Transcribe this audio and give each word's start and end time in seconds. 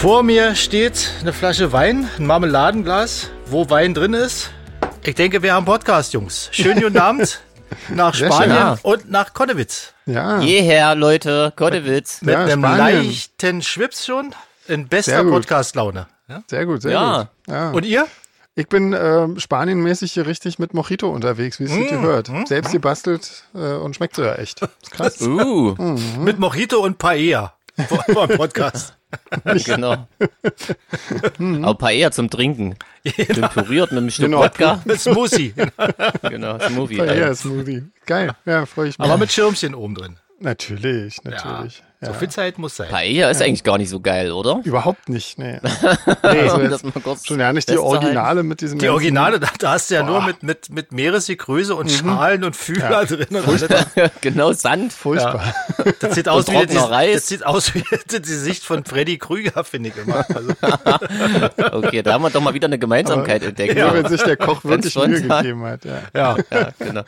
Vor 0.00 0.22
mir 0.22 0.54
steht 0.54 1.10
eine 1.20 1.32
Flasche 1.32 1.72
Wein, 1.72 2.08
ein 2.18 2.26
Marmeladenglas, 2.26 3.28
wo 3.46 3.68
Wein 3.68 3.92
drin 3.94 4.14
ist. 4.14 4.50
Ich 5.04 5.14
denke, 5.14 5.42
wir 5.42 5.52
haben 5.54 5.66
Podcast, 5.66 6.12
Jungs. 6.14 6.48
Schönen 6.52 6.80
guten 6.80 6.98
Abend 6.98 7.40
nach 7.90 8.14
Spanien 8.14 8.40
schön, 8.42 8.50
ja. 8.50 8.78
und 8.82 9.10
nach 9.10 9.34
Konnewitz. 9.34 9.92
Ja, 10.06 10.40
Jeher, 10.40 10.94
Leute, 10.94 11.52
Gottewitz. 11.56 12.22
Mit 12.22 12.32
Ja, 12.34 12.44
einem 12.44 12.60
Spanien. 12.64 13.04
leichten 13.06 13.62
Schwips 13.62 14.06
schon. 14.06 14.34
In 14.68 14.88
bester. 14.88 15.22
Podcast-Laune. 15.24 16.06
Ja? 16.28 16.42
sehr 16.48 16.64
gut, 16.66 16.82
sehr 16.82 16.92
Ja. 16.92 17.18
gut. 17.18 17.54
Ja. 17.54 17.70
Und 17.70 17.84
ihr? 17.84 18.06
ich 18.54 18.68
bin 18.68 18.92
ähm, 18.98 19.38
Spanienmäßig 19.38 20.12
hier 20.12 20.26
richtig 20.26 20.58
mit 20.58 20.74
Mojito 20.74 21.08
unterwegs, 21.10 21.60
wie 21.60 21.64
es 21.64 21.70
sich 21.72 21.90
Mm, 21.90 22.02
gehört. 22.02 22.30
Selbst 22.46 22.72
gebastelt 22.72 23.44
äh, 23.54 23.58
und 23.74 23.96
schmeckt 23.96 24.16
so 24.16 24.22
ja 24.24 24.34
echt. 24.34 24.62
Ist 24.62 24.90
krass. 24.90 25.20
Uh, 25.20 25.74
Mit 26.18 26.38
Mojito 26.38 26.80
und 26.80 26.98
Paella. 26.98 27.54
Vor 27.88 28.04
vor 28.12 28.26
dem 28.28 28.36
Podcast. 28.38 28.94
genau. 29.64 30.06
Aber 31.38 31.74
Paella 31.74 32.10
zum 32.10 32.30
Trinken. 32.30 32.76
Schön 33.06 33.48
püriert 33.48 33.90
mit 33.92 33.98
einem 33.98 34.10
Stück 34.10 34.26
Genau. 34.26 34.40
Wodka. 34.40 34.80
Mit 34.84 35.00
Smoothie. 35.00 35.54
Genau, 36.22 36.58
Smoothie. 36.58 36.96
Ja, 36.96 37.34
Smoothie. 37.34 37.82
Geil. 38.06 38.32
Ja, 38.44 38.66
freue 38.66 38.88
ich 38.88 38.98
mich. 38.98 39.04
Aber 39.08 39.18
mit 39.18 39.32
Schirmchen 39.32 39.74
oben 39.74 39.94
drin. 39.94 40.16
natürlich, 40.38 41.22
natürlich. 41.24 41.78
Ja. 41.78 41.84
So 42.02 42.14
viel 42.14 42.30
Zeit 42.30 42.56
muss 42.56 42.76
sein. 42.76 42.88
Paella 42.88 43.28
ist 43.28 43.42
eigentlich 43.42 43.62
gar 43.62 43.76
nicht 43.76 43.90
so 43.90 44.00
geil, 44.00 44.32
oder? 44.32 44.60
Überhaupt 44.64 45.10
nicht, 45.10 45.38
nee. 45.38 45.60
Also, 46.22 46.60
jetzt 46.62 47.26
Schon 47.26 47.40
ja 47.40 47.52
nicht 47.52 47.68
die. 47.68 47.76
Originale 47.76 48.42
mit 48.42 48.62
diesem 48.62 48.78
Die 48.78 48.88
Originale, 48.88 49.38
da, 49.38 49.48
da 49.58 49.72
hast 49.72 49.90
du 49.90 49.96
ja 49.96 50.02
nur 50.02 50.22
mit, 50.22 50.42
mit, 50.42 50.70
mit 50.70 50.92
Meeresgegröße 50.92 51.74
und 51.74 51.90
Schalen 51.90 52.44
und 52.44 52.56
Fühler 52.56 53.04
drin. 53.04 53.26
Und 53.30 53.70
alles. 53.70 53.86
genau, 54.22 54.52
Sand. 54.52 54.92
Furchtbar. 54.92 55.54
Das 56.00 56.14
sieht 56.14 56.28
aus 56.28 56.48
wie 56.48 56.66
die, 56.66 56.74
das 56.74 57.26
sieht 57.26 57.44
aus 57.44 57.74
wie 57.74 57.82
die 58.18 58.24
Sicht 58.24 58.64
von 58.64 58.84
Freddy 58.84 59.18
Krüger, 59.18 59.64
finde 59.64 59.90
ich 59.90 59.96
immer. 59.96 60.24
Also, 60.34 60.52
Okay, 61.72 62.02
da 62.02 62.14
haben 62.14 62.22
wir 62.22 62.30
doch 62.30 62.40
mal 62.40 62.54
wieder 62.54 62.66
eine 62.66 62.78
Gemeinsamkeit 62.78 63.42
entdeckt. 63.42 63.76
Nur 63.76 63.94
wenn 63.94 64.08
sich 64.08 64.22
der 64.22 64.36
Koch 64.36 64.64
wirklich 64.64 64.94
Mühe 64.94 65.22
gegeben 65.22 65.64
hat. 65.64 65.84
Ja. 65.84 66.02
ja. 66.14 66.36
Ja, 66.50 66.68
genau. 66.78 67.02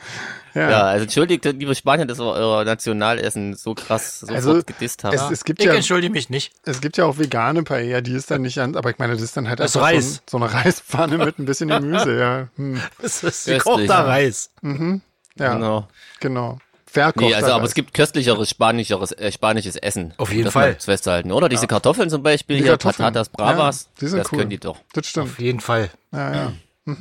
Ja. 0.55 0.71
Ja, 0.71 0.81
also 0.83 1.05
entschuldigt, 1.05 1.45
liebe 1.45 1.75
Spanier, 1.75 2.05
dass 2.07 2.19
wir 2.19 2.27
euer 2.27 2.65
Nationalessen 2.65 3.55
so 3.55 3.75
krass 3.75 4.21
sofort 4.21 4.37
Also, 4.37 4.63
gedisst 4.65 5.03
haben. 5.05 5.15
Es, 5.15 5.31
es, 5.31 5.45
gibt 5.45 5.61
Ich 5.61 5.67
ja, 5.67 5.75
entschuldige 5.75 6.13
mich 6.13 6.29
nicht. 6.31 6.53
es 6.65 6.81
gibt 6.81 6.97
ja 6.99 7.05
auch 7.07 7.19
vegane 7.19 7.63
Paella, 7.63 8.01
die 8.03 8.13
ist 8.13 8.31
dann 8.31 8.43
nicht 8.43 8.59
an, 8.59 8.77
aber 8.77 8.91
ich 8.91 8.99
meine, 8.99 9.15
das 9.15 9.23
ist 9.23 9.37
dann 9.37 9.49
halt 9.49 9.61
Das 9.61 9.77
einfach 9.77 9.89
so, 9.91 9.95
Reis. 9.97 10.17
ein, 10.19 10.21
so 10.31 10.37
eine 10.39 10.53
Reispfanne 10.53 11.19
mit 11.19 11.39
ein 11.39 11.45
bisschen 11.47 11.69
Gemüse, 11.69 12.19
ja. 12.19 12.49
Hm. 12.57 12.81
Das 13.01 13.23
ist 13.23 13.47
gekochter 13.47 13.85
ja. 13.85 14.03
Reis. 14.03 14.51
Ja, 14.63 15.55
genau. 15.55 15.89
genau. 16.21 16.59
Verkochter 16.87 17.27
Nee, 17.27 17.35
also 17.35 17.53
aber 17.53 17.63
Reis. 17.63 17.71
es 17.71 17.75
gibt 17.75 17.95
köstlicheres 17.95 18.51
spanischeres, 18.51 19.13
äh, 19.13 19.33
spanisches 19.33 19.77
Essen. 19.77 20.13
Auf 20.19 20.31
jeden 20.31 20.45
das 20.45 20.53
Fall. 20.53 20.73
mal 20.73 20.81
festzuhalten, 20.81 21.33
oder? 21.33 21.49
Diese 21.49 21.67
Kartoffeln 21.67 22.11
zum 22.11 22.23
Beispiel, 22.23 22.57
Die 22.59 22.63
hier 22.65 22.73
Kartoffeln. 22.73 23.07
Patatas 23.07 23.31
Bravas, 23.31 23.85
Ja, 23.85 23.91
die 24.03 24.07
sind 24.09 24.19
das 24.19 24.31
cool. 24.33 24.39
können 24.41 24.51
die 24.51 24.59
doch. 24.59 24.79
Das 24.93 25.07
stimmt. 25.07 25.29
Auf 25.31 25.39
jeden 25.39 25.61
Fall. 25.61 25.89
Ja, 26.13 26.35
ja. 26.35 26.53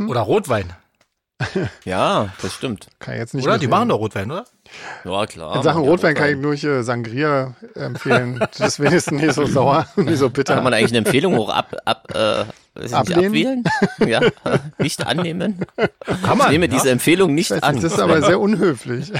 Oder 0.08 0.22
Rotwein. 0.22 0.72
Ja, 1.86 2.30
das 2.42 2.54
stimmt. 2.54 2.88
Kann 3.00 3.16
ich 3.16 3.20
jetzt 3.20 3.34
nicht 3.34 3.46
Oder? 3.46 3.58
Die 3.58 3.68
machen 3.68 3.90
doch 3.90 4.00
Rotwein, 4.00 4.32
oder? 4.32 4.46
Ja, 5.04 5.26
klar. 5.26 5.56
In 5.56 5.64
Sachen 5.64 5.84
die 5.84 5.90
Rotwein 5.90 6.16
kann 6.16 6.30
ich 6.30 6.38
nur 6.38 6.56
hier 6.56 6.84
Sangria 6.84 7.56
empfehlen. 7.76 8.40
Das 8.58 8.68
ist 8.68 8.80
wenigstens 8.80 9.22
nicht 9.22 9.34
so 9.34 9.46
sauer 9.46 9.88
und 9.96 10.06
nicht 10.10 10.20
so 10.20 10.30
bitter. 10.30 10.56
Kann 10.56 10.64
man 10.64 10.74
eigentlich 10.74 10.92
eine 10.92 11.00
Empfehlung 11.00 11.38
auch 11.38 11.50
ab, 11.50 11.76
ab, 11.86 12.08
äh, 12.14 12.46
nicht, 12.80 12.94
abwählen? 12.94 13.64
ja, 14.00 14.22
nicht 14.78 15.06
annehmen. 15.06 15.66
Kann 16.24 16.38
man. 16.38 16.48
Ich 16.48 16.52
nehme 16.52 16.66
ja? 16.66 16.72
diese 16.72 16.90
Empfehlung 16.90 17.34
nicht 17.34 17.52
Weiß 17.52 17.64
an. 17.64 17.76
das 17.76 17.94
ist 17.94 18.00
aber 18.00 18.22
sehr 18.22 18.40
unhöflich. 18.40 19.12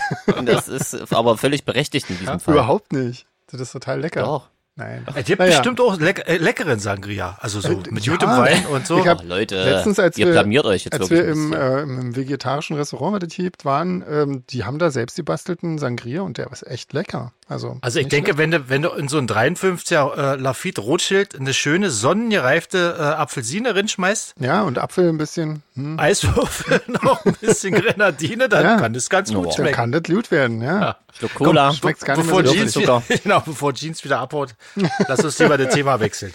Das 0.46 0.68
ist 0.68 1.14
aber 1.14 1.38
völlig 1.38 1.66
berechtigt 1.66 2.10
in 2.10 2.20
diesem 2.20 2.40
Fall. 2.40 2.54
Überhaupt 2.54 2.94
nicht. 2.94 3.26
Das 3.52 3.60
ist 3.60 3.72
total 3.72 4.00
lecker. 4.00 4.22
Doch. 4.22 4.51
Nein. 4.76 5.06
Es 5.16 5.26
gibt 5.26 5.40
Naja. 5.40 5.52
bestimmt 5.58 5.82
auch 5.82 6.00
leck 6.00 6.24
äh, 6.28 6.38
leckeren 6.38 6.80
Sangria. 6.80 7.38
Also 7.42 7.60
so 7.60 7.82
mit 7.90 8.06
ja. 8.06 8.14
gutem 8.14 8.30
Wein 8.30 8.66
und 8.68 8.88
so. 8.88 9.00
Ich 9.00 9.08
hab- 9.08 9.22
Oh, 9.22 9.28
Leute, 9.28 9.62
Letztens, 9.64 10.00
als 10.00 10.18
ihr 10.18 10.28
wir- 10.28 10.32
blamiert 10.34 10.66
euch 10.66 10.86
jetzt 10.86 10.94
Als 11.00 11.10
wirklich. 11.10 11.28
wir 11.28 11.32
im, 11.34 11.54
äh, 11.54 11.82
im, 11.82 12.16
vegetarischen 12.16 12.78
Restaurant, 12.78 13.22
was 13.22 13.28
es 13.28 13.34
hier 13.36 13.46
gibt, 13.46 13.66
waren, 13.66 14.04
ähm, 14.10 14.44
die 14.50 14.64
haben 14.64 14.80
da 14.80 14.90
selbst 14.90 15.18
gebastelten 15.18 15.78
Sangria 15.78 16.22
und 16.22 16.38
der 16.38 16.50
ist 16.52 16.66
echt 16.66 16.94
lecker. 16.94 17.34
Also, 17.52 17.78
Also 17.82 18.00
ich 18.00 18.08
denke, 18.08 18.38
wenn 18.38 18.52
du, 18.52 18.70
wenn 18.70 18.82
du 18.82 18.90
in 18.92 19.08
so 19.10 19.18
ein 19.18 19.28
53er 19.28 20.16
äh, 20.16 20.36
Lafitte 20.38 20.82
Rothschild 20.82 21.38
eine 21.40 21.54
schöne 21.54 21.90
sonnengereifte 21.90 22.96
äh, 22.98 23.02
Apfelsine 23.04 23.76
reinschmeißt. 23.76 24.36
Ja, 24.40 24.62
und 24.62 24.78
Apfel 24.80 25.10
ein 25.10 25.18
bisschen, 25.18 25.62
hm, 25.76 26.00
Eiswürfel, 26.00 26.82
noch 27.04 27.26
ein 27.26 27.34
bisschen 27.42 27.74
Grenadine, 27.76 28.48
dann 28.48 28.64
Ja. 28.64 28.78
kann 28.78 28.94
das 28.94 29.10
ganz 29.10 29.30
gut 29.34 29.38
Oh. 29.40 29.44
dann 29.44 29.52
schmecken. 29.54 29.76
kann 29.76 29.92
das 29.92 30.04
gut 30.04 30.32
werden, 30.32 30.62
ja. 30.62 30.96
Schluck 31.18 31.34
Cola. 31.36 31.74
schmeckt's 31.74 32.06
gar 32.06 32.16
nicht 32.18 32.26
mehr 32.26 32.36
bevor, 32.38 32.48
so 32.48 32.58
Jeans 32.58 32.76
wieder, 32.78 33.04
genau, 33.24 33.40
bevor 33.42 33.74
Jeans 33.74 34.04
wieder 34.04 34.20
abhaut, 34.20 34.56
lass 35.08 35.24
uns 35.24 35.38
lieber 35.40 35.58
das 35.58 35.74
Thema 35.74 36.00
wechseln. 36.00 36.32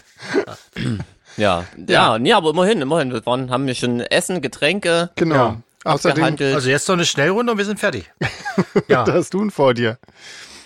Ja, 1.39 1.65
ja, 1.87 2.19
nee, 2.19 2.33
aber 2.33 2.49
immerhin, 2.51 2.81
immerhin. 2.81 3.13
Wir 3.13 3.27
waren, 3.27 3.51
haben 3.51 3.67
wir 3.67 3.75
schon 3.75 4.01
Essen, 4.01 4.41
Getränke 4.41 5.11
Genau. 5.17 5.35
Ja. 5.35 5.57
Außerdem. 5.85 6.25
Also 6.55 6.71
jetzt 6.71 6.89
noch 6.89 6.95
eine 6.95 7.05
Schnellrunde 7.05 7.53
und 7.53 7.59
wir 7.59 7.65
sind 7.67 7.79
fertig. 7.79 8.11
Ja, 8.89 9.05
da 9.05 9.13
hast 9.13 9.35
du 9.35 9.43
ihn 9.43 9.51
vor 9.51 9.75
dir. 9.75 9.99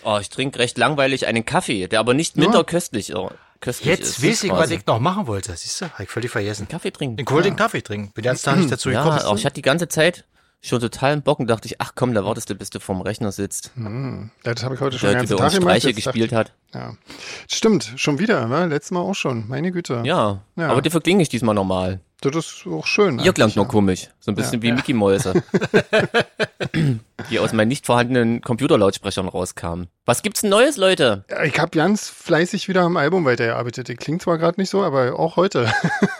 Oh, 0.04 0.18
ich 0.20 0.28
trinke 0.30 0.58
recht 0.58 0.78
langweilig 0.78 1.26
einen 1.26 1.44
Kaffee, 1.44 1.86
der 1.88 2.00
aber 2.00 2.14
nicht 2.14 2.36
minder 2.36 2.64
köstlich, 2.64 3.10
äh, 3.14 3.28
köstlich 3.60 3.86
jetzt 3.86 4.18
ist. 4.18 4.22
weiß 4.24 4.44
ich, 4.44 4.50
was 4.52 4.70
ich 4.70 4.86
noch 4.86 5.00
machen 5.00 5.26
wollte. 5.26 5.54
Siehst 5.56 5.80
du, 5.80 5.86
hab 5.86 6.00
ich 6.00 6.08
völlig 6.08 6.30
vergessen. 6.30 6.68
Kaffee 6.68 6.90
trinken. 6.90 7.16
Den 7.16 7.26
kalten 7.26 7.56
Kaffee 7.56 7.82
trinken. 7.82 8.12
Bin 8.12 8.24
ganz 8.24 8.42
Tag 8.42 8.56
nicht 8.58 8.72
dazu 8.72 8.90
Ja, 8.90 9.02
gekommen. 9.02 9.22
auch 9.22 9.36
ich 9.36 9.44
hatte 9.44 9.54
die 9.54 9.62
ganze 9.62 9.88
Zeit 9.88 10.24
schon 10.62 10.80
total 10.80 11.12
einen 11.12 11.22
Bock 11.22 11.38
und 11.40 11.46
dachte 11.48 11.66
ich, 11.66 11.80
ach 11.80 11.92
komm, 11.94 12.12
da 12.14 12.24
wartest 12.24 12.50
du, 12.50 12.54
bis 12.54 12.70
du 12.70 12.80
vorm 12.80 13.00
Rechner 13.00 13.32
sitzt. 13.32 13.70
Ja, 13.76 14.28
das 14.54 14.62
habe 14.62 14.74
ich 14.74 14.80
heute 14.80 14.98
schon 14.98 15.08
Der, 15.10 15.18
ganzen 15.18 15.36
Tag 15.36 15.52
gemacht. 15.52 15.62
Streiche 15.80 15.94
gespielt 15.94 16.32
hat. 16.32 16.52
Ja. 16.74 16.94
Stimmt, 17.48 17.92
schon 17.96 18.18
wieder, 18.18 18.46
ne? 18.46 18.66
Letztes 18.66 18.90
Mal 18.90 19.00
auch 19.00 19.14
schon. 19.14 19.48
Meine 19.48 19.72
Güte. 19.72 20.02
Ja, 20.04 20.42
Ja. 20.56 20.68
aber 20.68 20.82
dafür 20.82 21.00
klinge 21.00 21.22
ich 21.22 21.28
diesmal 21.28 21.54
normal. 21.54 22.00
Das 22.22 22.36
ist 22.36 22.66
auch 22.66 22.86
schön. 22.86 23.18
Ihr 23.18 23.32
klangt 23.32 23.54
ja. 23.54 23.64
komisch. 23.64 24.08
So 24.20 24.30
ein 24.30 24.34
bisschen 24.34 24.60
wie 24.60 24.72
Mickey 24.72 24.92
Mäuse. 24.92 25.32
die 27.30 27.38
aus 27.38 27.54
meinen 27.54 27.68
nicht 27.68 27.86
vorhandenen 27.86 28.42
Computerlautsprechern 28.42 29.26
rauskamen. 29.26 29.88
Was 30.04 30.20
gibt's 30.22 30.42
denn 30.42 30.50
Neues, 30.50 30.76
Leute? 30.76 31.24
Ja, 31.30 31.44
Ich 31.44 31.58
habe 31.58 31.70
ganz 31.70 32.08
fleißig 32.10 32.68
wieder 32.68 32.82
am 32.82 32.98
Album 32.98 33.24
weitergearbeitet. 33.24 33.88
Die 33.88 33.94
klingt 33.96 34.20
zwar 34.20 34.36
gerade 34.36 34.60
nicht 34.60 34.68
so, 34.68 34.82
aber 34.82 35.18
auch 35.18 35.36
heute. 35.36 35.72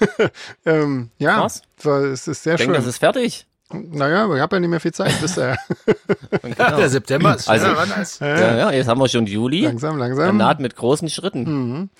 ähm, 0.64 1.10
ja, 1.18 1.46
war, 1.82 2.00
es 2.04 2.26
ist 2.28 2.42
sehr 2.44 2.54
Ich 2.54 2.58
denke, 2.60 2.74
schön. 2.74 2.82
das 2.82 2.86
ist 2.86 2.98
fertig. 2.98 3.46
Naja, 3.72 4.32
ich 4.34 4.40
habe 4.40 4.56
ja 4.56 4.60
nicht 4.60 4.70
mehr 4.70 4.80
viel 4.80 4.92
Zeit. 4.92 5.20
Bis, 5.20 5.36
äh, 5.36 5.54
Ja, 6.58 6.76
der 6.76 6.88
September 6.88 7.36
ist 7.36 7.48
Also- 7.48 7.66
als. 7.66 8.18
Ja, 8.18 8.56
ja, 8.56 8.70
jetzt 8.72 8.88
haben 8.88 9.00
wir 9.00 9.08
schon 9.08 9.26
Juli. 9.26 9.62
langsam, 9.62 9.94
Er 10.00 10.08
langsam. 10.08 10.36
naht 10.36 10.60
mit 10.60 10.76
großen 10.76 11.08
Schritten. 11.08 11.90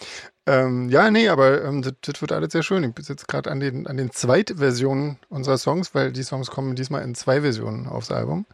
Ähm, 0.47 0.89
ja, 0.89 1.11
nee, 1.11 1.29
aber 1.29 1.63
ähm, 1.65 1.83
das, 1.83 1.93
das 2.01 2.21
wird 2.21 2.33
alles 2.33 2.53
sehr 2.53 2.63
schön. 2.63 2.83
Ich 2.85 2.93
bin 2.95 3.05
jetzt 3.09 3.29
gerade 3.29 3.51
an 3.51 3.61
den, 3.61 3.87
an 3.87 3.97
den 3.97 4.11
Zweitversionen 4.11 5.19
unserer 5.29 5.59
Songs, 5.59 5.95
weil 5.95 6.13
die 6.13 6.23
Songs 6.23 6.51
kommen 6.51 6.75
diesmal 6.75 7.03
in 7.03 7.15
zwei 7.15 7.43
Versionen 7.43 7.87
aufs 7.87 8.11
Album. 8.11 8.47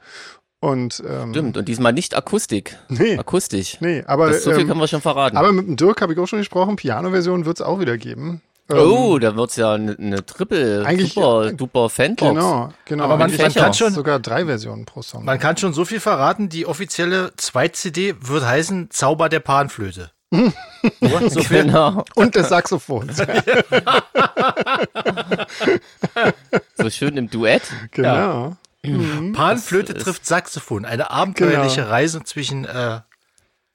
Und 0.60 1.02
ähm, 1.08 1.30
Stimmt, 1.30 1.56
und 1.56 1.68
diesmal 1.68 1.92
nicht 1.92 2.16
Akustik. 2.16 2.76
Nee. 2.88 3.16
Akustisch. 3.18 3.78
Nee, 3.80 4.02
aber, 4.06 4.28
Das, 4.30 4.42
so 4.44 4.50
viel 4.52 4.60
ähm, 4.62 4.68
können 4.68 4.80
wir 4.80 4.88
schon 4.88 5.00
verraten. 5.02 5.36
aber 5.36 5.52
mit 5.52 5.66
dem 5.66 5.76
Dirk 5.76 6.00
habe 6.02 6.12
ich 6.12 6.18
auch 6.18 6.26
schon 6.26 6.38
gesprochen. 6.40 6.76
Piano-Version 6.76 7.44
wird 7.46 7.58
es 7.58 7.62
auch 7.64 7.78
wieder 7.78 7.96
geben. 7.98 8.42
Ähm, 8.68 8.78
oh, 8.78 9.18
da 9.18 9.36
wird's 9.36 9.56
ja 9.56 9.74
eine, 9.74 9.96
eine 9.96 10.26
Triple, 10.26 10.84
Eigentlich- 10.84 11.12
super, 11.14 11.52
duper 11.52 11.88
Fanbox. 11.88 12.30
Genau, 12.30 12.70
genau. 12.84 13.04
Aber 13.04 13.16
man- 13.16 13.36
man 13.36 13.52
kann 13.54 13.74
schon- 13.74 13.92
sogar 13.92 14.18
drei 14.18 14.44
Versionen 14.46 14.84
pro 14.86 15.02
Song. 15.02 15.24
Man 15.24 15.38
kann 15.38 15.56
schon 15.56 15.72
so 15.72 15.84
viel 15.84 16.00
verraten, 16.00 16.48
die 16.48 16.66
offizielle 16.66 17.32
Zweit-CD 17.36 18.16
wird 18.20 18.44
heißen 18.44 18.90
Zauber 18.90 19.28
der 19.28 19.40
Panflöte. 19.40 20.10
So 21.28 21.40
viel. 21.42 21.64
Genau. 21.64 22.04
Und 22.14 22.34
des 22.34 22.48
Saxophons. 22.48 23.18
So 26.76 26.90
schön 26.90 27.16
im 27.16 27.30
Duett. 27.30 27.62
genau. 27.92 28.56
Panflöte 29.32 29.92
Das 29.94 30.00
ist- 30.00 30.04
trifft 30.04 30.26
Saxophon. 30.26 30.84
Eine 30.84 31.10
abenteuerliche 31.10 31.80
Genau. 31.82 31.90
Reise 31.90 32.22
zwischen, 32.24 32.64
äh, 32.64 33.00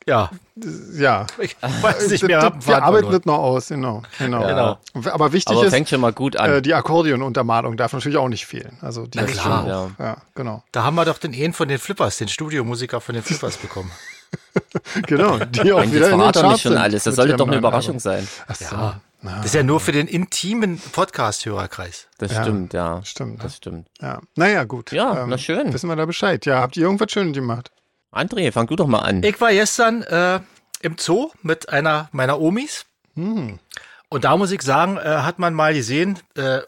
ja, 0.08 0.30
Ja. 0.94 1.28
ich 1.40 1.56
weiß 1.62 2.10
nicht 2.10 2.24
mehr. 2.24 2.42
Wir- 2.42 2.68
Wir 2.68 2.84
arbeiten 2.84 3.12
das 3.12 3.26
noch 3.26 3.38
aus, 3.40 3.68
genau. 3.70 4.04
genau. 4.18 4.42
Ja. 4.48 4.80
Aber 5.12 5.32
wichtig 5.34 5.56
Aber 5.56 5.66
ist, 5.66 5.72
fängt 5.74 5.90
schon 5.90 6.02
mal 6.02 6.14
gut 6.14 6.36
an. 6.38 6.50
äh, 6.52 6.62
die 6.62 6.74
Akkordeonuntermalung 6.74 7.78
darf 7.78 7.94
natürlich 7.94 8.18
auch 8.18 8.28
nicht 8.30 8.46
fehlen. 8.46 8.78
Also 8.82 9.06
die 9.08 9.18
Na 9.20 9.24
ist 9.26 9.40
klar. 9.40 9.68
Ja. 9.68 9.92
ja, 10.00 10.18
genau. 10.36 10.64
Da 10.72 10.84
haben 10.84 10.96
wir 10.96 11.06
doch 11.06 11.18
den 11.18 11.34
einen 11.34 11.54
von 11.54 11.68
den 11.68 11.78
Flippers, 11.80 12.18
den 12.18 12.28
Studiomusiker 12.28 13.00
von 13.02 13.14
den 13.16 13.24
Flippers 13.24 13.58
bekommen. 13.58 13.92
Genau, 15.08 15.38
die 15.40 15.74
auch 15.74 15.82
wieder 15.84 16.10
in 16.12 16.20
den 16.20 16.32
Charts 16.32 16.42
nicht 16.44 16.62
schon 16.62 16.78
alles. 16.78 17.04
Das 17.04 17.16
sollte 17.16 17.36
doch 17.36 17.48
eine 17.48 17.58
Überraschung 17.58 17.96
Album. 17.96 18.00
sein. 18.00 18.28
Ach 18.48 18.56
so. 18.56 18.76
Ja. 18.76 19.02
Na, 19.22 19.36
Das 19.38 19.48
ist 19.48 19.56
ja 19.56 19.64
nur 19.64 19.80
für 19.82 19.92
den 19.92 20.08
intimen 20.08 20.80
Podcast-Hörerkreis. 20.94 22.08
Das 22.18 22.32
Ja, 22.32 22.42
stimmt, 22.44 22.74
ja. 22.74 23.02
stimmt. 23.04 23.44
Das 23.44 23.58
stimmt. 23.58 23.88
ja. 24.02 24.20
Naja, 24.36 24.64
gut. 24.64 24.92
Ähm, 24.94 24.98
Ja, 24.98 25.26
na 25.28 25.38
schön. 25.38 25.72
Wissen 25.74 25.90
wir 25.90 25.96
da 25.96 26.06
Bescheid. 26.06 26.46
Ja, 26.46 26.62
habt 26.62 26.76
ihr 26.78 26.84
irgendwas 26.84 27.12
Schönes 27.12 27.34
gemacht? 27.34 27.72
André, 28.12 28.52
fang 28.52 28.68
du 28.68 28.76
doch 28.76 28.88
mal 28.88 29.00
an. 29.00 29.24
Ich 29.24 29.40
war 29.40 29.52
gestern 29.52 30.04
äh, 30.04 30.42
im 30.82 30.98
Zoo 30.98 31.32
mit 31.42 31.70
einer 31.70 32.10
meiner 32.12 32.40
Omis. 32.40 32.86
Hm. 33.16 33.60
Und 34.10 34.24
da 34.26 34.36
muss 34.36 34.52
ich 34.52 34.62
sagen, 34.62 34.98
äh, 34.98 35.02
hat 35.02 35.40
man 35.40 35.54
mal 35.54 35.74
gesehen, 35.74 36.20
äh, 36.36 36.60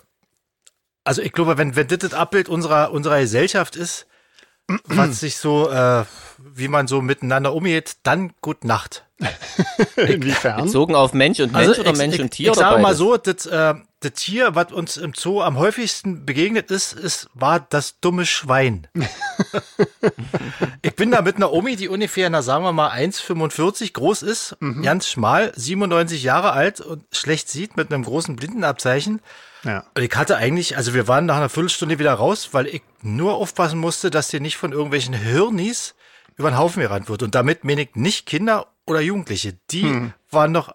also 1.03 1.21
ich 1.21 1.33
glaube, 1.33 1.57
wenn, 1.57 1.75
wenn 1.75 1.87
das 1.87 1.99
das 1.99 2.13
Abbild 2.13 2.47
unserer, 2.47 2.91
unserer 2.91 3.19
Gesellschaft 3.19 3.75
ist, 3.75 4.07
was 4.85 5.19
sich 5.19 5.37
so, 5.37 5.69
äh, 5.69 6.05
wie 6.37 6.69
man 6.69 6.87
so 6.87 7.01
miteinander 7.01 7.53
umgeht, 7.53 7.97
dann 8.03 8.33
gut 8.41 8.63
Nacht. 8.63 9.05
Inwiefern? 9.95 10.65
Bezogen 10.65 10.95
auf 10.95 11.13
Mensch 11.13 11.39
und 11.39 11.53
Mensch 11.53 11.79
oder 11.79 11.91
ich, 11.91 11.97
Mensch 11.97 12.15
ich, 12.15 12.21
und 12.21 12.31
Tier 12.31 12.51
Ich 12.51 12.57
sage 12.57 12.81
mal 12.81 12.95
so, 12.95 13.17
das, 13.17 13.45
äh, 13.45 13.75
das 13.99 14.13
Tier, 14.13 14.55
was 14.55 14.71
uns 14.71 14.97
im 14.97 15.13
Zoo 15.13 15.41
am 15.41 15.57
häufigsten 15.57 16.25
begegnet 16.25 16.71
ist, 16.71 16.93
ist, 16.93 17.29
war 17.33 17.59
das 17.59 17.99
dumme 17.99 18.25
Schwein. 18.25 18.87
ich 20.81 20.95
bin 20.95 21.11
da 21.11 21.21
mit 21.21 21.37
einer 21.37 21.51
Omi, 21.51 21.75
die 21.75 21.87
ungefähr, 21.87 22.29
na 22.29 22.41
sagen 22.41 22.63
wir 22.63 22.73
mal, 22.73 22.91
1,45 22.91 23.93
groß 23.93 24.23
ist, 24.23 24.57
ganz 24.81 25.07
schmal, 25.07 25.51
97 25.55 26.23
Jahre 26.23 26.51
alt 26.51 26.81
und 26.81 27.03
schlecht 27.11 27.49
sieht 27.49 27.77
mit 27.77 27.91
einem 27.91 28.03
großen 28.03 28.35
Blindenabzeichen. 28.35 29.21
Ja. 29.63 29.85
Und 29.95 30.03
ich 30.03 30.15
hatte 30.15 30.35
eigentlich, 30.35 30.75
also 30.75 30.93
wir 30.93 31.07
waren 31.07 31.25
nach 31.25 31.37
einer 31.37 31.49
Viertelstunde 31.49 31.99
wieder 31.99 32.13
raus, 32.13 32.49
weil 32.51 32.67
ich 32.67 32.81
nur 33.01 33.35
aufpassen 33.35 33.79
musste, 33.79 34.09
dass 34.09 34.27
dir 34.27 34.41
nicht 34.41 34.57
von 34.57 34.73
irgendwelchen 34.73 35.13
Hirnis 35.13 35.95
über 36.35 36.49
den 36.51 36.57
Haufen 36.57 36.81
gerannt 36.81 37.09
wird. 37.09 37.23
Und 37.23 37.35
damit 37.35 37.63
meine 37.63 37.83
ich 37.83 37.95
nicht 37.95 38.25
Kinder 38.25 38.67
oder 38.85 38.99
Jugendliche. 39.01 39.53
Die 39.71 40.11
waren 40.31 40.51
noch, 40.51 40.73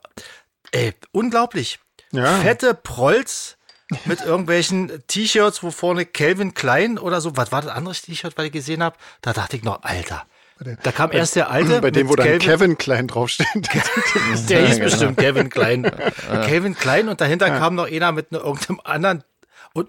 ey, 0.72 0.94
unglaublich. 1.12 1.78
Ja. 2.12 2.38
Fette 2.38 2.74
Prolls 2.74 3.56
mit 4.04 4.20
irgendwelchen 4.22 5.02
T-Shirts, 5.06 5.62
wo 5.62 5.70
vorne 5.70 6.06
Calvin 6.06 6.54
Klein 6.54 6.98
oder 6.98 7.20
so, 7.20 7.36
was 7.36 7.52
war 7.52 7.62
das 7.62 7.70
andere 7.70 7.94
T-Shirt, 7.94 8.32
was 8.36 8.44
ich 8.46 8.52
gesehen 8.52 8.82
habe? 8.82 8.96
Da 9.22 9.32
dachte 9.32 9.56
ich 9.56 9.62
noch, 9.64 9.82
Alter. 9.82 10.26
Da 10.82 10.90
kam 10.90 11.12
erst 11.12 11.36
der 11.36 11.50
alte. 11.50 11.80
Bei 11.80 11.90
dem, 11.92 12.06
mit 12.06 12.10
wo 12.12 12.16
dann 12.16 12.26
Calvin- 12.26 12.40
Kevin 12.40 12.78
Klein 12.78 13.06
draufsteht. 13.06 13.46
der 14.48 14.66
hieß 14.66 14.80
bestimmt 14.80 15.16
Kevin 15.18 15.50
Klein. 15.50 15.84
Kevin 16.46 16.74
Klein 16.74 17.08
und 17.08 17.20
dahinter 17.20 17.48
kam 17.50 17.76
noch 17.76 17.86
einer 17.86 18.10
mit 18.12 18.32
ne- 18.32 18.38
irgendeinem 18.38 18.80
anderen. 18.82 19.24
Und, 19.74 19.88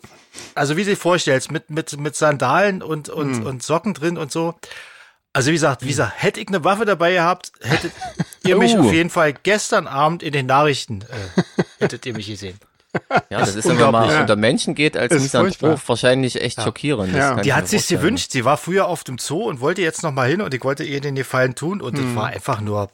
also 0.56 0.78
wie 0.78 0.84
du 0.84 0.92
dir 0.92 0.98
vorstellst, 0.98 1.52
mit, 1.52 1.72
mit, 1.72 1.98
mit 2.00 2.16
Sandalen 2.16 2.84
und, 2.84 3.10
und, 3.10 3.38
Hm. 3.38 3.46
und 3.48 3.64
Socken 3.64 3.94
drin 3.96 4.18
und 4.18 4.32
so. 4.32 4.54
Also 5.34 5.50
wie 5.50 5.54
gesagt, 5.54 5.84
wie 5.84 5.90
gesagt, 5.90 6.14
hätte 6.16 6.40
ich 6.40 6.48
eine 6.48 6.64
Waffe 6.64 6.86
dabei 6.86 7.14
gehabt, 7.14 7.52
hättet 7.62 7.92
ihr 8.44 8.58
mich 8.58 8.76
Oh. 8.76 8.80
auf 8.82 8.92
jeden 8.94 9.10
Fall 9.12 9.34
gestern 9.34 9.86
Abend 9.88 10.24
in 10.24 10.34
den 10.34 10.48
Nachrichten, 10.48 11.02
äh, 11.04 11.62
hättet 11.80 12.06
ihr 12.06 12.14
mich 12.16 12.28
gesehen. 12.28 12.60
Ja, 13.30 13.40
das 13.42 13.56
ist, 13.56 13.66
wenn 13.68 13.76
man 13.78 13.92
mal 13.92 14.00
unglaublich. 14.00 14.22
unter 14.22 14.36
Menschen 14.36 14.74
geht 14.74 14.98
als 14.98 15.14
Ist 15.14 15.22
Misanthrop 15.22 15.88
wahrscheinlich 15.88 16.42
echt 16.42 16.60
schockierend. 16.60 17.14
Das 17.14 17.20
Ja. 17.20 17.30
kann 17.30 17.38
ich 17.40 17.44
Die 17.44 17.54
hat 17.54 17.68
sich 17.68 17.88
gewünscht, 17.88 18.32
sie 18.32 18.44
war 18.46 18.58
früher 18.58 18.88
auf 18.88 19.04
dem 19.04 19.20
Zoo 19.20 19.44
und 19.48 19.60
wollte 19.60 19.84
jetzt 19.84 20.02
noch 20.02 20.12
mal 20.12 20.28
hin 20.28 20.42
und 20.42 20.52
ich 20.56 20.64
wollte 20.64 20.84
ihr 20.84 21.00
den 21.00 21.14
Gefallen 21.14 21.54
tun 21.54 21.82
und 21.82 21.96
Hm. 21.98 22.06
das 22.08 22.16
war 22.16 22.26
einfach 22.28 22.62
nur, 22.62 22.90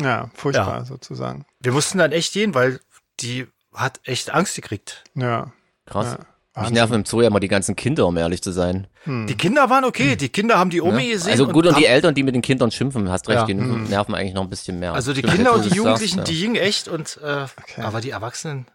ja, 0.00 0.30
furchtbar 0.34 0.78
Ja. 0.78 0.84
sozusagen. 0.86 1.44
wir 1.60 1.72
mussten 1.72 1.98
dann 1.98 2.12
echt 2.12 2.32
gehen, 2.32 2.54
weil 2.54 2.80
die 3.20 3.46
hat 3.74 4.00
echt 4.04 4.30
Angst 4.30 4.54
gekriegt. 4.54 5.04
Ja. 5.14 5.52
Krass. 5.84 6.16
Ja, 6.18 6.26
Mich 6.58 6.70
nerven 6.70 6.94
im 6.94 7.04
Zoo 7.04 7.20
ja 7.20 7.28
immer 7.28 7.40
die 7.40 7.48
ganzen 7.48 7.76
Kinder, 7.76 8.06
um 8.06 8.16
ehrlich 8.16 8.42
zu 8.42 8.50
sein. 8.50 8.86
Die 9.06 9.34
Kinder 9.36 9.68
waren 9.70 9.84
okay, 9.84 10.16
die 10.16 10.28
Kinder 10.30 10.58
haben 10.58 10.70
die 10.70 10.80
Omi 10.80 11.08
gesehen. 11.10 11.30
Also 11.32 11.46
gut, 11.46 11.66
und 11.66 11.74
haben- 11.74 11.80
die 11.80 11.86
Eltern, 11.86 12.14
die 12.14 12.22
mit 12.22 12.34
den 12.34 12.42
Kindern 12.42 12.70
schimpfen, 12.70 13.10
hast 13.10 13.28
recht, 13.28 13.40
Ja. 13.40 13.44
die 13.44 13.54
nerven 13.54 14.14
eigentlich 14.14 14.34
noch 14.34 14.42
ein 14.42 14.50
bisschen 14.50 14.78
mehr. 14.78 14.94
Also 14.94 15.12
die 15.12 15.20
Stimmt, 15.20 15.34
Kinder 15.34 15.52
und 15.54 15.64
die 15.64 15.74
Jugendlichen, 15.76 16.16
sagst, 16.18 16.30
die 16.30 16.40
gingen 16.40 16.56
echt 16.56 16.88
und 16.88 17.20
äh, 17.22 17.46
aber 17.80 18.00
die 18.00 18.10
Erwachsenen, 18.10 18.66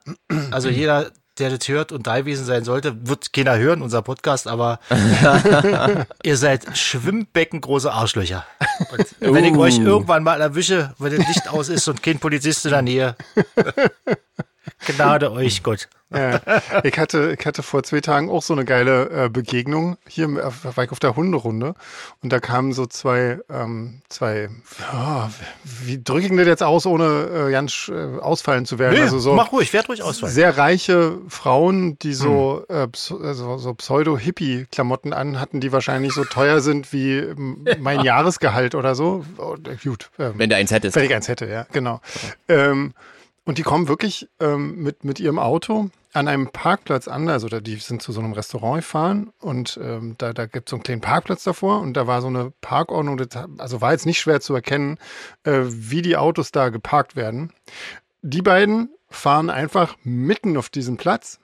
also 0.52 0.70
jeder, 0.70 1.12
der 1.40 1.50
das 1.58 1.68
hört 1.68 1.92
und 1.92 2.08
da 2.08 2.18
gewesen 2.20 2.46
sein 2.46 2.64
sollte, 2.64 3.08
wird 3.08 3.34
keiner 3.34 3.58
hören, 3.58 3.82
unser 3.82 4.02
Podcast, 4.04 4.48
aber 4.48 4.80
ihr 6.24 6.38
seid 6.38 6.78
schwimmbeckengroße 6.78 7.92
Arschlöcher. 7.92 8.46
Und 8.92 9.06
wenn 9.36 9.44
ich 9.46 9.54
Uh. 9.54 9.62
euch 9.62 9.80
irgendwann 9.80 10.24
mal 10.24 10.40
erwische, 10.40 10.94
wenn 11.00 11.18
das 11.18 11.28
Licht 11.28 11.50
aus 11.50 11.70
ist 11.70 11.88
und 11.88 12.04
kein 12.04 12.20
Polizist 12.20 12.66
in 12.66 12.72
der 12.72 12.82
Nähe, 12.84 13.16
Gnade 14.88 15.32
euch 15.32 15.64
Gott. 15.64 15.88
Ja. 16.14 16.42
Ich 16.84 16.98
hatte, 17.00 17.38
ich 17.40 17.46
hatte 17.46 17.64
vor 17.64 17.84
zwei 17.84 18.02
Tagen 18.02 18.30
auch 18.30 18.42
so 18.42 18.54
eine 18.54 18.66
geile 18.66 19.10
äh, 19.26 19.30
Begegnung. 19.30 19.96
Hier 20.10 20.26
im- 20.26 20.38
auf- 20.38 20.66
war 20.76 20.84
ich 20.84 20.92
auf 20.92 21.00
der 21.00 21.16
Hunderunde 21.16 21.74
und 22.22 22.34
da 22.34 22.42
kamen 22.42 22.74
so 22.74 22.86
zwei, 22.86 23.40
ähm, 23.50 24.02
zwei, 24.10 24.50
ja, 24.92 25.32
wie 25.64 26.04
drücke 26.04 26.26
ich 26.28 26.36
das 26.36 26.48
jetzt 26.48 26.64
aus, 26.64 26.86
ohne 26.86 27.48
äh, 27.48 27.52
ganz 27.52 27.90
äh, 27.94 28.20
ausfallen 28.20 28.66
zu 28.66 28.78
werden? 28.78 28.96
Nee, 28.96 29.02
also 29.04 29.20
so 29.20 29.36
mach 29.36 29.54
ruhig, 29.54 29.72
werd 29.72 29.88
ruhig 29.88 30.04
ausfallen. 30.04 30.34
sehr 30.34 30.58
reiche 30.58 31.18
Frauen, 31.30 31.98
die 32.00 32.14
so, 32.14 32.66
äh, 32.68 32.88
Pse- 32.92 33.24
also 33.24 33.58
so 33.58 33.74
Pseudo-Hippie-Klamotten 33.74 35.14
anhatten, 35.14 35.62
die 35.62 35.72
wahrscheinlich 35.72 36.14
so 36.14 36.26
teuer 36.26 36.60
sind 36.60 36.92
wie 36.92 37.24
mein 37.80 38.02
Jahresgehalt 38.02 38.76
oder 38.76 38.96
so. 38.96 39.24
Oh, 39.38 39.56
gut. 39.84 40.10
Ähm, 40.20 40.34
Wenn 40.36 40.50
du 40.50 40.58
eins 40.58 40.72
hättest. 40.72 40.98
wenn 40.98 41.06
ich 41.06 41.14
eins 41.14 41.30
hätte, 41.30 41.48
ja, 41.48 41.66
genau. 41.72 42.02
Ähm, 42.50 42.94
und 43.46 43.58
die 43.58 43.64
kommen 43.64 43.88
wirklich 43.88 44.30
ähm, 44.40 44.76
mit, 44.78 45.04
mit 45.04 45.20
ihrem 45.20 45.40
Auto 45.40 45.90
an 46.14 46.28
einem 46.28 46.52
Parkplatz 46.52 47.08
an, 47.08 47.30
also 47.30 47.48
die 47.48 47.76
sind 47.78 48.02
zu 48.02 48.12
so 48.12 48.20
einem 48.20 48.34
Restaurant 48.34 48.82
gefahren 48.82 49.32
und 49.40 49.80
ähm, 49.82 50.16
da, 50.18 50.34
da 50.34 50.46
gibt 50.46 50.68
es 50.68 50.72
so 50.72 50.76
einen 50.76 50.84
kleinen 50.84 51.02
Parkplatz 51.02 51.44
davor 51.44 51.80
und 51.80 51.94
da 51.94 52.06
war 52.06 52.22
so 52.22 52.28
eine 52.28 52.52
Parkordnung, 52.62 53.20
also 53.58 53.82
war 53.82 53.94
jetzt 53.94 54.06
nicht 54.06 54.20
schwer 54.20 54.42
zu 54.42 54.54
erkennen, 54.54 54.98
äh, 55.44 55.62
wie 55.64 56.02
die 56.02 56.18
Autos 56.18 56.52
da 56.52 56.70
geparkt 56.70 57.16
werden. 57.16 57.54
Die 58.22 58.42
beiden 58.42 58.90
fahren 59.10 59.50
einfach 59.50 59.96
mitten 60.04 60.58
auf 60.58 60.70
diesen 60.70 60.98
Platz, 60.98 61.40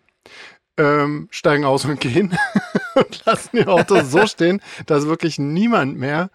ähm, 0.77 1.27
steigen 1.31 1.65
aus 1.65 1.85
und 1.85 1.99
gehen 1.99 2.37
und 2.95 3.25
lassen 3.25 3.57
ihr 3.57 3.69
Auto 3.69 4.03
so 4.03 4.27
stehen, 4.27 4.61
dass 4.85 5.07
wirklich 5.07 5.39
niemand 5.39 5.97
mehr 5.97 6.29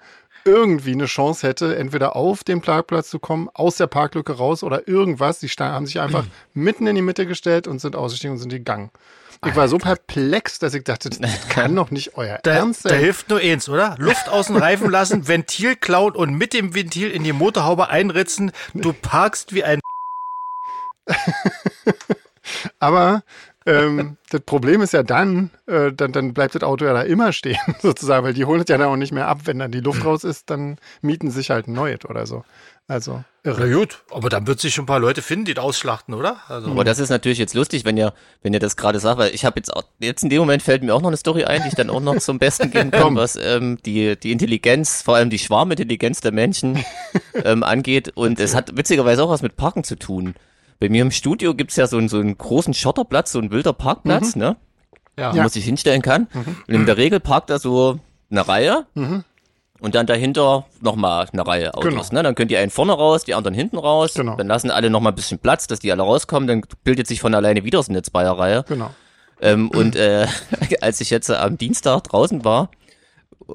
irgendwie 0.45 0.93
eine 0.93 1.07
Chance 1.07 1.47
hätte, 1.47 1.77
entweder 1.77 2.17
auf 2.17 2.45
den 2.45 2.61
Parkplatz 2.61 3.11
zu 3.11 3.19
kommen, 3.19 3.49
aus 3.55 3.77
der 3.77 3.87
Parklücke 3.87 4.33
raus 4.33 4.63
oder 4.63 4.89
irgendwas. 4.89 5.41
Die 5.41 5.49
haben 5.49 5.87
sich 5.87 6.01
einfach 6.01 6.25
mitten 6.55 6.87
in 6.87 6.97
die 6.97 7.03
Mitte 7.03 7.27
gestellt 7.27 7.67
und 7.67 7.81
sind 7.81 7.97
ausgestiegen 7.97 8.35
und 8.35 8.39
sind 8.39 8.51
gegangen. 8.51 8.91
Ich 9.45 9.57
war 9.57 9.67
so 9.67 9.79
perplex, 9.79 10.61
dass 10.61 10.73
ich 10.73 10.85
dachte, 10.85 11.11
das 11.11 11.19
kann 11.49 11.75
doch 11.75 11.91
nicht 11.91 12.17
euer 12.17 12.39
Da, 12.45 12.53
Ernst 12.53 12.85
da 12.85 12.91
sein. 12.91 13.01
hilft 13.01 13.29
nur 13.29 13.41
eins, 13.41 13.69
oder? 13.69 13.97
Luft 13.99 14.29
aus 14.29 14.47
dem 14.47 14.57
Reifen 14.57 14.89
lassen, 14.91 15.27
Ventil 15.29 15.75
klauen 15.75 16.15
und 16.15 16.35
mit 16.35 16.53
dem 16.53 16.75
Ventil 16.75 17.11
in 17.11 17.25
die 17.25 17.33
Motorhaube 17.33 17.89
einritzen. 17.89 18.53
Du 18.73 18.93
parkst 18.93 19.53
wie 19.53 19.65
ein 19.65 19.81
Aber 22.79 23.25
ähm, 23.67 24.17
das 24.31 24.41
Problem 24.43 24.81
ist 24.81 24.93
ja 24.93 25.03
dann, 25.03 25.51
äh, 25.67 25.93
dann, 25.93 26.13
dann 26.13 26.35
bleibt 26.35 26.55
das 26.55 26.63
Auto 26.63 26.85
ja 26.85 26.93
da 26.93 27.03
immer 27.03 27.33
stehen, 27.33 27.59
sozusagen, 27.83 28.25
weil 28.25 28.35
die 28.35 28.45
holen 28.45 28.63
es 28.63 28.69
ja 28.69 28.79
dann 28.79 28.89
auch 28.89 28.97
nicht 28.97 29.13
mehr 29.13 29.29
ab. 29.29 29.41
Wenn 29.45 29.59
dann 29.59 29.73
die 29.73 29.81
Luft 29.81 30.05
raus 30.05 30.25
ist, 30.25 30.51
dann 30.51 30.79
mieten 31.01 31.31
sich 31.31 31.51
halt 31.51 31.69
ein 31.69 31.73
neues 31.73 32.05
oder 32.05 32.27
so. 32.27 32.45
Also, 32.89 33.23
Na 33.45 33.53
irre. 33.53 33.71
gut, 33.71 34.03
aber 34.11 34.29
dann 34.29 34.47
wird 34.47 34.61
sich 34.61 34.75
schon 34.75 34.83
ein 34.83 34.87
paar 34.87 34.99
Leute 34.99 35.23
finden, 35.23 35.45
die 35.45 35.55
das 35.55 35.65
ausschlachten, 35.65 36.15
oder? 36.15 36.39
Also, 36.49 36.71
Aber 36.71 36.85
das 36.85 36.99
ist 36.99 37.11
natürlich 37.11 37.39
jetzt 37.39 37.55
lustig, 37.55 37.85
wenn 37.85 37.97
ihr, 37.97 38.13
wenn 38.43 38.53
ihr 38.53 38.61
das 38.61 38.77
gerade 38.77 38.99
sagt, 38.99 39.19
weil 39.19 39.35
ich 39.35 39.45
habe 39.45 39.59
jetzt 39.59 39.75
auch, 39.75 39.85
jetzt 40.01 40.25
in 40.25 40.31
dem 40.31 40.41
Moment 40.41 40.63
fällt 40.63 40.83
mir 40.83 40.95
auch 40.95 41.01
noch 41.01 41.09
eine 41.09 41.17
Story 41.17 41.45
ein, 41.45 41.63
die 41.63 41.69
ich 41.69 41.75
dann 41.75 41.91
auch 41.91 42.01
noch 42.01 42.19
zum 42.19 42.39
Besten 42.39 42.71
geben 42.71 42.91
kann, 42.91 43.03
Komm. 43.03 43.17
was 43.17 43.37
ähm, 43.37 43.79
die, 43.87 44.17
die 44.17 44.33
Intelligenz, 44.33 45.01
vor 45.03 45.15
allem 45.17 45.31
die 45.31 45.39
Schwarmintelligenz 45.39 46.21
der 46.21 46.33
Menschen 46.33 46.85
ähm, 47.45 47.63
angeht. 47.63 48.13
Und 48.15 48.41
es 48.41 48.55
hat 48.55 48.77
witzigerweise 48.77 49.23
auch 49.23 49.31
was 49.31 49.43
mit 49.43 49.57
Parken 49.57 49.85
zu 49.85 49.97
tun. 49.97 50.35
Bei 50.81 50.89
mir 50.89 51.03
im 51.03 51.11
Studio 51.11 51.55
gibt's 51.55 51.77
ja 51.77 51.87
so 51.87 51.99
einen, 51.99 52.09
so 52.09 52.19
einen 52.19 52.37
großen 52.37 52.75
Schotterplatz, 52.75 53.33
so 53.33 53.39
ein 53.39 53.51
wilder 53.51 53.73
Parkplatz, 53.73 54.37
ne? 54.37 54.57
ja. 55.19 55.33
wo 55.33 55.37
man 55.37 55.49
sich 55.49 55.65
hinstellen 55.65 56.03
kann. 56.03 56.29
Und 56.67 56.75
in 56.75 56.87
der 56.87 56.97
Regel 56.97 57.21
parkt 57.21 57.51
da 57.51 57.59
so 57.59 57.99
eine 58.31 58.47
Reihe 58.49 58.87
und 59.83 59.95
dann 59.95 60.07
dahinter 60.07 60.67
nochmal 60.81 61.27
eine 61.33 61.47
Reihe 61.47 61.75
Autos. 61.75 62.09
Genau. 62.11 62.21
Ne? 62.21 62.23
Dann 62.23 62.35
können 62.35 62.49
die 62.49 62.57
einen 62.57 62.71
vorne 62.71 62.93
raus, 62.93 63.25
die 63.25 63.35
anderen 63.35 63.55
hinten 63.55 63.79
raus. 63.79 64.15
Genau. 64.15 64.37
Dann 64.37 64.47
lassen 64.47 64.71
alle 64.71 64.91
nochmal 64.91 65.13
ein 65.13 65.17
bisschen 65.17 65.39
Platz, 65.39 65.67
dass 65.67 65.81
die 65.81 65.91
alle 65.91 66.03
rauskommen. 66.03 66.47
Dann 66.47 66.63
bildet 66.85 67.07
sich 67.07 67.21
von 67.21 67.35
alleine 67.35 67.65
wieder 67.65 67.83
so 67.83 67.91
eine 67.91 68.03
Zweierreihe. 68.03 68.65
Genau. 68.69 68.91
Ähm, 69.41 69.71
und 69.71 69.97
äh, 69.97 70.27
als 70.81 71.01
ich 71.01 71.11
jetzt 71.11 71.31
am 71.31 71.59
Dienstag 71.59 72.05
draußen 72.05 72.45
war, 72.45 72.71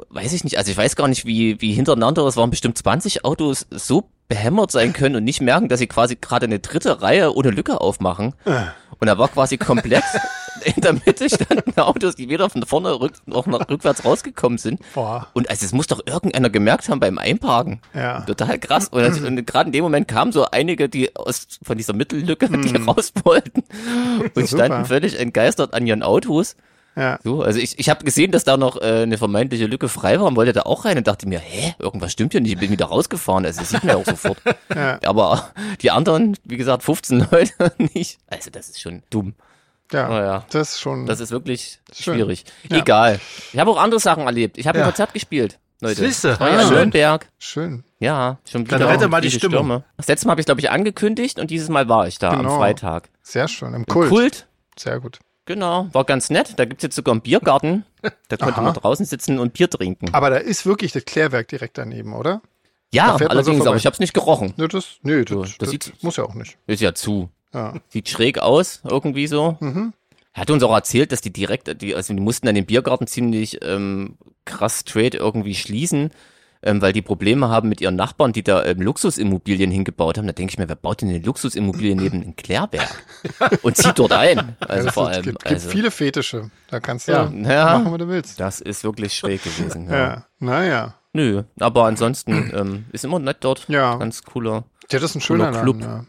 weiß 0.10 0.34
ich 0.34 0.44
nicht, 0.44 0.58
also 0.58 0.72
ich 0.72 0.78
weiß 0.78 0.96
gar 0.96 1.08
nicht, 1.08 1.26
wie, 1.26 1.62
wie 1.62 1.74
hintereinander, 1.74 2.26
es 2.26 2.38
waren 2.38 2.50
bestimmt 2.50 2.78
20 2.78 3.26
Autos 3.26 3.68
so 3.70 4.10
behämmert 4.28 4.72
sein 4.72 4.94
können 4.94 5.16
und 5.16 5.24
nicht 5.24 5.42
merken, 5.42 5.70
dass 5.70 5.80
sie 5.80 5.88
quasi 5.88 6.18
gerade 6.20 6.46
eine 6.46 6.60
dritte 6.60 7.02
Reihe 7.02 7.34
ohne 7.34 7.50
Lücke 7.50 7.80
aufmachen. 7.80 8.34
Und 9.00 9.08
da 9.08 9.18
war 9.18 9.30
quasi 9.30 9.58
komplett 9.58 10.04
in 10.76 10.82
der 10.82 10.94
Mitte 10.94 11.30
standen 11.30 11.80
Autos, 11.80 12.16
die 12.16 12.30
weder 12.30 12.50
von 12.50 12.66
vorne 12.66 13.00
rück, 13.00 13.14
noch 13.26 13.46
nach 13.46 13.70
rückwärts 13.70 14.04
rausgekommen 14.04 14.58
sind. 14.58 14.82
Boah. 14.94 15.28
Und 15.34 15.50
also 15.50 15.66
es 15.66 15.72
muss 15.72 15.88
doch 15.88 16.02
irgendeiner 16.06 16.50
gemerkt 16.50 16.90
haben 16.90 17.00
beim 17.00 17.18
Einparken. 17.18 17.80
Ja. 17.94 18.22
Total 18.22 18.58
krass. 18.60 18.90
Und, 18.90 19.02
also, 19.02 19.26
und 19.26 19.46
gerade 19.46 19.68
in 19.68 19.74
dem 19.74 19.84
Moment 19.84 20.08
kamen 20.08 20.32
so 20.32 20.46
einige, 20.46 20.90
die 20.90 21.16
aus 21.16 21.48
von 21.64 21.78
dieser 21.78 21.94
Mittellücke, 21.94 22.50
die 22.50 22.76
raus 22.78 23.14
wollten 23.24 23.64
und 24.36 24.48
standen 24.48 24.86
völlig 24.86 25.20
entgeistert 25.20 25.74
an 25.74 25.86
ihren 25.86 26.04
Autos. 26.04 26.56
Ja. 26.98 27.20
So, 27.24 27.44
also 27.44 27.60
ich, 27.60 27.78
ich 27.78 27.90
habe 27.90 28.04
gesehen, 28.04 28.32
dass 28.32 28.44
da 28.44 28.58
noch 28.58 28.82
äh, 28.82 29.04
eine 29.04 29.18
vermeintliche 29.20 29.68
Lücke 29.68 29.88
frei 29.88 30.20
war 30.20 30.26
und 30.26 30.36
wollte 30.36 30.52
da 30.54 30.64
auch 30.64 30.84
rein 30.86 30.98
und 30.98 31.08
dachte 31.08 31.28
mir, 31.28 31.40
hä, 31.40 31.76
irgendwas 31.78 32.12
stimmt 32.12 32.32
hier 32.32 32.42
nicht, 32.42 32.54
ich 32.54 32.60
bin 32.60 32.72
wieder 32.72 32.88
rausgefahren, 32.88 33.46
also 33.46 33.60
das 33.60 33.70
sieht 33.70 33.84
man 33.84 33.96
ja 33.96 34.02
auch 34.02 34.06
sofort. 34.10 34.40
Ja. 34.74 35.00
Aber 35.06 35.52
die 35.82 35.92
anderen, 35.92 36.36
wie 36.44 36.58
gesagt, 36.58 36.82
15 36.84 37.28
Leute 37.32 37.72
nicht. 37.78 38.18
Also 38.28 38.50
das 38.50 38.70
ist 38.70 38.82
schon 38.82 39.04
dumm. 39.12 39.36
Ja. 39.92 40.10
Oh 40.10 40.14
ja. 40.14 40.46
Das 40.50 40.72
ist 40.72 40.80
schon. 40.82 41.06
Das 41.06 41.20
ist 41.20 41.32
wirklich 41.32 41.80
Schön. 41.94 42.16
schwierig. 42.16 42.46
Ja. 42.70 42.78
Egal. 42.80 43.20
Ich 43.54 43.60
habe 43.60 43.70
auch 43.72 43.78
andere 43.82 44.00
Sachen 44.02 44.26
erlebt. 44.26 44.58
Ich 44.58 44.68
habe 44.68 44.80
Ja. 44.80 44.84
ein 44.86 44.90
Konzert 44.90 45.14
gespielt. 45.14 45.60
Leute. 45.80 46.02
Siehste, 46.02 46.30
Das 46.30 46.40
war 46.40 46.50
ja 46.50 46.58
ah, 46.58 46.62
in 46.82 47.22
schön. 47.40 47.84
Ja, 48.00 48.38
schon 48.50 48.66
wieder. 48.66 48.80
Dann 48.80 48.88
rette 48.90 49.08
mal 49.08 49.22
die 49.22 49.30
Stimmung. 49.30 49.60
Stürme. 49.60 49.84
Das 49.96 50.08
letzte 50.08 50.26
Mal 50.28 50.32
habe 50.32 50.42
ich, 50.42 50.46
glaube 50.46 50.60
ich, 50.60 50.72
angekündigt 50.72 51.40
und 51.40 51.52
dieses 51.52 51.70
Mal 51.70 51.88
war 51.88 52.08
ich 52.08 52.18
da 52.20 52.32
Genau. 52.36 52.50
am 52.50 52.58
Freitag. 52.58 53.10
Sehr 53.22 53.48
schön. 53.48 53.74
Im 53.76 53.86
Kult. 53.86 54.10
Kult. 54.10 54.48
Sehr 54.78 55.00
gut. 55.00 55.20
Genau, 55.48 55.88
war 55.94 56.04
ganz 56.04 56.30
nett. 56.30 56.54
Da 56.58 56.66
gibt's 56.66 56.84
jetzt 56.84 56.96
sogar 56.96 57.14
einen 57.14 57.22
Biergarten. 57.22 57.84
Da 58.28 58.38
konnte 58.38 58.56
Aha. 58.58 58.62
man 58.62 58.74
draußen 58.76 59.06
sitzen 59.06 59.40
und 59.40 59.54
Bier 59.54 59.70
trinken. 59.70 60.14
Aber 60.14 60.30
da 60.30 60.36
ist 60.38 60.66
wirklich 60.66 60.92
das 60.92 61.06
Klärwerk 61.06 61.48
direkt 61.48 61.78
daneben, 61.80 62.14
oder? 62.14 62.42
Ja, 62.94 63.18
so 63.18 63.26
allerdings, 63.28 63.58
vorbei. 63.58 63.70
aber 63.70 63.78
ich 63.78 63.86
habe 63.86 63.94
es 63.96 64.00
nicht 64.00 64.14
gerochen. 64.14 64.54
Ne, 64.58 64.68
das, 64.68 64.98
nee, 65.02 65.24
So, 65.28 65.42
das, 65.42 65.52
das 65.52 65.58
das, 65.58 65.70
sieht- 65.72 65.94
muss 66.04 66.18
ja 66.18 66.24
auch 66.26 66.36
nicht. 66.36 66.58
Ist 66.68 66.82
ja 66.82 66.94
zu. 66.94 67.30
Ja. 67.54 67.74
Sieht 67.90 68.08
schräg 68.10 68.40
aus, 68.40 68.82
irgendwie 68.84 69.28
so. 69.28 69.58
Mhm. 69.62 69.94
Er 70.34 70.42
hat 70.42 70.50
uns 70.52 70.62
auch 70.64 70.74
erzählt, 70.74 71.12
dass 71.12 71.22
die 71.22 71.34
direkt, 71.34 71.82
die, 71.82 71.96
also 71.96 72.14
die 72.14 72.20
mussten 72.20 72.46
dann 72.46 72.56
den 72.56 72.66
Biergarten 72.66 73.08
ziemlich 73.08 73.60
ähm, 73.64 74.18
krass 74.46 74.82
straight 74.82 75.16
irgendwie 75.16 75.56
schließen, 75.56 76.12
ähm, 76.64 76.82
weil 76.82 76.94
die 76.94 77.02
Probleme 77.02 77.50
haben 77.50 77.70
mit 77.70 77.82
ihren 77.82 77.96
Nachbarn, 77.96 78.34
die 78.34 78.44
da 78.44 78.64
ähm, 78.66 78.82
Luxusimmobilien 78.82 79.72
hingebaut 79.72 80.18
haben. 80.18 80.28
Da 80.28 80.34
denke 80.34 80.52
ich 80.52 80.58
mir, 80.58 80.68
wer 80.68 80.76
baut 80.76 81.02
denn 81.02 81.10
eine 81.10 81.20
Luxusimmobilie 81.20 81.96
neben 81.96 82.22
einem 82.22 82.36
Klärberg 82.36 82.90
und 83.62 83.78
zieht 83.78 83.98
dort 84.00 84.12
ein? 84.14 84.56
Also 84.60 84.86
das 84.86 84.94
vor 84.94 85.08
allem. 85.08 85.24
gibt, 85.24 85.44
gibt 85.44 85.54
also, 85.54 85.70
viele 85.70 85.92
Fetische. 85.92 86.50
Da 86.70 86.80
kannst 86.80 87.08
du 87.08 87.12
Ja. 87.14 87.32
Ja. 87.32 87.80
machen, 87.80 87.92
was 87.92 87.98
du 88.00 88.08
willst. 88.08 88.40
das 88.40 88.62
ist 88.62 88.84
wirklich 88.84 89.14
schräg 89.14 89.44
gewesen. 89.44 89.90
Ja. 89.90 89.98
Ja, 89.98 90.26
naja. 90.40 90.94
Nö, 91.14 91.44
aber 91.60 91.86
ansonsten 91.86 92.52
ähm, 92.56 92.86
ist 92.92 93.04
immer 93.06 93.20
nett 93.20 93.38
dort. 93.42 93.66
Ja. 93.70 93.96
Ganz 93.96 94.24
cooler. 94.24 94.66
Ja, 94.92 95.00
das 95.00 95.12
ist 95.12 95.16
ein 95.16 95.22
schöner 95.22 95.52
Laden. 95.52 95.80
Club. 95.80 96.06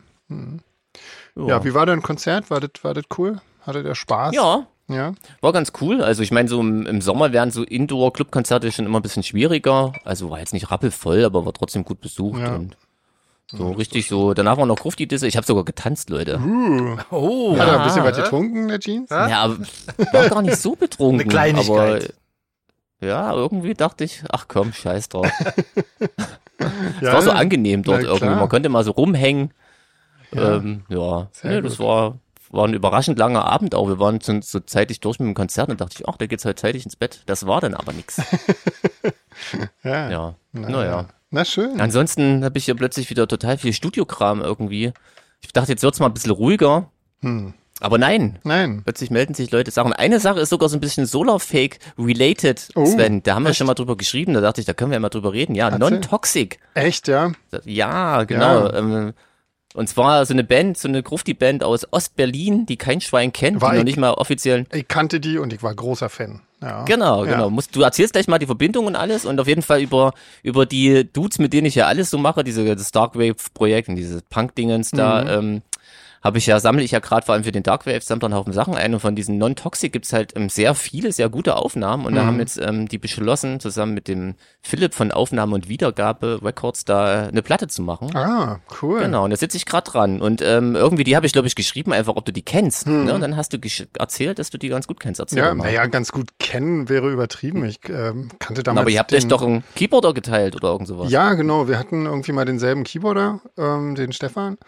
Ja. 1.37 1.47
ja, 1.47 1.65
wie 1.65 1.75
war 1.75 1.87
dein 1.87 2.03
Konzert? 2.03 2.51
War 2.51 2.61
das, 2.61 2.71
war 2.83 2.95
das 2.95 3.05
cool? 3.17 3.41
Hatte 3.63 3.83
der 3.83 3.95
Spaß? 3.95 4.35
ja, 4.35 4.67
Ja. 4.89 5.13
War 5.41 5.53
ganz 5.53 5.73
cool. 5.81 6.03
Also 6.03 6.23
ich 6.23 6.31
meine, 6.31 6.49
so 6.49 6.61
im, 6.61 6.87
im 6.87 7.01
Sommer 7.01 7.33
wären 7.33 7.51
so 7.51 7.63
Indoor-Club-Konzerte 7.63 8.73
schon 8.73 8.87
immer 8.87 9.01
ein 9.01 9.03
bisschen 9.03 9.23
schwieriger. 9.23 9.93
Also 10.05 10.31
war 10.31 10.39
jetzt 10.39 10.55
nicht 10.55 10.71
rappelvoll, 10.71 11.25
aber 11.25 11.45
war 11.45 11.53
trotzdem 11.53 11.85
gut 11.85 12.01
besucht. 12.01 12.41
Ja. 12.41 12.55
Und 12.55 12.77
so 13.51 13.73
richtig 13.73 14.09
so. 14.09 14.35
Danach 14.35 14.57
war 14.57 14.67
noch 14.67 14.77
Grufti-Disse. 14.77 15.27
Ich 15.27 15.37
habe 15.37 15.47
sogar 15.47 15.65
getanzt, 15.65 16.11
Leute. 16.11 16.39
Uh, 16.39 16.97
Oh, 17.11 17.59
Hat 17.59 17.69
er 17.69 17.79
ein 17.81 17.85
bisschen 17.85 18.05
ja, 18.05 18.11
was 18.11 18.17
getrunken, 18.17 18.69
der 18.69 18.79
Jeans? 18.81 19.11
Ja, 19.11 19.41
aber 19.43 19.59
war 20.13 20.29
gar 20.29 20.43
nicht 20.43 20.57
so 20.57 20.75
betrunken. 20.75 21.21
Eine 21.21 21.29
Kleinigkeit. 21.31 22.15
Aber 23.01 23.07
ja, 23.07 23.33
irgendwie 23.33 23.75
dachte 23.75 24.05
ich, 24.05 24.23
ach 24.31 24.47
komm, 24.49 24.73
scheiß 24.73 25.09
drauf. 25.11 25.31
Es 26.61 27.03
Ja, 27.03 27.13
war 27.13 27.23
so 27.23 27.31
angenehm 27.31 27.85
dort 27.85 28.03
irgendwie. 28.03 28.35
Man 28.35 28.49
konnte 28.49 28.69
mal 28.69 28.83
so 28.83 28.91
rumhängen. 28.91 29.53
Ja. 30.33 30.57
Ähm, 30.57 30.83
ja, 30.89 31.29
Sehr 31.31 31.53
nee, 31.53 31.61
das 31.63 31.79
war, 31.79 32.19
war 32.51 32.67
ein 32.67 32.75
überraschend 32.75 33.19
langer 33.19 33.45
Abend 33.45 33.75
auch. 33.75 33.89
Wir 33.89 33.99
waren 33.99 34.21
so, 34.21 34.41
so 34.41 34.61
zeitig 34.61 35.01
durch 35.01 35.19
mit 35.19 35.27
dem 35.29 35.35
Konzert 35.35 35.69
und 35.71 35.81
dachte 35.81 35.97
ich, 35.99 36.09
ach, 36.09 36.17
da 36.17 36.27
geht's 36.27 36.45
heute 36.45 36.61
zeitig 36.61 36.85
ins 36.85 36.97
Bett. 36.97 37.23
Das 37.27 37.47
war 37.47 37.61
dann 37.61 37.75
aber 37.75 37.93
nix. 37.93 38.17
ja. 39.85 40.11
Ja, 40.11 40.35
Na, 40.53 40.69
naja. 40.69 41.09
Na 41.31 41.45
schön. 41.45 41.81
Ansonsten 41.81 42.45
habe 42.45 42.57
ich 42.59 42.65
hier 42.65 42.75
plötzlich 42.75 43.11
wieder 43.11 43.29
total 43.29 43.59
viel 43.59 43.73
Studiokram 43.73 44.41
irgendwie. 44.41 44.93
Ich 45.43 45.53
dachte, 45.53 45.73
jetzt 45.73 45.83
wird's 45.83 46.01
mal 46.01 46.07
ein 46.07 46.15
bisschen 46.15 46.33
ruhiger. 46.33 46.91
Hm. 47.21 47.53
Aber 47.81 47.97
nein, 47.97 48.41
Nein. 48.43 48.81
plötzlich 48.83 49.11
melden 49.11 49.35
sich 49.35 49.53
Leute 49.53 49.71
Sachen. 49.71 49.93
Eine 49.93 50.19
Sache 50.19 50.41
ist 50.41 50.49
sogar 50.51 50.69
so 50.69 50.77
ein 50.77 50.81
bisschen 50.81 51.07
Solar-Fake-related, 51.07 52.71
Oh, 52.75 52.85
Sven. 52.87 53.23
Da 53.23 53.37
haben 53.37 53.45
wir 53.45 53.51
echt? 53.51 53.59
schon 53.59 53.69
mal 53.69 53.75
drüber 53.75 53.97
geschrieben. 53.97 54.35
Da 54.35 54.41
dachte 54.41 54.61
ich, 54.61 54.67
da 54.67 54.73
können 54.73 54.91
wir 54.91 54.97
ja 54.97 55.01
mal 55.01 55.11
drüber 55.11 55.33
reden. 55.33 55.55
Ja. 55.55 55.71
Non-Toxic. 55.77 56.59
Echt, 56.75 57.07
ja? 57.07 57.31
Ja, 57.65 58.25
genau. 58.25 58.67
Ja. 58.67 58.75
Ähm, 58.75 59.13
und 59.75 59.89
zwar 59.89 60.25
so 60.27 60.33
eine 60.33 60.45
Band, 60.45 60.79
so 60.79 60.89
eine 60.89 61.03
Grufti-Band 61.03 61.63
aus 61.63 61.87
Ostberlin, 61.93 62.67
die 62.67 62.77
kein 62.77 63.01
Schwein 63.01 63.33
kennt, 63.33 63.61
War 63.61 63.71
die 63.71 63.77
noch 63.77 63.81
ich- 63.83 63.85
nicht 63.87 63.99
mal 63.99 64.13
offiziell. 64.15 64.67
Ich 64.73 64.89
kannte 64.89 65.21
die 65.21 65.39
und 65.39 65.53
ich 65.53 65.63
war 65.63 65.75
großer 65.75 66.09
Fan. 66.09 66.41
Ja. 66.61 66.85
Genau, 66.85 67.25
Ja. 67.25 67.33
genau. 67.33 67.51
Musst, 67.51 67.77
du 67.77 67.83
erzählst 67.83 68.15
gleich 68.15 68.27
mal 68.27 68.39
die 68.39 68.47
Verbindung 68.47 68.87
und 68.87 68.97
alles 68.97 69.25
und 69.25 69.39
auf 69.39 69.47
jeden 69.47 69.63
Fall 69.63 69.81
über, 69.81 70.13
über 70.43 70.67
die 70.67 71.05
Dudes, 71.13 71.39
mit 71.39 71.53
denen 71.53 71.67
ich 71.67 71.77
ja 71.77 71.87
alles 71.87 72.11
so 72.11 72.19
mache, 72.19 72.43
diese, 72.43 72.65
das 72.75 72.91
Darkwave-Projekt 72.91 73.89
und 73.89 73.95
dieses 73.97 74.23
Punk-Dingens 74.23 74.91
da, 74.91 75.23
Mhm. 75.23 75.29
ähm, 75.29 75.63
habe 76.23 76.39
ich 76.39 76.47
ja, 76.47 76.59
sammle 76.61 76.83
ich 76.83 76.91
ja 76.91 76.99
gerade 76.99 77.25
vor 77.25 77.35
allem 77.35 77.45
für 77.45 77.53
den 77.53 77.63
Darkwave-Sampler 77.63 78.27
einen 78.27 78.35
Haufen 78.35 78.53
Sachen 78.53 78.75
ein 78.75 78.95
und 78.95 79.01
von 79.01 79.15
diesen 79.15 79.39
Non-Toxic 79.39 79.93
gibt's 79.93 80.13
halt 80.13 80.37
ähm, 80.37 80.49
sehr 80.49 80.75
viele, 80.75 81.13
sehr 81.13 81.29
gute 81.29 81.57
Aufnahmen 81.57 82.07
und 82.07 82.15
da 82.15 82.23
Mhm. 82.23 82.27
haben 82.27 82.39
jetzt 82.41 82.59
ähm, 82.59 82.89
die 82.89 82.99
beschlossen, 82.99 83.61
zusammen 83.61 83.95
mit 83.95 84.09
dem 84.09 84.35
Philipp 84.63 84.95
von 84.95 85.13
Aufnahme 85.13 85.55
und 85.55 85.69
Wiedergabe 85.69 86.41
Records 86.43 86.85
da 86.85 87.27
äh, 87.27 87.29
eine 87.29 87.43
Platte 87.43 87.69
zu 87.69 87.83
machen. 87.83 88.15
Ah, 88.17 88.61
cool. 88.83 89.01
Genau, 89.01 89.25
und 89.25 89.31
da 89.31 89.37
sitze 89.37 89.57
ich 89.57 89.67
gerade 89.67 89.91
dran. 89.91 90.21
Und 90.21 90.43
ähm, 90.43 90.75
irgendwie, 90.75 91.05
die 91.05 91.15
habe 91.17 91.27
ich, 91.27 91.33
glaube 91.33 91.49
ich, 91.49 91.55
geschrieben, 91.55 91.93
einfach, 91.93 92.17
ob 92.17 92.25
du 92.25 92.33
die 92.33 92.43
kennst. 92.43 92.87
Hm. 92.87 93.05
Ne? 93.05 93.15
Und 93.15 93.21
dann 93.21 93.37
hast 93.37 93.53
du 93.53 93.59
erzählt, 93.99 94.39
dass 94.39 94.51
du 94.51 94.59
die 94.59 94.69
ganz 94.69 94.87
gut 94.87 95.01
kennst. 95.01 95.21
Erzähl 95.21 95.39
Ja, 95.39 95.55
naja, 95.55 95.87
ganz 95.87 96.13
gut 96.13 96.31
kennen 96.39 96.89
wäre 96.89 97.11
übertrieben. 97.11 97.65
Ich 97.65 97.81
ähm, 97.89 98.31
kannte 98.39 98.63
damals. 98.63 98.83
Aber 98.83 98.91
ihr 98.91 98.99
habt 98.99 99.11
den, 99.13 99.19
euch 99.19 99.29
doch 99.29 99.43
einen 99.43 99.63
Keyboarder 99.77 100.13
geteilt 100.15 100.57
oder 100.57 100.69
irgend 100.69 100.89
sowas. 100.89 101.11
Ja, 101.11 101.35
genau. 101.35 101.69
Wir 101.69 101.79
hatten 101.79 102.07
irgendwie 102.07 102.33
mal 102.33 102.45
denselben 102.45 102.85
Keyboarder, 102.85 103.41
ähm, 103.57 103.95
den 103.95 104.13
Stefan. 104.13 104.59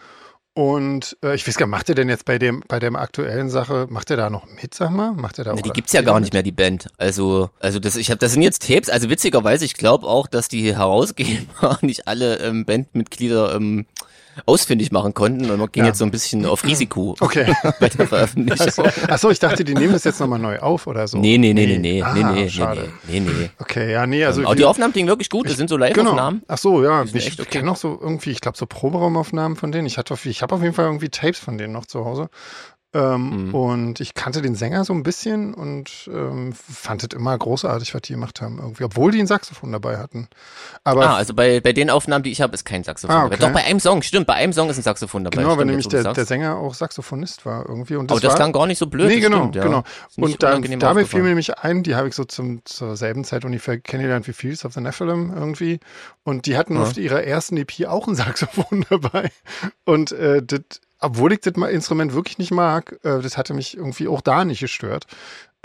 Und 0.53 1.17
äh, 1.23 1.33
ich 1.33 1.47
weiß 1.47 1.55
gar 1.55 1.65
nicht, 1.65 1.71
macht 1.71 1.87
er 1.87 1.95
denn 1.95 2.09
jetzt 2.09 2.25
bei 2.25 2.37
dem 2.37 2.61
bei 2.67 2.79
der 2.79 2.93
aktuellen 2.95 3.49
Sache, 3.49 3.87
macht 3.89 4.11
er 4.11 4.17
da 4.17 4.29
noch 4.29 4.45
mit, 4.61 4.73
sag 4.73 4.91
mal? 4.91 5.13
Macht 5.13 5.37
er 5.37 5.45
da 5.45 5.53
auch 5.53 5.61
die 5.61 5.69
gibt's 5.69 5.93
ja 5.93 6.01
gar 6.01 6.19
nicht 6.19 6.33
mehr, 6.33 6.43
die 6.43 6.51
Band. 6.51 6.89
Also, 6.97 7.49
also 7.61 7.79
das, 7.79 7.95
ich 7.95 8.09
habe, 8.09 8.19
das 8.19 8.33
sind 8.33 8.41
jetzt 8.41 8.67
Tapes. 8.67 8.89
Also 8.89 9.09
witzigerweise, 9.09 9.63
ich 9.63 9.75
glaube 9.75 10.07
auch, 10.07 10.27
dass 10.27 10.49
die 10.49 10.75
Herausgeber 10.75 11.79
nicht 11.81 12.07
alle 12.07 12.39
ähm, 12.39 12.65
Bandmitglieder 12.65 13.55
ähm, 13.55 13.85
ausfindig 14.45 14.91
machen 14.91 15.13
konnten 15.13 15.49
und 15.49 15.57
man 15.59 15.71
ging 15.71 15.83
Ja. 15.83 15.87
jetzt 15.89 15.99
so 15.99 16.05
ein 16.05 16.11
bisschen 16.11 16.45
auf 16.45 16.63
Risiko 16.63 17.15
Okay. 17.21 17.53
bei 17.79 17.89
der 17.89 18.07
Veröffentlichung. 18.07 18.85
Achso, 19.07 19.29
ich 19.29 19.39
dachte, 19.39 19.63
die 19.63 19.73
nehmen 19.73 19.93
das 19.93 20.03
jetzt 20.03 20.19
nochmal 20.19 20.39
neu 20.39 20.59
auf 20.59 20.87
oder 20.87 21.07
so. 21.07 21.17
Nee, 21.17 21.37
nee, 21.37 21.53
nee, 21.53 21.65
nee, 21.65 21.77
nee, 21.77 22.01
Ah, 22.01 22.13
nee, 22.13 22.23
nee, 22.23 22.31
nee, 22.43 22.49
schade. 22.49 22.89
nee, 23.07 23.19
nee, 23.19 23.31
nee. 23.37 23.49
Okay, 23.59 23.91
ja, 23.91 24.07
nee, 24.07 24.23
also. 24.25 24.43
Aber 24.45 24.55
die 24.55 24.65
Aufnahmen 24.65 24.93
klingen 24.93 25.09
wirklich 25.09 25.29
gut, 25.29 25.49
das 25.49 25.57
sind 25.57 25.69
so 25.69 25.75
Genau. 25.75 25.85
Live-Aufnahmen. 25.87 26.41
Ach 26.47 26.57
so, 26.57 26.83
ja. 26.83 27.03
Ich 27.03 27.15
echt 27.15 27.39
okay. 27.39 27.49
kenne 27.49 27.65
noch 27.65 27.75
so 27.75 27.97
irgendwie, 28.01 28.31
ich 28.31 28.41
glaube, 28.41 28.57
so 28.57 28.65
Proberaumaufnahmen 28.65 29.57
von 29.57 29.71
denen. 29.71 29.85
Ich 29.87 29.97
hatte, 29.97 30.15
ich 30.23 30.41
habe 30.41 30.55
auf 30.55 30.61
jeden 30.61 30.73
Fall 30.73 30.85
irgendwie 30.85 31.09
Tapes 31.09 31.39
von 31.39 31.57
denen 31.57 31.73
noch 31.73 31.85
zu 31.85 32.05
Hause. 32.05 32.29
Ähm, 32.93 33.47
Mhm. 33.47 33.55
Und 33.55 33.99
ich 34.01 34.13
kannte 34.15 34.41
den 34.41 34.53
Sänger 34.55 34.83
so 34.83 34.91
ein 34.93 35.03
bisschen 35.03 35.53
und 35.53 36.09
ähm, 36.13 36.51
fand 36.53 37.03
es 37.03 37.17
immer 37.17 37.37
großartig, 37.37 37.93
was 37.95 38.01
die 38.01 38.13
gemacht 38.13 38.41
haben, 38.41 38.57
irgendwie, 38.59 38.83
obwohl 38.83 39.11
die 39.11 39.19
ein 39.19 39.27
Saxophon 39.27 39.71
dabei 39.71 39.97
hatten. 39.97 40.27
Aber 40.83 41.09
Ah, 41.09 41.15
also 41.15 41.33
bei, 41.33 41.61
bei 41.61 41.71
den 41.71 41.89
Aufnahmen, 41.89 42.23
die 42.23 42.31
ich 42.31 42.41
habe, 42.41 42.53
ist 42.53 42.65
kein 42.65 42.83
Saxophon 42.83 43.15
Ah, 43.15 43.19
dabei. 43.23 43.35
okay. 43.35 43.43
Doch, 43.45 43.51
bei 43.53 43.63
einem 43.63 43.79
Song, 43.79 44.01
stimmt, 44.01 44.27
bei 44.27 44.33
einem 44.33 44.51
Song 44.51 44.69
ist 44.69 44.77
ein 44.77 44.83
Saxophon 44.83 45.23
dabei. 45.23 45.41
genau, 45.43 45.57
weil 45.57 45.65
nämlich 45.65 45.87
der, 45.87 46.11
der. 46.13 46.25
Sänger 46.25 46.57
auch 46.57 46.73
Saxophonist 46.73 47.45
war 47.45 47.65
irgendwie. 47.67 47.95
Und 47.95 48.11
Aber 48.11 48.19
das 48.19 48.31
war, 48.31 48.35
klang 48.35 48.51
gar 48.51 48.67
nicht 48.67 48.77
so 48.77 48.87
blöd. 48.87 49.07
Nee, 49.07 49.21
das 49.21 49.23
genau, 49.23 49.37
stimmt, 49.39 49.55
ja. 49.55 49.63
genau. 49.63 49.83
Und 50.17 50.43
da, 50.43 50.59
dabei 50.59 51.05
fiel 51.05 51.21
mir 51.21 51.29
nämlich 51.29 51.57
ein, 51.59 51.83
die 51.83 51.95
habe 51.95 52.09
ich 52.09 52.15
so 52.15 52.25
zum, 52.25 52.61
zur 52.65 52.97
selben 52.97 53.23
Zeit 53.23 53.45
ungefähr 53.45 53.79
kennengelernt 53.79 54.27
wie 54.27 54.33
Fields 54.33 54.65
of 54.65 54.73
the 54.73 54.81
Nephilim 54.81 55.31
irgendwie. 55.33 55.79
Und 56.23 56.45
die 56.45 56.57
hatten 56.57 56.75
Ja. 56.75 56.81
auf 56.83 56.97
ihrer 56.97 57.23
ersten 57.23 57.55
EP 57.57 57.85
auch 57.87 58.07
ein 58.07 58.15
Saxophon 58.15 58.85
dabei. 58.89 59.29
Und 59.85 60.11
äh, 60.11 60.43
das, 60.43 60.59
obwohl 61.01 61.33
ich 61.33 61.41
das 61.41 61.53
Instrument 61.71 62.13
wirklich 62.13 62.37
nicht 62.37 62.51
mag, 62.51 62.99
äh, 63.03 63.19
das 63.21 63.37
hatte 63.37 63.53
mich 63.53 63.75
irgendwie 63.75 64.07
auch 64.07 64.21
da 64.21 64.45
nicht 64.45 64.61
gestört. 64.61 65.07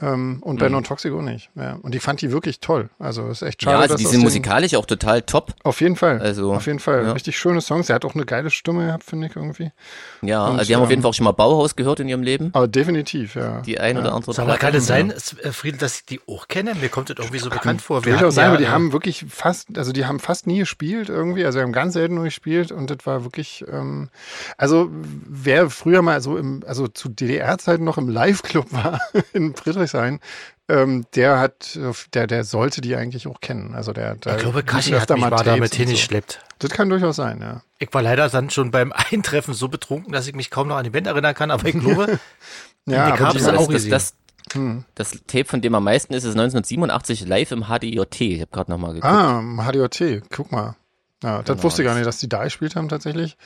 Ähm, 0.02 0.38
und 0.42 0.58
bei 0.58 0.66
Mhm. 0.66 0.72
Non-Toxic 0.74 1.12
auch 1.12 1.22
nicht. 1.22 1.48
Ja. 1.54 1.78
Und 1.80 1.94
ich 1.94 2.02
fand 2.02 2.20
die 2.20 2.30
wirklich 2.30 2.60
toll. 2.60 2.90
Also 2.98 3.28
ist 3.28 3.40
echt 3.42 3.62
Ja, 3.62 3.70
schade, 3.70 3.82
also 3.82 3.94
dass 3.94 4.02
die 4.02 4.06
sind 4.06 4.20
musikalisch 4.22 4.74
auch 4.74 4.84
total 4.84 5.22
top. 5.22 5.54
Auf 5.64 5.80
jeden 5.80 5.96
Fall. 5.96 6.20
Also, 6.20 6.52
auf 6.52 6.66
jeden 6.66 6.80
Fall. 6.80 7.04
ja. 7.04 7.12
Richtig 7.12 7.38
schöne 7.38 7.62
Songs. 7.62 7.88
Er 7.88 7.94
hat 7.94 8.04
auch 8.04 8.14
eine 8.14 8.26
geile 8.26 8.50
Stimme 8.50 8.86
gehabt, 8.86 9.04
finde 9.04 9.28
ich 9.28 9.36
irgendwie. 9.36 9.72
Ja, 10.20 10.46
Und, 10.48 10.58
also 10.58 10.68
die 10.68 10.74
haben 10.74 10.82
auf 10.82 10.90
jeden 10.90 11.00
ähm, 11.00 11.02
Fall 11.04 11.10
auch 11.10 11.14
schon 11.14 11.24
mal 11.24 11.32
Bauhaus 11.32 11.76
gehört 11.76 12.00
in 12.00 12.08
ihrem 12.08 12.22
Leben. 12.22 12.50
Aber 12.52 12.68
definitiv, 12.68 13.36
ja. 13.36 13.60
Die 13.62 13.80
ein 13.80 13.96
oder 13.96 14.12
andere 14.14 14.34
Sag 14.34 14.46
mal, 14.46 14.58
kann 14.58 14.74
es 14.74 14.86
sein, 14.86 15.10
äh, 15.10 15.50
Friedel, 15.52 15.78
dass 15.78 15.96
ich 16.00 16.04
die 16.04 16.20
auch 16.28 16.48
kenne? 16.48 16.74
Mir 16.74 16.90
kommt 16.90 17.08
das 17.08 17.16
irgendwie 17.18 17.38
so 17.38 17.48
bekannt 17.48 17.80
vor. 17.80 18.04
Wir 18.04 18.18
hatten 18.18 18.30
sein, 18.30 18.44
ja, 18.44 18.48
aber 18.50 18.58
die 18.58 18.68
haben 18.68 18.92
wirklich 18.92 19.24
fast, 19.30 19.78
also 19.78 19.92
die 19.92 20.04
haben 20.04 20.18
fast 20.18 20.46
nie 20.46 20.58
gespielt 20.58 21.08
irgendwie, 21.08 21.44
also 21.46 21.58
wir 21.58 21.62
haben 21.62 21.72
ganz 21.72 21.94
selten 21.94 22.16
nur 22.16 22.24
gespielt 22.24 22.70
und 22.70 22.90
das 22.90 22.98
war 23.04 23.24
wirklich, 23.24 23.64
ähm, 23.72 24.10
also 24.58 24.90
wer 24.92 25.70
früher 25.70 26.02
mal 26.02 26.20
so 26.20 26.36
im, 26.36 26.62
also 26.66 26.86
zu 26.86 27.08
DDR-Zeiten 27.08 27.82
noch 27.84 27.96
im 27.96 28.08
Live-Club 28.08 28.66
war 28.72 29.00
in 29.32 29.54
Friedrichshain, 29.88 30.20
ähm, 30.68 31.04
der 31.14 31.38
hat, 31.38 31.78
der, 32.14 32.26
der 32.26 32.44
sollte 32.44 32.80
die 32.80 32.96
eigentlich 32.96 33.26
auch 33.28 33.40
kennen. 33.40 33.74
Also 33.74 33.92
der, 33.92 34.16
der 34.16 34.36
Ich 34.36 34.42
glaube, 34.42 34.62
Kashi 34.62 34.90
hat 34.92 35.08
mich 35.10 35.20
mal 35.20 35.30
damit 35.30 35.74
hingeschleppt. 35.74 36.32
So. 36.32 36.38
Das 36.58 36.70
kann 36.70 36.88
durchaus 36.88 37.16
sein, 37.16 37.40
ja. 37.40 37.62
Ich 37.78 37.92
war 37.92 38.02
leider 38.02 38.28
dann 38.28 38.50
schon 38.50 38.70
beim 38.70 38.92
Eintreffen 39.12 39.54
so 39.54 39.68
betrunken, 39.68 40.12
dass 40.12 40.26
ich 40.26 40.34
mich 40.34 40.50
kaum 40.50 40.68
noch 40.68 40.76
an 40.76 40.84
die 40.84 40.90
Band 40.90 41.06
erinnern 41.06 41.34
kann, 41.34 41.50
aber 41.50 41.66
ich 41.68 41.78
glaube, 41.78 42.18
Ja, 42.88 43.14
aber 43.14 43.32
die, 43.32 43.38
das, 43.38 43.48
auch 43.48 43.56
das, 43.66 43.68
gesehen. 43.68 43.90
das, 43.90 44.14
hm. 44.52 44.84
das 44.94 45.10
Tape, 45.26 45.44
von 45.44 45.60
dem 45.60 45.74
am 45.74 45.82
meisten 45.84 46.14
ist, 46.14 46.22
ist 46.24 46.30
1987 46.36 47.26
live 47.26 47.50
im 47.50 47.64
HDJT. 47.64 48.20
Ich 48.20 48.40
habe 48.42 48.50
gerade 48.52 48.70
nochmal 48.70 48.94
geguckt. 48.94 49.12
Ah, 49.12 49.42
HDOT, 49.70 50.22
guck 50.30 50.52
mal. 50.52 50.76
Ja, 51.24 51.38
das 51.42 51.56
Genau, 51.56 51.62
wusste 51.64 51.82
ich 51.82 51.86
gar 51.86 51.94
das- 51.94 51.98
nicht, 51.98 52.06
dass 52.06 52.18
die 52.18 52.28
da 52.28 52.44
gespielt 52.44 52.76
haben 52.76 52.88
tatsächlich. 52.88 53.36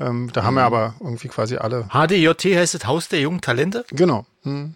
Ähm, 0.00 0.30
da 0.32 0.44
haben 0.44 0.54
Mhm. 0.54 0.58
wir 0.58 0.64
aber 0.64 0.94
irgendwie 1.00 1.28
quasi 1.28 1.56
alle. 1.56 1.88
HDJT 1.92 2.56
heißt 2.56 2.74
das 2.74 2.86
Haus 2.86 3.08
der 3.08 3.20
jungen 3.20 3.40
Talente. 3.42 3.84
Genau. 3.90 4.24
Hm. 4.44 4.74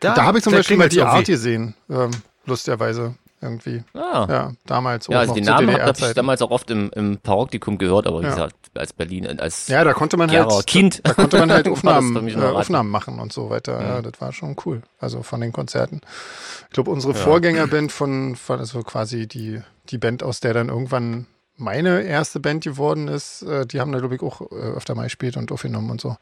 Da, 0.00 0.16
habe 0.24 0.38
ich 0.38 0.44
zum 0.44 0.52
da 0.52 0.58
Beispiel 0.60 0.76
mal 0.76 0.88
die 0.88 1.02
Art 1.02 1.26
gesehen, 1.26 1.74
ähm, 1.90 2.10
lustigerweise 2.46 3.14
irgendwie. 3.40 3.84
Ah. 3.94 4.26
Ja, 4.28 4.52
damals. 4.66 5.06
Ja, 5.06 5.18
auch 5.18 5.20
also 5.20 5.34
zu 5.34 5.40
Namen 5.42 5.70
habe 5.80 5.92
ich 5.96 6.14
damals 6.14 6.42
auch 6.42 6.50
oft 6.50 6.70
im, 6.70 6.90
im 6.94 7.18
Paroptikum 7.18 7.78
gehört, 7.78 8.06
aber 8.06 8.20
wie 8.20 8.24
Ja. 8.24 8.30
gesagt, 8.30 8.56
als 8.74 8.92
Berlin, 8.92 9.38
als 9.40 9.68
Ja, 9.68 9.84
da 9.84 9.92
konnte 9.92 10.16
man 10.16 10.28
Gera 10.28 10.52
halt, 10.52 10.66
Kind. 10.66 11.00
da 11.04 11.14
konnte 11.14 11.38
man 11.38 11.52
halt 11.52 11.68
Aufnahmen, 11.70 12.28
äh. 12.28 12.34
Aufnahmen 12.36 12.90
machen 12.90 13.20
und 13.20 13.32
so 13.32 13.48
weiter. 13.50 13.80
Ja, 13.80 14.02
das 14.02 14.20
war 14.20 14.32
schon 14.32 14.56
cool. 14.66 14.82
Also 14.98 15.22
von 15.22 15.40
den 15.40 15.52
Konzerten. 15.52 16.00
Ich 16.68 16.74
glaube, 16.74 16.90
unsere 16.90 17.12
Ja. 17.12 17.18
Vorgängerband 17.20 17.92
von, 17.92 18.34
von, 18.34 18.58
also 18.58 18.82
quasi 18.82 19.28
die, 19.28 19.62
die 19.90 19.98
Band, 19.98 20.22
aus 20.24 20.40
der 20.40 20.54
dann 20.54 20.68
irgendwann 20.68 21.26
meine 21.58 22.02
erste 22.02 22.40
Band 22.40 22.64
geworden 22.64 23.08
ist, 23.08 23.42
äh, 23.42 23.66
die 23.66 23.80
haben 23.80 23.92
da, 23.92 23.98
glaube 23.98 24.14
ich, 24.14 24.22
auch 24.22 24.40
äh, 24.40 24.54
öfter 24.54 24.94
mal 24.94 25.04
gespielt 25.04 25.36
und 25.36 25.52
aufgenommen 25.52 25.90
und 25.90 26.00
so. 26.00 26.16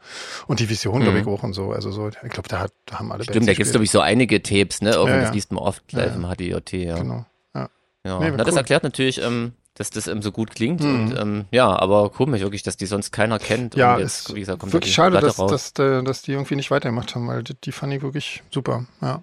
Und 0.47 0.59
die 0.59 0.69
Vision, 0.69 1.01
glaube 1.01 1.19
ich, 1.19 1.25
Mhm. 1.25 1.31
auch 1.33 1.43
und 1.43 1.53
so. 1.53 1.71
Also 1.71 1.91
so, 1.91 2.09
ich 2.09 2.15
glaube, 2.29 2.49
da, 2.49 2.59
hat- 2.59 2.73
da 2.85 2.99
haben 2.99 3.11
alle 3.11 3.23
Stimmt, 3.23 3.47
da 3.47 3.53
gibt's 3.53 3.71
glaube 3.71 3.85
ich 3.85 3.91
so 3.91 4.01
einige 4.01 4.43
Tapes, 4.43 4.81
ne? 4.81 4.91
Irgendwie, 4.91 5.11
Ja, 5.11 5.17
ja. 5.17 5.23
Das 5.25 5.33
liest 5.33 5.51
man 5.51 5.63
oft 5.63 5.91
live 5.93 6.09
Ja, 6.09 6.15
im 6.15 6.25
HDJT, 6.25 6.73
ja. 6.73 6.97
Genau. 6.97 7.25
Ja. 7.55 7.69
ja. 8.03 8.19
Nee, 8.19 8.31
Na, 8.35 8.43
das 8.43 8.53
cool. 8.53 8.57
erklärt 8.57 8.83
natürlich, 8.83 9.21
ähm, 9.21 9.53
dass 9.75 9.91
das 9.91 10.07
ähm, 10.07 10.23
so 10.23 10.31
gut 10.31 10.55
klingt. 10.55 10.81
Und 10.81 11.15
ähm, 11.19 11.45
ja, 11.51 11.67
aber 11.67 12.09
komisch 12.09 12.41
wirklich, 12.41 12.63
dass 12.63 12.75
die 12.77 12.87
sonst 12.87 13.11
keiner 13.11 13.37
kennt. 13.37 13.75
Ja, 13.75 13.93
und 13.93 13.99
jetzt, 14.01 14.29
ist 14.29 14.35
wie 14.35 14.39
gesagt, 14.39 14.59
kommt 14.59 14.71
da 14.71 14.77
wirklich 14.77 14.91
die 14.91 14.95
schade, 14.95 15.19
dass, 15.19 15.35
dass, 15.37 15.73
dass, 15.73 16.03
dass 16.03 16.21
die 16.23 16.31
irgendwie 16.31 16.55
nicht 16.55 16.71
weitergemacht 16.71 17.13
haben, 17.13 17.27
weil 17.27 17.43
die, 17.43 17.53
die 17.53 17.71
fand 17.71 17.93
ich 17.93 18.01
wirklich 18.01 18.41
super. 18.49 18.85
Ja. 19.01 19.21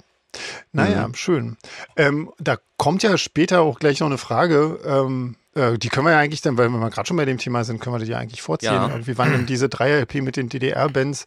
Naja, 0.72 1.06
Mhm. 1.08 1.14
schön. 1.14 1.56
Ähm, 1.96 2.30
da 2.38 2.56
kommt 2.76 3.02
ja 3.02 3.16
später 3.18 3.60
auch 3.62 3.78
gleich 3.78 4.00
noch 4.00 4.06
eine 4.08 4.18
Frage. 4.18 4.78
Ähm, 4.84 5.36
äh, 5.54 5.78
die 5.78 5.88
können 5.88 6.06
wir 6.06 6.12
ja 6.12 6.18
eigentlich 6.18 6.40
dann, 6.40 6.58
weil 6.58 6.68
wir 6.68 6.90
gerade 6.90 7.06
schon 7.06 7.16
bei 7.16 7.24
dem 7.24 7.38
Thema 7.38 7.64
sind, 7.64 7.80
können 7.80 7.94
wir 7.96 8.04
die 8.04 8.10
ja 8.10 8.18
eigentlich 8.18 8.42
vorziehen. 8.42 8.72
Ja. 8.72 8.88
Irgendwie, 8.88 9.16
wann 9.18 9.32
denn 9.32 9.46
diese 9.46 9.66
3-LP 9.66 10.22
mit 10.22 10.36
den 10.36 10.48
DDR-Bands 10.48 11.24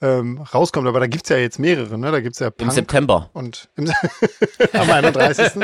ähm, 0.00 0.40
rauskommt. 0.52 0.86
Aber 0.88 1.00
da 1.00 1.06
gibt's 1.06 1.28
ja 1.28 1.36
jetzt 1.36 1.58
mehrere, 1.58 1.98
ne? 1.98 2.10
Da 2.10 2.20
gibt's 2.20 2.38
ja 2.38 2.48
Im 2.48 2.52
Punk 2.54 2.72
September. 2.72 3.30
und 3.32 3.68
im, 3.76 3.90
am 4.72 4.90
31. 4.90 5.52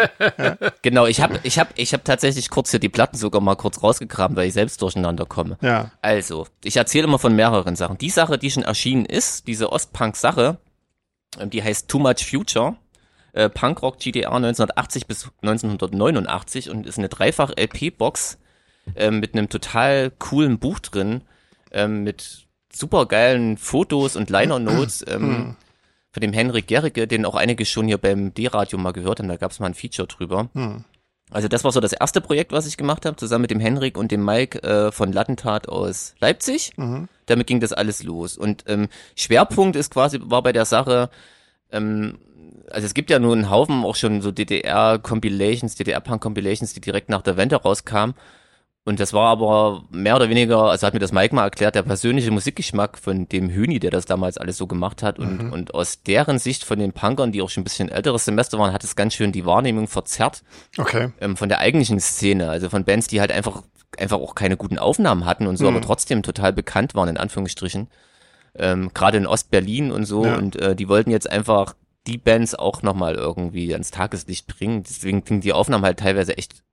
Genau, 0.82 1.06
ich 1.06 1.20
habe 1.20 1.40
ich 1.42 1.58
hab, 1.58 1.68
ich 1.76 1.92
hab 1.94 2.04
tatsächlich 2.04 2.50
kurz 2.50 2.70
hier 2.70 2.80
die 2.80 2.88
Platten 2.88 3.16
sogar 3.16 3.40
mal 3.40 3.56
kurz 3.56 3.82
rausgegraben, 3.82 4.36
weil 4.36 4.48
ich 4.48 4.54
selbst 4.54 4.80
durcheinander 4.82 5.26
komme. 5.26 5.56
ja. 5.60 5.90
Also, 6.02 6.46
ich 6.62 6.76
erzähle 6.76 7.04
immer 7.04 7.18
von 7.18 7.34
mehreren 7.34 7.76
Sachen. 7.76 7.98
Die 7.98 8.10
Sache, 8.10 8.38
die 8.38 8.50
schon 8.50 8.62
erschienen 8.62 9.06
ist, 9.06 9.46
diese 9.46 9.72
Ostpunk-Sache, 9.72 10.58
ähm, 11.40 11.50
die 11.50 11.62
heißt 11.62 11.88
Too 11.88 11.98
Much 11.98 12.24
Future. 12.28 12.76
Äh, 13.34 13.48
Punkrock 13.48 13.98
GDR 13.98 14.32
1980 14.32 15.08
bis 15.08 15.28
1989 15.42 16.70
und 16.70 16.86
ist 16.86 16.98
eine 16.98 17.08
Dreifach-LP-Box 17.08 18.38
ähm, 18.94 19.18
mit 19.18 19.34
einem 19.34 19.48
total 19.48 20.12
coolen 20.20 20.60
Buch 20.60 20.78
drin, 20.78 21.22
ähm, 21.72 22.04
mit 22.04 22.46
supergeilen 22.72 23.56
Fotos 23.56 24.14
und 24.14 24.30
Liner-Notes 24.30 25.04
ähm, 25.08 25.56
von 26.12 26.20
dem 26.20 26.32
Henrik 26.32 26.68
Gericke, 26.68 27.08
den 27.08 27.26
auch 27.26 27.34
einige 27.34 27.64
schon 27.64 27.88
hier 27.88 27.98
beim 27.98 28.32
D-Radio 28.34 28.78
mal 28.78 28.92
gehört 28.92 29.18
haben, 29.18 29.26
da 29.26 29.36
gab 29.36 29.50
es 29.50 29.58
mal 29.58 29.66
ein 29.66 29.74
Feature 29.74 30.06
drüber. 30.06 30.48
Also 31.32 31.48
das 31.48 31.64
war 31.64 31.72
so 31.72 31.80
das 31.80 31.92
erste 31.92 32.20
Projekt, 32.20 32.52
was 32.52 32.68
ich 32.68 32.76
gemacht 32.76 33.04
habe, 33.04 33.16
zusammen 33.16 33.42
mit 33.42 33.50
dem 33.50 33.58
Henrik 33.58 33.98
und 33.98 34.12
dem 34.12 34.24
Mike 34.24 34.62
äh, 34.62 34.92
von 34.92 35.12
Lattentat 35.12 35.68
aus 35.68 36.14
Leipzig. 36.20 36.72
Damit 37.26 37.48
ging 37.48 37.58
das 37.58 37.72
alles 37.72 38.04
los. 38.04 38.38
Und 38.38 38.62
ähm, 38.68 38.86
Schwerpunkt 39.16 39.74
ist 39.74 39.92
quasi, 39.92 40.20
war 40.22 40.44
bei 40.44 40.52
der 40.52 40.66
Sache, 40.66 41.10
ähm, 41.72 42.18
also 42.70 42.86
es 42.86 42.94
gibt 42.94 43.10
ja 43.10 43.18
nur 43.18 43.32
einen 43.34 43.50
Haufen 43.50 43.84
auch 43.84 43.96
schon 43.96 44.22
so 44.22 44.30
DDR-Compilations, 44.30 45.74
DDR-Punk-Compilations, 45.76 46.74
die 46.74 46.80
direkt 46.80 47.08
nach 47.08 47.22
der 47.22 47.36
Wende 47.36 47.56
rauskamen. 47.56 48.14
Und 48.86 49.00
das 49.00 49.14
war 49.14 49.30
aber 49.30 49.84
mehr 49.90 50.14
oder 50.14 50.28
weniger, 50.28 50.64
also 50.64 50.86
hat 50.86 50.92
mir 50.92 51.00
das 51.00 51.10
Mike 51.12 51.34
mal 51.34 51.44
erklärt, 51.44 51.74
der 51.74 51.82
persönliche 51.82 52.30
Musikgeschmack 52.30 52.98
von 52.98 53.26
dem 53.30 53.48
Hüni, 53.48 53.78
der 53.80 53.90
das 53.90 54.04
damals 54.04 54.36
alles 54.36 54.58
so 54.58 54.66
gemacht 54.66 55.02
hat. 55.02 55.18
Und, 55.18 55.40
und 55.52 55.72
aus 55.74 56.02
deren 56.02 56.38
Sicht 56.38 56.64
von 56.64 56.78
den 56.78 56.92
Punkern, 56.92 57.32
die 57.32 57.40
auch 57.40 57.48
schon 57.48 57.62
ein 57.62 57.64
bisschen 57.64 57.88
älteres 57.88 58.26
Semester 58.26 58.58
waren, 58.58 58.74
hat 58.74 58.84
es 58.84 58.94
ganz 58.94 59.14
schön 59.14 59.32
die 59.32 59.46
Wahrnehmung 59.46 59.88
verzerrt 59.88 60.42
Okay. 60.76 61.12
ähm, 61.22 61.38
von 61.38 61.48
der 61.48 61.60
eigentlichen 61.60 61.98
Szene, 61.98 62.50
also 62.50 62.68
von 62.68 62.84
Bands, 62.84 63.06
die 63.06 63.20
halt 63.20 63.32
einfach 63.32 63.62
einfach 63.96 64.18
auch 64.18 64.34
keine 64.34 64.56
guten 64.56 64.76
Aufnahmen 64.76 65.24
hatten 65.24 65.46
und 65.46 65.56
so, 65.56 65.70
Mhm. 65.70 65.76
aber 65.76 65.86
trotzdem 65.86 66.24
total 66.24 66.52
bekannt 66.52 66.96
waren 66.96 67.08
in 67.08 67.16
Anführungsstrichen, 67.16 67.86
ähm, 68.56 68.90
gerade 68.92 69.16
in 69.18 69.26
Ostberlin 69.26 69.92
und 69.92 70.04
so 70.04 70.24
Ja. 70.26 70.34
und 70.36 70.56
äh, 70.56 70.74
die 70.74 70.88
wollten 70.88 71.12
jetzt 71.12 71.30
einfach 71.30 71.74
die 72.06 72.18
Bands 72.18 72.54
auch 72.54 72.82
nochmal 72.82 73.14
irgendwie 73.14 73.72
ans 73.72 73.90
Tageslicht 73.90 74.46
bringen. 74.46 74.82
Deswegen 74.82 75.24
klingen 75.24 75.40
die 75.40 75.52
Aufnahmen 75.52 75.84
halt 75.84 75.98
teilweise 75.98 76.36
echt 76.36 76.63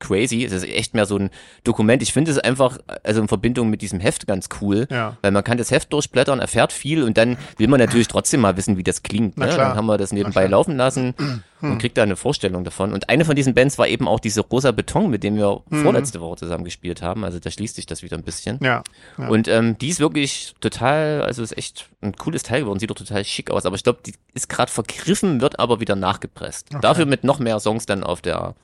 crazy. 0.00 0.44
Es 0.44 0.52
ist 0.52 0.64
echt 0.64 0.94
mehr 0.94 1.06
so 1.06 1.16
ein 1.18 1.30
Dokument. 1.64 2.02
Ich 2.02 2.12
finde 2.12 2.30
es 2.30 2.38
einfach, 2.38 2.78
also 3.02 3.20
in 3.20 3.28
Verbindung 3.28 3.68
mit 3.70 3.82
diesem 3.82 4.00
Heft 4.00 4.26
ganz 4.26 4.48
cool, 4.60 4.86
Ja. 4.90 5.16
weil 5.22 5.30
man 5.32 5.44
kann 5.44 5.58
das 5.58 5.70
Heft 5.70 5.92
durchblättern, 5.92 6.40
erfährt 6.40 6.72
viel 6.72 7.02
und 7.02 7.18
dann 7.18 7.36
will 7.56 7.68
man 7.68 7.80
natürlich 7.80 8.08
trotzdem 8.08 8.40
mal 8.40 8.56
wissen, 8.56 8.76
wie 8.76 8.84
das 8.84 9.02
klingt. 9.02 9.36
Ne? 9.36 9.46
Dann 9.46 9.74
haben 9.76 9.86
wir 9.86 9.98
das 9.98 10.12
nebenbei 10.12 10.46
laufen 10.46 10.76
lassen 10.76 11.14
und 11.60 11.78
kriegt 11.78 11.98
da 11.98 12.04
eine 12.04 12.16
Vorstellung 12.16 12.62
davon. 12.64 12.92
Und 12.92 13.08
eine 13.08 13.24
von 13.24 13.34
diesen 13.34 13.54
Bands 13.54 13.78
war 13.78 13.88
eben 13.88 14.06
auch 14.06 14.20
diese 14.20 14.40
Rosa 14.42 14.70
Beton, 14.70 15.10
mit 15.10 15.24
dem 15.24 15.36
wir 15.36 15.62
vorletzte 15.70 16.20
Woche 16.20 16.36
zusammen 16.36 16.64
gespielt 16.64 17.02
haben. 17.02 17.24
Also 17.24 17.40
da 17.40 17.50
schließt 17.50 17.74
sich 17.76 17.86
das 17.86 18.02
wieder 18.02 18.16
ein 18.16 18.22
bisschen. 18.22 18.58
Ja. 18.62 18.82
ja. 19.18 19.28
Und 19.28 19.48
ähm, 19.48 19.76
die 19.78 19.88
ist 19.88 19.98
wirklich 20.00 20.54
total, 20.60 21.22
also 21.22 21.42
ist 21.42 21.56
echt 21.58 21.88
ein 22.00 22.14
cooles 22.14 22.44
Teil 22.44 22.60
geworden, 22.60 22.78
sieht 22.78 22.90
doch 22.90 22.94
total 22.96 23.24
schick 23.24 23.50
aus. 23.50 23.66
Aber 23.66 23.74
ich 23.74 23.82
glaube, 23.82 23.98
die 24.06 24.14
ist 24.34 24.48
gerade 24.48 24.70
vergriffen, 24.70 25.40
wird 25.40 25.58
aber 25.58 25.80
wieder 25.80 25.96
nachgepresst. 25.96 26.68
Dafür 26.80 27.06
mit 27.06 27.24
noch 27.24 27.40
mehr 27.40 27.58
Songs 27.58 27.86
dann 27.86 28.04
auf 28.04 28.20
der 28.22 28.54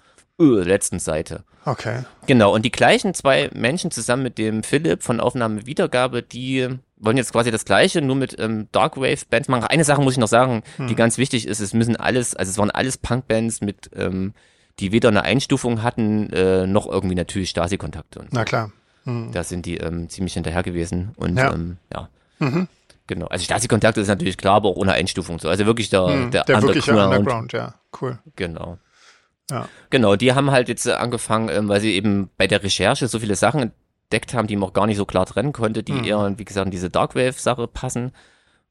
äh, 0.41 0.45
letzten 0.45 0.99
Seite. 0.99 1.45
Okay. 1.65 2.05
Genau, 2.27 2.55
und 2.55 2.63
die 2.65 2.71
gleichen 2.73 3.15
zwei 3.15 3.51
Menschen 3.55 3.91
zusammen 3.91 4.23
mit 4.23 4.37
dem 4.39 4.63
Philipp 4.63 5.03
von 5.03 5.21
Aufnahme 5.21 5.67
Wiedergabe, 5.67 6.23
die 6.23 6.69
wollen 6.97 7.17
jetzt 7.17 7.33
quasi 7.33 7.51
das 7.51 7.65
gleiche, 7.65 8.03
nur 8.03 8.17
mit 8.17 8.39
ähm, 8.39 8.69
Darkwave-Bands 8.73 9.49
machen. 9.49 9.65
Eine 9.65 9.85
Sache 9.85 10.03
muss 10.03 10.13
ich 10.15 10.19
noch 10.19 10.29
sagen, 10.29 10.63
die 10.79 10.95
ganz 10.95 11.17
wichtig 11.19 11.47
ist, 11.47 11.61
es 11.61 11.73
müssen 11.75 11.97
alles, 11.97 12.35
also 12.35 12.51
es 12.51 12.59
waren 12.59 12.71
alles 12.71 12.99
Punk-Bands 12.99 13.61
mit, 13.63 13.91
ähm, 13.97 14.33
die 14.81 14.93
weder 14.93 15.09
eine 15.09 15.23
Einstufung 15.23 15.83
hatten, 15.83 16.31
äh, 16.33 16.67
noch 16.67 16.87
irgendwie 16.87 17.15
natürlich 17.15 17.51
Stasi-Kontakte. 17.51 18.19
Und 18.21 18.31
so. 18.31 18.37
Na 18.37 18.45
klar. 18.45 18.73
Da 19.05 19.45
sind 19.45 19.67
die 19.67 19.77
ähm, 19.77 20.09
ziemlich 20.09 20.33
hinterher 20.35 20.63
gewesen. 20.63 21.13
Und 21.17 21.37
Ja. 21.37 21.53
ähm, 21.53 21.77
ja. 21.93 22.09
Genau. 23.07 23.27
Also 23.27 23.45
Stasi-Kontakte 23.45 24.01
ist 24.01 24.09
natürlich 24.09 24.39
klar, 24.39 24.55
aber 24.57 24.71
auch 24.71 24.77
ohne 24.77 24.93
Einstufung 24.93 25.39
so. 25.39 25.49
Also 25.49 25.67
wirklich 25.67 25.91
der, 25.91 26.07
Hm, 26.07 26.31
der, 26.31 26.45
der 26.45 26.63
wirkliche 26.63 26.91
Underground. 26.93 27.19
Underground, 27.19 27.53
ja. 27.53 27.75
Cool. 28.01 28.19
Genau. 28.37 28.79
Ja. 29.51 29.69
Genau, 29.91 30.17
die 30.17 30.33
haben 30.33 30.51
halt 30.51 30.69
jetzt 30.69 30.89
angefangen, 30.89 31.49
ähm, 31.51 31.69
weil 31.69 31.81
sie 31.81 31.93
eben 31.95 32.31
bei 32.37 32.47
der 32.47 32.63
Recherche 32.63 33.09
so 33.09 33.19
viele 33.19 33.35
Sachen 33.37 33.61
entdeckt 34.09 34.35
haben, 34.35 34.47
die 34.47 34.57
man 34.57 34.69
auch 34.69 34.73
gar 34.73 34.87
nicht 34.87 34.97
so 34.97 35.05
klar 35.05 35.27
trennen 35.27 35.53
konnte, 35.53 35.83
die 35.83 35.93
Mhm. 35.93 36.05
eher, 36.05 36.39
wie 36.39 36.45
gesagt, 36.45 36.67
in 36.67 36.71
diese 36.71 36.91
Darkwave-Sache 36.91 37.67
passen. 37.69 38.13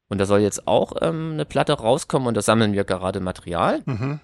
Und 0.09 0.17
da 0.19 0.25
soll 0.25 0.39
jetzt 0.41 0.67
auch 0.67 0.93
ähm, 1.01 1.31
eine 1.33 1.45
Platte 1.45 1.73
rauskommen 1.73 2.27
und 2.27 2.35
da 2.35 2.41
sammeln 2.41 2.73
wir 2.73 2.83
gerade 2.83 3.19
Material. 3.19 3.81
Mhm. 3.85 4.19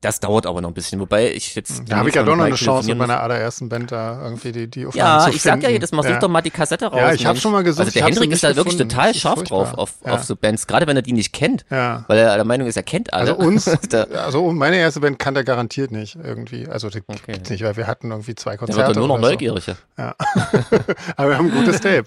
Das 0.00 0.20
dauert 0.20 0.46
aber 0.46 0.60
noch 0.60 0.68
ein 0.70 0.74
bisschen, 0.74 1.00
wobei 1.00 1.32
ich 1.32 1.54
jetzt. 1.54 1.82
Da 1.88 1.96
habe 1.96 2.08
ich 2.08 2.14
ja 2.14 2.22
doch 2.22 2.36
noch 2.36 2.44
eine 2.44 2.54
Chance, 2.54 2.88
mit 2.88 2.98
meiner 2.98 3.20
allerersten 3.20 3.68
Band 3.68 3.90
da 3.90 4.22
irgendwie 4.22 4.52
die, 4.52 4.68
die 4.68 4.84
muss. 4.84 4.94
Aufnahmen 4.94 5.18
Ja, 5.20 5.24
zu 5.24 5.30
ich 5.36 5.42
sag 5.42 5.50
ja 5.56 5.60
finden. 5.60 5.72
jedes 5.72 5.92
Mal, 5.92 6.02
such 6.04 6.18
doch 6.20 6.28
mal 6.28 6.40
die 6.40 6.50
Kassette 6.50 6.86
raus. 6.86 6.98
Ja, 7.00 7.12
ich 7.12 7.26
habe 7.26 7.38
schon 7.38 7.52
mal 7.52 7.64
gesucht. 7.64 7.80
Also 7.86 7.92
der 7.92 8.06
Hendrik 8.06 8.30
ist 8.30 8.44
da 8.44 8.54
wirklich 8.54 8.76
gefunden. 8.76 8.88
total 8.90 9.06
Das 9.08 9.16
ist 9.16 9.22
scharf 9.22 9.42
drauf 9.44 9.74
auf, 9.74 9.94
Ja. 10.04 10.12
auf 10.12 10.24
so 10.24 10.36
Bands, 10.36 10.66
gerade 10.66 10.86
wenn 10.86 10.96
er 10.96 11.02
die 11.02 11.12
nicht 11.12 11.32
kennt. 11.32 11.64
Ja. 11.70 12.04
Weil 12.06 12.18
er 12.18 12.36
der 12.36 12.44
Meinung 12.44 12.68
ist, 12.68 12.76
er 12.76 12.82
kennt 12.84 13.12
alle. 13.12 13.30
Also 13.32 13.42
uns, 13.44 13.68
also 14.14 14.52
meine 14.52 14.76
erste 14.76 15.00
Band 15.00 15.18
kann 15.18 15.34
der 15.34 15.44
garantiert 15.44 15.90
nicht 15.90 16.16
irgendwie. 16.22 16.68
Also 16.68 16.88
die 16.90 17.02
Okay. 17.08 17.32
gibt's 17.32 17.50
nicht, 17.50 17.64
weil 17.64 17.76
wir 17.76 17.86
hatten 17.86 18.10
irgendwie 18.10 18.34
zwei 18.34 18.50
der 18.52 18.58
Konzerte. 18.58 18.86
wird 18.88 18.96
dann 18.96 19.00
nur 19.00 19.08
noch 19.08 19.14
oder 19.18 19.24
so. 19.28 19.32
neugierig. 19.32 19.66
Ja. 19.96 20.14
Aber 21.16 21.28
wir 21.30 21.38
haben 21.38 21.50
ein 21.50 21.54
gutes 21.64 21.80
Tape. 21.80 22.04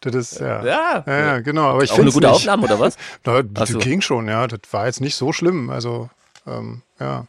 Das 0.00 0.14
ist, 0.14 0.40
ja. 0.40 0.64
Ja. 0.64 1.04
Ja, 1.06 1.40
genau. 1.40 1.70
Aber 1.70 1.82
ich 1.84 1.92
Auch 1.92 1.98
eine 1.98 2.10
gute 2.10 2.26
nicht. 2.26 2.36
Aufnahme, 2.36 2.64
oder 2.64 2.80
was? 2.80 2.96
Na, 3.24 3.42
das 3.42 3.76
ging 3.78 4.00
schon, 4.00 4.26
ja. 4.28 4.46
Das 4.46 4.60
war 4.72 4.86
jetzt 4.86 5.00
nicht 5.00 5.16
so 5.16 5.32
schlimm. 5.32 5.70
Also, 5.70 6.08
ähm, 6.46 6.82
ja. 7.00 7.26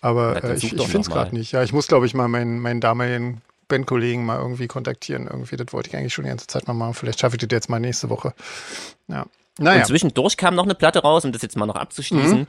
Aber 0.00 0.42
äh, 0.44 0.56
ich, 0.56 0.72
ich 0.72 0.82
finde 0.82 1.00
es 1.00 1.10
gerade 1.10 1.34
nicht. 1.34 1.52
Ja, 1.52 1.62
ich 1.62 1.72
muss, 1.72 1.88
glaube 1.88 2.06
ich, 2.06 2.14
mal 2.14 2.28
meinen, 2.28 2.60
meinen 2.60 2.80
damaligen 2.80 3.42
Bandkollegen 3.68 4.24
mal 4.24 4.38
irgendwie 4.38 4.66
kontaktieren. 4.66 5.26
Irgendwie, 5.26 5.56
das 5.56 5.72
wollte 5.72 5.90
ich 5.90 5.96
eigentlich 5.96 6.14
schon 6.14 6.24
die 6.24 6.30
ganze 6.30 6.46
Zeit 6.46 6.66
mal 6.66 6.74
machen. 6.74 6.94
Vielleicht 6.94 7.20
schaffe 7.20 7.36
ich 7.36 7.40
das 7.40 7.48
jetzt 7.50 7.68
mal 7.68 7.80
nächste 7.80 8.08
Woche. 8.08 8.32
Ja. 9.08 9.26
Naja. 9.58 9.80
Und 9.80 9.86
zwischendurch 9.86 10.36
kam 10.36 10.54
noch 10.54 10.64
eine 10.64 10.74
Platte 10.74 11.00
raus, 11.00 11.24
um 11.24 11.32
das 11.32 11.42
jetzt 11.42 11.56
mal 11.56 11.66
noch 11.66 11.76
abzuschließen. 11.76 12.40
Mhm. 12.40 12.46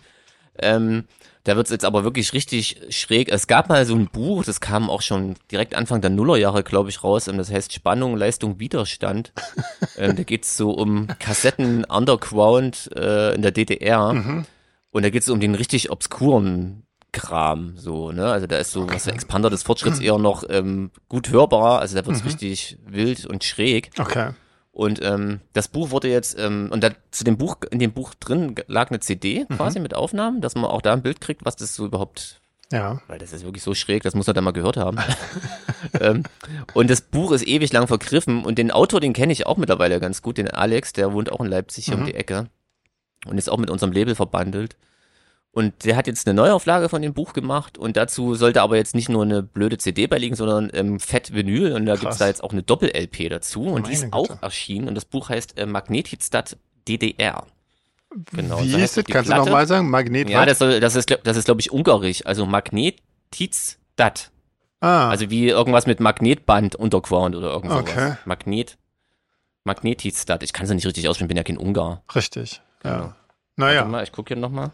Ähm, 0.61 1.03
da 1.45 1.55
wird's 1.55 1.71
jetzt 1.71 1.85
aber 1.85 2.03
wirklich 2.03 2.33
richtig 2.33 2.81
schräg. 2.89 3.29
Es 3.29 3.47
gab 3.47 3.69
mal 3.69 3.85
so 3.85 3.95
ein 3.95 4.07
Buch, 4.07 4.43
das 4.43 4.59
kam 4.59 4.89
auch 4.89 5.01
schon 5.01 5.35
direkt 5.51 5.73
Anfang 5.73 6.01
der 6.01 6.09
Nullerjahre, 6.09 6.63
glaube 6.63 6.89
ich, 6.89 7.03
raus. 7.03 7.27
Und 7.27 7.37
das 7.37 7.51
heißt 7.51 7.73
Spannung, 7.73 8.17
Leistung, 8.17 8.59
Widerstand. 8.59 9.31
ähm, 9.97 10.15
da 10.15 10.23
geht's 10.23 10.57
so 10.57 10.71
um 10.71 11.07
Kassetten 11.19 11.85
Underground 11.85 12.91
äh, 12.95 13.33
in 13.33 13.41
der 13.41 13.51
DDR. 13.51 14.13
Mhm. 14.13 14.45
Und 14.91 15.03
da 15.03 15.09
geht's 15.09 15.29
um 15.29 15.39
den 15.39 15.55
richtig 15.55 15.91
obskuren 15.91 16.83
Kram, 17.11 17.73
so, 17.75 18.11
ne? 18.11 18.31
Also 18.31 18.45
da 18.45 18.57
ist 18.57 18.71
so, 18.71 18.87
was 18.89 19.05
der 19.05 19.13
Expander 19.15 19.49
des 19.49 19.63
Fortschritts 19.63 19.99
eher 19.99 20.17
noch 20.19 20.43
ähm, 20.49 20.91
gut 21.07 21.29
hörbar. 21.31 21.79
Also 21.79 21.95
da 21.95 22.01
Mhm. 22.03 22.07
wird's 22.07 22.25
richtig 22.25 22.77
wild 22.85 23.25
und 23.25 23.43
schräg. 23.43 23.89
Okay. 23.99 24.31
Und 24.71 25.01
ähm, 25.03 25.41
das 25.53 25.67
Buch 25.67 25.89
wurde 25.91 26.07
jetzt, 26.09 26.37
ähm, 26.39 26.69
und 26.71 26.83
da, 26.83 26.91
zu 27.11 27.23
dem 27.23 27.37
Buch, 27.37 27.57
in 27.71 27.79
dem 27.79 27.91
Buch 27.91 28.13
drin 28.13 28.55
lag 28.67 28.89
eine 28.89 28.99
CD 28.99 29.45
Mhm. 29.49 29.55
quasi 29.57 29.79
mit 29.79 29.95
Aufnahmen, 29.95 30.39
dass 30.41 30.53
man 30.55 30.65
auch 30.65 30.81
da 30.83 30.93
ein 30.93 31.01
Bild 31.01 31.19
kriegt, 31.19 31.43
was 31.45 31.55
das 31.55 31.75
so 31.75 31.85
überhaupt, 31.85 32.39
Ja. 32.71 33.01
weil 33.07 33.17
das 33.17 33.33
ist 33.33 33.43
wirklich 33.43 33.63
so 33.63 33.73
schräg, 33.73 34.03
das 34.03 34.13
muss 34.13 34.27
man 34.27 34.35
da 34.35 34.41
mal 34.41 34.51
gehört 34.51 34.77
haben. 34.77 34.97
ähm, 35.99 36.23
und 36.75 36.89
das 36.89 37.01
Buch 37.01 37.31
ist 37.31 37.45
ewig 37.47 37.73
lang 37.73 37.87
vergriffen 37.87 38.45
und 38.45 38.57
den 38.59 38.69
Autor, 38.71 38.99
den 38.99 39.13
kenne 39.13 39.33
ich 39.33 39.45
auch 39.47 39.57
mittlerweile 39.57 39.99
ganz 39.99 40.21
gut, 40.21 40.37
den 40.37 40.49
Alex, 40.49 40.93
der 40.93 41.11
wohnt 41.13 41.31
auch 41.31 41.39
in 41.41 41.47
Leipzig 41.47 41.85
hier 41.85 41.95
um 41.97 42.05
die 42.05 42.13
Ecke 42.15 42.49
und 43.27 43.37
ist 43.37 43.49
auch 43.49 43.57
mit 43.57 43.69
unserem 43.69 43.91
Label 43.91 44.15
verbandelt. 44.15 44.75
Und 45.51 45.83
der 45.83 45.95
hat 45.95 46.05
jetzt 46.05 46.27
eine 46.27 46.35
Neuauflage 46.35 46.89
von 46.89 47.01
dem 47.01 47.13
Buch 47.15 47.33
gemacht 47.33 47.77
und 47.77 47.97
dazu 47.97 48.35
sollte 48.35 48.61
aber 48.61 48.77
jetzt 48.77 48.93
nicht 48.93 49.09
nur 49.09 49.23
eine 49.23 49.41
blöde 49.41 49.79
CD 49.79 50.05
beiliegen, 50.05 50.35
sondern 50.35 50.69
ähm, 50.73 50.99
Fett 50.99 51.33
Vinyl 51.33 51.73
und 51.73 51.85
da 51.87 51.93
Krass. 51.93 52.01
gibt's 52.01 52.17
da 52.19 52.27
jetzt 52.27 52.43
auch 52.43 52.51
eine 52.51 52.61
Doppel-LP 52.61 53.29
dazu 53.29 53.63
und 53.63 53.87
die 53.87 53.93
ist 53.93 54.01
Meine 54.03 54.13
auch 54.13 54.27
Güte. 54.27 54.39
erschienen 54.43 54.87
und 54.87 54.93
das 54.95 55.05
Buch 55.05 55.29
heißt 55.29 55.57
äh, 55.57 55.65
Magnetitstadt 55.65 56.57
DDR. 56.87 57.47
Genau, 58.31 58.61
Wie 58.61 58.79
ist 58.81 58.95
das? 58.97 59.05
Kannst 59.05 59.29
du 59.29 59.33
Platte. 59.33 59.49
nochmal 59.49 59.67
sagen? 59.67 59.89
Magnet 59.89 60.29
Ja, 60.29 60.45
das, 60.45 60.59
soll, 60.59 60.79
das 60.79 60.95
ist, 60.95 61.15
das 61.23 61.35
ist 61.37 61.45
glaube 61.45 61.61
ich, 61.61 61.71
ungarisch, 61.71 62.25
also 62.27 62.45
Magnetitstadt. 62.45 64.31
ah, 64.81 65.09
Also 65.09 65.29
wie 65.31 65.47
irgendwas 65.47 65.87
mit 65.87 65.99
Magnetband 65.99 66.75
Underground 66.75 67.35
oder 67.35 67.49
irgend 67.51 67.71
sowas. 67.71 67.81
Okay. 67.89 68.13
Magnet, 68.25 68.77
Magnetitstadt. 69.63 70.43
Ich 70.43 70.53
kann 70.53 70.65
es 70.65 70.71
nicht 70.71 70.85
richtig 70.85 71.07
aussprechen, 71.07 71.27
bin 71.27 71.37
ja 71.37 71.43
kein 71.43 71.57
Ungar. 71.57 72.03
richtig. 72.15 72.61
Ja. 72.83 72.91
Genau. 72.91 73.01
Warte 73.03 73.15
Naja. 73.57 73.85
mal, 73.85 74.03
ich 74.03 74.11
gucke 74.11 74.33
hier 74.33 74.37
nochmal. 74.41 74.71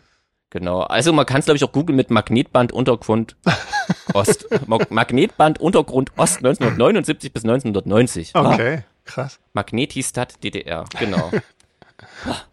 Genau. 0.51 0.81
Also 0.81 1.11
man 1.11 1.25
kann 1.25 1.39
es, 1.39 1.45
glaube 1.45 1.57
ich, 1.57 1.63
auch 1.63 1.71
googeln 1.71 1.95
mit 1.95 2.11
Magnetband 2.11 2.71
Untergrund 2.71 3.35
Ost. 4.13 4.47
Mag 4.67 4.89
Magnetband 4.91 5.59
Untergrund 5.59 6.11
Ost 6.17 6.37
1979 6.37 7.33
bis 7.33 7.43
1990. 7.43 8.35
Okay, 8.35 8.83
krass. 9.03 9.39
Magnetistat 9.53 10.43
DDR, 10.43 10.85
genau. 10.99 11.31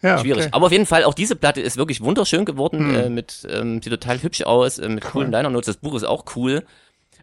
Ja, 0.02 0.18
Schwierig. 0.18 0.44
okay. 0.44 0.52
Aber 0.52 0.66
auf 0.66 0.72
jeden 0.72 0.86
Fall, 0.86 1.02
auch 1.04 1.14
diese 1.14 1.34
Platte 1.34 1.60
ist 1.60 1.76
wirklich 1.76 2.00
wunderschön 2.00 2.44
geworden. 2.44 2.78
Hm. 2.78 2.94
Äh, 2.94 3.08
mit, 3.08 3.46
ähm, 3.50 3.82
sieht 3.82 3.92
total 3.92 4.22
hübsch 4.22 4.42
aus, 4.42 4.78
äh, 4.78 4.88
mit 4.88 5.04
coolen 5.04 5.32
Liner 5.32 5.50
Notes. 5.50 5.66
Das 5.66 5.76
Buch 5.78 5.94
ist 5.96 6.04
auch 6.04 6.24
cool. 6.36 6.64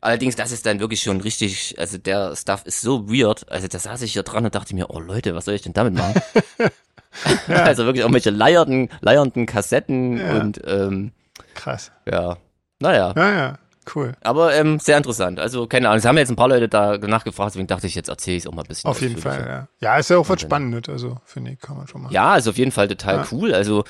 Allerdings, 0.02 0.36
das 0.36 0.52
ist 0.52 0.66
dann 0.66 0.80
wirklich 0.82 1.02
schon 1.02 1.22
richtig, 1.22 1.76
also 1.78 1.98
der 1.98 2.36
Stuff 2.36 2.64
ist 2.66 2.82
so 2.82 3.10
weird. 3.10 3.50
Also 3.50 3.68
da 3.68 3.80
saß 3.80 4.02
ich 4.02 4.14
hier 4.14 4.24
dran 4.24 4.44
und 4.46 4.54
dachte 4.56 4.76
mir, 4.76 4.90
oh 4.90 5.00
Leute, 5.00 5.34
was 5.36 5.46
soll 5.46 5.54
ich 5.54 5.62
denn 5.62 5.74
damit 5.74 5.94
machen? 5.94 6.22
Also 7.48 7.86
wirklich 7.86 8.02
irgendwelche 8.02 8.30
leiernden, 8.30 8.90
leiernden 9.02 9.46
Kassetten 9.46 10.18
Ja. 10.18 10.40
und 10.40 10.62
ähm, 10.66 11.12
Krass. 11.56 11.92
ja, 12.10 12.38
naja. 12.80 13.14
Ja, 13.18 13.34
ja, 13.34 13.58
cool. 13.96 14.14
Aber 14.22 14.54
ähm, 14.56 14.80
sehr 14.80 14.98
interessant. 14.98 15.40
Also 15.40 15.68
keine 15.68 15.88
Ahnung, 15.90 16.00
es 16.00 16.06
haben 16.06 16.18
jetzt 16.18 16.30
ein 16.30 16.36
paar 16.36 16.48
Leute 16.48 16.70
da 16.70 16.98
nachgefragt, 16.98 17.52
deswegen 17.54 17.68
dachte 17.68 17.88
ich, 17.88 17.96
jetzt 17.96 18.10
erzähle 18.10 18.38
ich 18.38 18.44
es 18.44 18.48
auch 18.48 18.54
mal 18.54 18.62
ein 18.62 18.68
bisschen. 18.68 18.90
Auf 18.90 19.02
jeden. 19.02 19.18
Fall, 19.18 19.46
ja. 19.48 19.68
Ja, 19.82 19.98
ist 19.98 20.10
ja 20.10 20.18
auch 20.18 20.30
was 20.30 20.42
Spannendes, 20.42 20.88
also 20.88 21.18
finde 21.26 21.52
ich, 21.52 21.60
kann 21.60 21.76
man 21.78 21.88
schon 21.88 22.04
mal. 22.04 22.12
Ja, 22.12 22.36
ist 22.38 22.48
auf 22.48 22.58
jeden 22.58 22.72
Fall 22.72 22.88
total 22.88 23.16
Ja. 23.18 23.26
cool. 23.32 23.54
Also 23.54 23.84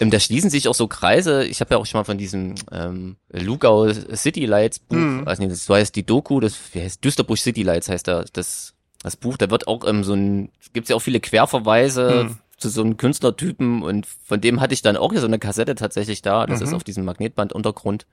ähm, 0.00 0.10
da 0.10 0.20
schließen 0.20 0.50
sich 0.50 0.68
auch 0.68 0.74
so 0.74 0.86
Kreise. 0.86 1.44
Ich 1.44 1.60
habe 1.60 1.74
ja 1.74 1.78
auch 1.78 1.86
schon 1.86 1.98
mal 1.98 2.04
von 2.04 2.18
diesem 2.18 2.54
ähm, 2.70 3.16
Lugau 3.30 3.90
City 4.14 4.44
Lights 4.44 4.78
Buch, 4.78 4.96
Mhm. 4.98 5.22
also 5.26 5.42
nee, 5.42 5.48
das 5.48 5.64
so 5.64 5.74
heißt 5.74 5.96
die 5.96 6.04
Doku, 6.04 6.40
das 6.40 6.54
wie 6.74 6.82
heißt 6.82 7.02
Düsterbusch 7.02 7.40
City 7.40 7.62
Lights 7.62 7.88
heißt 7.88 8.06
da 8.06 8.24
das 8.32 8.74
das 9.02 9.16
Buch. 9.16 9.36
Da 9.38 9.50
wird 9.50 9.66
auch 9.66 9.84
ähm, 9.88 10.04
so 10.04 10.12
ein 10.12 10.50
gibt's 10.74 10.90
ja 10.90 10.96
auch 10.96 11.00
viele 11.00 11.20
Querverweise 11.20 12.26
Mhm. 12.28 12.36
Zu 12.58 12.68
so 12.68 12.82
einem 12.82 12.96
Künstlertypen 12.96 13.82
und 13.82 14.06
von 14.24 14.40
dem 14.40 14.60
hatte 14.60 14.74
ich 14.74 14.82
dann 14.82 14.96
auch 14.96 15.12
hier 15.12 15.20
so 15.20 15.26
eine 15.26 15.38
Kassette 15.38 15.74
tatsächlich 15.74 16.22
da. 16.22 16.44
Das 16.46 16.60
Mhm. 16.60 16.66
ist 16.66 16.72
auf 16.74 16.84
diesem 16.84 17.04
Magnetband 17.04 17.52
Untergrund. 17.52 18.06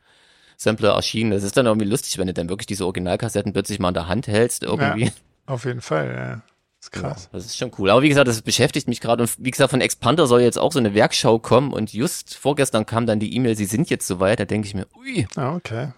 Sampler 0.57 0.91
erschienen. 0.93 1.31
Das 1.31 1.43
ist 1.43 1.57
dann 1.57 1.65
irgendwie 1.65 1.85
lustig, 1.87 2.17
wenn 2.17 2.27
du 2.27 2.33
dann 2.33 2.47
wirklich 2.47 2.67
diese 2.67 2.85
Originalkassetten 2.85 3.51
plötzlich 3.51 3.79
mal 3.79 3.89
in 3.89 3.93
der 3.93 4.07
Hand 4.07 4.27
hältst 4.27 4.63
irgendwie. 4.63 5.11
Auf 5.47 5.65
jeden 5.65 5.81
Fall, 5.81 6.13
ja. 6.15 6.41
Ist 6.79 6.91
krass. 6.91 7.29
Das 7.33 7.45
ist 7.45 7.57
schon 7.57 7.71
cool. 7.77 7.89
Aber 7.89 8.03
wie 8.03 8.09
gesagt, 8.09 8.27
das 8.27 8.41
beschäftigt 8.41 8.87
mich 8.87 9.01
gerade. 9.01 9.23
Und 9.23 9.31
wie 9.37 9.51
gesagt, 9.51 9.71
von 9.71 9.81
Expander 9.81 10.27
soll 10.27 10.41
jetzt 10.41 10.57
auch 10.57 10.71
so 10.71 10.79
eine 10.79 10.93
Werkschau 10.93 11.39
kommen. 11.39 11.73
Und 11.73 11.91
just 11.91 12.35
vorgestern 12.35 12.85
kam 12.85 13.05
dann 13.05 13.19
die 13.19 13.35
E-Mail, 13.35 13.57
sie 13.57 13.65
sind 13.65 13.89
jetzt 13.89 14.07
soweit. 14.07 14.39
Da 14.39 14.45
denke 14.45 14.67
ich 14.67 14.75
mir, 14.75 14.87
ui. 14.95 15.27
Ah, 15.35 15.55
okay. 15.55 15.89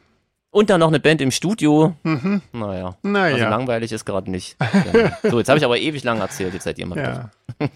Und 0.50 0.70
dann 0.70 0.80
noch 0.80 0.88
eine 0.88 1.00
Band 1.00 1.22
im 1.22 1.32
Studio. 1.32 1.96
Mhm. 2.04 2.42
Naja. 2.54 2.86
Also 2.86 2.98
Naja. 3.04 3.50
langweilig 3.50 3.92
ist 3.92 4.06
gerade 4.06 4.32
nicht. 4.32 4.56
Ja. 4.94 5.18
so, 5.30 5.40
jetzt 5.40 5.50
habe 5.50 5.60
ich 5.60 5.66
aber 5.66 5.78
ewig 5.78 6.04
lang 6.04 6.20
erzählt. 6.20 6.54
Jetzt 6.54 6.64
seid 6.64 6.80
ihr 6.80 6.86
mal 6.86 6.98
ja. 6.98 7.30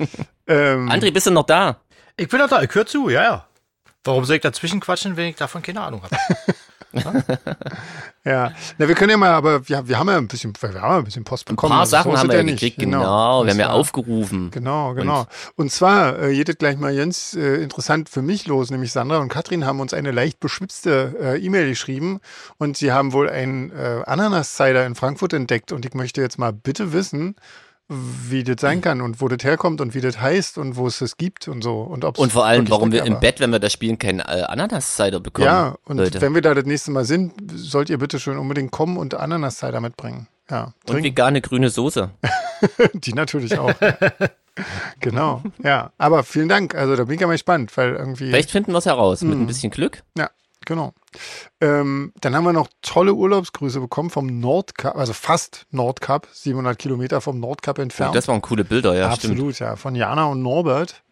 ähm, 0.48 0.90
André, 0.90 1.12
bist 1.12 1.28
du 1.28 1.32
noch 1.32 1.46
da? 1.46 1.78
Ich 2.18 2.30
bin 2.30 2.40
doch 2.40 2.48
da, 2.50 2.62
ich 2.62 2.74
höre 2.74 2.86
zu, 2.86 3.10
ja, 3.10 3.24
ja. 3.24 3.46
Warum 4.04 4.26
soll 4.26 4.38
ich 4.38 4.42
dazwischen 4.42 4.80
quatschen, 4.80 5.16
wenn 5.18 5.28
ich 5.28 5.36
davon 5.36 5.62
keine 5.62 5.82
Ahnung 5.82 6.02
habe? 6.04 6.16
ja. 8.24 8.52
Na, 8.78 8.88
wir 8.88 8.96
können 8.96 9.12
ja 9.12 9.18
mal, 9.18 9.32
aber 9.32 9.68
wir, 9.68 9.88
wir 9.88 10.00
haben 10.00 10.10
ja 10.10 10.18
ein 10.18 10.28
bisschen, 10.28 10.54
wir 10.60 10.70
haben 10.70 10.76
ja 10.76 10.98
ein 10.98 11.04
bisschen 11.04 11.24
Post 11.24 11.48
Ein 11.48 11.56
bekommen. 11.56 11.72
paar 11.72 11.82
also 11.82 11.92
so 11.92 11.98
Sachen 11.98 12.18
haben 12.18 12.30
wir 12.30 12.38
ja 12.38 12.44
nicht. 12.44 12.60
gekriegt, 12.60 12.80
genau. 12.80 13.44
Wir 13.44 13.52
haben 13.52 13.60
ja 13.60 13.72
aufgerufen. 13.72 14.52
Genau, 14.52 14.94
genau. 14.94 15.26
Und, 15.56 15.72
zwar 15.72 16.22
äh, 16.22 16.34
geht 16.34 16.50
es 16.50 16.58
gleich 16.58 16.78
mal 16.78 16.96
ganz 16.96 17.34
äh, 17.34 17.64
interessant 17.64 18.10
für 18.10 18.22
mich 18.22 18.48
los, 18.48 18.72
nämlich 18.72 18.92
Sandra 18.92 19.20
und 19.20 19.30
Katrin 19.30 19.66
haben 19.66 19.80
uns 19.80 19.94
eine 19.94 20.12
leicht 20.12 20.40
beschwitzte 20.40 21.16
äh, 21.22 21.38
E-Mail 21.40 21.70
geschrieben 21.70 22.20
und 22.58 22.78
sie 22.78 22.92
haben 22.92 23.14
wohl 23.14 23.30
einen 23.30 23.72
äh, 23.72 24.04
Ananas-Cider 24.06 24.86
in 24.86 24.96
Frankfurt 24.96 25.34
entdeckt 25.34 25.72
und 25.72 25.86
ich 25.86 25.94
möchte 25.94 26.22
jetzt 26.22 26.38
mal 26.38 26.54
bitte 26.54 26.94
wissen, 26.94 27.36
wie 27.92 28.44
das 28.44 28.58
sein 28.60 28.82
kann 28.82 29.02
und 29.02 29.20
wo 29.22 29.28
das 29.28 29.44
herkommt 29.44 29.82
und 29.82 29.94
wie 29.94 30.02
das 30.02 30.20
heißt 30.20 30.58
und 30.58 30.78
wo 30.78 30.88
es 30.88 31.00
das 31.00 31.18
gibt 31.18 31.48
und 31.48 31.62
so. 31.62 31.82
Und, 31.82 32.06
ob's 32.06 32.20
Und 32.20 32.32
vor 32.32 32.46
allem, 32.46 32.70
warum 32.70 32.92
wir 32.92 33.04
im 33.04 33.14
war. 33.14 33.20
Bett, 33.20 33.40
wenn 33.40 33.52
wir 33.52 33.60
das 33.60 33.74
spielen, 33.74 34.00
keinen 34.00 34.20
äh, 34.20 34.44
Ananas-Cider 34.48 35.20
bekommen. 35.20 35.46
Ja, 35.48 35.76
und 35.84 35.98
Leute. 35.98 36.22
wenn 36.22 36.34
wir 36.34 36.42
da 36.42 36.54
das 36.54 36.66
nächste 36.66 36.92
Mal 36.92 37.04
sind, 37.06 37.34
sollt 37.54 37.90
ihr 37.90 37.98
bitte 37.98 38.20
schön 38.20 38.38
unbedingt 38.38 38.72
kommen 38.72 38.98
und 38.98 39.14
Ananas-Cider 39.14 39.82
mitbringen. 39.82 40.28
Ja, 40.50 40.74
Und 40.88 41.04
vegane 41.04 41.42
grüne 41.42 41.70
Soße. 41.70 42.12
Die 42.94 43.14
natürlich 43.14 43.58
auch. 43.58 43.74
genau, 45.00 45.42
ja. 45.64 45.92
Aber 45.98 46.24
vielen 46.24 46.50
Dank. 46.50 46.76
Also 46.76 46.96
da 46.96 47.06
bin 47.06 47.16
ich 47.16 47.22
ja 47.22 47.28
mal 47.28 47.34
gespannt, 47.34 47.76
weil 47.78 47.94
irgendwie. 47.94 48.28
Vielleicht 48.28 48.52
finden 48.52 48.72
wir 48.74 48.78
es 48.80 48.86
heraus. 48.86 49.22
Mhm. 49.22 49.30
Mit 49.30 49.40
ein 49.40 49.48
bisschen 49.48 49.72
Glück. 49.72 50.04
Ja, 50.18 50.30
genau. 50.66 50.94
Ähm, 51.60 52.14
dann 52.22 52.36
haben 52.36 52.44
wir 52.44 52.54
noch 52.54 52.70
tolle 52.82 53.14
Urlaubsgrüße 53.14 53.80
bekommen 53.80 54.10
vom 54.10 54.40
Nordkap, 54.40 54.96
also 54.96 55.14
fast 55.14 55.66
Nordkap, 55.72 56.28
700 56.32 56.78
Kilometer 56.80 57.22
vom 57.22 57.40
Nordkap 57.40 57.80
Oh, 57.80 57.82
entfernt. 57.82 58.16
das 58.16 58.28
waren 58.28 58.42
coole 58.42 58.64
Bilder, 58.64 58.96
ja, 58.96 59.12
stimmt. 59.16 59.34
Absolut, 59.34 59.60
ja. 59.60 59.76
Von 59.76 59.96
Jana 59.96 60.26
und 60.26 60.42
Norbert. 60.42 61.04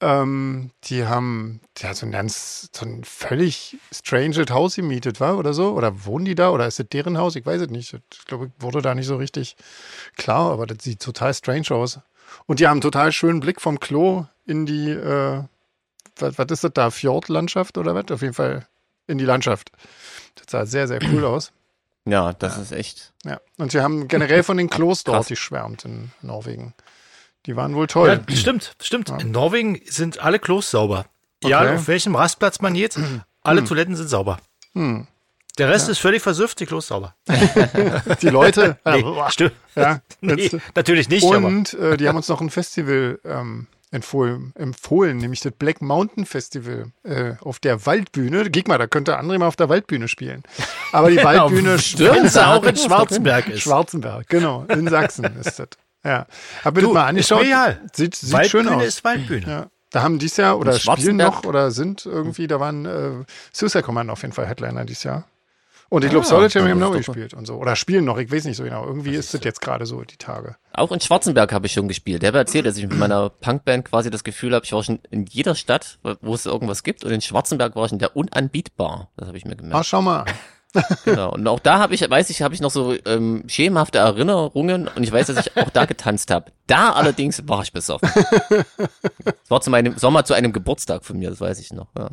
Ähm, 0.00 0.70
die 0.84 1.06
haben 1.06 1.60
ja, 1.78 1.94
so 1.94 2.06
ein 2.06 2.10
ganz, 2.12 2.68
so 2.74 2.84
ein 2.84 3.04
völlig 3.04 3.76
strange 3.94 4.44
Haus 4.50 4.74
gemietet, 4.74 5.20
war 5.20 5.38
oder 5.38 5.54
so? 5.54 5.74
Oder 5.74 6.04
wohnen 6.04 6.24
die 6.24 6.34
da? 6.34 6.50
Oder 6.50 6.66
ist 6.66 6.80
es 6.80 6.88
deren 6.88 7.18
Haus? 7.18 7.36
Ich 7.36 7.46
weiß 7.46 7.60
es 7.60 7.68
nicht. 7.70 7.94
Ich 8.12 8.24
glaube, 8.24 8.50
wurde 8.58 8.82
da 8.82 8.96
nicht 8.96 9.06
so 9.06 9.14
richtig 9.16 9.56
klar, 10.16 10.50
aber 10.50 10.66
das 10.66 10.78
sieht 10.82 11.00
total 11.00 11.32
strange 11.34 11.70
aus. 11.70 12.00
Und 12.46 12.58
die 12.58 12.66
haben 12.66 12.72
einen 12.72 12.80
total 12.80 13.12
schönen 13.12 13.38
Blick 13.38 13.60
vom 13.60 13.78
Klo 13.78 14.26
in 14.44 14.66
die, 14.66 14.90
äh, 14.90 15.44
was, 16.18 16.36
was 16.36 16.46
ist 16.50 16.64
das 16.64 16.72
da? 16.74 16.90
Fjordlandschaft 16.90 17.78
oder 17.78 17.94
was? 17.94 18.10
Auf 18.10 18.22
jeden 18.22 18.34
Fall 18.34 18.66
in 19.06 19.18
die 19.18 19.24
Landschaft. 19.24 19.70
Das 20.36 20.46
sah 20.50 20.66
sehr, 20.66 20.88
sehr 20.88 21.00
cool 21.12 21.24
aus. 21.24 21.52
Ja, 22.04 22.32
das 22.32 22.58
ist 22.58 22.72
echt. 22.72 23.12
Ja. 23.24 23.40
Und 23.58 23.72
sie 23.72 23.80
haben 23.80 24.08
generell 24.08 24.42
von 24.42 24.56
den 24.56 24.68
Klos 24.70 25.04
dort 25.04 25.28
geschwärmt 25.28 25.84
in 25.84 26.10
Norwegen. 26.20 26.74
Die 27.46 27.56
waren 27.56 27.74
wohl 27.74 27.86
toll. 27.86 28.22
Ja, 28.28 28.36
stimmt, 28.36 28.74
stimmt. 28.80 29.08
In 29.20 29.30
Norwegen 29.30 29.80
sind 29.86 30.18
alle 30.20 30.38
Klos 30.38 30.70
sauber. 30.70 31.06
Okay. 31.42 31.50
Ja, 31.50 31.74
auf 31.74 31.88
welchem 31.88 32.14
Rastplatz 32.14 32.60
man 32.60 32.74
geht, 32.74 32.96
alle 33.42 33.64
Toiletten 33.64 33.96
sind 33.96 34.08
sauber. 34.08 34.38
Hm. 34.74 35.06
Der 35.58 35.68
Rest 35.68 35.88
ist 35.90 35.98
völlig 35.98 36.22
versüfft, 36.22 36.60
die 36.60 36.66
Klos 36.66 36.86
sauber. 36.86 37.14
Die 38.22 38.28
Leute. 38.28 38.78
Nee, 38.86 39.00
ja, 39.02 39.30
stimmt. 39.30 39.52
ja, 39.74 40.00
Nee, 40.22 40.34
jetzt- 40.34 40.56
natürlich 40.74 41.08
nicht, 41.10 41.26
aber 41.26 41.46
und 41.46 41.74
äh, 41.74 41.96
die 41.98 42.08
haben 42.08 42.16
uns 42.16 42.28
noch 42.28 42.40
ein 42.40 42.48
Festival 42.50 43.20
ähm, 43.24 43.66
empfohlen, 43.92 44.52
empfohlen, 44.56 45.18
nämlich 45.18 45.40
das 45.40 45.52
Black 45.52 45.80
Mountain 45.82 46.26
Festival 46.26 46.86
äh, 47.04 47.34
auf 47.40 47.60
der 47.60 47.86
Waldbühne. 47.86 48.50
Geh 48.50 48.64
mal, 48.66 48.78
da 48.78 48.86
könnte 48.86 49.18
André 49.18 49.38
mal 49.38 49.46
auf 49.46 49.56
der 49.56 49.68
Waldbühne 49.68 50.08
spielen. 50.08 50.42
Aber 50.90 51.10
die 51.10 51.16
Waldbühne 51.22 51.74
es 51.74 51.94
auch 52.36 52.64
in 52.64 52.76
Stimmt. 52.76 52.78
Schwarzenberg 52.80 53.48
ist. 53.48 53.60
Schwarzenberg, 53.60 54.28
genau, 54.28 54.64
in 54.64 54.88
Sachsen 54.88 55.24
ist 55.40 55.58
das. 55.58 55.68
Ja. 56.04 56.26
Hab 56.64 56.74
mir 56.74 56.82
das 56.82 56.92
mal 56.92 57.06
angeschaut. 57.06 57.42
real. 57.42 57.80
Sieht, 57.92 58.16
sieht 58.16 58.46
schön 58.48 58.64
Waldbühne 58.64 58.76
aus. 58.76 58.84
ist 58.84 59.04
Waldbühne. 59.04 59.46
Ja. 59.46 59.66
Da 59.90 60.02
haben 60.02 60.18
dies 60.18 60.38
Jahr 60.38 60.58
oder 60.58 60.72
spielen 60.72 61.18
noch 61.18 61.44
oder 61.44 61.70
sind 61.70 62.06
irgendwie, 62.06 62.46
da 62.46 62.58
waren 62.58 62.86
äh, 62.86 63.24
Suicide 63.52 63.84
Commando 63.84 64.14
auf 64.14 64.22
jeden 64.22 64.32
Fall 64.32 64.46
Headliner 64.46 64.86
dieses 64.86 65.04
Jahr. 65.04 65.26
Und 65.92 66.04
ich 66.04 66.10
glaube, 66.10 66.26
Ah, 66.26 66.40
das 66.40 66.54
haben 66.54 66.78
noch 66.78 66.88
doch 66.92 66.96
gespielt 66.96 67.34
und 67.34 67.46
so. 67.46 67.56
Oder 67.56 67.76
spielen 67.76 68.06
noch, 68.06 68.16
ich 68.16 68.32
weiß 68.32 68.46
nicht 68.46 68.56
so 68.56 68.64
genau. 68.64 68.86
Irgendwie 68.86 69.14
ist 69.14 69.34
das 69.34 69.44
jetzt 69.44 69.60
gerade 69.60 69.84
so, 69.84 70.00
die 70.00 70.16
Tage. 70.16 70.56
Auch 70.72 70.90
in 70.90 71.00
Schwarzenberg 71.00 71.52
habe 71.52 71.66
ich 71.66 71.74
schon 71.74 71.86
gespielt. 71.86 72.22
Der 72.22 72.28
hat 72.28 72.34
erzählt, 72.34 72.64
dass 72.64 72.78
ich 72.78 72.86
mit 72.88 72.96
meiner 72.98 73.28
Punkband 73.28 73.84
quasi 73.84 74.08
das 74.08 74.24
Gefühl 74.24 74.54
habe, 74.54 74.64
ich 74.64 74.72
war 74.72 74.82
schon 74.82 75.00
in 75.10 75.26
jeder 75.26 75.54
Stadt, 75.54 75.98
wo 76.22 76.32
es 76.34 76.46
irgendwas 76.46 76.82
gibt. 76.82 77.04
Und 77.04 77.10
in 77.12 77.20
Schwarzenberg 77.20 77.76
war 77.76 77.84
ich 77.84 77.92
in 77.92 77.98
der 77.98 78.16
unanbietbar. 78.16 79.10
Das 79.18 79.28
habe 79.28 79.36
ich 79.36 79.44
mir 79.44 79.52
Ah, 79.52 79.56
gemerkt. 79.56 79.84
schau 79.86 80.00
mal. 80.00 80.24
Genau. 81.04 81.34
Und 81.34 81.46
auch 81.46 81.60
da 81.60 81.78
habe 81.78 81.94
ich, 81.94 82.00
weiß 82.08 82.30
ich, 82.30 82.40
habe 82.40 82.54
ich 82.54 82.62
noch 82.62 82.70
so 82.70 82.94
ähm, 83.04 83.44
schemenhafte 83.46 83.98
Erinnerungen 83.98 84.88
und 84.88 85.02
ich 85.02 85.12
weiß, 85.12 85.26
dass 85.26 85.44
ich 85.46 85.54
auch 85.58 85.68
da 85.68 85.84
getanzt 85.84 86.30
habe. 86.30 86.50
Da 86.66 86.92
allerdings 86.92 87.46
war 87.46 87.60
ich 87.62 87.74
besoffen. 87.74 88.08
Es 89.44 89.50
war 89.50 89.60
zu 89.60 89.68
meinem 89.68 89.98
Sommer 89.98 90.24
zu 90.24 90.32
einem 90.32 90.54
Geburtstag 90.54 91.04
von 91.04 91.18
mir, 91.18 91.28
das 91.28 91.42
weiß 91.42 91.58
ich 91.60 91.74
noch. 91.74 91.88
Ja, 91.98 92.08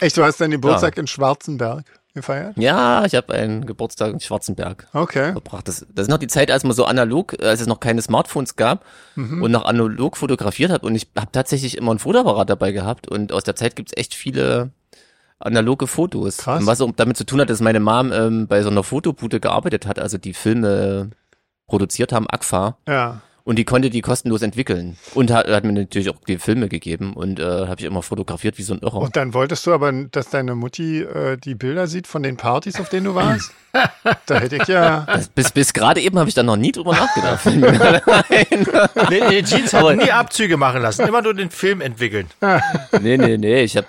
Echt, 0.00 0.16
du 0.16 0.24
hast 0.24 0.40
deinen 0.40 0.50
Geburtstag 0.50 0.98
in 0.98 1.06
Schwarzenberg 1.06 1.84
gefeiert? 2.14 2.56
ja 2.56 3.04
ich 3.04 3.14
habe 3.14 3.34
einen 3.34 3.66
Geburtstag 3.66 4.12
in 4.12 4.20
Schwarzenberg. 4.20 4.88
Okay. 4.92 5.32
verbracht. 5.32 5.68
Das, 5.68 5.86
das 5.92 6.04
ist 6.04 6.10
noch 6.10 6.18
die 6.18 6.28
Zeit, 6.28 6.50
als 6.50 6.64
man 6.64 6.72
so 6.72 6.84
analog, 6.84 7.34
als 7.42 7.60
es 7.60 7.66
noch 7.66 7.80
keine 7.80 8.00
Smartphones 8.02 8.56
gab 8.56 8.84
und 9.16 9.50
noch 9.50 9.64
analog 9.64 10.16
fotografiert 10.16 10.70
hat. 10.70 10.82
Und 10.82 10.94
ich 10.94 11.08
habe 11.16 11.30
tatsächlich 11.32 11.76
immer 11.76 11.92
ein 11.92 11.98
Fotoapparat 11.98 12.48
dabei 12.48 12.72
gehabt. 12.72 13.08
Und 13.08 13.32
aus 13.32 13.44
der 13.44 13.56
Zeit 13.56 13.76
gibt's 13.76 13.92
echt 13.96 14.14
viele 14.14 14.70
analoge 15.38 15.86
Fotos. 15.86 16.38
Krass. 16.38 16.60
Und 16.60 16.66
was 16.66 16.80
auch 16.80 16.92
damit 16.96 17.16
zu 17.16 17.26
tun 17.26 17.40
hat, 17.40 17.50
dass 17.50 17.60
meine 17.60 17.80
Mom 17.80 18.12
ähm, 18.12 18.46
bei 18.46 18.62
so 18.62 18.70
einer 18.70 18.82
Fotobude 18.82 19.40
gearbeitet 19.40 19.86
hat, 19.86 19.98
also 19.98 20.18
die 20.18 20.34
Filme 20.34 21.10
produziert 21.66 22.12
haben, 22.12 22.26
AGFA. 22.28 22.76
Ja. 22.88 23.20
Und 23.46 23.56
die 23.56 23.64
konnte 23.64 23.90
die 23.90 24.00
kostenlos 24.00 24.40
entwickeln. 24.40 24.96
Und 25.12 25.30
hat, 25.30 25.46
hat 25.48 25.64
mir 25.64 25.72
natürlich 25.72 26.08
auch 26.08 26.16
die 26.26 26.38
Filme 26.38 26.70
gegeben. 26.70 27.12
Und 27.12 27.38
äh, 27.38 27.44
habe 27.44 27.76
ich 27.78 27.84
immer 27.84 28.02
fotografiert 28.02 28.56
wie 28.56 28.62
so 28.62 28.72
ein 28.72 28.80
Irrer. 28.80 28.96
Und 28.96 29.16
dann 29.16 29.34
wolltest 29.34 29.66
du 29.66 29.74
aber, 29.74 29.92
dass 29.92 30.30
deine 30.30 30.54
Mutti 30.54 31.02
äh, 31.02 31.36
die 31.36 31.54
Bilder 31.54 31.86
sieht 31.86 32.06
von 32.06 32.22
den 32.22 32.38
Partys, 32.38 32.80
auf 32.80 32.88
denen 32.88 33.04
du 33.04 33.14
warst? 33.14 33.52
da 34.26 34.40
hätte 34.40 34.56
ich 34.56 34.66
ja. 34.66 35.00
Das, 35.00 35.28
bis 35.28 35.50
bis 35.50 35.72
gerade 35.74 36.00
eben 36.00 36.18
habe 36.18 36.28
ich 36.28 36.34
da 36.34 36.42
noch 36.42 36.56
nie 36.56 36.72
drüber 36.72 36.92
nachgedacht. 36.92 37.40
Fällt 37.42 37.56
mir 37.56 37.72
gerade 37.72 38.02
ein. 38.06 38.66
Nee, 39.10 39.22
nee, 39.28 39.42
Jeans 39.42 39.74
hat 39.74 39.96
nie 39.96 40.10
Abzüge 40.10 40.56
machen 40.56 40.80
lassen, 40.80 41.06
immer 41.06 41.20
nur 41.20 41.34
den 41.34 41.50
Film 41.50 41.80
entwickeln. 41.80 42.28
Nee, 43.00 43.18
nee, 43.18 43.36
nee, 43.36 43.62
ich 43.62 43.76
habe 43.76 43.86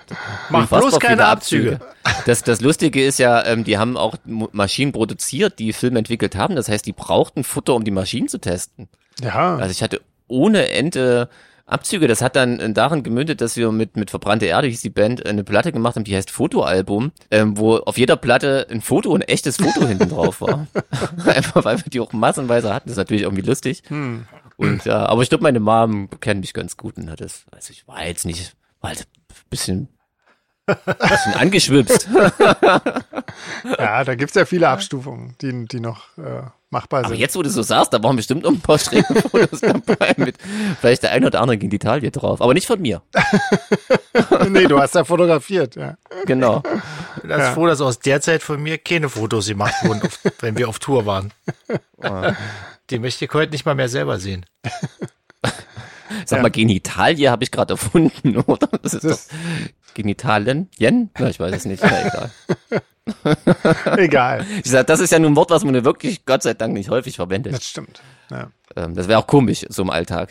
Mach 0.49 0.67
bloß 0.67 0.99
keine 0.99 1.25
Abzüge. 1.25 1.79
Das, 2.25 2.43
das 2.43 2.59
Lustige 2.61 3.05
ist 3.05 3.19
ja, 3.19 3.45
ähm, 3.45 3.63
die 3.63 3.77
haben 3.77 3.97
auch 3.97 4.15
Maschinen 4.25 4.91
produziert, 4.91 5.59
die 5.59 5.73
Filme 5.73 5.99
entwickelt 5.99 6.35
haben. 6.35 6.55
Das 6.55 6.67
heißt, 6.67 6.85
die 6.85 6.91
brauchten 6.91 7.43
Futter, 7.43 7.75
um 7.75 7.83
die 7.83 7.91
Maschinen 7.91 8.27
zu 8.27 8.39
testen. 8.39 8.89
Ja. 9.21 9.55
Also 9.57 9.71
ich 9.71 9.81
hatte 9.81 10.01
ohne 10.27 10.69
Ende 10.69 11.29
Abzüge. 11.65 12.07
Das 12.07 12.21
hat 12.21 12.35
dann 12.35 12.59
äh, 12.59 12.71
darin 12.71 13.03
gemündet, 13.03 13.41
dass 13.41 13.57
wir 13.57 13.71
mit, 13.71 13.97
mit 13.97 14.09
Verbrannte 14.11 14.45
Erde, 14.45 14.67
hieß 14.67 14.81
die 14.81 14.89
Band, 14.89 15.25
eine 15.25 15.43
Platte 15.43 15.71
gemacht 15.71 15.95
haben, 15.95 16.03
die 16.03 16.15
heißt 16.15 16.29
Fotoalbum, 16.29 17.11
ähm, 17.31 17.57
wo 17.57 17.77
auf 17.77 17.97
jeder 17.97 18.17
Platte 18.17 18.67
ein 18.69 18.81
Foto, 18.81 19.13
ein 19.15 19.21
echtes 19.21 19.57
Foto 19.57 19.87
hinten 19.87 20.09
drauf 20.09 20.41
war. 20.41 20.67
Einfach 21.25 21.65
weil 21.65 21.77
wir 21.77 21.89
die 21.89 21.99
auch 21.99 22.13
massenweise 22.13 22.73
hatten. 22.73 22.87
Das 22.89 22.93
ist 22.93 22.97
natürlich 22.97 23.23
irgendwie 23.23 23.43
lustig. 23.43 23.83
Hm. 23.87 24.27
Und 24.57 24.85
ja, 24.85 25.05
aber 25.05 25.21
ich 25.21 25.29
glaube, 25.29 25.43
meine 25.43 25.59
Mom 25.59 26.09
kennt 26.21 26.41
mich 26.41 26.53
ganz 26.53 26.77
gut 26.77 26.97
und 26.97 27.09
hat 27.09 27.19
das, 27.19 27.45
also 27.51 27.71
ich 27.71 27.87
war 27.87 28.05
jetzt 28.05 28.25
nicht, 28.25 28.55
war 28.79 28.91
halt 28.91 29.01
ein 29.01 29.35
bisschen, 29.49 29.89
bisschen 30.65 31.33
angeschwipst. 31.33 32.07
Ja, 33.77 34.03
da 34.03 34.15
gibt's 34.15 34.35
ja 34.35 34.45
viele 34.45 34.69
Abstufungen, 34.69 35.35
die, 35.41 35.65
die 35.65 35.79
noch 35.81 36.17
äh, 36.17 36.43
machbar 36.75 36.99
Aber 36.99 37.09
sind. 37.09 37.19
jetzt, 37.19 37.35
wo 37.35 37.41
du 37.41 37.49
so 37.49 37.61
sagst, 37.61 37.93
da 37.93 38.03
waren 38.03 38.15
bestimmt 38.15 38.43
noch 38.43 38.51
ein 38.51 38.59
paar 38.59 38.77
schräge 38.77 39.05
Fotos 39.29 39.61
dabei 39.61 40.13
mit 40.17 40.35
vielleicht 40.81 41.03
der 41.03 41.11
ein 41.11 41.23
oder 41.25 41.41
andere 41.41 41.57
Taille 41.79 42.11
drauf. 42.11 42.41
Aber 42.41 42.53
nicht 42.53 42.67
von 42.67 42.81
mir. 42.81 43.01
nee, 44.49 44.65
du 44.65 44.79
hast 44.79 44.95
ja 44.95 45.03
fotografiert, 45.05 45.75
ja. 45.75 45.97
Genau. 46.25 46.61
Ich 47.15 47.21
bin 47.21 47.29
ganz 47.29 47.53
froh, 47.53 47.67
dass 47.67 47.81
aus 47.81 47.99
der 47.99 48.21
Zeit 48.21 48.43
von 48.43 48.61
mir 48.61 48.77
keine 48.77 49.09
Fotos 49.09 49.47
gemacht 49.47 49.73
wurden, 49.83 50.01
auf, 50.01 50.19
wenn 50.41 50.57
wir 50.57 50.67
auf 50.69 50.79
Tour 50.79 51.05
waren. 51.05 51.31
Die 52.89 52.99
möchte 52.99 53.25
ich 53.25 53.33
heute 53.33 53.51
nicht 53.51 53.65
mal 53.65 53.75
mehr 53.75 53.89
selber 53.89 54.19
sehen. 54.19 54.45
Sag 56.25 56.41
mal, 56.41 56.49
Genitalie 56.51 57.29
habe 57.31 57.43
ich 57.43 57.51
gerade 57.51 57.73
erfunden, 57.73 58.37
oder? 58.45 58.67
Das 58.81 58.93
ist 58.93 59.03
Das- 59.03 59.27
doch 59.27 59.35
Genitalien? 59.95 60.69
Jen? 60.77 61.09
Na, 61.17 61.29
ich 61.29 61.39
weiß 61.39 61.55
es 61.55 61.65
nicht. 61.65 61.81
Ja, 61.81 62.07
egal. 62.07 62.31
Egal. 63.97 64.45
Ich 64.63 64.71
sag, 64.71 64.87
das 64.87 64.99
ist 64.99 65.11
ja 65.11 65.19
nun 65.19 65.33
ein 65.33 65.35
Wort, 65.35 65.51
was 65.51 65.63
man 65.63 65.85
wirklich 65.85 66.25
Gott 66.25 66.43
sei 66.43 66.53
Dank 66.53 66.73
nicht 66.73 66.89
häufig 66.89 67.15
verwendet. 67.15 67.53
Das 67.53 67.67
stimmt. 67.67 68.01
Ja. 68.31 68.49
Ähm, 68.75 68.95
das 68.95 69.07
wäre 69.07 69.19
auch 69.19 69.27
komisch, 69.27 69.65
so 69.69 69.81
im 69.83 69.89
Alltag. 69.89 70.29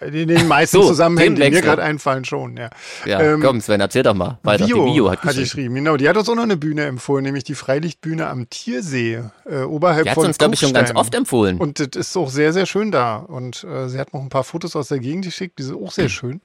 In 0.00 0.26
den 0.26 0.48
meisten 0.48 0.76
So, 0.82 0.88
Zusammenhängen, 0.88 1.36
die 1.36 1.48
mir 1.48 1.62
gerade 1.62 1.82
einfallen, 1.84 2.24
schon, 2.24 2.56
ja. 2.56 2.70
Ja, 3.04 3.20
Ähm, 3.20 3.40
komm, 3.40 3.60
Sven, 3.60 3.80
erzähl 3.80 4.02
doch 4.02 4.14
mal. 4.14 4.38
Weiter. 4.42 4.66
Vio, 4.66 4.84
die 4.86 4.94
Vio 4.94 5.10
hat 5.12 5.22
hat 5.22 5.36
geschrieben. 5.36 5.76
Genau, 5.76 5.96
die 5.96 6.08
hat 6.08 6.16
uns 6.16 6.28
auch 6.28 6.34
noch 6.34 6.42
eine 6.42 6.56
Bühne 6.56 6.84
empfohlen, 6.86 7.22
nämlich 7.22 7.44
die 7.44 7.54
Freilichtbühne 7.54 8.26
am 8.26 8.50
Tiersee, 8.50 9.22
äh, 9.48 9.60
oberhalb 9.62 10.02
Die 10.02 10.10
hat 10.10 10.16
von 10.16 10.26
uns, 10.26 10.38
glaube 10.38 10.54
ich, 10.54 10.60
schon 10.60 10.72
ganz 10.72 10.92
oft 10.96 11.14
empfohlen. 11.14 11.58
Und 11.58 11.78
das 11.78 11.88
ist 11.94 12.16
auch 12.16 12.28
sehr, 12.28 12.52
sehr 12.52 12.66
schön 12.66 12.90
da. 12.90 13.18
Und 13.18 13.62
äh, 13.62 13.88
sie 13.88 14.00
hat 14.00 14.12
noch 14.12 14.20
ein 14.22 14.30
paar 14.30 14.44
Fotos 14.44 14.74
aus 14.74 14.88
der 14.88 14.98
Gegend 14.98 15.24
geschickt, 15.24 15.60
die 15.60 15.62
sind 15.62 15.80
auch 15.80 15.92
sehr 15.92 16.08
schön. 16.08 16.40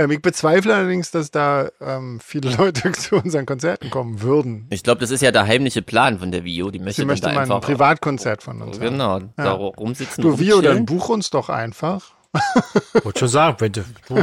Ähm, 0.00 0.10
ich 0.10 0.22
bezweifle 0.22 0.74
allerdings, 0.74 1.10
dass 1.10 1.30
da 1.30 1.68
ähm, 1.80 2.20
viele 2.24 2.50
Leute 2.56 2.92
zu 2.92 3.16
unseren 3.16 3.46
Konzerten 3.46 3.90
kommen 3.90 4.22
würden. 4.22 4.66
ich 4.70 4.82
glaube, 4.82 5.00
das 5.00 5.10
ist 5.10 5.20
ja 5.20 5.30
der 5.30 5.46
heimliche 5.46 5.82
Plan 5.82 6.18
von 6.18 6.30
der 6.30 6.44
Vio. 6.44 6.70
Die 6.70 6.78
möchte 6.78 7.02
Sie 7.02 7.06
möchte 7.06 7.28
da 7.28 7.34
mal 7.34 7.50
ein 7.50 7.60
Privatkonzert 7.60 8.42
von 8.42 8.62
uns 8.62 8.78
haben. 8.78 8.90
Genau, 8.90 9.20
da 9.36 9.52
rumsitzen. 9.52 10.22
Du, 10.22 10.38
Vio, 10.38 10.60
dann 10.60 10.86
buch 10.86 11.08
uns 11.08 11.30
doch 11.30 11.48
einfach. 11.48 12.14
Wollte 13.02 13.18
schon 13.20 13.28
sagen, 13.28 13.56
wenn 13.58 13.72
du, 13.72 13.82
puh, 14.06 14.22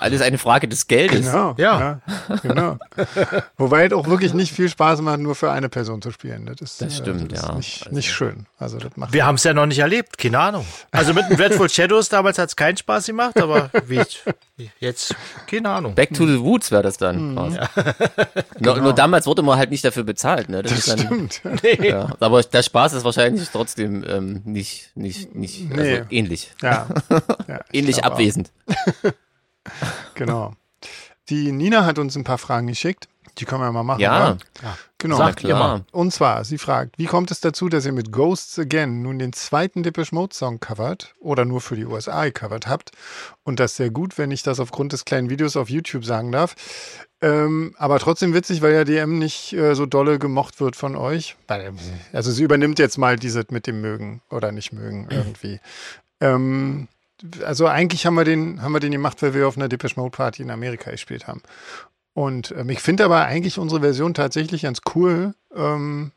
Alles 0.00 0.22
eine 0.22 0.38
Frage 0.38 0.66
des 0.66 0.86
Geldes. 0.88 1.26
Genau. 1.26 1.54
Ja. 1.56 2.00
ja 2.28 2.36
genau. 2.42 2.78
Wobei 3.56 3.86
es 3.86 3.92
auch 3.92 4.06
wirklich 4.08 4.34
nicht 4.34 4.52
viel 4.52 4.68
Spaß 4.68 5.00
macht, 5.02 5.20
nur 5.20 5.34
für 5.34 5.52
eine 5.52 5.68
Person 5.68 6.02
zu 6.02 6.10
spielen. 6.10 6.46
Das 6.46 6.60
ist, 6.60 6.82
Das 6.82 6.96
stimmt, 6.96 7.30
das 7.30 7.40
ist 7.40 7.48
ja. 7.48 7.54
Nicht, 7.54 7.92
nicht 7.92 8.12
schön. 8.12 8.46
Also 8.58 8.78
das 8.78 8.96
macht 8.96 9.12
wir 9.12 9.24
haben 9.24 9.36
es 9.36 9.44
ja 9.44 9.54
noch 9.54 9.66
nicht 9.66 9.78
erlebt, 9.78 10.18
keine 10.18 10.38
Ahnung. 10.38 10.66
Also 10.90 11.14
mit 11.14 11.28
dem 11.30 11.36
Dreadful 11.36 11.68
Shadows 11.68 12.08
damals 12.08 12.38
hat 12.38 12.48
es 12.48 12.56
keinen 12.56 12.76
Spaß 12.76 13.06
gemacht, 13.06 13.40
aber 13.40 13.70
wie 13.86 14.02
jetzt, 14.80 15.14
keine 15.46 15.70
Ahnung. 15.70 15.94
Back 15.94 16.12
to 16.14 16.26
the 16.26 16.40
Woods 16.40 16.70
wäre 16.70 16.82
das 16.82 16.96
dann. 16.96 17.30
Mhm. 17.30 17.36
quasi. 17.36 17.58
nur, 18.58 18.76
nur 18.80 18.92
damals 18.92 19.26
wurde 19.26 19.42
man 19.42 19.58
halt 19.58 19.70
nicht 19.70 19.84
dafür 19.84 20.02
bezahlt. 20.04 20.48
Ne? 20.48 20.62
Das, 20.62 20.72
das 20.72 20.80
ist 20.80 20.88
dann, 20.88 21.30
stimmt. 21.30 21.40
ja. 21.84 22.10
Aber 22.18 22.42
der 22.42 22.62
Spaß 22.62 22.94
ist 22.94 23.04
wahrscheinlich 23.04 23.48
trotzdem 23.50 24.04
ähm, 24.08 24.42
nicht, 24.44 24.90
nicht, 24.96 25.34
nicht 25.34 25.70
also 25.70 25.82
Nee. 25.82 26.02
ähnlich. 26.10 26.52
Ja. 26.62 26.86
Ja 27.46 27.60
ich 27.70 27.80
Ähnlich 27.80 28.04
abwesend. 28.04 28.52
Genau. 30.14 30.52
Die 31.30 31.52
Nina 31.52 31.86
hat 31.86 31.98
uns 31.98 32.16
ein 32.16 32.24
paar 32.24 32.38
Fragen 32.38 32.66
geschickt. 32.66 33.08
Die 33.38 33.46
können 33.46 33.62
wir 33.62 33.72
mal 33.72 33.82
machen. 33.82 34.00
Ja. 34.00 34.32
oder? 34.32 34.38
Genau. 34.98 35.16
Sagt 35.16 35.42
ihr 35.42 35.54
mal. 35.54 35.84
Und 35.90 36.12
zwar, 36.12 36.44
sie 36.44 36.56
fragt, 36.56 36.98
wie 36.98 37.06
kommt 37.06 37.30
es 37.30 37.40
dazu, 37.40 37.68
dass 37.68 37.84
ihr 37.84 37.92
mit 37.92 38.12
Ghosts 38.12 38.58
Again 38.58 39.02
nun 39.02 39.18
den 39.18 39.32
zweiten 39.32 39.82
Depeche 39.82 40.14
Mode 40.14 40.34
Song 40.34 40.60
covert 40.60 41.14
oder 41.18 41.44
nur 41.44 41.60
für 41.60 41.76
die 41.76 41.84
USA 41.84 42.24
gecovert 42.24 42.66
habt? 42.68 42.92
Und 43.42 43.58
das 43.60 43.76
sehr 43.76 43.90
gut, 43.90 44.18
wenn 44.18 44.30
ich 44.30 44.42
das 44.42 44.60
aufgrund 44.60 44.92
des 44.92 45.04
kleinen 45.04 45.30
Videos 45.30 45.56
auf 45.56 45.68
YouTube 45.68 46.04
sagen 46.04 46.30
darf. 46.30 46.54
Ähm, 47.20 47.74
aber 47.76 47.98
trotzdem 47.98 48.34
witzig, 48.34 48.62
weil 48.62 48.72
ja 48.72 48.84
DM 48.84 49.18
nicht 49.18 49.52
äh, 49.52 49.74
so 49.74 49.84
dolle 49.84 50.18
gemocht 50.18 50.60
wird 50.60 50.76
von 50.76 50.94
euch. 50.94 51.36
Weil, 51.48 51.72
Also 52.12 52.30
sie 52.30 52.44
übernimmt 52.44 52.78
jetzt 52.78 52.98
mal 52.98 53.16
diese 53.16 53.44
mit 53.50 53.66
dem 53.66 53.80
Mögen 53.80 54.22
oder 54.30 54.52
nicht 54.52 54.72
mögen 54.72 55.08
irgendwie. 55.10 55.60
Ähm, 56.20 56.88
also 57.44 57.66
eigentlich 57.66 58.06
haben 58.06 58.14
wir 58.14 58.24
den, 58.24 58.62
haben 58.62 58.72
wir 58.72 58.80
den 58.80 58.92
gemacht, 58.92 59.22
weil 59.22 59.34
wir 59.34 59.48
auf 59.48 59.56
einer 59.56 59.68
Depeche 59.68 59.98
Mode 59.98 60.10
Party 60.16 60.42
in 60.42 60.50
Amerika 60.50 60.90
gespielt 60.90 61.26
haben. 61.26 61.42
Und 62.12 62.54
ähm, 62.56 62.70
ich 62.70 62.80
finde 62.80 63.04
aber 63.04 63.24
eigentlich 63.24 63.58
unsere 63.58 63.80
Version 63.80 64.14
tatsächlich 64.14 64.62
ganz 64.62 64.80
cool. 64.94 65.34
Ähm, 65.54 66.12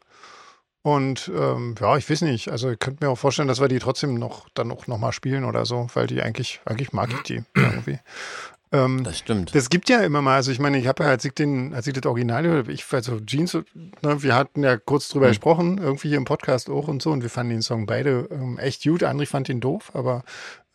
und 0.84 1.30
ähm, 1.36 1.76
ja, 1.82 1.98
ich 1.98 2.10
weiß 2.10 2.22
nicht. 2.22 2.50
Also 2.50 2.70
ich 2.72 2.80
könnte 2.80 3.04
mir 3.04 3.12
auch 3.12 3.18
vorstellen, 3.18 3.48
dass 3.48 3.60
wir 3.60 3.68
die 3.68 3.80
trotzdem 3.80 4.14
noch 4.16 4.48
dann 4.54 4.72
auch 4.72 4.88
noch 4.88 4.98
mal 5.00 5.12
spielen 5.12 5.44
oder 5.44 5.66
so, 5.66 5.88
weil 5.96 6.08
die 6.08 6.22
eigentlich, 6.22 6.62
eigentlich 6.66 6.94
mag 6.94 7.10
ich 7.12 7.22
die 7.24 7.44
irgendwie. 7.56 8.00
Ähm, 8.72 9.04
Das 9.04 9.18
stimmt. 9.18 9.56
das 9.56 9.70
gibt 9.70 9.90
ja 9.90 10.02
immer 10.02 10.22
mal, 10.22 10.36
also 10.36 10.52
ich 10.52 10.60
meine, 10.60 10.78
ich 10.78 10.88
habe 10.88 11.04
ja, 11.04 11.10
als 11.10 11.24
ich 11.26 11.34
den, 11.34 11.74
als 11.74 11.88
ich 11.88 11.94
das 11.94 12.06
Original 12.06 12.46
hörte, 12.46 12.72
ich, 12.72 12.86
also 12.92 13.20
Jeans, 13.22 13.54
ne, 13.54 14.22
wir 14.24 14.36
hatten 14.36 14.62
ja 14.64 14.78
kurz 14.78 15.08
drüber 15.08 15.30
gesprochen, 15.30 15.78
irgendwie 15.78 16.10
hier 16.10 16.18
im 16.18 16.26
Podcast 16.26 16.70
auch 16.70 16.88
und 16.90 17.02
so, 17.02 17.12
und 17.12 17.22
wir 17.22 17.30
fanden 17.30 17.52
den 17.54 17.62
Song 17.62 17.86
beide 17.86 18.28
ähm, 18.30 18.58
echt 18.60 18.84
gut. 18.84 19.04
André 19.04 19.26
fand 19.26 19.48
ihn 19.50 19.62
doof, 19.62 19.92
aber 19.94 20.24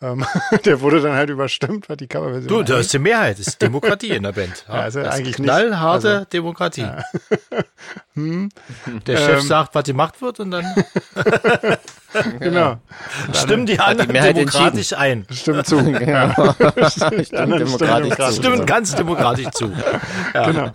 ähm, 0.02 0.24
der 0.64 0.80
wurde 0.80 1.00
dann 1.00 1.12
halt 1.14 1.30
überstimmt, 1.30 1.88
hat 1.88 2.00
die 2.00 2.08
Coverversion. 2.08 2.48
Du, 2.48 2.56
da 2.62 2.74
angeht. 2.74 2.80
ist 2.86 2.92
die 2.92 2.98
Mehrheit, 2.98 3.38
das 3.38 3.46
ist 3.46 3.62
Demokratie 3.62 4.10
in 4.10 4.22
der 4.24 4.32
Band. 4.32 4.64
Ja, 4.68 4.74
also 4.74 5.00
das 5.00 5.08
ist 5.08 5.14
eigentlich 5.20 5.38
nicht. 5.38 5.46
knallharte 5.48 6.08
Also- 6.10 6.24
Demokratie. 6.26 6.86
Der 8.14 9.16
Chef 9.16 9.40
Ähm. 9.40 9.46
sagt, 9.46 9.74
was 9.74 9.84
gemacht 9.84 10.20
wird 10.20 10.38
und 10.40 10.50
dann 10.50 10.64
Genau. 12.40 12.76
stimmen 13.32 13.64
die 13.66 13.72
die 13.74 13.80
anderen 13.80 14.12
Mehrheit 14.12 14.36
demokratisch 14.36 14.92
ein. 14.92 15.26
Stimmt 15.30 15.66
zu. 15.66 15.78
Ja. 15.80 16.30
Stimmt, 16.90 17.34
anderen 17.34 17.58
demokratisch 17.66 18.08
demokratisch. 18.10 18.26
zu. 18.36 18.42
Stimmen 18.42 18.66
ganz 18.66 18.94
demokratisch 18.94 19.48
zu. 19.52 19.72
Ja. 20.34 20.46
Genau. 20.46 20.70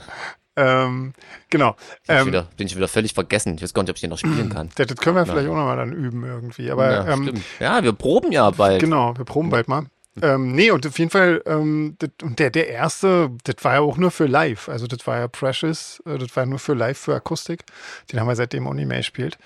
Ähm, 0.57 1.13
genau. 1.49 1.71
Bin 1.73 1.79
ich, 2.03 2.09
Ähm, 2.21 2.27
wieder, 2.27 2.47
bin 2.57 2.67
ich 2.67 2.75
wieder 2.75 2.87
völlig 2.87 3.13
vergessen. 3.13 3.55
Ich 3.55 3.61
weiß 3.61 3.73
gar 3.73 3.83
nicht, 3.83 3.91
ob 3.91 3.95
ich 3.97 4.01
den 4.01 4.09
noch 4.09 4.17
spielen 4.17 4.49
kann. 4.49 4.69
das, 4.75 4.87
das 4.87 4.97
können 4.97 5.15
wir 5.15 5.25
vielleicht 5.25 5.47
auch 5.47 5.55
nochmal 5.55 5.77
dann 5.77 5.93
üben 5.93 6.25
irgendwie. 6.25 6.71
Aber 6.71 6.91
Ja, 6.91 7.13
ähm, 7.13 7.33
ja, 7.59 7.83
wir 7.83 7.93
proben 7.93 8.31
ja 8.31 8.49
bald. 8.49 8.81
Genau, 8.81 9.15
wir 9.17 9.23
proben 9.23 9.49
bald 9.49 9.67
mal. 9.67 9.85
Ähm, 10.19 10.53
nee, 10.53 10.71
und 10.71 10.85
auf 10.87 10.97
jeden 10.97 11.11
Fall, 11.11 11.43
ähm, 11.45 11.95
das, 11.99 12.09
und 12.23 12.39
der, 12.39 12.49
der 12.49 12.69
erste, 12.69 13.29
das 13.43 13.63
war 13.63 13.75
ja 13.75 13.79
auch 13.81 13.97
nur 13.97 14.09
für 14.09 14.25
live. 14.25 14.67
Also 14.67 14.87
das 14.87 15.05
war 15.05 15.19
ja 15.19 15.27
Precious, 15.27 16.01
äh, 16.07 16.17
das 16.17 16.35
war 16.35 16.43
ja 16.43 16.49
nur 16.49 16.57
für 16.57 16.73
live, 16.73 16.97
für 16.97 17.13
Akustik. 17.13 17.63
Den 18.11 18.19
haben 18.19 18.27
wir 18.27 18.35
seitdem 18.35 18.65
auch 18.67 18.73
nicht 18.73 18.87
mehr 18.87 18.97
gespielt. 18.97 19.37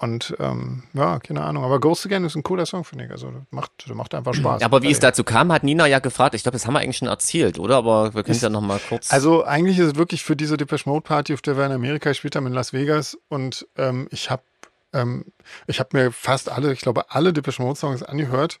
Und 0.00 0.36
ähm, 0.38 0.84
ja, 0.94 1.18
keine 1.18 1.42
Ahnung. 1.42 1.64
Aber 1.64 1.80
Ghost 1.80 2.06
Again 2.06 2.24
ist 2.24 2.36
ein 2.36 2.44
cooler 2.44 2.66
Song, 2.66 2.84
finde 2.84 3.06
ich. 3.06 3.10
Also 3.10 3.32
das 3.32 3.42
macht, 3.50 3.72
macht 3.94 4.14
einfach 4.14 4.32
Spaß. 4.32 4.60
Ja, 4.60 4.66
aber 4.66 4.82
wie 4.82 4.92
es 4.92 5.00
dazu 5.00 5.24
kam, 5.24 5.52
hat 5.52 5.64
Nina 5.64 5.86
ja 5.86 5.98
gefragt. 5.98 6.36
Ich 6.36 6.44
glaube, 6.44 6.54
das 6.54 6.66
haben 6.66 6.74
wir 6.74 6.80
eigentlich 6.80 6.98
schon 6.98 7.08
erzählt, 7.08 7.58
oder? 7.58 7.76
Aber 7.78 8.14
wir 8.14 8.22
können 8.22 8.36
es 8.36 8.42
ja 8.42 8.48
noch 8.48 8.60
mal 8.60 8.78
kurz. 8.88 9.12
Also 9.12 9.44
eigentlich 9.44 9.76
ist 9.78 9.86
es 9.86 9.94
wirklich 9.96 10.22
für 10.22 10.36
diese 10.36 10.56
Depeche 10.56 10.88
Mode 10.88 11.02
Party, 11.02 11.34
auf 11.34 11.42
der 11.42 11.56
wir 11.56 11.66
in 11.66 11.72
Amerika 11.72 12.10
gespielt 12.10 12.36
haben, 12.36 12.46
in 12.46 12.52
Las 12.52 12.72
Vegas. 12.72 13.18
Und 13.28 13.66
ähm, 13.76 14.06
ich 14.12 14.30
habe 14.30 14.42
ähm, 14.92 15.24
ich 15.66 15.80
habe 15.80 15.96
mir 15.96 16.12
fast 16.12 16.48
alle, 16.48 16.72
ich 16.72 16.80
glaube 16.80 17.10
alle 17.10 17.32
Depeche 17.32 17.60
Mode 17.60 17.78
Songs 17.78 18.04
angehört. 18.04 18.60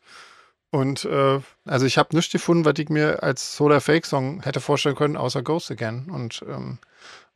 Und 0.70 1.04
äh, 1.04 1.40
also 1.64 1.86
ich 1.86 1.98
habe 1.98 2.16
nichts 2.16 2.32
gefunden, 2.32 2.64
was 2.64 2.74
ich 2.78 2.88
mir 2.88 3.22
als 3.22 3.56
Solar 3.56 3.80
Fake 3.80 4.06
Song 4.06 4.42
hätte 4.42 4.60
vorstellen 4.60 4.96
können, 4.96 5.16
außer 5.16 5.42
Ghost 5.42 5.70
Again. 5.70 6.10
Und 6.10 6.44
ähm, 6.48 6.78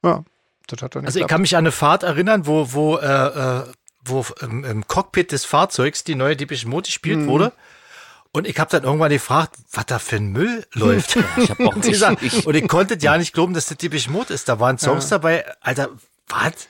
ja, 0.03 0.25
das 0.67 0.83
hat 0.83 0.97
dann 0.97 1.07
Also 1.07 1.21
ich 1.21 1.27
kann 1.27 1.41
mich 1.41 1.57
an 1.57 1.61
eine 1.61 1.73
Fahrt 1.73 2.03
erinnern, 2.03 2.47
wo, 2.47 2.73
wo, 2.73 2.97
äh, 2.97 3.07
äh, 3.07 3.65
wo 4.05 4.25
im, 4.41 4.65
im 4.65 4.87
Cockpit 4.87 5.33
des 5.33 5.45
Fahrzeugs 5.45 6.05
die 6.05 6.15
neue 6.15 6.37
Depeche 6.37 6.69
Mode 6.69 6.87
gespielt 6.87 7.21
Mhm. 7.21 7.27
wurde. 7.29 7.53
Und 8.35 8.47
ich 8.47 8.59
habe 8.59 8.71
dann 8.71 8.85
irgendwann 8.85 9.11
gefragt, 9.11 9.57
was 9.73 9.85
da 9.87 9.99
für 9.99 10.17
ein 10.17 10.29
Müll 10.33 10.65
läuft. 10.73 11.17
ich 11.37 11.51
habe 11.51 11.67
auch 11.67 11.77
ich, 12.23 12.47
und 12.47 12.55
ich 12.55 12.67
konnte 12.69 12.97
ja 12.99 13.19
nicht 13.19 13.35
glauben, 13.35 13.53
dass 13.55 13.67
das 13.67 13.77
Depeche 13.79 14.11
Mode 14.11 14.33
ist. 14.33 14.49
Da 14.49 14.59
waren 14.59 14.79
Songs 14.79 15.09
dabei, 15.09 15.45
Alter, 15.61 15.91
was? 16.29 16.69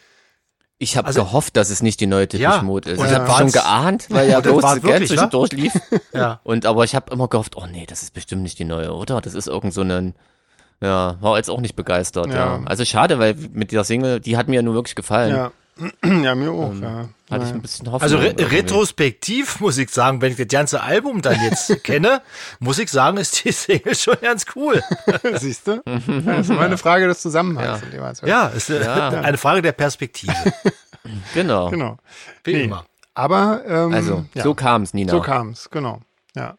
ich 0.78 0.96
habe 0.96 1.06
also- 1.06 1.22
gehofft, 1.22 1.56
dass 1.56 1.70
es 1.70 1.80
nicht 1.80 2.00
die 2.00 2.06
neue 2.08 2.26
Depeche 2.26 2.42
Ja, 2.42 2.62
Mode 2.62 2.90
ist. 2.90 2.98
und 2.98 3.06
ich 3.06 3.12
habe 3.14 3.30
schon 3.30 3.52
geahnt, 3.52 4.06
weil 4.10 4.28
ja 4.30 4.44
wirklich, 4.44 4.64
wa? 4.64 5.06
zwischendurch 5.06 5.52
lief. 5.52 5.72
Ja. 6.12 6.40
Und 6.42 6.66
aber 6.66 6.82
ich 6.82 6.96
habe 6.96 7.12
immer 7.12 7.28
gehofft, 7.28 7.56
oh 7.56 7.66
nee, 7.70 7.86
das 7.86 8.02
ist 8.02 8.12
bestimmt 8.12 8.42
nicht 8.42 8.58
die 8.58 8.64
neue, 8.64 8.92
oder? 8.92 9.20
Das 9.20 9.34
ist 9.34 9.46
irgend 9.46 9.72
so 9.72 9.82
ein 9.82 10.14
ja, 10.80 11.16
war 11.20 11.36
jetzt 11.36 11.48
auch 11.48 11.60
nicht 11.60 11.76
begeistert, 11.76 12.26
ja. 12.26 12.56
Ja. 12.56 12.62
Also 12.64 12.84
schade, 12.84 13.20
weil 13.20 13.36
mit 13.52 13.70
dieser 13.70 13.84
Single, 13.84 14.18
die 14.18 14.36
hat 14.36 14.48
mir 14.48 14.56
ja 14.56 14.62
nur 14.62 14.74
wirklich 14.74 14.96
gefallen. 14.96 15.36
ja. 15.36 15.52
Ja, 16.04 16.34
mir 16.34 16.50
auch. 16.50 16.74
ja. 16.74 17.08
Hatte 17.30 17.44
ich 17.46 17.50
ein 17.52 17.62
bisschen 17.62 17.86
Hoffnung. 17.90 18.02
Also 18.02 18.18
re 18.18 18.34
retrospektiv 18.38 19.60
muss 19.60 19.78
ich 19.78 19.88
sagen, 19.90 20.20
wenn 20.20 20.32
ich 20.32 20.36
das 20.38 20.48
ganze 20.48 20.82
Album 20.82 21.22
dann 21.22 21.40
jetzt 21.42 21.82
kenne, 21.84 22.20
muss 22.58 22.78
ich 22.78 22.90
sagen, 22.90 23.16
ist 23.16 23.44
die 23.44 23.52
Single 23.52 23.94
schon 23.94 24.16
ganz 24.20 24.44
cool. 24.54 24.82
Siehst 25.34 25.66
du? 25.66 25.82
Das 25.84 26.40
ist 26.40 26.50
immer 26.50 26.60
eine 26.62 26.76
Frage 26.78 27.06
des 27.08 27.20
Zusammenhangs. 27.22 27.82
Ja. 27.94 28.10
es. 28.10 28.20
Ja, 28.20 28.46
ist 28.48 28.68
äh, 28.70 28.84
Ja. 28.84 29.08
eine 29.08 29.38
Frage 29.38 29.62
der 29.62 29.72
Perspektive. 29.72 30.34
Genau. 31.34 31.68
Genau. 31.68 31.96
Wie 32.44 32.54
Nee. 32.54 32.62
immer. 32.64 32.84
Aber 33.14 33.62
ähm, 33.66 33.92
Also, 33.92 34.24
ja. 34.34 34.44
so 34.44 34.54
kam's, 34.54 34.94
Nina. 34.94 35.10
So 35.10 35.20
kam 35.20 35.50
es, 35.50 35.68
genau. 35.68 36.00
Ja. 36.36 36.56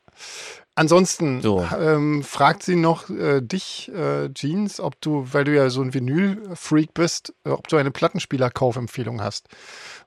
Ansonsten 0.76 1.42
So. 1.42 1.64
ähm, 1.80 2.24
fragt 2.24 2.64
sie 2.64 2.76
noch 2.76 3.10
äh, 3.10 3.42
dich, 3.42 3.92
äh, 3.94 4.34
Jeans, 4.34 4.80
ob 4.80 5.00
du, 5.02 5.28
weil 5.32 5.44
du 5.44 5.54
ja 5.56 5.70
so 5.70 5.82
ein 5.82 5.94
Vinyl-Freak 5.94 6.94
bist, 6.96 7.34
äh, 7.46 7.50
ob 7.50 7.68
du 7.68 7.78
eine 7.78 7.92
Plattenspieler-Kaufempfehlung 7.92 9.22
hast. 9.22 9.48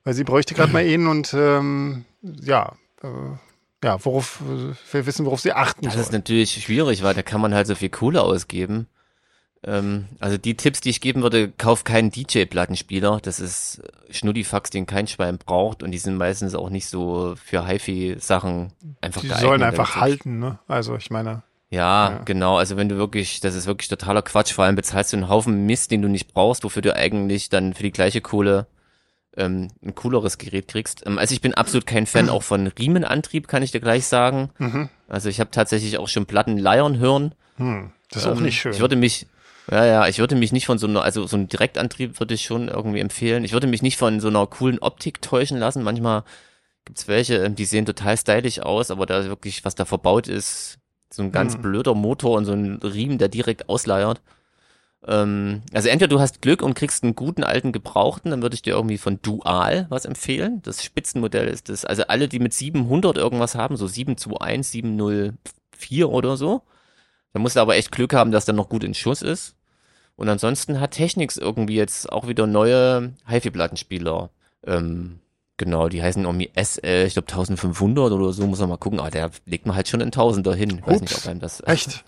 Weil 0.03 0.15
sie 0.15 0.25
bräuchte 0.25 0.55
gerade 0.55 0.73
mal 0.73 0.83
einen 0.85 1.07
und 1.07 1.33
ähm, 1.35 2.05
ja, 2.23 2.73
äh, 3.03 3.07
ja, 3.85 4.05
worauf 4.05 4.41
äh, 4.41 4.75
wir 4.93 5.07
wissen, 5.07 5.25
worauf 5.25 5.41
sie 5.41 5.53
achten 5.53 5.85
Das 5.85 5.95
soll. 5.95 6.03
ist 6.03 6.13
natürlich 6.13 6.53
schwierig, 6.63 7.03
weil 7.05 7.15
da 7.15 7.23
kann 7.23 7.41
man 7.41 7.55
halt 7.55 7.69
so 7.69 7.77
viel 7.77 7.91
Kohle 7.91 8.23
ausgeben. 8.23 8.89
Ähm, 9.67 10.07
also 10.21 10.39
die 10.39 10.57
Tipps, 10.57 10.81
die 10.81 10.91
ich 10.91 11.01
geben 11.01 11.23
würde, 11.23 11.51
kauf 11.51 11.83
keinen 11.85 12.11
DJ-Plattenspieler. 12.11 13.19
Das 13.23 13.41
ist 13.41 13.83
Schnuddifax, 14.11 14.71
den 14.71 14.87
kein 14.87 15.07
Schwein 15.09 15.39
braucht 15.39 15.83
und 15.83 15.91
die 15.91 15.99
sind 15.99 16.17
meistens 16.17 16.55
auch 16.55 16.71
nicht 16.71 16.87
so 16.87 17.35
für 17.45 17.67
HiFi-Sachen 17.67 18.73
einfach 19.01 19.21
Die 19.23 19.29
geeignet. 19.29 19.47
sollen 19.49 19.61
wenn 19.61 19.69
einfach 19.69 19.97
halten, 19.97 20.39
ne? 20.39 20.59
Also 20.69 20.97
ich 20.97 21.11
meine, 21.11 21.43
Ja, 21.71 22.11
Ja. 22.11 22.23
genau. 22.25 22.57
Also 22.59 22.77
wenn 22.77 22.89
du 22.89 22.97
wirklich, 22.97 23.41
das 23.41 23.57
ist 23.57 23.67
wirklich 23.67 23.89
totaler 23.89 24.23
Quatsch. 24.23 24.53
Vor 24.53 24.65
allem 24.65 24.77
bezahlst 24.77 25.13
du 25.13 25.17
einen 25.17 25.29
Haufen 25.29 25.67
Mist, 25.67 25.91
den 25.91 26.01
du 26.03 26.09
nicht 26.09 26.33
brauchst, 26.33 26.63
wofür 26.63 26.83
du 26.83 26.95
eigentlich 26.95 27.49
dann 27.49 27.75
für 27.75 27.83
die 27.83 27.91
gleiche 27.91 28.21
Kohle 28.21 28.69
ähm, 29.37 29.69
ein 29.85 29.95
cooleres 29.97 30.39
Gerät 30.39 30.69
kriegst. 30.69 31.05
Ähm, 31.07 31.19
also 31.19 31.35
ich 31.35 31.41
bin 31.41 31.55
absolut 31.55 31.87
kein 31.87 32.07
Fan 32.07 32.29
auch 32.31 32.45
von 32.45 32.69
Riemenantrieb, 32.69 33.49
kann 33.49 33.65
ich 33.65 33.73
dir 33.73 33.81
gleich 33.81 34.07
sagen. 34.07 34.51
mhm. 34.59 34.89
Also 35.09 35.29
ich 35.29 35.41
habe 35.41 35.51
tatsächlich 35.51 35.99
auch 35.99 36.09
schon 36.09 36.27
Platten 36.27 36.57
leiern 36.57 36.99
hören. 36.99 37.35
hm, 37.57 37.91
das 38.11 38.23
ist 38.23 38.29
auch 38.29 38.37
Ähm, 38.37 38.45
nicht 38.45 38.59
schön. 38.61 38.73
Ich 38.73 38.81
würde 38.81 38.97
mich, 38.97 39.27
ja, 39.71 39.85
ja, 39.85 40.09
ich 40.09 40.19
würde 40.19 40.37
mich 40.37 40.53
nicht 40.53 40.67
von 40.67 40.79
so 40.79 40.87
einer, 40.87 41.03
also 41.03 41.27
so 41.27 41.37
einem 41.37 41.49
Direktantrieb 41.49 42.21
würde 42.21 42.35
ich 42.35 42.45
schon 42.45 42.69
irgendwie 42.69 43.01
empfehlen. 43.01 43.45
Ich 43.45 43.53
würde 43.53 43.67
mich 43.67 43.83
nicht 43.83 43.97
von 43.97 44.21
so 44.21 44.29
einer 44.29 44.47
coolen 44.47 44.79
Optik 44.79 45.21
täuschen 45.23 45.59
lassen. 45.59 45.83
Manchmal 45.83 46.23
gibt's 46.85 47.09
welche, 47.09 47.37
ähm, 47.39 47.57
die 47.57 47.65
sehen 47.65 47.87
total 47.87 48.17
stylisch 48.17 48.61
aus, 48.61 48.91
aber 48.91 49.07
da 49.07 49.25
wirklich, 49.27 49.65
was 49.65 49.75
da 49.75 49.85
verbaut 49.85 50.29
ist, 50.29 50.79
so 51.13 51.23
ein 51.23 51.33
ganz 51.33 51.55
Hm. 51.55 51.63
blöder 51.63 51.95
Motor 51.95 52.37
und 52.37 52.45
so 52.45 52.53
ein 52.53 52.77
Riemen, 52.83 53.19
der 53.19 53.29
direkt 53.29 53.69
ausleiert. 53.69 54.21
Ähm, 55.07 55.63
also 55.73 55.89
entweder 55.89 56.09
du 56.09 56.21
hast 56.21 56.43
Glück 56.43 56.63
und 56.63 56.75
kriegst 56.75 57.03
einen 57.05 57.15
guten 57.17 57.45
alten 57.45 57.73
Gebrauchten, 57.73 58.31
dann 58.31 58.43
würde 58.43 58.55
ich 58.55 58.63
dir 58.63 58.75
irgendwie 58.75 58.99
von 58.99 59.21
Dual 59.23 59.87
was 59.89 60.05
empfehlen. 60.05 60.63
Das 60.63 60.83
Spitzenmodell 60.85 61.49
ist 61.49 61.69
das. 61.69 61.85
Also 61.85 62.05
alle, 62.09 62.29
die 62.29 62.39
mit 62.39 62.55
700 62.55 63.17
irgendwas 63.17 63.55
haben, 63.55 63.77
so 63.77 63.87
721, 63.87 64.71
704 64.71 66.09
oder 66.11 66.37
so. 66.37 66.63
Da 67.37 67.41
musst 67.41 67.55
du 67.57 67.61
aber 67.61 67.77
echt 67.77 67.93
Glück 67.93 68.15
haben, 68.15 68.31
dass 68.31 68.47
der 68.47 68.55
noch 68.55 68.71
gut 68.71 68.83
in 68.83 68.95
Schuss 68.95 69.21
ist. 69.21 69.57
Und 70.17 70.27
ansonsten 70.31 70.81
hat 70.81 70.93
Technics 70.93 71.37
irgendwie 71.37 71.75
jetzt 71.75 72.11
auch 72.11 72.27
wieder 72.29 72.47
neue 72.47 73.13
HiFi-Plattenspieler. 73.29 74.31
Ähm, 74.67 75.19
genau, 75.59 75.91
die 75.91 76.03
heißen 76.03 76.25
irgendwie 76.25 76.51
SL, 76.57 77.05
ich 77.07 77.13
glaube 77.13 77.29
1500 77.29 78.11
oder 78.13 78.33
so, 78.33 78.47
muss 78.47 78.61
man 78.61 78.71
mal 78.71 78.79
gucken. 78.79 79.01
Ah, 79.01 79.11
der 79.11 79.31
legt 79.45 79.67
man 79.67 79.77
halt 79.77 79.87
schon 79.87 80.01
in 80.01 80.13
Tausender 80.13 80.55
hin. 80.55 80.79
Ich 80.81 80.87
weiß 80.87 81.03
nicht, 81.03 81.15
ob 81.15 81.27
einem 81.27 81.41
das 81.41 81.61
Echt? 81.67 82.05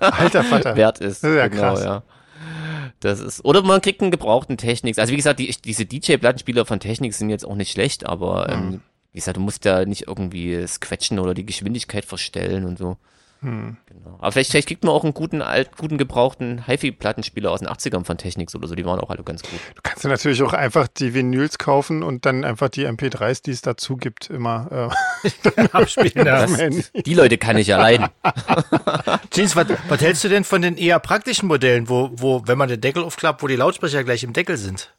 Alter 0.00 0.44
Vater. 0.44 0.74
wert 0.76 0.98
ist. 1.00 1.22
Das 1.24 1.30
ist 1.30 1.36
ja 1.36 1.48
genau, 1.48 1.62
krass. 1.74 1.84
ja. 1.84 2.02
Das 3.00 3.20
ist, 3.20 3.44
oder 3.44 3.60
man 3.60 3.82
kriegt 3.82 4.00
einen 4.00 4.10
gebrauchten 4.10 4.56
Technics. 4.56 4.98
Also 4.98 5.12
wie 5.12 5.16
gesagt, 5.16 5.40
die, 5.40 5.54
diese 5.62 5.84
DJ-Plattenspieler 5.84 6.64
von 6.64 6.80
Technics 6.80 7.18
sind 7.18 7.28
jetzt 7.28 7.44
auch 7.44 7.54
nicht 7.54 7.70
schlecht, 7.70 8.06
aber 8.06 8.46
Hm. 8.46 8.54
ähm, 8.72 8.80
wie 9.12 9.18
gesagt, 9.18 9.36
du 9.36 9.42
musst 9.42 9.66
da 9.66 9.84
nicht 9.84 10.06
irgendwie 10.08 10.66
squetschen 10.66 11.18
oder 11.18 11.34
die 11.34 11.44
Geschwindigkeit 11.44 12.06
verstellen 12.06 12.64
und 12.64 12.78
so. 12.78 12.96
Hm. 13.42 13.78
Genau. 13.86 14.16
Aber 14.18 14.32
vielleicht, 14.32 14.50
vielleicht 14.50 14.68
kriegt 14.68 14.84
man 14.84 14.92
auch 14.92 15.02
einen 15.02 15.14
guten, 15.14 15.40
alt, 15.40 15.76
guten 15.78 15.96
gebrauchten 15.96 16.66
HiFi-Plattenspieler 16.66 17.50
aus 17.50 17.60
den 17.60 17.68
80ern 17.68 18.04
von 18.04 18.18
Technics 18.18 18.54
oder 18.54 18.68
so. 18.68 18.74
Die 18.74 18.84
waren 18.84 19.00
auch 19.00 19.08
alle 19.08 19.22
ganz 19.22 19.42
gut. 19.42 19.58
Du 19.74 19.80
kannst 19.82 20.04
ja 20.04 20.10
natürlich 20.10 20.42
auch 20.42 20.52
einfach 20.52 20.88
die 20.88 21.14
Vinyls 21.14 21.56
kaufen 21.56 22.02
und 22.02 22.26
dann 22.26 22.44
einfach 22.44 22.68
die 22.68 22.86
MP3s, 22.86 23.42
die 23.42 23.52
es 23.52 23.62
dazu 23.62 23.96
gibt, 23.96 24.28
immer 24.28 24.92
äh, 25.24 25.60
Abspielen. 25.72 26.26
Handy. 26.54 26.84
Die 27.02 27.14
Leute 27.14 27.38
kann 27.38 27.56
ich 27.56 27.68
ja 27.68 27.78
leiden. 27.78 28.08
Jeans, 29.30 29.56
was, 29.56 29.66
was 29.88 30.00
hältst 30.00 30.22
du 30.24 30.28
denn 30.28 30.44
von 30.44 30.60
den 30.60 30.76
eher 30.76 30.98
praktischen 30.98 31.48
Modellen, 31.48 31.88
wo, 31.88 32.10
wo, 32.12 32.42
wenn 32.46 32.58
man 32.58 32.68
den 32.68 32.80
Deckel 32.80 33.02
aufklappt, 33.02 33.42
wo 33.42 33.46
die 33.46 33.56
Lautsprecher 33.56 34.04
gleich 34.04 34.22
im 34.22 34.34
Deckel 34.34 34.58
sind? 34.58 34.94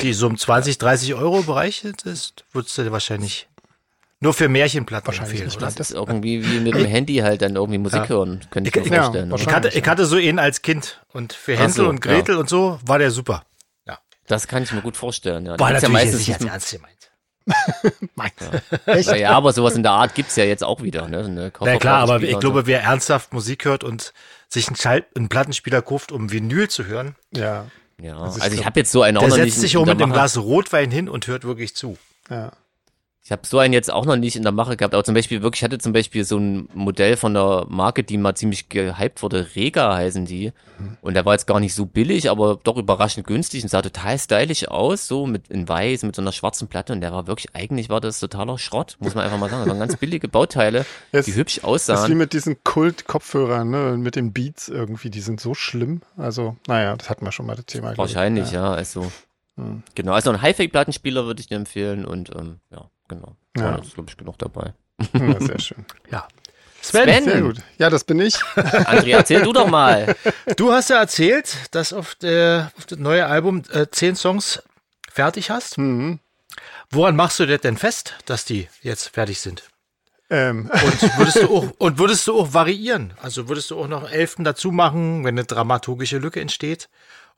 Die 0.00 0.14
so 0.14 0.26
im 0.26 0.38
20, 0.38 0.78
30 0.78 1.14
Euro 1.14 1.42
Bereich 1.42 1.86
das 2.04 2.32
würdest 2.52 2.78
du 2.78 2.82
dir 2.84 2.92
wahrscheinlich 2.92 3.48
nur 4.22 4.32
für 4.34 4.48
Märchenplatten 4.48 5.06
Wahrscheinlich 5.08 5.40
empfehlen, 5.42 5.48
nicht. 5.48 5.56
oder? 5.58 5.66
Das 5.66 5.90
ist 5.90 5.94
irgendwie 5.96 6.44
wie 6.48 6.60
mit 6.60 6.74
dem 6.74 6.86
Handy 6.86 7.16
halt 7.16 7.42
dann 7.42 7.56
irgendwie 7.56 7.78
Musik 7.78 8.02
Ja. 8.04 8.08
hören, 8.08 8.40
könnte 8.50 8.70
ich 8.70 8.76
Ich- 8.76 8.90
mir 8.90 8.96
ja, 8.96 9.02
vorstellen. 9.04 9.34
Ich 9.36 9.46
hatte, 9.48 9.68
ich 9.68 9.86
hatte 9.86 10.06
so 10.06 10.16
einen 10.16 10.38
als 10.38 10.62
Kind 10.62 11.00
und 11.12 11.32
für 11.32 11.56
Hänsel 11.56 11.84
so, 11.84 11.90
und 11.90 12.00
Gretel 12.00 12.36
und 12.36 12.48
so 12.48 12.78
war 12.86 12.98
der 12.98 13.10
super. 13.10 13.44
Ja. 13.86 13.98
Das 14.28 14.46
kann 14.48 14.62
ich 14.62 14.72
mir 14.72 14.80
gut 14.80 14.96
vorstellen. 14.96 15.44
Ja. 15.44 15.58
War 15.58 15.68
gibt's 15.68 15.82
ja 15.82 15.88
natürlich 15.88 16.12
meistens 16.12 16.26
jetzt 16.26 16.40
nicht 16.40 16.50
ernst 16.52 16.70
gemeint. 16.72 16.92
Echt? 18.86 19.08
Ja, 19.08 19.14
ja, 19.16 19.30
aber 19.32 19.52
sowas 19.52 19.74
in 19.74 19.82
der 19.82 19.92
Art 19.92 20.14
gibt's 20.14 20.36
ja 20.36 20.44
jetzt 20.44 20.62
auch 20.62 20.82
wieder. 20.82 21.08
Ne? 21.08 21.24
So 21.24 21.30
eine 21.30 21.52
Na 21.60 21.76
klar, 21.76 21.98
aber 22.00 22.22
ich 22.22 22.38
glaube, 22.38 22.66
wer 22.66 22.82
ernsthaft 22.82 23.32
Musik 23.32 23.64
hört 23.64 23.82
und 23.84 24.12
sich 24.48 24.68
einen, 24.68 24.76
Schall, 24.76 25.04
einen 25.16 25.28
Plattenspieler 25.28 25.82
kauft, 25.82 26.12
um 26.12 26.30
Vinyl 26.30 26.68
zu 26.68 26.86
hören, 26.86 27.16
Ja, 27.34 27.66
so. 27.98 28.04
ja. 28.06 28.16
Also 28.18 28.40
ich 28.52 28.64
habe 28.64 28.78
jetzt 28.78 28.92
so 28.92 29.02
einen 29.02 29.18
der 29.18 29.30
setzt 29.30 29.60
sich 29.60 29.76
auch 29.76 29.84
mit 29.86 30.00
einem. 30.00 30.12
Glas 30.12 30.38
Rotwein 30.38 30.90
hin 30.92 31.08
und 31.08 31.26
hört 31.26 31.42
wirklich 31.44 31.74
zu. 31.74 31.96
ja. 32.30 32.52
Ich 33.24 33.30
habe 33.30 33.42
so 33.46 33.60
einen 33.60 33.72
jetzt 33.72 33.88
auch 33.92 34.04
noch 34.04 34.16
nicht 34.16 34.34
in 34.34 34.42
der 34.42 34.50
Mache 34.50 34.76
gehabt, 34.76 34.94
aber 34.94 35.04
zum 35.04 35.14
Beispiel 35.14 35.42
wirklich, 35.42 35.60
ich 35.60 35.64
hatte 35.64 35.78
zum 35.78 35.92
Beispiel 35.92 36.24
so 36.24 36.38
ein 36.38 36.68
Modell 36.74 37.16
von 37.16 37.34
der 37.34 37.66
Marke, 37.68 38.02
die 38.02 38.18
mal 38.18 38.34
ziemlich 38.34 38.68
gehypt 38.68 39.22
wurde, 39.22 39.46
Rega 39.54 39.94
heißen 39.94 40.24
die. 40.26 40.52
Mhm. 40.80 40.96
Und 41.02 41.14
der 41.14 41.24
war 41.24 41.32
jetzt 41.34 41.46
gar 41.46 41.60
nicht 41.60 41.72
so 41.72 41.86
billig, 41.86 42.28
aber 42.30 42.58
doch 42.64 42.76
überraschend 42.76 43.24
günstig 43.24 43.62
und 43.62 43.68
sah 43.68 43.80
total 43.80 44.18
stylisch 44.18 44.66
aus, 44.66 45.06
so 45.06 45.26
mit 45.26 45.46
in 45.50 45.68
weiß, 45.68 46.02
mit 46.02 46.16
so 46.16 46.22
einer 46.22 46.32
schwarzen 46.32 46.66
Platte. 46.66 46.92
Und 46.92 47.00
der 47.00 47.12
war 47.12 47.28
wirklich, 47.28 47.54
eigentlich 47.54 47.88
war 47.90 48.00
das 48.00 48.18
totaler 48.18 48.58
Schrott, 48.58 48.96
muss 48.98 49.14
man 49.14 49.24
einfach 49.24 49.38
mal 49.38 49.48
sagen. 49.48 49.62
Das 49.66 49.70
waren 49.70 49.78
ganz 49.78 49.96
billige 49.98 50.26
Bauteile, 50.26 50.84
Jetzt- 51.12 51.28
die 51.28 51.34
hübsch 51.36 51.60
Das 51.62 51.82
ist 51.82 51.88
wie 51.88 51.92
aussahen. 51.92 52.18
mit 52.18 52.32
diesen 52.32 52.56
Kult-Kopfhörern, 52.64 53.70
ne? 53.70 53.96
Mit 53.98 54.16
den 54.16 54.32
Beats 54.32 54.68
irgendwie, 54.68 55.10
die 55.10 55.20
sind 55.20 55.40
so 55.40 55.54
schlimm. 55.54 56.00
Also, 56.16 56.56
naja, 56.66 56.96
das 56.96 57.08
hatten 57.08 57.24
wir 57.24 57.30
schon 57.30 57.46
mal 57.46 57.54
das 57.54 57.66
Thema. 57.66 57.96
Wahrscheinlich, 57.96 58.50
ja. 58.50 58.72
Also, 58.72 59.12
Hm. 59.56 59.84
genau. 59.94 60.12
Also 60.12 60.30
ein 60.30 60.42
Hi-Fi-Plattenspieler 60.42 61.24
würde 61.26 61.40
ich 61.40 61.46
dir 61.46 61.56
empfehlen 61.56 62.04
und 62.04 62.30
ähm, 62.34 62.56
ja, 62.72 62.86
genau. 63.14 63.36
Ja. 63.56 63.76
Das 63.76 63.86
ist, 63.86 63.94
glaube 63.94 64.10
ich, 64.10 64.16
genug 64.16 64.38
dabei. 64.38 64.74
Ja, 65.12 65.40
sehr 65.40 65.58
schön. 65.58 65.84
Ja. 66.10 66.26
Sven, 66.80 67.04
Sven. 67.04 67.24
Sehr 67.24 67.40
gut. 67.42 67.58
Ja, 67.78 67.90
das 67.90 68.02
bin 68.02 68.18
ich. 68.20 68.34
André, 68.56 69.12
erzähl 69.12 69.42
du 69.42 69.52
doch 69.52 69.68
mal. 69.68 70.16
du 70.56 70.72
hast 70.72 70.90
ja 70.90 70.96
erzählt, 70.98 71.56
dass 71.70 71.92
auf, 71.92 72.16
der, 72.16 72.72
auf 72.76 72.86
das 72.86 72.98
neue 72.98 73.26
Album 73.26 73.62
äh, 73.70 73.86
zehn 73.88 74.16
Songs 74.16 74.62
fertig 75.08 75.50
hast. 75.50 75.78
Mhm. 75.78 76.18
Woran 76.90 77.14
machst 77.14 77.38
du 77.38 77.46
das 77.46 77.60
denn 77.60 77.76
fest, 77.76 78.14
dass 78.26 78.44
die 78.44 78.68
jetzt 78.82 79.08
fertig 79.10 79.40
sind? 79.40 79.62
Ähm, 80.28 80.70
Und 80.72 81.02
würdest 81.18 81.42
du 81.42 81.56
auch, 81.56 81.70
und 81.78 81.98
würdest 81.98 82.26
du 82.26 82.36
auch 82.38 82.52
variieren? 82.52 83.14
Also 83.22 83.48
würdest 83.48 83.70
du 83.70 83.78
auch 83.78 83.86
noch 83.86 84.10
Elften 84.10 84.42
dazu 84.44 84.72
machen, 84.72 85.24
wenn 85.24 85.34
eine 85.38 85.44
dramaturgische 85.44 86.18
Lücke 86.18 86.40
entsteht? 86.40 86.88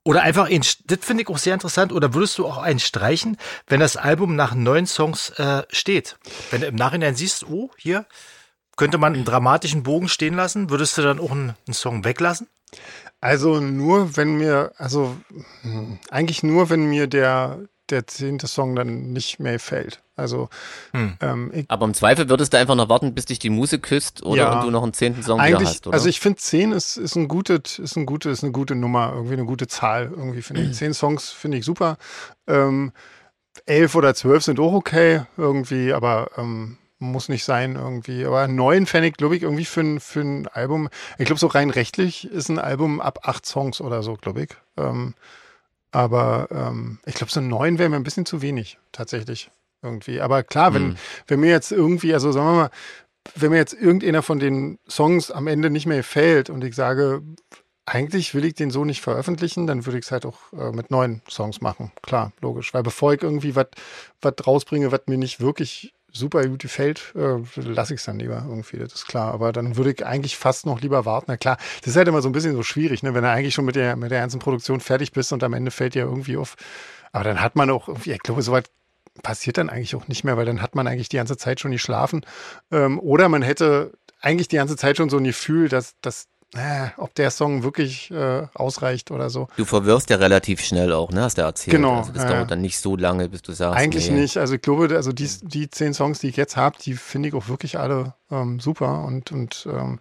Oder 0.05 0.23
einfach, 0.23 0.51
einen, 0.51 0.65
das 0.87 0.99
finde 1.01 1.23
ich 1.23 1.29
auch 1.29 1.39
sehr 1.39 1.55
interessant, 1.55 1.93
oder 1.93 2.15
würdest 2.15 2.39
du 2.39 2.47
auch 2.47 2.59
einen 2.59 2.79
streichen, 2.79 3.39
wenn 3.67 3.81
das 3.81 3.97
Album 3.97 4.37
nach 4.37 4.55
neun 4.55 4.87
Songs 4.87 5.31
äh, 5.31 5.63
steht? 5.71 6.17
Wenn 6.51 6.61
du 6.61 6.67
im 6.67 6.75
Nachhinein 6.75 7.15
siehst, 7.15 7.49
oh, 7.49 7.71
hier 7.79 8.07
könnte 8.77 8.99
man 8.99 9.15
einen 9.15 9.25
dramatischen 9.25 9.83
Bogen 9.83 10.09
stehen 10.09 10.35
lassen, 10.35 10.69
würdest 10.69 10.99
du 10.99 11.03
dann 11.03 11.21
auch 11.21 11.31
einen, 11.31 11.55
einen 11.67 11.75
Song 11.75 12.05
weglassen? 12.05 12.49
also 13.25 13.59
nur, 13.59 14.19
wenn 14.19 14.37
mir, 14.37 14.73
also 14.77 15.17
hm, 15.63 15.99
eigentlich 16.11 16.43
nur, 16.43 16.69
wenn 16.69 16.91
mir 16.91 17.07
der, 17.07 17.59
der 17.91 18.07
zehnte 18.07 18.47
Song 18.47 18.75
dann 18.77 19.13
nicht 19.13 19.41
mehr 19.41 19.59
fällt. 19.61 20.03
Also 20.17 20.49
Hm. 20.93 21.17
ähm, 21.21 21.51
ich, 21.55 21.65
Aber 21.69 21.85
im 21.87 21.95
Zweifel 21.95 22.29
würdest 22.29 22.53
du 22.53 22.59
einfach 22.59 22.75
noch 22.77 22.89
warten, 22.89 23.15
bis 23.15 23.25
dich 23.27 23.39
die 23.39 23.51
Muse 23.51 23.79
küsst 23.79 24.23
oder 24.23 24.37
Ja. 24.43 24.53
und 24.61 24.65
du 24.67 24.71
noch 24.71 24.83
einen 24.83 24.93
zehnten 24.93 25.23
Song 25.23 25.45
wieder 25.45 25.61
hast, 25.61 25.87
oder? 25.87 25.95
also 25.95 26.09
ich 26.09 26.21
finde 26.21 26.39
zehn 26.39 26.73
ist, 26.73 26.97
ist 26.97 27.17
ein 27.17 27.29
gutes, 27.29 27.79
ist 27.79 27.97
ein 27.97 28.07
gute, 28.07 28.31
ist 28.31 28.43
eine 28.43 28.53
gute 28.53 28.75
Nummer, 28.75 29.13
irgendwie 29.15 29.35
eine 29.35 29.45
gute 29.45 29.67
Zahl. 29.67 30.05
Irgendwie 30.15 30.43
finde 30.43 30.63
ich. 30.63 30.73
Zehn 30.75 30.95
Songs 30.95 31.31
finde 31.31 31.59
ich 31.59 31.65
super. 31.65 31.97
Ähm, 32.47 32.93
elf 33.67 33.95
oder 33.95 34.15
zwölf 34.15 34.45
sind 34.45 34.59
auch 34.61 34.73
okay, 34.73 35.23
irgendwie, 35.37 35.93
aber 35.93 36.31
ähm, 36.37 36.79
muss 36.99 37.29
nicht 37.29 37.45
sein 37.45 37.75
irgendwie. 37.77 38.25
Aber 38.25 38.49
neun 38.49 38.87
fände 38.87 39.09
ich, 39.09 39.15
glaube 39.15 39.37
ich, 39.37 39.43
irgendwie 39.43 39.65
für 39.65 39.81
ein, 39.81 40.01
für 40.01 40.21
ein 40.21 40.47
Album. 40.49 40.89
Ich 41.19 41.27
glaube, 41.27 41.39
so 41.41 41.49
rein 41.49 41.71
rechtlich 41.71 42.31
ist 42.31 42.49
ein 42.49 42.59
Album 42.59 43.01
ab 43.01 43.21
acht 43.25 43.45
Songs 43.47 43.81
oder 43.81 44.03
so, 44.03 44.15
glaube 44.15 44.45
ich. 44.45 44.51
Ähm, 44.77 45.15
aber 45.95 46.49
ähm, 46.51 46.99
ich 47.07 47.15
glaube, 47.15 47.33
so 47.33 47.41
neun 47.41 47.79
wäre 47.79 47.89
mir 47.89 47.97
ein 47.97 48.03
bisschen 48.03 48.27
zu 48.27 48.43
wenig, 48.43 48.79
tatsächlich. 48.93 49.51
Irgendwie. 49.83 50.21
Aber 50.21 50.43
klar, 50.43 50.73
wenn, 50.75 50.83
Hm. 50.91 50.97
wenn 51.27 51.41
mir 51.41 51.51
jetzt 51.51 51.71
irgendwie, 51.71 52.15
also 52.15 52.33
sagen 52.33 52.47
wir 52.47 52.53
mal, 52.55 52.71
wenn 53.35 53.51
mir 53.51 53.59
jetzt 53.59 53.75
irgendeiner 53.75 54.23
von 54.23 54.39
den 54.39 54.79
Songs 54.89 55.31
am 55.31 55.47
Ende 55.47 55.71
nicht 55.71 55.87
mehr 55.87 55.99
gefällt 55.99 56.51
und 56.51 56.65
ich 56.65 56.75
sage, 56.75 57.23
eigentlich 57.87 58.35
will 58.35 58.45
ich 58.45 58.55
den 58.55 58.71
so 58.71 58.85
nicht 58.85 59.03
veröffentlichen, 59.03 59.67
dann 59.67 59.85
würde 59.85 59.99
ich 59.99 60.07
es 60.07 60.11
halt 60.11 60.25
auch 60.25 60.39
äh, 60.53 60.73
mit 60.73 60.91
neuen 60.91 61.21
Songs 61.29 61.61
machen. 61.61 61.93
Klar, 62.03 62.33
logisch. 62.41 62.73
Weil 62.73 62.83
bevor 62.83 63.13
ich 63.13 63.23
irgendwie 63.23 63.55
was 63.55 63.67
rausbringe, 64.47 64.91
was 64.91 65.03
mir 65.07 65.19
nicht 65.19 65.41
wirklich 65.41 65.93
super 66.15 66.47
gut 66.47 66.61
gefällt, 66.63 67.13
äh, 67.17 67.39
lasse 67.61 67.95
ich 67.95 68.01
es 68.01 68.07
dann 68.07 68.19
lieber 68.19 68.45
irgendwie, 68.49 68.79
das 68.79 68.95
ist 68.95 69.07
klar. 69.07 69.35
Aber 69.35 69.53
dann 69.53 69.77
würde 69.77 69.93
ich 69.93 70.07
eigentlich 70.07 70.37
fast 70.37 70.65
noch 70.65 70.81
lieber 70.81 71.05
warten. 71.05 71.27
Na 71.29 71.37
klar, 71.37 71.59
das 71.81 71.89
ist 71.89 71.97
halt 71.97 72.09
immer 72.09 72.23
so 72.23 72.29
ein 72.29 72.33
bisschen 72.33 72.55
so 72.55 72.63
schwierig, 72.63 73.03
ne? 73.03 73.15
wenn 73.15 73.25
du 73.25 73.31
eigentlich 73.31 73.55
schon 73.55 73.65
mit 73.65 73.77
der, 73.77 73.97
mit 73.97 74.11
der 74.11 74.21
ganzen 74.21 74.39
Produktion 74.39 74.81
fertig 74.81 75.13
bist 75.13 75.33
und 75.33 75.43
am 75.43 75.53
Ende 75.53 75.71
fällt 75.71 75.95
dir 75.95 76.05
irgendwie 76.05 76.37
auf. 76.37 76.57
Aber 77.13 77.25
dann 77.25 77.41
hat 77.41 77.57
man 77.57 77.71
auch 77.71 77.89
irgendwie, 77.89 78.13
ich 78.13 78.21
glaube, 78.21 78.43
soweit 78.43 78.71
passiert 79.23 79.59
dann 79.59 79.71
eigentlich 79.71 79.95
auch 79.95 80.09
nicht 80.09 80.25
mehr, 80.25 80.37
weil 80.37 80.47
dann 80.47 80.63
hat 80.63 80.75
man 80.75 80.87
eigentlich 80.87 81.09
die 81.09 81.17
ganze 81.17 81.37
Zeit 81.37 81.61
schon 81.61 81.71
geschlafen. 81.71 82.25
Ähm, 82.71 82.99
oder 82.99 83.29
man 83.29 83.43
hätte 83.43 83.93
eigentlich 84.21 84.49
die 84.49 84.57
ganze 84.57 84.77
Zeit 84.77 84.97
schon 84.97 85.11
so 85.11 85.19
ein 85.19 85.25
Gefühl, 85.25 85.69
dass, 85.69 85.95
dass 86.01 86.29
äh, 86.55 86.89
ob 86.97 87.15
der 87.15 87.31
Song 87.31 87.63
wirklich 87.63 88.11
äh, 88.11 88.47
ausreicht 88.55 89.11
oder 89.11 89.31
so. 89.31 89.49
Du 89.57 89.65
verwirrst 89.65 90.11
ja 90.11 90.17
relativ 90.17 90.61
schnell 90.61 90.93
auch, 90.93 91.11
ne? 91.11 91.23
Hast 91.23 91.39
du 91.39 91.43
erzählt. 91.43 91.77
Genau, 91.77 91.99
Also 91.99 92.13
das 92.13 92.23
ja, 92.23 92.29
dauert 92.29 92.41
ja. 92.43 92.47
dann 92.47 92.61
nicht 92.61 92.79
so 92.79 92.97
lange, 92.97 93.29
bis 93.29 93.43
du 93.43 93.53
sagst. 93.53 93.79
Eigentlich 93.79 94.11
nee. 94.11 94.21
nicht. 94.21 94.37
Also 94.37 94.55
ich 94.55 94.63
glaube, 94.63 94.95
also 94.95 95.13
die, 95.13 95.29
die 95.43 95.69
zehn 95.69 95.95
Songs, 95.95 96.21
die 96.21 96.29
ich 96.29 96.37
jetzt 96.37 96.57
habe, 96.57 96.77
die 96.81 96.95
finde 96.95 97.29
ich 97.29 97.35
auch 97.35 97.49
wirklich 97.49 97.79
alle 97.79 98.15
ähm, 98.31 98.61
super 98.61 99.05
und, 99.05 99.33
und 99.33 99.67
ähm, 99.71 100.01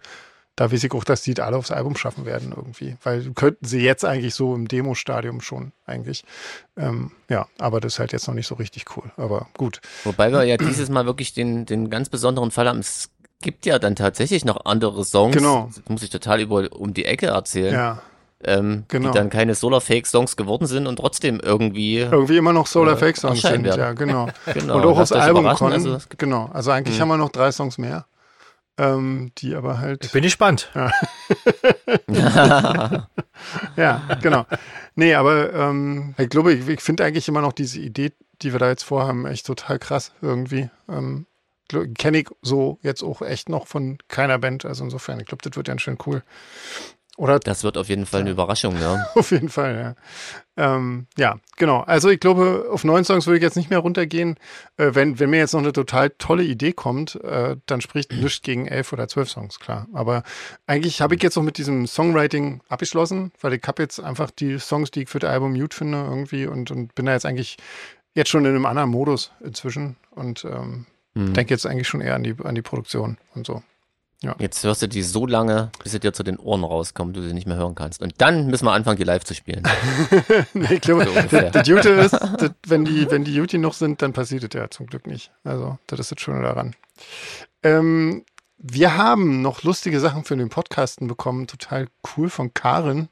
da 0.56 0.70
weiß 0.70 0.84
ich 0.84 0.92
auch, 0.92 1.02
dass 1.02 1.22
die 1.22 1.38
alle 1.40 1.56
aufs 1.56 1.72
Album 1.72 1.96
schaffen 1.96 2.26
werden 2.26 2.52
irgendwie. 2.56 2.96
Weil 3.02 3.32
könnten 3.34 3.66
sie 3.66 3.80
jetzt 3.80 4.04
eigentlich 4.04 4.34
so 4.34 4.54
im 4.54 4.68
Demo-Stadium 4.68 5.40
schon 5.40 5.72
eigentlich. 5.84 6.22
Ähm, 6.76 7.10
ja, 7.28 7.48
aber 7.58 7.80
das 7.80 7.94
ist 7.94 7.98
halt 7.98 8.12
jetzt 8.12 8.28
noch 8.28 8.34
nicht 8.34 8.46
so 8.46 8.54
richtig 8.54 8.84
cool. 8.96 9.10
Aber 9.16 9.48
gut. 9.56 9.80
Wobei 10.04 10.30
wir 10.30 10.44
ja 10.44 10.56
dieses 10.56 10.90
Mal 10.90 11.06
wirklich 11.06 11.34
den, 11.34 11.66
den 11.66 11.90
ganz 11.90 12.08
besonderen 12.08 12.52
Fall 12.52 12.68
haben. 12.68 12.78
Es 12.78 13.10
gibt 13.44 13.64
ja 13.66 13.78
dann 13.78 13.94
tatsächlich 13.94 14.44
noch 14.44 14.64
andere 14.64 15.04
Songs. 15.04 15.36
Genau. 15.36 15.70
Das 15.72 15.82
muss 15.88 16.02
ich 16.02 16.10
total 16.10 16.40
über, 16.40 16.72
um 16.72 16.92
die 16.94 17.04
Ecke 17.04 17.26
erzählen. 17.26 17.72
Ja, 17.72 18.02
ähm, 18.42 18.84
Genau. 18.88 19.12
Die 19.12 19.18
dann 19.18 19.30
keine 19.30 19.54
Solar-Fake-Songs 19.54 20.36
geworden 20.36 20.66
sind 20.66 20.86
und 20.88 20.96
trotzdem 20.96 21.38
irgendwie. 21.40 21.98
irgendwie 22.00 22.36
immer 22.36 22.52
noch 22.52 22.66
Solar 22.66 22.94
Äh, 22.94 22.98
Fake 22.98 23.16
Songs 23.16 23.44
erscheinen 23.44 23.64
sind. 23.64 23.76
werden. 23.76 23.80
Ja, 23.80 23.92
genau. 23.92 24.28
Genau, 24.52 24.76
und 24.76 24.84
auch 24.84 24.98
aufs 24.98 25.12
Album 25.12 25.46
kommen. 25.54 25.72
also 25.72 25.98
genau. 26.18 26.50
Also 26.52 26.72
eigentlich 26.72 26.96
Mhm. 26.96 27.02
haben 27.02 27.08
wir 27.08 27.16
noch 27.18 27.30
drei 27.30 27.52
Songs 27.52 27.78
mehr. 27.78 28.06
Ähm, 28.76 29.30
die 29.38 29.54
aber 29.54 29.78
halt. 29.78 30.04
Ich 30.04 30.10
bin 30.10 30.22
gespannt. 30.22 30.68
Ja, 33.76 34.02
genau. 34.22 34.46
Nee, 34.94 35.14
aber 35.14 35.52
ähm, 35.52 36.14
ich 36.18 36.28
glaube, 36.28 36.52
ich, 36.52 36.68
ich 36.68 36.80
finde 36.80 37.04
eigentlich 37.04 37.28
immer 37.28 37.40
noch 37.40 37.52
diese 37.52 37.80
Idee, 37.80 38.12
die 38.42 38.52
wir 38.52 38.58
da 38.60 38.68
jetzt 38.68 38.84
vorhaben, 38.84 39.26
echt 39.26 39.46
total 39.46 39.78
krass 39.78 40.12
irgendwie. 40.22 40.70
Ähm, 40.88 41.26
Kenne 41.68 42.18
ich 42.18 42.28
so 42.42 42.78
jetzt 42.82 43.02
auch 43.02 43.22
echt 43.22 43.48
noch 43.48 43.66
von 43.66 43.98
keiner 44.08 44.38
Band. 44.38 44.64
Also 44.64 44.84
insofern, 44.84 45.20
ich 45.20 45.26
glaube, 45.26 45.42
das 45.42 45.56
wird 45.56 45.66
ganz 45.66 45.82
schön 45.82 45.98
cool. 46.06 46.22
Oder 47.16 47.38
Das 47.38 47.62
wird 47.62 47.78
auf 47.78 47.88
jeden 47.88 48.06
Fall 48.06 48.22
eine 48.22 48.30
Überraschung, 48.30 48.76
ja. 48.80 49.06
auf 49.14 49.30
jeden 49.30 49.48
Fall, 49.48 49.96
ja. 50.56 50.74
Ähm, 50.74 51.06
ja, 51.16 51.38
genau. 51.56 51.80
Also 51.80 52.08
ich 52.08 52.18
glaube, 52.18 52.66
auf 52.72 52.82
neun 52.82 53.04
Songs 53.04 53.26
würde 53.26 53.36
ich 53.36 53.42
jetzt 53.42 53.56
nicht 53.56 53.70
mehr 53.70 53.78
runtergehen. 53.78 54.36
Äh, 54.76 54.90
wenn, 54.94 55.20
wenn 55.20 55.30
mir 55.30 55.38
jetzt 55.38 55.52
noch 55.52 55.60
eine 55.60 55.72
total 55.72 56.10
tolle 56.10 56.42
Idee 56.42 56.72
kommt, 56.72 57.14
äh, 57.22 57.56
dann 57.66 57.80
spricht 57.80 58.12
nichts 58.12 58.42
gegen 58.42 58.66
elf 58.66 58.92
oder 58.92 59.06
zwölf 59.06 59.30
Songs, 59.30 59.60
klar. 59.60 59.86
Aber 59.92 60.24
eigentlich 60.66 61.00
habe 61.00 61.14
ich 61.14 61.22
jetzt 61.22 61.36
noch 61.36 61.44
mit 61.44 61.56
diesem 61.56 61.86
Songwriting 61.86 62.62
abgeschlossen, 62.68 63.30
weil 63.40 63.52
ich 63.52 63.62
habe 63.64 63.82
jetzt 63.82 64.00
einfach 64.00 64.32
die 64.32 64.58
Songs, 64.58 64.90
die 64.90 65.02
ich 65.02 65.08
für 65.08 65.20
das 65.20 65.30
Album 65.30 65.52
Mute 65.52 65.76
finde, 65.76 65.98
irgendwie 65.98 66.46
und, 66.46 66.72
und 66.72 66.96
bin 66.96 67.06
da 67.06 67.12
jetzt 67.12 67.26
eigentlich 67.26 67.58
jetzt 68.14 68.30
schon 68.30 68.44
in 68.44 68.54
einem 68.54 68.66
anderen 68.66 68.90
Modus 68.90 69.30
inzwischen 69.40 69.96
und 70.10 70.44
ähm, 70.44 70.86
Hm. 71.14 71.32
denke 71.34 71.54
jetzt 71.54 71.66
eigentlich 71.66 71.88
schon 71.88 72.00
eher 72.00 72.14
an 72.14 72.22
die, 72.22 72.34
an 72.42 72.54
die 72.54 72.62
Produktion 72.62 73.18
und 73.34 73.46
so. 73.46 73.62
Jetzt 74.38 74.64
hörst 74.64 74.82
du 74.82 74.88
die 74.88 75.02
so 75.02 75.26
lange, 75.26 75.70
bis 75.82 75.92
sie 75.92 76.00
dir 76.00 76.12
zu 76.12 76.22
den 76.22 76.38
Ohren 76.38 76.64
rauskommen, 76.64 77.12
du 77.12 77.22
sie 77.22 77.34
nicht 77.34 77.46
mehr 77.46 77.56
hören 77.56 77.74
kannst. 77.74 78.00
Und 78.00 78.14
dann 78.18 78.46
müssen 78.46 78.64
wir 78.64 78.72
anfangen, 78.72 78.96
die 78.96 79.04
live 79.04 79.24
zu 79.24 79.34
spielen. 79.34 79.62
nee, 80.54 80.74
ich 80.74 80.80
glaube, 80.80 81.06
So 81.30 81.40
das 81.40 81.68
Gute 81.68 81.90
ist, 81.90 82.12
das, 82.12 82.50
wenn 82.66 82.84
die, 82.84 83.10
wenn 83.10 83.24
die 83.24 83.34
Juti 83.34 83.58
noch 83.58 83.74
sind, 83.74 84.00
dann 84.02 84.12
passiert 84.12 84.44
das 84.44 84.58
ja 84.58 84.70
zum 84.70 84.86
Glück 84.86 85.06
nicht. 85.06 85.30
Also, 85.44 85.78
das 85.86 86.00
ist 86.00 86.12
das 86.12 86.20
Schöne 86.20 86.42
daran. 86.42 86.74
Ähm, 87.62 88.24
wir 88.56 88.96
haben 88.96 89.42
noch 89.42 89.62
lustige 89.62 90.00
Sachen 90.00 90.24
für 90.24 90.36
den 90.36 90.48
Podcasten 90.48 91.06
bekommen, 91.06 91.46
total 91.46 91.88
cool 92.16 92.30
von 92.30 92.54
Karin. 92.54 93.08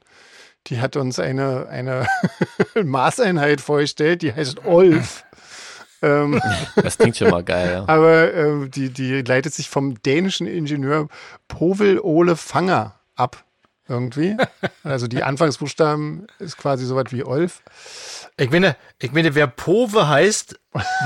Die 0.67 0.79
hat 0.79 0.95
uns 0.95 1.19
eine, 1.19 1.67
eine 1.67 2.07
Maßeinheit 2.83 3.61
vorgestellt, 3.61 4.21
die 4.21 4.33
heißt 4.33 4.65
Olf. 4.65 5.25
Ähm, 6.03 6.41
Das 6.75 6.97
klingt 6.97 7.17
schon 7.17 7.29
mal 7.29 7.43
geil, 7.43 7.71
ja. 7.73 7.83
aber 7.87 8.33
ähm, 8.33 8.69
die, 8.69 8.89
die 8.89 9.21
leitet 9.21 9.53
sich 9.53 9.69
vom 9.69 10.01
dänischen 10.03 10.47
Ingenieur 10.47 11.07
Povel 11.47 11.99
Ole 11.99 12.35
Fanger 12.35 12.99
ab. 13.15 13.43
Irgendwie. 13.87 14.37
Also 14.85 15.07
die 15.07 15.23
Anfangsbuchstaben 15.23 16.27
ist 16.39 16.57
quasi 16.57 16.85
so 16.85 16.95
was 16.95 17.11
wie 17.11 17.25
Olf. 17.25 17.61
Ich 18.37 18.49
meine, 18.49 18.77
ich 18.99 19.11
meine, 19.11 19.35
wer 19.35 19.45
Pove 19.45 20.07
heißt, 20.07 20.57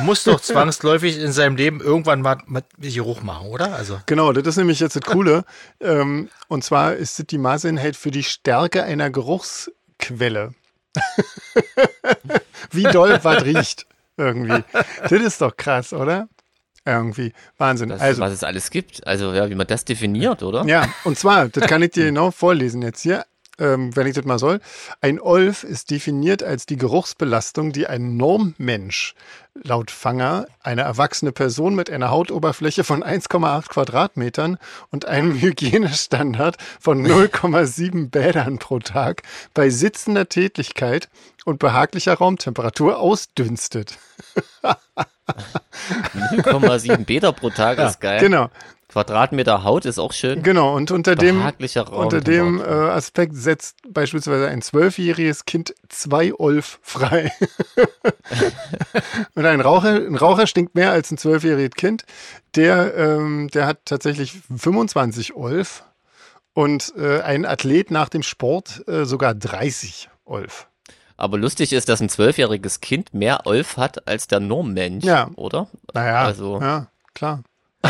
muss 0.03 0.23
doch 0.23 0.39
zwangsläufig 0.39 1.19
in 1.19 1.31
seinem 1.31 1.55
Leben 1.55 1.81
irgendwann 1.81 2.21
mal 2.21 2.37
mal 2.45 2.63
Geruch 2.77 3.21
machen, 3.23 3.47
oder? 3.47 3.75
Also. 3.75 3.99
Genau, 4.05 4.31
das 4.31 4.45
ist 4.45 4.57
nämlich 4.57 4.79
jetzt 4.79 4.95
das 4.95 5.03
Coole. 5.03 5.43
ähm, 5.81 6.29
und 6.47 6.63
zwar 6.63 6.93
ist 6.93 7.17
das 7.17 7.25
die 7.25 7.39
Maßeinheit 7.39 7.95
für 7.95 8.11
die 8.11 8.23
Stärke 8.23 8.83
einer 8.83 9.09
Geruchsquelle. 9.09 10.53
Wie 12.71 12.83
doll 12.83 13.19
was 13.23 13.43
riecht. 13.43 13.86
Irgendwie. 14.17 14.63
Das 15.01 15.11
ist 15.11 15.41
doch 15.41 15.55
krass, 15.55 15.93
oder? 15.93 16.27
Irgendwie. 16.85 17.33
Wahnsinn. 17.57 17.89
Das, 17.89 18.01
also, 18.01 18.21
was 18.21 18.33
es 18.33 18.43
alles 18.43 18.69
gibt. 18.69 19.05
Also, 19.05 19.33
ja, 19.33 19.49
wie 19.49 19.55
man 19.55 19.67
das 19.67 19.85
definiert, 19.85 20.41
oder? 20.41 20.65
Ja, 20.65 20.87
und 21.03 21.17
zwar, 21.17 21.49
das 21.49 21.67
kann 21.67 21.81
ich 21.83 21.91
dir 21.91 22.05
genau 22.07 22.31
vorlesen 22.31 22.81
jetzt 22.81 23.01
hier, 23.01 23.25
ähm, 23.59 23.95
wenn 23.95 24.07
ich 24.07 24.15
das 24.15 24.25
mal 24.25 24.39
soll. 24.39 24.59
Ein 25.01 25.19
Olf 25.19 25.63
ist 25.63 25.91
definiert 25.91 26.43
als 26.43 26.65
die 26.65 26.77
Geruchsbelastung, 26.77 27.71
die 27.71 27.87
ein 27.87 28.17
Normmensch 28.17 29.15
laut 29.63 29.91
Fanger, 29.91 30.45
eine 30.61 30.81
erwachsene 30.81 31.31
Person 31.31 31.75
mit 31.75 31.89
einer 31.89 32.11
Hautoberfläche 32.11 32.83
von 32.83 33.03
1,8 33.03 33.69
Quadratmetern 33.69 34.57
und 34.91 35.05
einem 35.05 35.33
Hygienestandard 35.41 36.57
von 36.79 37.05
0,7 37.05 38.09
Bädern 38.09 38.59
pro 38.59 38.79
Tag 38.79 39.23
bei 39.53 39.69
sitzender 39.69 40.29
Tätigkeit 40.29 41.09
und 41.45 41.59
behaglicher 41.59 42.15
Raumtemperatur 42.15 42.99
ausdünstet. 42.99 43.97
0,7 46.13 47.05
Meter 47.07 47.31
pro 47.33 47.49
Tag 47.49 47.79
ist 47.79 47.99
geil. 47.99 48.19
Genau, 48.19 48.49
Quadratmeter 48.97 49.63
Haut 49.63 49.85
ist 49.85 49.99
auch 49.99 50.11
schön. 50.11 50.41
genau. 50.41 50.75
Und 50.75 50.89
unter 50.89 51.15
dem. 51.15 51.43
Unter 51.91 52.19
dem 52.19 52.59
äh, 52.59 52.63
Aspekt 52.63 53.35
setzt 53.35 53.75
beispielsweise 53.87 54.47
ein 54.47 54.63
zwölfjähriges 54.63 55.45
Kind 55.45 55.75
zwei 55.87 56.33
Olf 56.33 56.79
frei. 56.81 57.31
Und 59.35 59.45
ein 59.45 59.61
Raucher, 59.61 59.95
ein 59.97 60.15
Raucher 60.15 60.47
stinkt 60.47 60.73
mehr 60.73 60.91
als 60.91 61.11
ein 61.11 61.17
zwölfjähriges 61.19 61.75
Kind. 61.75 62.05
Der, 62.55 62.95
ähm, 62.97 63.49
der 63.53 63.67
hat 63.67 63.85
tatsächlich 63.85 64.33
25 64.55 65.35
Olf. 65.35 65.83
Und 66.53 66.91
äh, 66.97 67.21
ein 67.21 67.45
Athlet 67.45 67.91
nach 67.91 68.09
dem 68.09 68.23
Sport 68.23 68.83
äh, 68.87 69.05
sogar 69.05 69.35
30 69.35 70.09
Olf. 70.25 70.67
Aber 71.17 71.37
lustig 71.37 71.71
ist, 71.71 71.87
dass 71.87 72.01
ein 72.01 72.09
zwölfjähriges 72.09 72.81
Kind 72.81 73.13
mehr 73.13 73.45
Olf 73.45 73.77
hat 73.77 74.07
als 74.07 74.25
der 74.25 74.39
Normmensch, 74.39 75.05
Ja. 75.05 75.29
oder? 75.35 75.67
Naja, 75.93 76.23
Also- 76.23 76.59
ja, 76.59 76.87
klar. 77.13 77.43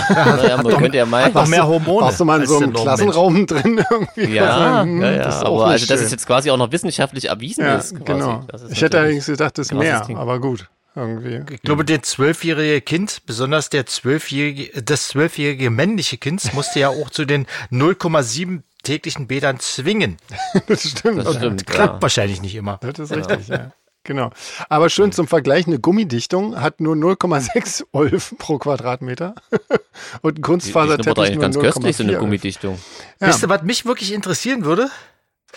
Naja, 0.09 0.57
man 0.61 0.77
könnte 0.77 0.97
ja 0.97 1.05
mal. 1.05 1.29
Noch 1.31 1.47
mehr 1.47 1.67
Hormone. 1.67 2.05
Warst 2.05 2.19
du 2.19 2.25
mal 2.25 2.41
in 2.41 2.47
so 2.47 2.57
einem. 2.57 2.73
Klassenraum 2.73 3.45
drin 3.47 3.83
irgendwie? 3.89 4.35
Ja, 4.35 4.81
Hm, 4.83 5.01
ja, 5.01 5.11
ja. 5.11 5.23
das 5.23 5.43
aber 5.43 5.67
also, 5.67 5.85
dass 5.85 6.01
es 6.01 6.11
jetzt 6.11 6.25
quasi 6.27 6.49
auch 6.51 6.57
noch 6.57 6.71
wissenschaftlich 6.71 7.25
erwiesen 7.29 7.63
Ja, 7.65 7.75
ist. 7.77 7.91
Quasi. 7.95 8.03
genau. 8.05 8.43
Das 8.47 8.61
ist 8.63 8.71
Ich 8.71 8.81
hätte 8.81 8.99
allerdings 8.99 9.25
gedacht, 9.25 9.57
das 9.57 9.67
ist 9.67 9.73
mehr, 9.73 10.01
Ding. 10.01 10.17
aber 10.17 10.39
gut. 10.39 10.67
Irgendwie. 10.95 11.41
Ich 11.53 11.61
glaube, 11.61 11.85
der 11.85 12.01
zwölfjährige 12.01 12.81
Kind, 12.81 13.21
besonders 13.27 13.69
der 13.69 13.85
zwölfjährige, 13.85 14.81
das 14.81 15.09
zwölfjährige 15.09 15.69
männliche 15.69 16.17
Kind, 16.17 16.51
musste 16.55 16.79
ja 16.79 16.89
auch 16.89 17.11
zu 17.11 17.25
den 17.25 17.45
0,7 17.71 18.61
täglichen 18.83 19.27
Bädern 19.27 19.59
zwingen. 19.59 20.17
Das 20.67 20.89
stimmt. 20.89 21.19
Das 21.19 21.27
Und 21.27 21.35
stimmt, 21.35 21.67
Klappt 21.67 21.95
ja. 21.95 22.01
wahrscheinlich 22.01 22.41
nicht 22.41 22.55
immer. 22.55 22.79
Das 22.81 22.97
ist 22.97 23.15
richtig, 23.15 23.47
ja. 23.47 23.71
Genau. 24.03 24.31
Aber 24.69 24.89
schön 24.89 25.11
zum 25.11 25.27
Vergleich, 25.27 25.67
eine 25.67 25.79
Gummidichtung 25.79 26.59
hat 26.61 26.79
nur 26.79 26.95
0,6 26.95 27.85
Olf 27.91 28.35
pro 28.37 28.57
Quadratmeter. 28.57 29.35
Und 30.21 30.31
ein 30.31 30.35
die 30.35 30.41
Kunstfaserteppich 30.41 31.31
nur 31.33 31.41
ganz 31.41 31.57
0,4 31.57 31.61
köstlich, 31.61 31.97
so 31.97 32.03
eine 32.03 32.13
Olf. 32.13 32.21
Gummidichtung. 32.21 32.79
Ja. 33.19 33.27
Wisst 33.27 33.43
ihr, 33.43 33.49
was 33.49 33.63
mich 33.63 33.85
wirklich 33.85 34.13
interessieren 34.13 34.63
würde? 34.63 34.89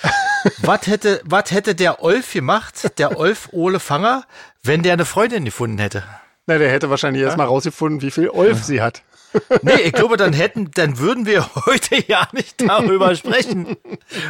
was 0.59 0.86
hätte, 0.86 1.20
was 1.24 1.51
hätte 1.51 1.74
der 1.74 2.03
Olf 2.03 2.32
gemacht, 2.32 2.99
der 2.99 3.18
Olf 3.18 3.49
Ole 3.53 3.80
Fanger, 3.80 4.24
wenn 4.62 4.82
der 4.82 4.95
eine 4.95 5.05
Freundin 5.05 5.45
gefunden 5.45 5.78
hätte? 5.78 6.03
Na, 6.47 6.59
der 6.59 6.70
hätte 6.70 6.91
wahrscheinlich 6.91 7.22
erst 7.22 7.36
mal 7.36 7.45
rausgefunden, 7.45 8.03
wie 8.03 8.11
viel 8.11 8.30
Olf 8.30 8.64
sie 8.64 8.80
hat. 8.82 9.03
Nee, 9.62 9.74
ich 9.85 9.93
glaube, 9.93 10.16
dann 10.16 10.33
hätten, 10.33 10.70
dann 10.74 10.99
würden 10.99 11.26
wir 11.26 11.49
heute 11.66 12.03
ja 12.09 12.26
nicht 12.33 12.61
darüber 12.61 13.14
sprechen. 13.14 13.76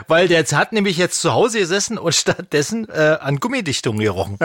Weil 0.09 0.29
der 0.29 0.45
hat 0.45 0.73
nämlich 0.73 0.97
jetzt 0.99 1.21
zu 1.21 1.33
Hause 1.33 1.59
gesessen 1.61 1.99
und 1.99 2.15
stattdessen 2.15 2.89
äh, 2.89 3.17
an 3.21 3.41
Gummidichtung 3.41 3.99
gerochen. 3.99 4.37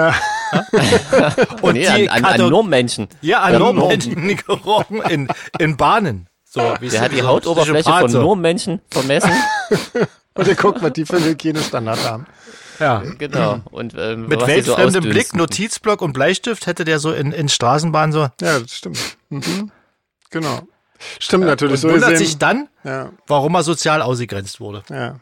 und 1.62 1.74
Nee, 1.74 1.88
an, 1.88 2.08
an, 2.10 2.26
an 2.26 2.32
Kato- 2.32 2.50
Normmenschen. 2.50 3.08
ja, 3.22 3.42
an 3.42 3.54
Ja, 3.54 3.60
Normmenschen 3.60 4.38
gerochen 4.48 5.02
in, 5.10 5.28
in 5.60 5.78
Bahnen. 5.78 6.28
So, 6.46 6.62
wie 6.80 6.90
Der 6.90 7.00
so- 7.00 7.06
hat 7.06 7.12
die 7.12 7.20
so 7.22 7.28
Hautoberfläche 7.28 7.92
von. 7.92 8.12
Normmenschen 8.12 8.82
vermessen. 8.90 9.32
Und 10.36 10.48
ihr 10.48 10.56
guckt, 10.56 10.82
was 10.82 10.94
die 10.94 11.06
für 11.06 11.16
einen 11.18 11.26
Hygienestandard 11.26 12.04
haben. 12.08 12.26
Ja. 12.80 13.04
genau. 13.18 13.60
Und, 13.72 13.94
ähm, 13.98 14.28
Mit 14.28 14.42
die 14.42 14.62
so 14.62 14.76
weltfremdem 14.78 15.04
Blick. 15.06 15.34
Notizblock 15.34 16.02
und 16.02 16.12
Bleistift 16.12 16.68
hätte 16.68 16.84
der 16.84 17.00
so 17.00 17.14
in, 17.14 17.32
in 17.32 17.48
Straßenbahn 17.48 18.12
so. 18.12 18.28
Ja, 18.42 18.60
das 18.60 18.72
stimmt. 18.76 19.00
Mhm. 19.30 19.72
Genau. 20.32 20.60
Stimmt 21.20 21.46
natürlich. 21.46 21.76
Und 21.76 21.80
So 21.82 21.90
wundert 21.92 22.10
gesehen. 22.12 22.26
sich 22.26 22.38
dann, 22.38 22.68
Ja, 22.84 23.12
warum 23.28 23.56
er 23.56 23.64
sozial 23.64 24.02
ausgegrenzt 24.02 24.60
wurde. 24.60 24.84
ja. 24.90 25.20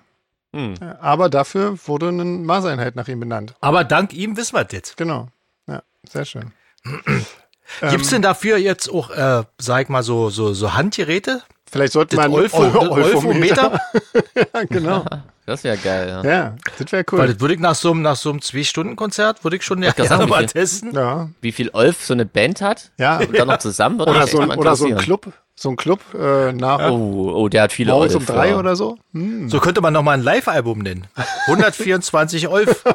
Hm. 0.56 0.76
Aber 1.02 1.30
dafür 1.32 1.76
wurde 1.88 2.10
eine 2.10 2.24
Maßeinheit 2.26 2.96
nach 2.96 3.08
ihm 3.08 3.20
benannt. 3.20 3.56
Aber 3.60 3.84
dank 3.84 4.14
ihm 4.14 4.38
wissen 4.38 4.56
wir 4.56 4.64
das 4.64 4.72
jetzt. 4.74 4.98
Genau. 4.98 5.30
Ja, 5.68 5.82
sehr 6.08 6.26
schön. 6.26 6.52
Gibt's 7.90 8.10
denn 8.10 8.22
dafür 8.22 8.58
jetzt 8.58 8.88
auch, 8.88 9.10
äh, 9.10 9.44
sag 9.58 9.82
ich 9.82 9.90
mal, 9.90 10.04
so, 10.04 10.30
so, 10.30 10.54
so 10.54 10.76
Handgeräte? 10.76 11.42
Vielleicht 11.72 11.94
sollte 11.94 12.16
Das 12.18 12.26
man 12.28 12.34
Olfo-. 12.34 12.62
Olfometer? 12.62 13.80
ja, 14.36 14.64
genau. 14.70 15.04
Das 15.46 15.64
wäre 15.64 15.78
geil, 15.78 16.08
ja. 16.08 16.24
Ja, 16.24 16.56
das 16.78 16.92
wäre 16.92 17.04
Weil 17.12 17.20
cool. 17.20 17.28
das 17.28 17.40
würde 17.42 17.54
ich 17.56 17.60
nach 17.60 17.76
so 17.76 17.92
einem, 17.92 18.02
nach 18.02 18.16
so 18.16 18.30
einem 18.30 18.42
Zwei-Stunden-Konzert, 18.42 19.44
würde 19.44 19.58
ich 19.58 19.64
schon 19.64 19.84
ja 19.84 19.92
gerne 19.92 20.26
mal 20.28 20.46
testen. 20.46 20.94
Ja. 20.94 21.30
Wie 21.42 21.52
viel 21.52 21.70
Olf 21.74 22.04
so 22.04 22.14
eine 22.14 22.26
Band 22.26 22.62
hat? 22.62 22.92
Ja. 22.98 23.18
Und 23.18 23.38
dann 23.38 23.48
noch 23.50 23.58
zusammen 23.58 24.00
würde 24.00 24.12
Oder 24.12 24.28
so, 24.28 24.40
ein, 24.40 24.52
oder 24.52 24.76
so 24.78 24.86
ein. 24.86 24.98
Club, 24.98 25.34
so 25.56 25.70
ein 25.70 25.76
Club 25.76 26.00
äh, 26.14 26.54
nach 26.54 26.90
Oh, 26.92 27.34
oh, 27.36 27.50
der 27.50 27.64
hat 27.64 27.74
viele 27.74 27.92
morgens 27.92 28.16
Olf. 28.16 28.30
um 28.30 28.36
drei 28.36 28.50
ja. 28.52 28.58
oder 28.58 28.76
so. 28.78 28.98
Hm. 29.14 29.50
So 29.50 29.60
könnte 29.60 29.82
man 29.82 29.92
noch 29.94 30.02
mal 30.04 30.14
ein 30.14 30.24
Live-Album 30.24 30.80
nennen. 30.80 31.08
124 31.48 32.48
Olf. 32.48 32.84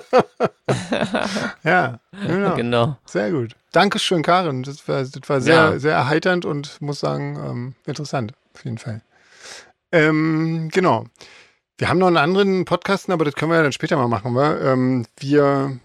Ja, 1.65 1.99
genau. 2.27 2.55
Genau. 2.57 2.97
Sehr 3.05 3.31
gut. 3.31 3.55
Dankeschön, 3.73 4.23
Karin. 4.23 4.63
Das 4.63 4.87
war, 4.89 5.03
das 5.03 5.13
war 5.27 5.41
sehr, 5.41 5.55
Ja. 5.55 5.79
sehr 5.79 5.93
erheiternd 5.95 6.45
und 6.45 6.81
muss 6.81 7.01
sagen, 7.01 7.37
ähm, 7.45 7.75
interessant. 7.87 8.33
Auf 8.55 8.65
jeden 8.65 8.79
Fall. 8.79 9.03
Ähm, 9.93 10.69
genau. 10.73 11.07
Wir 11.79 11.89
haben 11.89 11.99
noch 11.99 12.09
einen 12.09 12.17
anderen 12.17 12.65
Podcasten, 12.65 13.13
aber 13.13 13.25
das 13.25 13.35
können 13.35 13.53
wir 13.53 13.57
ja 13.57 13.63
dann 13.63 13.73
später 13.73 13.97
mal 13.97 14.09
machen, 14.09 14.35
wa? 14.35 14.57
Ähm, 14.59 15.07
wir, 15.21 15.79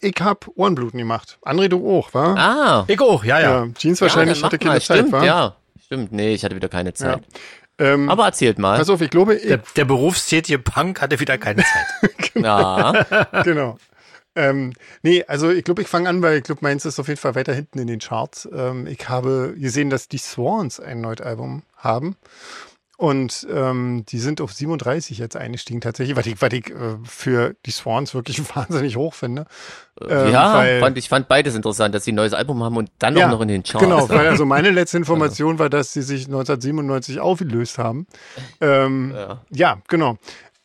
ich 0.00 0.14
hab 0.18 0.48
Ohrenbluten 0.54 0.98
gemacht. 0.98 1.38
André, 1.44 1.68
du 1.68 1.86
auch, 1.86 2.14
wa? 2.14 2.34
Ah. 2.34 2.84
Ich 2.88 2.98
auch, 3.00 3.22
ja, 3.22 3.38
ja. 3.40 3.64
Ja, 3.66 3.72
Jeans 3.74 4.00
wahrscheinlich 4.00 4.40
ja, 4.40 4.46
hatte 4.46 4.58
keine 4.58 4.74
mal. 4.76 4.80
Zeit, 4.80 4.98
Stimmt, 5.00 5.12
wa? 5.12 5.24
ja. 5.24 5.56
Stimmt, 5.84 6.12
nee, 6.12 6.32
ich 6.32 6.42
hatte 6.42 6.56
wieder 6.56 6.70
keine 6.70 6.94
Zeit. 6.94 7.22
Ähm, 7.78 8.08
Aber 8.08 8.24
erzählt 8.24 8.58
mal. 8.58 8.78
pass 8.78 8.88
auf, 8.88 9.02
ich 9.02 9.10
glaube, 9.10 9.34
ich, 9.34 9.46
Der, 9.46 9.58
der 9.76 9.84
berufstätige 9.84 10.58
Punk 10.58 11.02
hatte 11.02 11.20
wieder 11.20 11.36
keine 11.36 11.62
Zeit. 11.62 12.32
ja. 12.34 13.04
genau. 13.44 13.76
Ähm, 14.34 14.72
nee, 15.02 15.22
also 15.28 15.50
ich 15.50 15.64
glaube, 15.64 15.82
ich 15.82 15.88
fange 15.88 16.08
an, 16.08 16.22
weil 16.22 16.38
ich 16.38 16.44
glaube, 16.44 16.60
meins 16.62 16.86
ist 16.86 16.98
auf 16.98 17.08
jeden 17.08 17.20
Fall 17.20 17.34
weiter 17.34 17.52
hinten 17.52 17.78
in 17.78 17.86
den 17.86 18.00
Charts. 18.00 18.48
Ähm, 18.50 18.86
ich 18.86 19.06
habe 19.10 19.54
gesehen, 19.58 19.90
dass 19.90 20.08
die 20.08 20.18
Swans 20.18 20.80
ein 20.80 21.02
neues 21.02 21.20
Album 21.20 21.62
haben. 21.76 22.16
Und 22.98 23.46
ähm, 23.52 24.04
die 24.08 24.18
sind 24.18 24.40
auf 24.40 24.54
37 24.54 25.18
jetzt 25.18 25.36
eingestiegen 25.36 25.82
tatsächlich, 25.82 26.16
was 26.16 26.26
ich, 26.26 26.40
was 26.40 26.50
ich 26.52 26.70
äh, 26.70 26.96
für 27.04 27.54
die 27.66 27.70
Swans 27.70 28.14
wirklich 28.14 28.40
wahnsinnig 28.56 28.96
hoch 28.96 29.12
finde. 29.12 29.44
Ähm, 30.00 30.32
ja, 30.32 30.54
weil- 30.54 30.80
fand, 30.80 30.96
ich 30.96 31.08
fand 31.10 31.28
beides 31.28 31.54
interessant, 31.54 31.94
dass 31.94 32.04
sie 32.04 32.12
ein 32.12 32.14
neues 32.14 32.32
Album 32.32 32.62
haben 32.62 32.76
und 32.78 32.90
dann 32.98 33.14
Ja, 33.16 33.26
auch 33.26 33.32
noch 33.32 33.40
in 33.42 33.48
den 33.48 33.62
Charts. 33.62 33.84
Genau, 33.84 34.08
weil 34.08 34.26
also 34.28 34.46
meine 34.46 34.70
letzte 34.70 34.96
Information 34.96 35.58
war, 35.58 35.68
dass 35.68 35.92
sie 35.92 36.00
sich 36.00 36.26
1997 36.26 37.20
aufgelöst 37.20 37.76
haben. 37.78 38.06
Ähm, 38.62 39.12
Ja. 39.14 39.42
ja, 39.50 39.78
genau. 39.88 40.16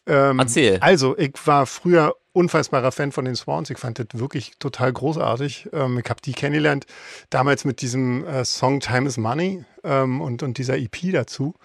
Ähm, 0.08 0.40
Erzähl. 0.40 0.78
Also, 0.80 1.18
ich 1.18 1.34
war 1.46 1.66
früher 1.66 2.16
unfassbarer 2.34 2.94
Fan 2.94 3.12
von 3.12 3.26
den 3.26 3.36
Swans. 3.36 3.70
Ich 3.70 3.78
fand 3.78 4.00
das 4.00 4.08
wirklich 4.14 4.54
total 4.58 4.94
großartig. 4.94 5.68
Ähm, 5.74 6.00
ich 6.02 6.10
habe 6.10 6.22
die 6.22 6.32
kennengelernt, 6.32 6.86
damals 7.30 7.66
mit 7.66 7.82
diesem 7.82 8.26
äh, 8.26 8.46
Song 8.46 8.80
Time 8.80 9.06
is 9.08 9.18
Money 9.18 9.66
ähm, 9.84 10.22
und, 10.22 10.42
und 10.44 10.58
dieser 10.58 10.78
EP 10.78 11.12
dazu. 11.12 11.56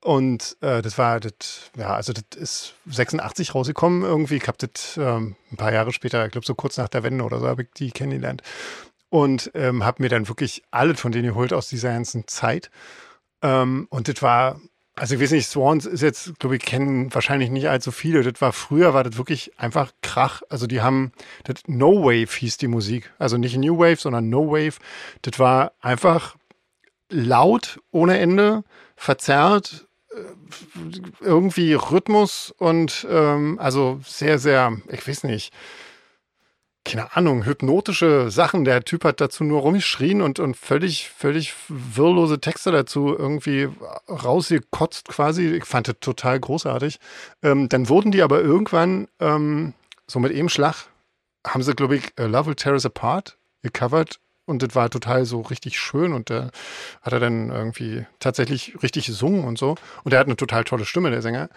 Und 0.00 0.56
äh, 0.60 0.80
das 0.80 0.96
war, 0.96 1.18
das, 1.18 1.70
ja, 1.76 1.94
also 1.94 2.12
das 2.12 2.40
ist 2.40 2.74
86 2.86 3.54
rausgekommen 3.54 4.02
irgendwie. 4.02 4.36
Ich 4.36 4.46
habe 4.46 4.58
das 4.58 4.96
ähm, 4.96 5.34
ein 5.50 5.56
paar 5.56 5.72
Jahre 5.72 5.92
später, 5.92 6.24
ich 6.24 6.32
glaube 6.32 6.46
so 6.46 6.54
kurz 6.54 6.76
nach 6.76 6.88
der 6.88 7.02
Wende 7.02 7.24
oder 7.24 7.40
so, 7.40 7.48
habe 7.48 7.62
ich 7.62 7.68
die 7.76 7.90
kennengelernt. 7.90 8.42
Und 9.10 9.50
ähm, 9.54 9.84
habe 9.84 10.02
mir 10.02 10.08
dann 10.08 10.28
wirklich 10.28 10.62
alles 10.70 11.00
von 11.00 11.12
denen 11.12 11.28
geholt 11.28 11.52
aus 11.52 11.68
dieser 11.68 11.92
ganzen 11.92 12.28
Zeit. 12.28 12.70
Ähm, 13.42 13.88
und 13.90 14.06
das 14.06 14.22
war, 14.22 14.60
also 14.94 15.14
ich 15.14 15.20
weiß 15.20 15.32
nicht, 15.32 15.48
Swans 15.48 15.86
ist 15.86 16.02
jetzt, 16.02 16.38
glaube 16.38 16.56
ich, 16.56 16.62
kennen 16.62 17.12
wahrscheinlich 17.12 17.50
nicht 17.50 17.68
allzu 17.68 17.90
viele. 17.90 18.22
Das 18.22 18.40
war 18.40 18.52
früher, 18.52 18.94
war 18.94 19.02
das 19.02 19.16
wirklich 19.16 19.58
einfach 19.58 19.92
Krach. 20.02 20.42
Also 20.48 20.68
die 20.68 20.80
haben, 20.80 21.12
das 21.44 21.62
No 21.66 22.04
Wave 22.04 22.30
hieß 22.38 22.58
die 22.58 22.68
Musik. 22.68 23.12
Also 23.18 23.36
nicht 23.36 23.56
New 23.56 23.78
Wave, 23.78 23.96
sondern 23.96 24.28
No 24.28 24.48
Wave. 24.52 24.78
Das 25.22 25.38
war 25.40 25.72
einfach 25.80 26.36
laut 27.10 27.80
ohne 27.90 28.18
Ende, 28.18 28.62
verzerrt, 28.96 29.87
irgendwie 31.20 31.74
Rhythmus 31.74 32.54
und 32.58 33.06
ähm, 33.10 33.58
also 33.60 34.00
sehr, 34.04 34.38
sehr, 34.38 34.76
ich 34.90 35.06
weiß 35.06 35.24
nicht, 35.24 35.52
keine 36.84 37.14
Ahnung, 37.14 37.44
hypnotische 37.44 38.30
Sachen. 38.30 38.64
Der 38.64 38.82
Typ 38.82 39.04
hat 39.04 39.20
dazu 39.20 39.44
nur 39.44 39.60
rumgeschrien 39.60 40.22
und, 40.22 40.38
und 40.38 40.56
völlig, 40.56 41.10
völlig 41.10 41.54
wirrlose 41.68 42.40
Texte 42.40 42.72
dazu 42.72 43.14
irgendwie 43.16 43.68
rausgekotzt 44.08 45.08
quasi. 45.08 45.54
Ich 45.54 45.64
fand 45.64 45.88
das 45.88 45.96
total 46.00 46.40
großartig. 46.40 46.98
Ähm, 47.42 47.68
dann 47.68 47.88
wurden 47.88 48.10
die 48.10 48.22
aber 48.22 48.40
irgendwann 48.40 49.08
ähm, 49.20 49.74
so 50.06 50.18
mit 50.18 50.32
eben 50.32 50.48
Schlag, 50.48 50.86
haben 51.46 51.62
sie, 51.62 51.74
glaube 51.74 51.96
ich, 51.96 52.04
Love 52.18 52.46
Will 52.46 52.54
Tear 52.54 52.72
Us 52.72 52.86
Apart 52.86 53.36
gecovert 53.62 54.18
und 54.48 54.62
das 54.62 54.74
war 54.74 54.90
total 54.90 55.24
so 55.24 55.40
richtig 55.42 55.78
schön 55.78 56.12
und 56.12 56.30
da 56.30 56.50
hat 57.02 57.12
er 57.12 57.20
dann 57.20 57.50
irgendwie 57.50 58.06
tatsächlich 58.18 58.74
richtig 58.82 59.06
gesungen 59.06 59.44
und 59.44 59.58
so. 59.58 59.76
Und 60.04 60.12
er 60.12 60.18
hat 60.18 60.26
eine 60.26 60.36
total 60.36 60.64
tolle 60.64 60.84
Stimme, 60.84 61.10
der 61.10 61.22
Sänger. 61.22 61.48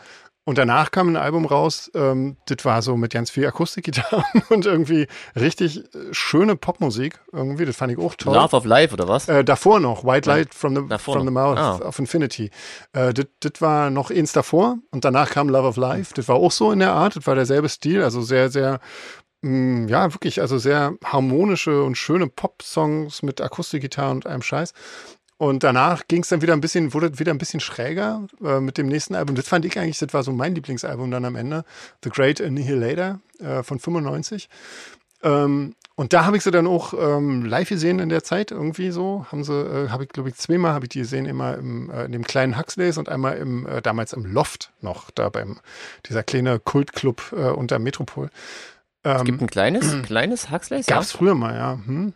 Und 0.43 0.57
danach 0.57 0.89
kam 0.89 1.07
ein 1.09 1.17
Album 1.17 1.45
raus, 1.45 1.91
ähm, 1.93 2.35
das 2.47 2.65
war 2.65 2.81
so 2.81 2.97
mit 2.97 3.13
ganz 3.13 3.29
viel 3.29 3.45
Akustikgitarren 3.45 4.23
und 4.49 4.65
irgendwie 4.65 5.05
richtig 5.35 5.77
äh, 5.93 6.11
schöne 6.13 6.55
Popmusik 6.55 7.19
irgendwie, 7.31 7.63
das 7.63 7.75
fand 7.75 7.91
ich 7.91 7.99
auch 7.99 8.15
toll. 8.15 8.33
Love 8.33 8.55
of 8.55 8.65
Life 8.65 8.91
oder 8.91 9.07
was? 9.07 9.29
Äh, 9.29 9.43
davor 9.43 9.79
noch, 9.79 10.03
White 10.03 10.27
Light 10.27 10.55
from 10.55 10.75
the, 10.75 10.81
Davor 10.89 11.13
from 11.13 11.27
the. 11.27 11.31
Mouth 11.31 11.57
Ah. 11.59 11.75
of 11.85 11.99
Infinity. 11.99 12.49
Äh, 12.93 13.13
das 13.13 13.27
das 13.39 13.61
war 13.61 13.91
noch 13.91 14.09
eins 14.09 14.31
davor 14.33 14.79
und 14.89 15.05
danach 15.05 15.29
kam 15.29 15.47
Love 15.47 15.67
of 15.67 15.77
Life. 15.77 16.13
Das 16.15 16.27
war 16.27 16.37
auch 16.37 16.51
so 16.51 16.71
in 16.71 16.79
der 16.79 16.91
Art, 16.93 17.15
das 17.17 17.27
war 17.27 17.35
derselbe 17.35 17.69
Stil, 17.69 18.01
also 18.01 18.23
sehr, 18.23 18.49
sehr, 18.49 18.79
ja, 19.43 20.13
wirklich, 20.13 20.39
also 20.41 20.57
sehr 20.59 20.93
harmonische 21.03 21.83
und 21.83 21.97
schöne 21.97 22.27
Pop-Songs 22.27 23.23
mit 23.23 23.41
Akustikgitarre 23.41 24.11
und 24.11 24.27
einem 24.27 24.43
Scheiß. 24.43 24.73
Und 25.37 25.63
danach 25.63 26.07
ging 26.07 26.21
es 26.21 26.29
dann 26.29 26.43
wieder 26.43 26.53
ein 26.53 26.61
bisschen, 26.61 26.93
wurde 26.93 27.17
wieder 27.17 27.33
ein 27.33 27.39
bisschen 27.39 27.61
schräger 27.61 28.27
äh, 28.43 28.59
mit 28.59 28.77
dem 28.77 28.87
nächsten 28.87 29.15
Album. 29.15 29.35
Das 29.35 29.47
fand 29.47 29.65
ich 29.65 29.79
eigentlich, 29.79 29.97
das 29.97 30.13
war 30.13 30.21
so 30.21 30.31
mein 30.31 30.53
Lieblingsalbum 30.53 31.09
dann 31.09 31.25
am 31.25 31.35
Ende. 31.35 31.65
The 32.03 32.11
Great 32.11 32.39
Annihilator 32.39 33.19
äh, 33.39 33.63
von 33.63 33.79
95. 33.79 34.47
Ähm, 35.23 35.73
und 35.95 36.13
da 36.13 36.25
habe 36.25 36.37
ich 36.37 36.43
sie 36.43 36.51
dann 36.51 36.67
auch 36.67 36.93
ähm, 36.93 37.43
live 37.45 37.69
gesehen 37.69 37.99
in 37.99 38.09
der 38.09 38.23
Zeit 38.23 38.51
irgendwie 38.51 38.91
so. 38.91 39.25
Haben 39.31 39.43
sie, 39.43 39.53
äh, 39.53 39.89
habe 39.89 40.03
ich 40.03 40.09
glaube 40.09 40.29
ich 40.29 40.35
zweimal 40.35 40.73
habe 40.73 40.85
ich 40.85 40.89
die 40.89 40.99
gesehen, 40.99 41.25
immer 41.25 41.57
im, 41.57 41.89
äh, 41.89 42.05
in 42.05 42.11
dem 42.11 42.23
kleinen 42.23 42.57
Huxleys 42.57 42.97
und 42.97 43.09
einmal 43.09 43.37
im 43.37 43.65
äh, 43.65 43.81
damals 43.81 44.13
im 44.13 44.25
Loft 44.25 44.71
noch 44.81 45.11
da 45.11 45.29
beim 45.29 45.59
dieser 46.07 46.23
kleine 46.23 46.59
Kultclub 46.59 47.33
äh, 47.35 47.49
unter 47.49 47.79
Metropol. 47.79 48.29
Es 49.03 49.19
Ähm, 49.21 49.25
gibt 49.25 49.41
ein 49.41 49.49
kleines, 49.49 50.01
kleines 50.03 50.51
Huxleys, 50.51 50.87
ja? 50.87 50.95
gab's 50.97 51.11
früher 51.11 51.35
mal, 51.35 51.55
ja. 51.55 51.79
Hm, 51.85 52.13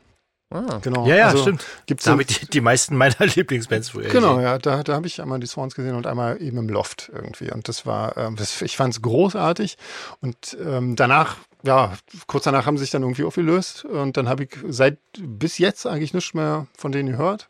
Ah. 0.53 0.77
genau. 0.81 1.07
Ja, 1.07 1.15
ja, 1.15 1.25
Also 1.29 1.39
stimmt. 1.41 1.65
Gibt's 1.87 2.05
Da 2.05 2.11
habe 2.11 2.21
ich 2.21 2.27
die, 2.27 2.45
die 2.45 2.61
meisten 2.61 2.95
meiner 2.95 3.15
Lieblingsbands 3.35 3.89
früher 3.89 4.09
Genau, 4.09 4.35
gesehen. 4.35 4.43
ja, 4.43 4.57
da, 4.59 4.83
da 4.83 4.93
habe 4.93 5.07
ich 5.07 5.19
einmal 5.21 5.39
die 5.39 5.47
Swans 5.47 5.73
gesehen 5.73 5.95
und 5.95 6.05
einmal 6.05 6.39
eben 6.41 6.57
im 6.57 6.69
Loft 6.69 7.09
irgendwie. 7.11 7.51
Und 7.51 7.67
das 7.67 7.85
war, 7.87 8.15
ähm, 8.15 8.35
das, 8.35 8.61
ich 8.61 8.77
fand 8.77 8.93
es 8.93 9.01
großartig. 9.01 9.77
Und 10.21 10.55
ähm, 10.63 10.95
danach, 10.95 11.37
ja, 11.63 11.93
kurz 12.27 12.43
danach 12.43 12.67
haben 12.67 12.77
sie 12.77 12.83
sich 12.83 12.91
dann 12.91 13.01
irgendwie 13.01 13.23
aufgelöst. 13.23 13.85
Und 13.85 14.17
dann 14.17 14.29
habe 14.29 14.43
ich 14.43 14.51
seit 14.69 14.99
bis 15.19 15.57
jetzt 15.57 15.87
eigentlich 15.87 16.13
nichts 16.13 16.35
mehr 16.35 16.67
von 16.77 16.91
denen 16.91 17.09
gehört. 17.13 17.49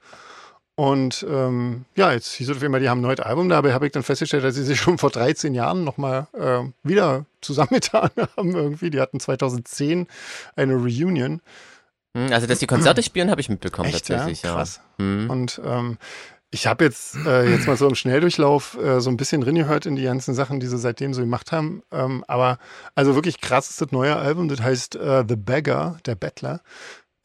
Und 0.76 1.26
ähm, 1.30 1.86
ja, 1.95 2.11
jetzt 2.11 2.34
hieß 2.34 2.49
es 2.49 2.57
auf 2.57 2.63
einmal, 2.63 2.82
die 2.82 2.89
haben 2.89 2.99
ein 2.99 3.03
neues 3.03 3.21
Album. 3.21 3.47
Dabei 3.47 3.73
habe 3.73 3.86
ich 3.86 3.93
dann 3.93 4.03
festgestellt, 4.03 4.43
dass 4.43 4.55
sie 4.55 4.63
sich 4.63 4.80
schon 4.80 4.97
vor 4.97 5.09
13 5.09 5.53
Jahren 5.53 5.86
nochmal 5.86 6.28
äh, 6.34 6.63
wieder 6.84 7.26
zusammengetan 7.41 8.09
haben 8.38 8.53
irgendwie. 8.53 8.89
Die 8.89 8.99
hatten 8.99 9.19
2010 9.19 10.07
eine 10.57 10.73
Reunion. 10.73 11.41
Hm, 12.15 12.32
Also, 12.32 12.45
dass 12.47 12.59
die 12.59 12.67
Konzerte 12.67 13.03
spielen, 13.03 13.32
habe 13.32 13.39
ich 13.39 13.47
mitbekommen 13.47 13.88
Echt, 13.89 14.07
tatsächlich, 14.07 14.41
ja? 14.41 14.49
ja. 14.49 14.55
Krass. 14.55 14.82
Hm. 14.97 15.30
Und 15.30 15.61
ähm, 15.63 15.97
ich 16.51 16.67
habe 16.67 16.84
jetzt, 16.84 17.15
äh, 17.26 17.49
jetzt 17.49 17.67
mal 17.67 17.78
so 17.78 17.88
im 17.88 17.95
Schnelldurchlauf 17.95 18.78
äh, 18.78 18.99
so 19.01 19.09
ein 19.09 19.17
bisschen 19.17 19.43
reingehört 19.43 19.86
in 19.86 19.95
die 19.95 20.03
ganzen 20.03 20.34
Sachen, 20.34 20.59
die 20.59 20.67
sie 20.67 20.78
seitdem 20.78 21.13
so 21.13 21.21
gemacht 21.21 21.51
haben. 21.53 21.84
Ähm, 21.91 22.23
aber 22.28 22.59
also 22.95 23.15
wirklich 23.15 23.41
krass 23.41 23.69
ist 23.69 23.82
das 23.82 23.91
neue 23.91 24.15
Album, 24.15 24.47
das 24.49 24.61
heißt 24.61 24.95
äh, 24.95 25.23
The 25.28 25.36
Beggar, 25.36 25.97
der 26.05 26.15
Bettler. 26.15 26.61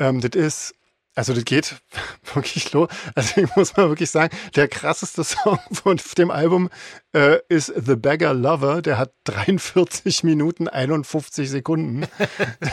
Ähm, 0.01 0.21
das 0.21 0.33
ist, 0.35 0.75
also 1.21 1.35
das 1.35 1.45
geht 1.45 1.75
wirklich 2.35 2.73
los. 2.73 2.89
Also 3.15 3.43
ich 3.43 3.55
muss 3.55 3.77
mal 3.77 3.91
wirklich 3.91 4.11
sagen, 4.11 4.35
der 4.57 4.69
krasseste 4.69 5.23
Song 5.23 5.59
von 5.71 6.01
dem 6.17 6.31
Album 6.31 6.71
äh, 7.13 7.41
ist 7.51 7.67
The 7.77 7.97
Beggar 7.97 8.33
Lover. 8.33 8.81
Der 8.81 8.97
hat 8.97 9.13
43 9.25 10.25
Minuten 10.25 10.67
51 10.67 11.51
Sekunden. 11.51 12.07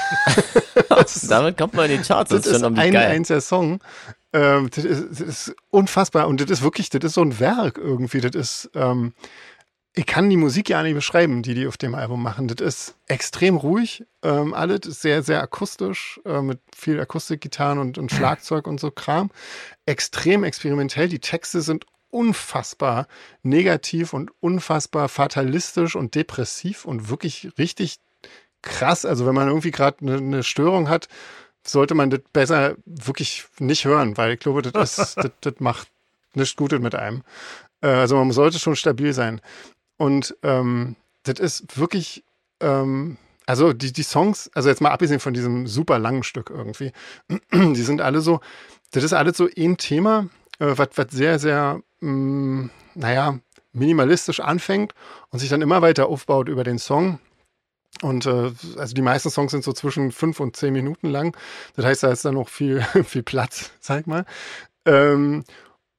Damit 1.27 1.57
kommt 1.57 1.73
man 1.73 1.91
in 1.91 1.97
die 2.01 2.07
Charts, 2.07 2.29
das, 2.29 2.43
Das 2.43 2.53
ist 2.53 2.61
schon 2.61 2.79
ein 2.79 2.93
geil. 2.93 3.11
einziger 3.11 3.41
Song. 3.41 3.81
Ähm, 4.31 4.69
das, 4.73 4.85
ist, 4.85 5.07
das 5.11 5.19
ist 5.19 5.55
unfassbar. 5.69 6.29
Und 6.29 6.39
das 6.39 6.49
ist 6.49 6.61
wirklich, 6.61 6.89
das 6.89 7.03
ist 7.03 7.15
so 7.15 7.21
ein 7.23 7.41
Werk 7.41 7.77
irgendwie. 7.77 8.21
Das 8.21 8.33
ist, 8.33 8.69
ähm, 8.75 9.11
ich 9.97 10.05
kann 10.05 10.29
die 10.29 10.37
Musik 10.37 10.69
ja 10.69 10.83
nicht 10.83 10.93
beschreiben, 10.93 11.41
die 11.41 11.55
die 11.55 11.65
auf 11.65 11.77
dem 11.77 11.95
Album 11.95 12.21
machen. 12.21 12.47
Das 12.47 12.61
ist 12.61 12.95
extrem 13.07 13.55
ruhig. 13.55 14.05
Ähm, 14.21 14.53
alles 14.53 14.81
ist 14.85 15.01
sehr, 15.01 15.23
sehr 15.23 15.41
akustisch, 15.41 16.21
äh, 16.23 16.41
mit 16.41 16.59
viel 16.75 16.99
Akustikgitarren 16.99 17.79
und, 17.79 17.97
und 17.97 18.11
Schlagzeug 18.11 18.67
und 18.67 18.79
so 18.79 18.91
Kram. 18.91 19.31
Extrem 19.87 20.43
experimentell. 20.43 21.07
Die 21.07 21.19
Texte 21.19 21.61
sind 21.61 21.85
unfassbar 22.11 23.07
negativ 23.41 24.13
und 24.13 24.31
unfassbar 24.39 25.09
fatalistisch 25.09 25.95
und 25.95 26.13
depressiv 26.13 26.85
und 26.85 27.09
wirklich 27.09 27.49
richtig 27.57 27.97
krass. 28.61 29.03
Also 29.03 29.25
wenn 29.25 29.35
man 29.35 29.47
irgendwie 29.47 29.71
gerade 29.71 29.97
eine, 30.01 30.17
eine 30.17 30.43
Störung 30.43 30.89
hat, 30.89 31.07
sollte 31.65 31.95
man 31.95 32.11
das 32.11 32.21
besser 32.31 32.75
wirklich 32.85 33.45
nicht 33.57 33.85
hören, 33.85 34.15
weil 34.15 34.33
ich 34.33 34.39
glaube, 34.39 34.61
das, 34.61 34.99
ist, 34.99 35.15
das, 35.17 35.31
das 35.41 35.55
macht 35.57 35.87
nichts 36.35 36.55
Gutes 36.55 36.79
mit 36.79 36.93
einem. 36.93 37.23
Äh, 37.81 37.87
also 37.87 38.17
man 38.17 38.31
sollte 38.31 38.59
schon 38.59 38.75
stabil 38.75 39.13
sein. 39.13 39.41
Und 39.97 40.35
ähm, 40.43 40.95
das 41.23 41.39
ist 41.39 41.77
wirklich, 41.77 42.23
ähm, 42.61 43.17
also 43.45 43.73
die, 43.73 43.91
die 43.91 44.03
Songs, 44.03 44.49
also 44.53 44.69
jetzt 44.69 44.81
mal 44.81 44.91
abgesehen 44.91 45.19
von 45.19 45.33
diesem 45.33 45.67
super 45.67 45.99
langen 45.99 46.23
Stück 46.23 46.49
irgendwie, 46.49 46.91
die 47.53 47.81
sind 47.81 48.01
alle 48.01 48.21
so, 48.21 48.39
das 48.91 49.03
ist 49.03 49.13
alles 49.13 49.37
so 49.37 49.47
ein 49.57 49.77
Thema, 49.77 50.27
äh, 50.59 50.73
was 50.75 50.89
sehr, 51.11 51.39
sehr, 51.39 51.81
mh, 51.99 52.11
mm, 52.11 52.69
naja, 52.95 53.39
minimalistisch 53.73 54.39
anfängt 54.39 54.93
und 55.29 55.39
sich 55.39 55.49
dann 55.49 55.61
immer 55.61 55.81
weiter 55.81 56.07
aufbaut 56.07 56.49
über 56.49 56.63
den 56.63 56.79
Song. 56.79 57.19
Und 58.01 58.25
äh, 58.25 58.51
also 58.77 58.93
die 58.93 59.01
meisten 59.01 59.29
Songs 59.29 59.51
sind 59.51 59.63
so 59.63 59.73
zwischen 59.73 60.11
fünf 60.11 60.39
und 60.39 60.55
zehn 60.55 60.73
Minuten 60.73 61.07
lang. 61.07 61.35
Das 61.75 61.85
heißt, 61.85 62.03
da 62.03 62.11
ist 62.11 62.25
dann 62.25 62.35
noch 62.35 62.49
viel, 62.49 62.81
viel 63.05 63.23
Platz, 63.23 63.71
sag 63.79 64.07
mal. 64.07 64.25
Ähm, 64.85 65.43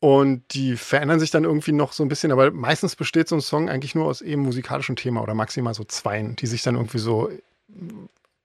und 0.01 0.43
die 0.55 0.77
verändern 0.77 1.19
sich 1.19 1.31
dann 1.31 1.45
irgendwie 1.45 1.73
noch 1.73 1.93
so 1.93 2.05
ein 2.05 2.09
bisschen, 2.09 2.31
aber 2.31 2.51
meistens 2.53 2.95
besteht 2.95 3.29
so 3.29 3.37
ein 3.37 3.41
Song 3.41 3.69
eigentlich 3.69 3.95
nur 3.95 4.07
aus 4.07 4.21
eben 4.21 4.43
musikalischem 4.43 4.97
Thema 4.97 5.23
oder 5.23 5.35
maximal 5.35 5.75
so 5.75 5.85
zweien, 5.85 6.37
die 6.37 6.47
sich 6.47 6.63
dann 6.63 6.77
irgendwie 6.77 6.99
so 6.99 7.31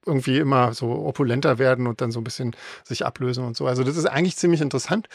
irgendwie 0.05 0.37
immer 0.37 0.73
so 0.73 0.91
opulenter 1.05 1.59
werden 1.59 1.87
und 1.87 2.01
dann 2.01 2.11
so 2.11 2.19
ein 2.19 2.23
bisschen 2.23 2.55
sich 2.83 3.05
ablösen 3.05 3.45
und 3.45 3.55
so. 3.55 3.67
Also 3.67 3.83
das 3.83 3.97
ist 3.97 4.05
eigentlich 4.05 4.35
ziemlich 4.35 4.61
interessant. 4.61 5.07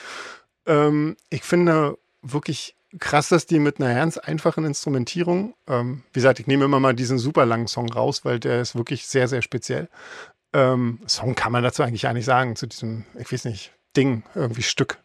Ähm, 0.66 1.16
ich 1.28 1.42
finde 1.42 1.98
wirklich 2.22 2.74
krass, 2.98 3.28
dass 3.28 3.46
die 3.46 3.58
mit 3.58 3.80
einer 3.80 3.94
ganz 3.94 4.16
einfachen 4.16 4.64
Instrumentierung, 4.64 5.54
ähm, 5.66 6.04
wie 6.12 6.20
gesagt, 6.20 6.40
ich 6.40 6.46
nehme 6.46 6.64
immer 6.64 6.80
mal 6.80 6.94
diesen 6.94 7.18
super 7.18 7.44
langen 7.44 7.66
Song 7.66 7.90
raus, 7.90 8.24
weil 8.24 8.40
der 8.40 8.60
ist 8.60 8.76
wirklich 8.76 9.06
sehr, 9.06 9.28
sehr 9.28 9.42
speziell. 9.42 9.88
Ähm, 10.54 11.00
Song 11.06 11.34
kann 11.34 11.52
man 11.52 11.62
dazu 11.62 11.82
eigentlich 11.82 12.02
gar 12.02 12.14
nicht 12.14 12.24
sagen, 12.24 12.56
zu 12.56 12.66
diesem, 12.66 13.04
ich 13.18 13.30
weiß 13.30 13.44
nicht, 13.44 13.72
Ding, 13.96 14.22
irgendwie 14.34 14.62
Stück. 14.62 14.98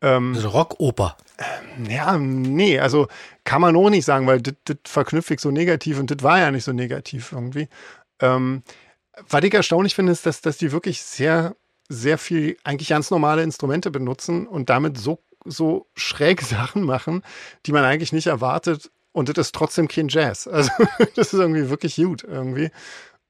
Ähm, 0.00 0.34
also 0.34 0.48
Rockoper. 0.48 1.16
Ähm, 1.38 1.90
ja, 1.90 2.18
nee, 2.18 2.78
also 2.78 3.08
kann 3.44 3.60
man 3.60 3.76
auch 3.76 3.90
nicht 3.90 4.04
sagen, 4.04 4.26
weil 4.26 4.40
das 4.40 4.54
verknüpfe 4.84 5.34
ich 5.34 5.40
so 5.40 5.50
negativ 5.50 5.98
und 5.98 6.10
das 6.10 6.22
war 6.22 6.38
ja 6.38 6.50
nicht 6.50 6.64
so 6.64 6.72
negativ 6.72 7.32
irgendwie. 7.32 7.68
Ähm, 8.20 8.62
was 9.28 9.44
ich 9.44 9.54
erstaunlich 9.54 9.94
finde, 9.94 10.12
ist, 10.12 10.26
dass, 10.26 10.40
dass 10.40 10.58
die 10.58 10.72
wirklich 10.72 11.02
sehr, 11.02 11.56
sehr 11.88 12.18
viel 12.18 12.56
eigentlich 12.64 12.88
ganz 12.88 13.10
normale 13.10 13.42
Instrumente 13.42 13.90
benutzen 13.90 14.46
und 14.46 14.68
damit 14.70 14.98
so, 14.98 15.22
so 15.44 15.86
schräg 15.94 16.42
Sachen 16.42 16.82
machen, 16.82 17.22
die 17.64 17.72
man 17.72 17.84
eigentlich 17.84 18.12
nicht 18.12 18.26
erwartet. 18.26 18.90
Und 19.12 19.30
das 19.30 19.46
ist 19.46 19.54
trotzdem 19.54 19.88
kein 19.88 20.08
Jazz. 20.08 20.46
Also 20.46 20.70
das 21.14 21.32
ist 21.32 21.40
irgendwie 21.40 21.70
wirklich 21.70 21.96
gut 21.96 22.22
irgendwie. 22.24 22.70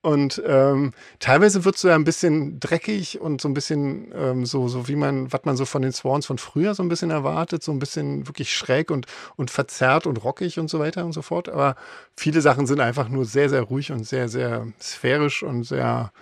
Und 0.06 0.40
ähm, 0.46 0.92
teilweise 1.18 1.64
wird 1.64 1.74
es 1.74 1.80
so 1.80 1.88
ja 1.88 1.96
ein 1.96 2.04
bisschen 2.04 2.60
dreckig 2.60 3.20
und 3.20 3.40
so 3.40 3.48
ein 3.48 3.54
bisschen 3.54 4.12
ähm, 4.14 4.46
so, 4.46 4.68
so 4.68 4.86
wie 4.86 4.94
man, 4.94 5.32
was 5.32 5.40
man 5.42 5.56
so 5.56 5.64
von 5.64 5.82
den 5.82 5.90
Swans 5.90 6.26
von 6.26 6.38
früher 6.38 6.76
so 6.76 6.84
ein 6.84 6.88
bisschen 6.88 7.10
erwartet, 7.10 7.64
so 7.64 7.72
ein 7.72 7.80
bisschen 7.80 8.28
wirklich 8.28 8.54
schräg 8.54 8.92
und, 8.92 9.06
und 9.34 9.50
verzerrt 9.50 10.06
und 10.06 10.22
rockig 10.22 10.60
und 10.60 10.70
so 10.70 10.78
weiter 10.78 11.04
und 11.04 11.12
so 11.12 11.22
fort. 11.22 11.48
Aber 11.48 11.74
viele 12.16 12.40
Sachen 12.40 12.68
sind 12.68 12.78
einfach 12.78 13.08
nur 13.08 13.24
sehr, 13.24 13.48
sehr 13.48 13.62
ruhig 13.62 13.90
und 13.90 14.06
sehr, 14.06 14.28
sehr 14.28 14.68
sphärisch 14.80 15.42
und 15.42 15.64
sehr, 15.64 16.12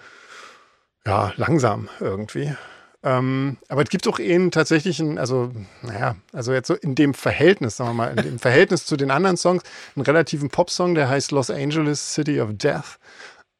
ja, 1.05 1.35
langsam 1.37 1.91
irgendwie. 2.01 2.55
Ähm, 3.03 3.59
aber 3.69 3.83
es 3.83 3.91
gibt 3.91 4.09
auch 4.09 4.19
eben 4.19 4.51
tatsächlich 4.51 4.99
ein, 4.99 5.19
also, 5.19 5.53
naja, 5.83 6.17
also 6.33 6.55
jetzt 6.55 6.69
so 6.69 6.75
in 6.75 6.95
dem 6.95 7.13
Verhältnis, 7.13 7.77
sagen 7.77 7.91
wir 7.91 7.95
mal, 7.95 8.19
in 8.19 8.25
dem 8.25 8.39
Verhältnis 8.39 8.87
zu 8.87 8.97
den 8.97 9.11
anderen 9.11 9.37
Songs, 9.37 9.63
einen 9.95 10.07
relativen 10.07 10.49
Popsong, 10.49 10.95
der 10.95 11.11
heißt 11.11 11.31
Los 11.33 11.51
Angeles 11.51 12.15
City 12.15 12.41
of 12.41 12.49
Death. 12.55 12.99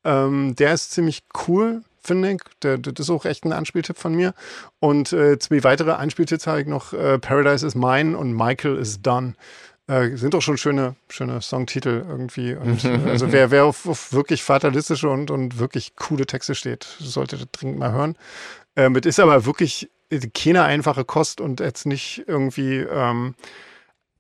Ähm, 0.05 0.55
der 0.57 0.75
ist 0.75 0.93
ziemlich 0.93 1.23
cool, 1.47 1.83
finde 2.03 2.33
ich. 2.33 2.41
Der, 2.63 2.79
das 2.79 3.07
ist 3.07 3.11
auch 3.11 3.25
echt 3.25 3.45
ein 3.45 3.53
Anspieltipp 3.53 3.97
von 3.97 4.15
mir. 4.15 4.35
Und 4.81 5.13
äh, 5.13 5.39
zwei 5.39 5.65
weitere 5.65 5.93
Anspieltipps 5.93 6.47
habe 6.47 6.61
ich 6.61 6.67
noch. 6.67 6.93
Äh, 6.93 7.19
Paradise 7.19 7.67
is 7.67 7.75
Mine 7.75 8.17
und 8.17 8.33
Michael 8.33 8.77
is 8.77 9.01
Done. 9.01 9.35
Äh, 9.87 10.17
sind 10.17 10.33
doch 10.33 10.41
schon 10.41 10.57
schöne, 10.57 10.97
schöne 11.09 11.43
Songtitel 11.43 12.05
irgendwie. 12.09 12.55
Und, 12.63 12.85
äh, 12.85 12.99
also 13.07 13.33
wer, 13.33 13.51
wer 13.51 13.67
auf, 13.67 13.87
auf, 13.87 14.15
wirklich 14.15 14.43
fatalistische 14.43 15.11
und, 15.11 15.31
und 15.31 15.59
wirklich 15.59 15.95
coole 15.95 16.25
Texte 16.25 16.55
steht, 16.55 16.85
sollte 16.99 17.37
das 17.37 17.47
dringend 17.53 17.79
mal 17.79 17.93
hören. 17.93 18.17
Ähm, 18.77 18.97
es 18.97 19.05
ist 19.05 19.21
aber 19.21 19.45
wirklich 19.45 19.91
keine 20.33 20.63
einfache 20.63 21.05
Kost 21.05 21.41
und 21.41 21.61
jetzt 21.61 21.85
nicht 21.85 22.25
irgendwie 22.27 22.79
ähm, 22.79 23.35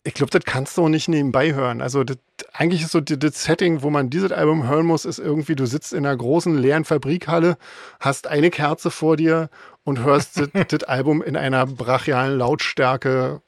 ich 0.06 0.12
glaube, 0.12 0.30
das 0.30 0.44
kannst 0.44 0.76
du 0.76 0.84
auch 0.84 0.88
nicht 0.90 1.08
nebenbei 1.08 1.54
hören. 1.54 1.80
Also 1.80 2.04
das, 2.04 2.18
eigentlich 2.52 2.82
ist 2.82 2.92
so 2.92 3.00
das 3.00 3.42
Setting, 3.42 3.82
wo 3.82 3.88
man 3.88 4.10
dieses 4.10 4.32
Album 4.32 4.68
hören 4.68 4.84
muss, 4.84 5.06
ist 5.06 5.18
irgendwie, 5.18 5.56
du 5.56 5.66
sitzt 5.66 5.94
in 5.94 6.04
einer 6.04 6.16
großen 6.16 6.56
leeren 6.58 6.84
Fabrikhalle, 6.84 7.56
hast 8.00 8.26
eine 8.26 8.50
Kerze 8.50 8.90
vor 8.90 9.16
dir 9.16 9.48
und 9.82 10.04
hörst 10.04 10.42
das 10.68 10.82
Album 10.84 11.22
in 11.22 11.36
einer 11.36 11.66
brachialen 11.66 12.38
Lautstärke 12.38 13.40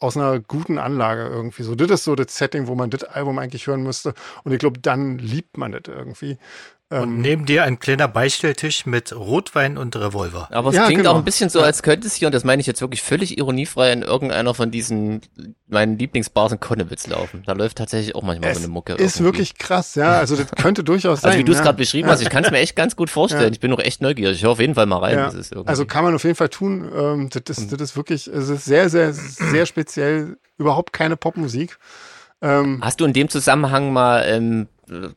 aus 0.00 0.16
einer 0.16 0.40
guten 0.40 0.78
Anlage 0.78 1.22
irgendwie. 1.28 1.62
So, 1.62 1.74
das 1.74 1.90
ist 1.90 2.04
so 2.04 2.14
das 2.14 2.36
Setting, 2.36 2.66
wo 2.66 2.74
man 2.74 2.90
das 2.90 3.04
Album 3.04 3.38
eigentlich 3.38 3.66
hören 3.66 3.82
müsste. 3.82 4.12
Und 4.44 4.52
ich 4.52 4.58
glaube, 4.58 4.80
dann 4.80 5.16
liebt 5.18 5.56
man 5.56 5.72
das 5.72 5.82
irgendwie. 5.86 6.36
Und 6.92 7.02
ähm, 7.04 7.20
neben 7.22 7.46
dir 7.46 7.64
ein 7.64 7.78
kleiner 7.78 8.06
Beistelltisch 8.06 8.84
mit 8.84 9.16
Rotwein 9.16 9.78
und 9.78 9.96
Revolver. 9.96 10.48
Aber 10.50 10.68
es 10.68 10.76
ja, 10.76 10.84
klingt 10.84 11.00
genau. 11.00 11.12
auch 11.12 11.16
ein 11.16 11.24
bisschen 11.24 11.48
so, 11.48 11.62
als 11.62 11.82
könnte 11.82 12.06
es 12.06 12.14
hier, 12.14 12.28
und 12.28 12.34
das 12.34 12.44
meine 12.44 12.60
ich 12.60 12.66
jetzt 12.66 12.82
wirklich 12.82 13.00
völlig 13.00 13.38
ironiefrei, 13.38 13.92
in 13.92 14.02
irgendeiner 14.02 14.52
von 14.52 14.70
diesen 14.70 15.22
meinen 15.68 15.98
Lieblingsbars 15.98 16.52
in 16.52 16.60
Konnewitz 16.60 17.06
laufen. 17.06 17.44
Da 17.46 17.54
läuft 17.54 17.78
tatsächlich 17.78 18.14
auch 18.14 18.22
manchmal 18.22 18.50
es 18.50 18.58
so 18.58 18.64
eine 18.64 18.72
Mucke. 18.72 18.92
Ist 18.92 19.16
irgendwie. 19.16 19.24
wirklich 19.24 19.56
krass, 19.56 19.94
ja. 19.94 20.18
Also 20.18 20.36
das 20.36 20.50
könnte 20.50 20.84
durchaus 20.84 21.22
sein. 21.22 21.30
Also 21.32 21.40
wie 21.40 21.44
du 21.44 21.52
es 21.52 21.58
ja. 21.58 21.64
gerade 21.64 21.78
beschrieben 21.78 22.08
hast, 22.10 22.20
ich 22.20 22.28
kann 22.28 22.44
es 22.44 22.50
mir 22.50 22.58
echt 22.58 22.76
ganz 22.76 22.94
gut 22.94 23.08
vorstellen. 23.08 23.44
Ja. 23.44 23.52
Ich 23.52 23.60
bin 23.60 23.72
auch 23.72 23.78
echt 23.78 24.02
neugierig. 24.02 24.36
Ich 24.36 24.42
höre 24.42 24.50
auf 24.50 24.60
jeden 24.60 24.74
Fall 24.74 24.84
mal 24.84 24.98
rein. 24.98 25.16
Ja. 25.16 25.32
also 25.64 25.86
kann 25.86 26.04
man 26.04 26.14
auf 26.14 26.24
jeden 26.24 26.36
Fall 26.36 26.50
tun. 26.50 26.90
Ähm, 26.94 27.30
das, 27.30 27.58
ist, 27.58 27.72
das 27.72 27.80
ist 27.80 27.96
wirklich, 27.96 28.26
es 28.26 28.50
ist 28.50 28.66
sehr, 28.66 28.90
sehr, 28.90 29.14
sehr 29.14 29.64
speziell. 29.64 30.36
Überhaupt 30.58 30.92
keine 30.92 31.16
Popmusik. 31.16 31.78
Ähm, 32.42 32.80
Hast 32.82 33.00
du 33.00 33.06
in 33.06 33.14
dem 33.14 33.30
Zusammenhang 33.30 33.92
mal 33.92 34.24
ähm, 34.26 34.68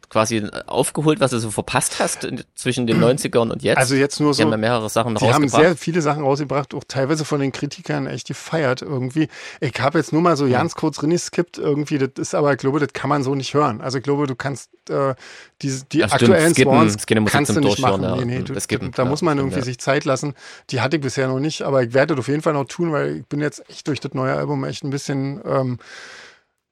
quasi 0.10 0.48
aufgeholt, 0.68 1.20
was 1.20 1.32
du 1.32 1.40
so 1.40 1.52
verpasst 1.52 2.00
hast 2.00 2.28
zwischen 2.56 2.88
den 2.88 3.04
90ern 3.04 3.52
und 3.52 3.64
jetzt? 3.64 3.78
Also 3.78 3.96
jetzt 3.96 4.20
nur 4.20 4.34
so. 4.34 4.40
Die 4.40 4.44
haben 4.44 4.52
ja 4.52 4.58
mehrere 4.58 4.90
Sachen 4.90 5.16
die 5.16 5.24
rausgebracht. 5.24 5.54
Die 5.54 5.58
haben 5.58 5.64
sehr 5.64 5.76
viele 5.78 6.02
Sachen 6.02 6.24
rausgebracht, 6.24 6.74
auch 6.74 6.84
teilweise 6.88 7.26
von 7.26 7.40
den 7.40 7.52
Kritikern 7.52 8.08
echt 8.08 8.28
gefeiert 8.28 8.82
irgendwie. 8.82 9.28
Ich 9.60 9.74
habe 9.80 9.98
jetzt 9.98 10.14
nur 10.14 10.22
mal 10.22 10.38
so 10.38 10.48
ganz 10.48 10.76
kurz 10.76 11.00
skippt 11.18 11.58
irgendwie, 11.58 11.98
das 11.98 12.10
ist 12.18 12.36
aber, 12.36 12.52
ich 12.52 12.58
glaube, 12.58 12.80
das 12.80 12.94
kann 12.94 13.10
man 13.10 13.24
so 13.24 13.36
nicht 13.36 13.54
hören. 13.54 13.82
Also 13.82 13.98
ich 13.98 14.04
glaube, 14.04 14.28
du 14.28 14.36
kannst 14.36 14.70
äh, 14.90 15.16
die, 15.62 15.82
die 15.92 16.00
ja, 16.00 16.08
aktuellen 16.08 16.54
skippen, 16.54 16.74
Swans 16.74 17.02
skippen 17.02 17.26
kannst 17.26 17.56
du 17.56 17.60
nicht 17.60 17.80
machen. 17.80 18.04
Ja. 18.04 18.16
Nee, 18.18 18.26
nee, 18.26 18.42
du, 18.42 18.60
skippen, 18.60 18.92
da 18.92 19.04
ja, 19.04 19.10
muss 19.10 19.22
man 19.22 19.38
irgendwie 19.38 19.62
sich 19.62 19.80
Zeit 19.80 20.06
lassen. 20.06 20.34
Die 20.70 20.82
hatte 20.82 20.98
ich 20.98 21.02
bisher 21.02 21.28
noch 21.28 21.40
nicht, 21.40 21.62
aber 21.62 21.84
ich 21.84 21.94
werde 21.94 22.16
das 22.16 22.20
auf 22.20 22.28
jeden 22.28 22.42
Fall 22.42 22.54
noch 22.54 22.66
tun, 22.66 22.92
weil 22.92 23.18
ich 23.18 23.26
bin 23.26 23.42
jetzt 23.42 23.68
echt 23.70 23.88
durch 23.88 24.00
das 24.00 24.14
neue 24.14 24.34
Album 24.34 24.64
echt 24.64 24.84
ein 24.84 24.90
bisschen 24.90 25.42
ähm, 25.46 25.80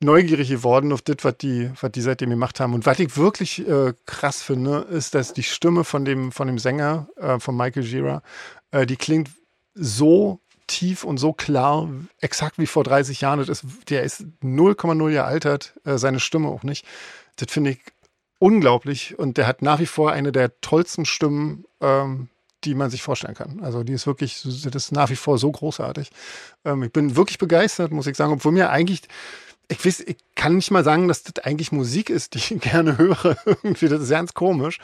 neugierig 0.03 0.49
geworden 0.49 0.91
auf 0.91 1.01
das, 1.01 1.17
was 1.21 1.37
die, 1.37 1.71
was 1.79 1.91
die 1.91 2.01
seitdem 2.01 2.29
gemacht 2.29 2.59
haben. 2.59 2.73
Und 2.73 2.85
was 2.85 2.99
ich 2.99 3.17
wirklich 3.17 3.67
äh, 3.67 3.93
krass 4.05 4.41
finde, 4.41 4.79
ist, 4.89 5.15
dass 5.15 5.33
die 5.33 5.43
Stimme 5.43 5.83
von 5.83 6.05
dem, 6.05 6.31
von 6.31 6.47
dem 6.47 6.59
Sänger, 6.59 7.07
äh, 7.17 7.39
von 7.39 7.55
Michael 7.55 7.83
Gira, 7.83 8.21
äh, 8.71 8.85
die 8.85 8.95
klingt 8.95 9.29
so 9.75 10.39
tief 10.67 11.03
und 11.03 11.17
so 11.17 11.33
klar, 11.33 11.89
exakt 12.19 12.57
wie 12.57 12.67
vor 12.67 12.83
30 12.83 13.21
Jahren. 13.21 13.39
Das 13.39 13.49
ist, 13.49 13.65
der 13.89 14.03
ist 14.03 14.25
0,0 14.41 15.09
Jahre 15.09 15.27
altert, 15.27 15.73
äh, 15.85 15.97
seine 15.97 16.19
Stimme 16.19 16.47
auch 16.47 16.63
nicht. 16.63 16.85
Das 17.35 17.51
finde 17.51 17.71
ich 17.71 17.79
unglaublich. 18.39 19.17
Und 19.17 19.37
der 19.37 19.47
hat 19.47 19.61
nach 19.61 19.79
wie 19.79 19.85
vor 19.85 20.11
eine 20.11 20.31
der 20.31 20.59
tollsten 20.61 21.05
Stimmen, 21.05 21.65
ähm, 21.81 22.29
die 22.63 22.75
man 22.75 22.89
sich 22.89 23.03
vorstellen 23.03 23.35
kann. 23.35 23.59
Also 23.61 23.83
die 23.83 23.93
ist 23.93 24.07
wirklich, 24.07 24.41
das 24.43 24.65
ist 24.65 24.91
nach 24.91 25.09
wie 25.09 25.15
vor 25.15 25.37
so 25.37 25.51
großartig. 25.51 26.11
Ähm, 26.65 26.83
ich 26.83 26.91
bin 26.91 27.15
wirklich 27.15 27.37
begeistert, 27.37 27.91
muss 27.91 28.07
ich 28.07 28.15
sagen, 28.15 28.33
obwohl 28.33 28.51
mir 28.51 28.69
eigentlich 28.69 29.01
ich 29.69 29.85
weiß, 29.85 30.01
ich 30.01 30.17
kann 30.35 30.55
nicht 30.55 30.71
mal 30.71 30.83
sagen, 30.83 31.07
dass 31.07 31.23
das 31.23 31.43
eigentlich 31.43 31.71
Musik 31.71 32.09
ist, 32.09 32.33
die 32.33 32.39
ich 32.39 32.49
gerne 32.61 32.97
höre. 32.97 33.37
Irgendwie, 33.45 33.87
das 33.87 34.01
ist 34.01 34.09
ganz 34.09 34.33
komisch. 34.33 34.79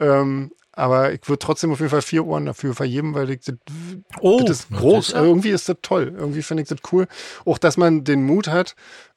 Ähm, 0.00 0.50
aber 0.72 1.12
ich 1.12 1.28
würde 1.28 1.38
trotzdem 1.38 1.70
auf 1.70 1.78
jeden 1.78 1.90
Fall 1.90 2.02
vier 2.02 2.26
Ohren 2.26 2.46
dafür 2.46 2.74
vergeben, 2.74 3.14
weil 3.14 3.30
ich 3.30 3.40
das, 3.40 3.56
oh, 4.20 4.42
das 4.44 4.60
ist 4.60 4.70
groß. 4.70 5.08
Das 5.08 5.20
ist, 5.20 5.26
Irgendwie 5.26 5.50
ist 5.50 5.68
das 5.68 5.76
toll. 5.82 6.12
Irgendwie 6.16 6.42
finde 6.42 6.64
ich 6.64 6.68
das 6.68 6.78
cool. 6.92 7.06
Auch, 7.44 7.58
dass 7.58 7.76
man 7.76 8.02
den 8.02 8.24
Mut 8.24 8.48
hat, 8.48 8.74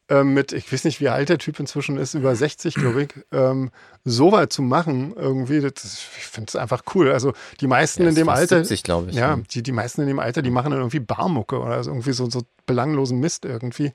ähm, 0.10 0.34
mit, 0.34 0.54
ich 0.54 0.72
weiß 0.72 0.86
nicht, 0.86 1.02
wie 1.02 1.10
alt 1.10 1.30
der 1.30 1.38
Typ 1.38 1.60
inzwischen 1.60 1.98
ist, 1.98 2.14
über 2.14 2.36
60, 2.36 2.76
glaube 2.76 3.04
ich, 3.04 3.10
ähm, 3.32 3.72
so 4.06 4.32
weit 4.32 4.54
zu 4.54 4.62
machen, 4.62 5.14
irgendwie, 5.16 5.60
das, 5.60 5.84
ich 5.84 6.26
finde 6.26 6.50
es 6.50 6.56
einfach 6.56 6.84
cool. 6.96 7.12
Also 7.12 7.34
die 7.60 7.68
meisten 7.68 8.04
ja, 8.04 8.10
in 8.10 8.16
dem 8.16 8.30
Alter, 8.30 8.60
70, 8.60 8.84
glaube 8.84 9.10
ich. 9.10 9.16
Ja, 9.18 9.38
die, 9.52 9.64
die 9.64 9.72
meisten 9.72 10.02
in 10.02 10.08
dem 10.08 10.20
Alter, 10.20 10.42
die 10.42 10.52
machen 10.52 10.72
dann 10.72 10.80
irgendwie 10.80 11.02
Barmucke 11.02 11.60
oder 11.60 11.84
so, 11.84 11.92
irgendwie 11.92 12.14
so, 12.14 12.30
so 12.30 12.44
belanglosen 12.66 13.20
Mist 13.20 13.44
irgendwie. 13.44 13.92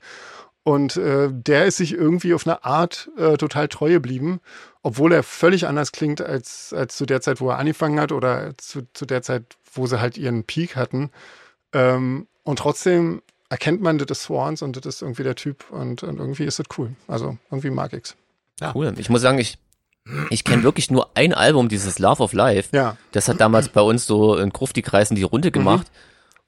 Und 0.63 0.95
äh, 0.95 1.29
der 1.31 1.65
ist 1.65 1.77
sich 1.77 1.93
irgendwie 1.93 2.33
auf 2.33 2.47
eine 2.47 2.63
Art 2.63 3.09
äh, 3.17 3.35
total 3.35 3.67
treu 3.67 3.91
geblieben, 3.91 4.39
obwohl 4.81 5.11
er 5.11 5.23
völlig 5.23 5.67
anders 5.67 5.91
klingt 5.91 6.21
als, 6.21 6.73
als 6.73 6.95
zu 6.95 7.05
der 7.05 7.19
Zeit, 7.21 7.41
wo 7.41 7.49
er 7.49 7.57
angefangen 7.57 7.99
hat 7.99 8.11
oder 8.13 8.57
zu, 8.57 8.87
zu 8.93 9.05
der 9.05 9.21
Zeit, 9.21 9.43
wo 9.73 9.87
sie 9.87 9.99
halt 9.99 10.17
ihren 10.17 10.45
Peak 10.45 10.75
hatten. 10.75 11.11
Ähm, 11.73 12.27
und 12.43 12.59
trotzdem 12.59 13.21
erkennt 13.49 13.81
man, 13.81 13.97
das 13.97 14.09
ist 14.09 14.23
Swans 14.23 14.61
und 14.61 14.77
das 14.77 14.85
ist 14.85 15.01
irgendwie 15.01 15.23
der 15.23 15.35
Typ 15.35 15.69
und, 15.69 16.01
und 16.03 16.19
irgendwie 16.19 16.45
ist 16.45 16.59
das 16.59 16.67
cool. 16.77 16.95
Also 17.07 17.37
irgendwie 17.51 17.69
mag 17.69 17.91
ich's. 17.93 18.15
Ja. 18.61 18.71
Cool. 18.73 18.93
Ich 18.97 19.09
muss 19.09 19.21
sagen, 19.21 19.39
ich 19.39 19.57
Ich 20.29 20.43
kenne 20.43 20.63
wirklich 20.63 20.91
nur 20.91 21.11
ein 21.15 21.33
Album, 21.33 21.69
dieses 21.69 21.97
Love 21.99 22.23
of 22.23 22.33
Life. 22.33 22.75
Ja. 22.75 22.97
Das 23.11 23.27
hat 23.27 23.39
damals 23.39 23.69
bei 23.69 23.81
uns 23.81 24.05
so 24.05 24.35
in 24.35 24.49
Grufti-Kreisen 24.49 25.15
die 25.15 25.23
Runde 25.23 25.51
gemacht. 25.51 25.87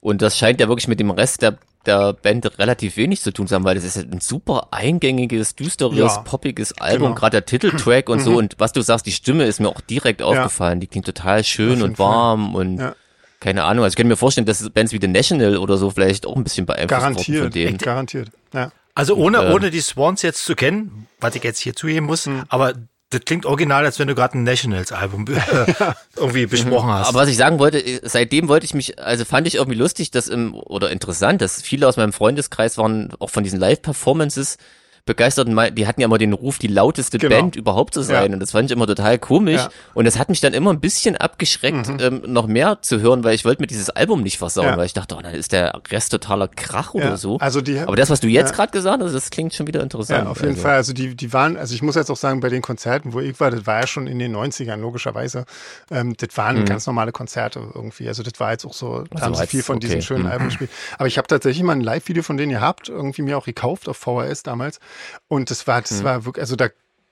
Und 0.00 0.20
das 0.20 0.36
scheint 0.36 0.60
ja 0.60 0.68
wirklich 0.68 0.88
mit 0.88 1.00
dem 1.00 1.10
Rest 1.10 1.42
der, 1.42 1.58
der 1.86 2.12
Band 2.12 2.58
relativ 2.58 2.96
wenig 2.96 3.20
zu 3.20 3.32
tun 3.32 3.46
zu 3.46 3.54
haben, 3.54 3.64
weil 3.64 3.74
das 3.74 3.84
ist 3.84 3.96
ein 3.96 4.20
super 4.20 4.68
eingängiges, 4.72 5.54
düsteres, 5.54 5.98
Ja. 5.98 6.18
poppiges 6.22 6.76
Album, 6.78 7.08
Genau. 7.08 7.14
gerade 7.14 7.32
der 7.40 7.46
Titeltrack 7.46 8.08
und 8.08 8.20
so. 8.20 8.36
Und 8.36 8.56
was 8.58 8.72
du 8.72 8.80
sagst, 8.82 9.06
die 9.06 9.12
Stimme 9.12 9.44
ist 9.44 9.60
mir 9.60 9.68
auch 9.68 9.80
direkt 9.80 10.22
aufgefallen. 10.22 10.80
Die 10.80 10.86
klingt 10.86 11.06
total 11.06 11.44
schön 11.44 11.82
und 11.82 11.98
warm 11.98 12.54
und 12.54 12.78
Ja. 12.78 12.94
keine 13.40 13.64
Ahnung. 13.64 13.84
Also 13.84 13.92
ich 13.94 13.96
könnte 13.96 14.08
mir 14.08 14.16
vorstellen, 14.16 14.46
dass 14.46 14.68
Bands 14.70 14.92
wie 14.92 14.98
The 15.00 15.08
National 15.08 15.56
oder 15.58 15.76
so 15.76 15.90
vielleicht 15.90 16.26
auch 16.26 16.36
ein 16.36 16.44
bisschen 16.44 16.66
beeinflusst 16.66 17.02
wurden 17.02 17.14
von 17.16 17.34
Garantiert. 17.34 17.54
denen. 17.54 17.78
Garantiert. 17.78 18.30
Ja. 18.52 18.72
Also 18.94 19.14
ohne, 19.16 19.38
ähm, 19.44 19.52
ohne 19.54 19.70
die 19.70 19.80
Swans 19.80 20.22
jetzt 20.22 20.44
zu 20.44 20.54
kennen, 20.54 21.06
was 21.20 21.34
ich 21.34 21.44
jetzt 21.44 21.58
hier 21.60 21.74
zugeben 21.76 22.06
muss, 22.06 22.24
Hm. 22.26 22.44
aber 22.48 22.72
das 23.10 23.20
klingt 23.20 23.46
original, 23.46 23.84
als 23.84 23.98
wenn 23.98 24.08
du 24.08 24.14
gerade 24.14 24.36
ein 24.36 24.42
Nationals-Album 24.42 25.26
äh, 25.28 25.74
irgendwie 26.16 26.46
besprochen 26.46 26.90
hast. 26.90 27.08
Aber 27.08 27.20
was 27.20 27.28
ich 27.28 27.36
sagen 27.36 27.58
wollte, 27.58 27.78
äh, 27.78 28.00
seitdem 28.02 28.48
wollte 28.48 28.66
ich 28.66 28.74
mich, 28.74 28.98
also 28.98 29.24
fand 29.24 29.46
ich 29.46 29.56
irgendwie 29.56 29.78
lustig, 29.78 30.10
dass 30.10 30.26
im, 30.26 30.54
oder 30.54 30.90
interessant, 30.90 31.40
dass 31.40 31.62
viele 31.62 31.86
aus 31.86 31.96
meinem 31.96 32.12
Freundeskreis 32.12 32.78
waren 32.78 33.12
auch 33.20 33.30
von 33.30 33.44
diesen 33.44 33.60
Live-Performances 33.60 34.58
begeistert 35.06 35.46
und 35.48 35.54
mei- 35.54 35.70
die 35.70 35.86
hatten 35.86 36.00
ja 36.00 36.06
immer 36.06 36.18
den 36.18 36.32
Ruf, 36.32 36.58
die 36.58 36.66
lauteste 36.66 37.18
Genau. 37.18 37.34
Band 37.36 37.56
überhaupt 37.56 37.94
zu 37.94 38.02
sein 38.02 38.28
Ja. 38.30 38.34
und 38.34 38.40
das 38.40 38.50
fand 38.50 38.70
ich 38.70 38.76
immer 38.76 38.86
total 38.86 39.18
komisch 39.18 39.54
Ja. 39.62 39.66
Mhm. 39.66 39.70
und 39.94 40.04
das 40.04 40.18
hat 40.18 40.28
mich 40.28 40.40
dann 40.40 40.52
immer 40.52 40.72
ein 40.72 40.80
bisschen 40.80 41.16
abgeschreckt, 41.16 41.88
ähm, 42.00 42.22
noch 42.26 42.46
mehr 42.48 42.78
zu 42.82 43.00
hören, 43.00 43.22
weil 43.24 43.34
ich 43.34 43.44
wollte 43.44 43.62
mir 43.62 43.68
dieses 43.68 43.88
Album 43.90 44.22
nicht 44.22 44.36
versauen, 44.38 44.66
Ja. 44.66 44.76
weil 44.76 44.86
ich 44.86 44.92
dachte, 44.94 45.14
oh, 45.16 45.22
dann 45.22 45.32
ist 45.34 45.52
der 45.52 45.80
Rest 45.90 46.10
totaler 46.12 46.48
Krach 46.48 46.92
oder 46.94 47.16
so. 47.16 47.38
Also 47.38 47.60
die- 47.60 47.78
Aber 47.78 47.96
das, 47.96 48.10
was 48.10 48.20
du 48.20 48.26
jetzt 48.28 48.52
gerade 48.52 48.72
gesagt 48.72 49.02
hast, 49.02 49.12
das 49.14 49.30
klingt 49.30 49.54
schon 49.54 49.66
wieder 49.68 49.80
interessant. 49.82 50.24
Ja, 50.24 50.30
auf 50.30 50.38
jeden 50.40 50.50
also. 50.50 50.62
Fall. 50.62 50.74
Also 50.74 50.92
die, 50.92 51.14
die 51.14 51.32
waren, 51.32 51.56
also 51.56 51.74
ich 51.74 51.82
muss 51.82 51.94
jetzt 51.94 52.10
auch 52.10 52.16
sagen, 52.16 52.40
bei 52.40 52.48
den 52.48 52.60
Konzerten, 52.62 53.12
wo 53.12 53.20
ich 53.20 53.38
war, 53.38 53.50
das 53.52 53.64
war 53.66 53.80
ja 53.82 53.86
schon 53.86 54.08
in 54.08 54.18
den 54.18 54.32
90ern, 54.34 54.76
logischerweise. 54.80 55.44
Ähm, 55.90 56.14
das 56.18 56.36
waren 56.36 56.64
ganz 56.64 56.84
normale 56.86 57.12
Konzerte 57.12 57.60
irgendwie. 57.74 58.08
Also 58.08 58.24
das 58.24 58.40
war 58.40 58.50
jetzt 58.50 58.64
auch 58.66 58.72
so, 58.74 59.04
da 59.10 59.20
haben 59.20 59.34
sie 59.36 59.46
viel 59.46 59.62
von 59.62 59.78
diesen 59.78 59.96
okay. 59.96 60.02
schönen 60.02 60.22
Mhm. 60.24 60.30
Alben 60.30 60.44
gespielt. 60.46 60.70
Aber 60.98 61.06
ich 61.06 61.16
habe 61.16 61.28
tatsächlich 61.28 61.62
mal 61.62 61.72
ein 61.74 61.80
Live-Video 61.80 62.24
von 62.24 62.36
denen 62.36 62.50
gehabt, 62.50 62.88
irgendwie 62.88 63.22
mir 63.22 63.38
auch 63.38 63.44
gekauft 63.44 63.88
auf 63.88 63.96
VHS 63.96 64.42
damals. 64.42 64.80
Und 65.28 65.50
das 65.50 65.66
war, 65.66 65.80
das 65.82 66.04
war 66.04 66.24
wirklich, 66.24 66.42
also 66.42 66.56
da 66.56 66.68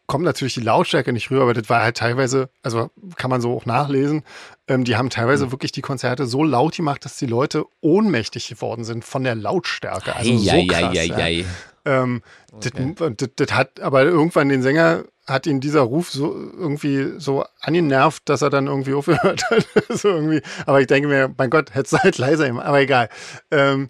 kommt 0.06 0.24
natürlich 0.24 0.54
die 0.54 0.60
Lautstärke 0.60 1.12
nicht 1.12 1.30
rüber, 1.30 1.42
aber 1.42 1.54
das 1.54 1.68
war 1.70 1.82
halt 1.82 1.96
teilweise, 1.96 2.50
also 2.62 2.90
kann 3.16 3.30
man 3.30 3.40
so 3.40 3.56
auch 3.56 3.64
nachlesen, 3.64 4.22
ähm, 4.68 4.84
die 4.84 4.96
haben 4.96 5.10
teilweise 5.10 5.50
wirklich 5.50 5.72
die 5.72 5.80
Konzerte 5.80 6.26
so 6.26 6.44
laut 6.44 6.76
gemacht, 6.76 7.04
dass 7.04 7.16
die 7.16 7.26
Leute 7.26 7.64
ohnmächtig 7.80 8.48
geworden 8.48 8.84
sind 8.84 9.04
von 9.04 9.24
der 9.24 9.34
Lautstärke. 9.34 10.14
Also 10.14 10.36
so 10.36 10.50
Ei, 10.50 10.66
krass, 10.66 10.96
ei, 10.96 11.04
ja. 11.04 11.16
ei, 11.16 11.22
ei. 11.22 11.44
Ähm, 11.86 12.22
das, 12.60 12.72
das, 13.16 13.28
das 13.36 13.52
hat 13.52 13.80
aber 13.80 14.04
irgendwann 14.04 14.48
den 14.48 14.62
Sänger 14.62 15.04
hat 15.26 15.46
ihn 15.46 15.60
dieser 15.60 15.80
Ruf 15.80 16.10
so 16.10 16.34
irgendwie 16.34 17.14
so 17.18 17.44
angenervt, 17.60 18.28
dass 18.28 18.42
er 18.42 18.50
dann 18.50 18.66
irgendwie 18.66 18.94
aufgehört 18.94 19.44
hat. 19.50 19.66
so 19.88 20.08
irgendwie. 20.08 20.42
Aber 20.66 20.80
ich 20.80 20.86
denke 20.86 21.08
mir, 21.08 21.32
mein 21.36 21.50
Gott, 21.50 21.74
hätte 21.74 21.96
es 21.96 22.02
halt 22.02 22.18
leiser 22.18 22.46
gemacht, 22.46 22.66
aber 22.66 22.80
egal. 22.80 23.08
Ähm, 23.50 23.88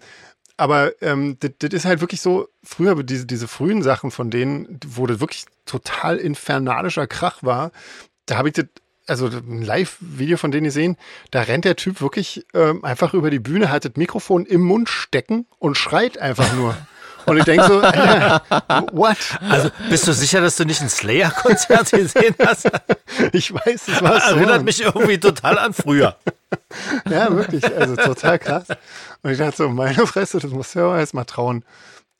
aber 0.56 0.92
ähm, 1.02 1.36
das, 1.40 1.72
ist 1.72 1.84
halt 1.84 2.00
wirklich 2.00 2.20
so, 2.20 2.48
früher 2.62 3.02
diese, 3.02 3.26
diese 3.26 3.48
frühen 3.48 3.82
Sachen 3.82 4.10
von 4.10 4.30
denen, 4.30 4.78
wo 4.86 5.06
das 5.06 5.20
wirklich 5.20 5.46
total 5.66 6.16
infernalischer 6.16 7.06
Krach 7.06 7.42
war, 7.42 7.72
da 8.26 8.36
habe 8.36 8.48
ich 8.48 8.54
das, 8.54 8.66
also 9.06 9.26
ein 9.26 9.62
Live-Video 9.62 10.36
von 10.36 10.50
denen 10.50 10.64
gesehen, 10.64 10.96
da 11.30 11.42
rennt 11.42 11.64
der 11.64 11.76
Typ 11.76 12.00
wirklich 12.00 12.46
ähm, 12.54 12.84
einfach 12.84 13.14
über 13.14 13.30
die 13.30 13.40
Bühne, 13.40 13.70
hat 13.70 13.84
das 13.84 13.92
Mikrofon 13.96 14.46
im 14.46 14.62
Mund 14.62 14.88
stecken 14.88 15.46
und 15.58 15.76
schreit 15.76 16.18
einfach 16.18 16.52
nur. 16.54 16.76
Und 17.26 17.38
ich 17.38 17.44
denke 17.44 17.66
so, 17.66 17.80
Alter, 17.80 18.42
what? 18.92 19.16
Also 19.48 19.70
bist 19.88 20.06
du 20.06 20.12
sicher, 20.12 20.40
dass 20.40 20.56
du 20.56 20.64
nicht 20.64 20.80
ein 20.80 20.88
Slayer-Konzert 20.88 21.90
gesehen 21.90 22.34
hast? 22.44 22.70
Ich 23.32 23.52
weiß, 23.52 23.86
das 23.86 24.02
war 24.02 24.20
so. 24.20 24.36
Erinnert 24.36 24.64
mich 24.64 24.82
irgendwie 24.82 25.18
total 25.18 25.58
an 25.58 25.72
früher. 25.72 26.16
Ja, 27.10 27.34
wirklich, 27.34 27.64
also 27.76 27.96
total 27.96 28.38
krass. 28.38 28.66
Und 29.22 29.30
ich 29.32 29.38
dachte 29.38 29.56
so, 29.58 29.68
meine 29.68 30.06
Fresse, 30.06 30.38
das 30.38 30.50
muss 30.50 30.74
ja 30.74 30.86
auch 30.86 30.96
erst 30.96 31.14
mal 31.14 31.24
trauen. 31.24 31.64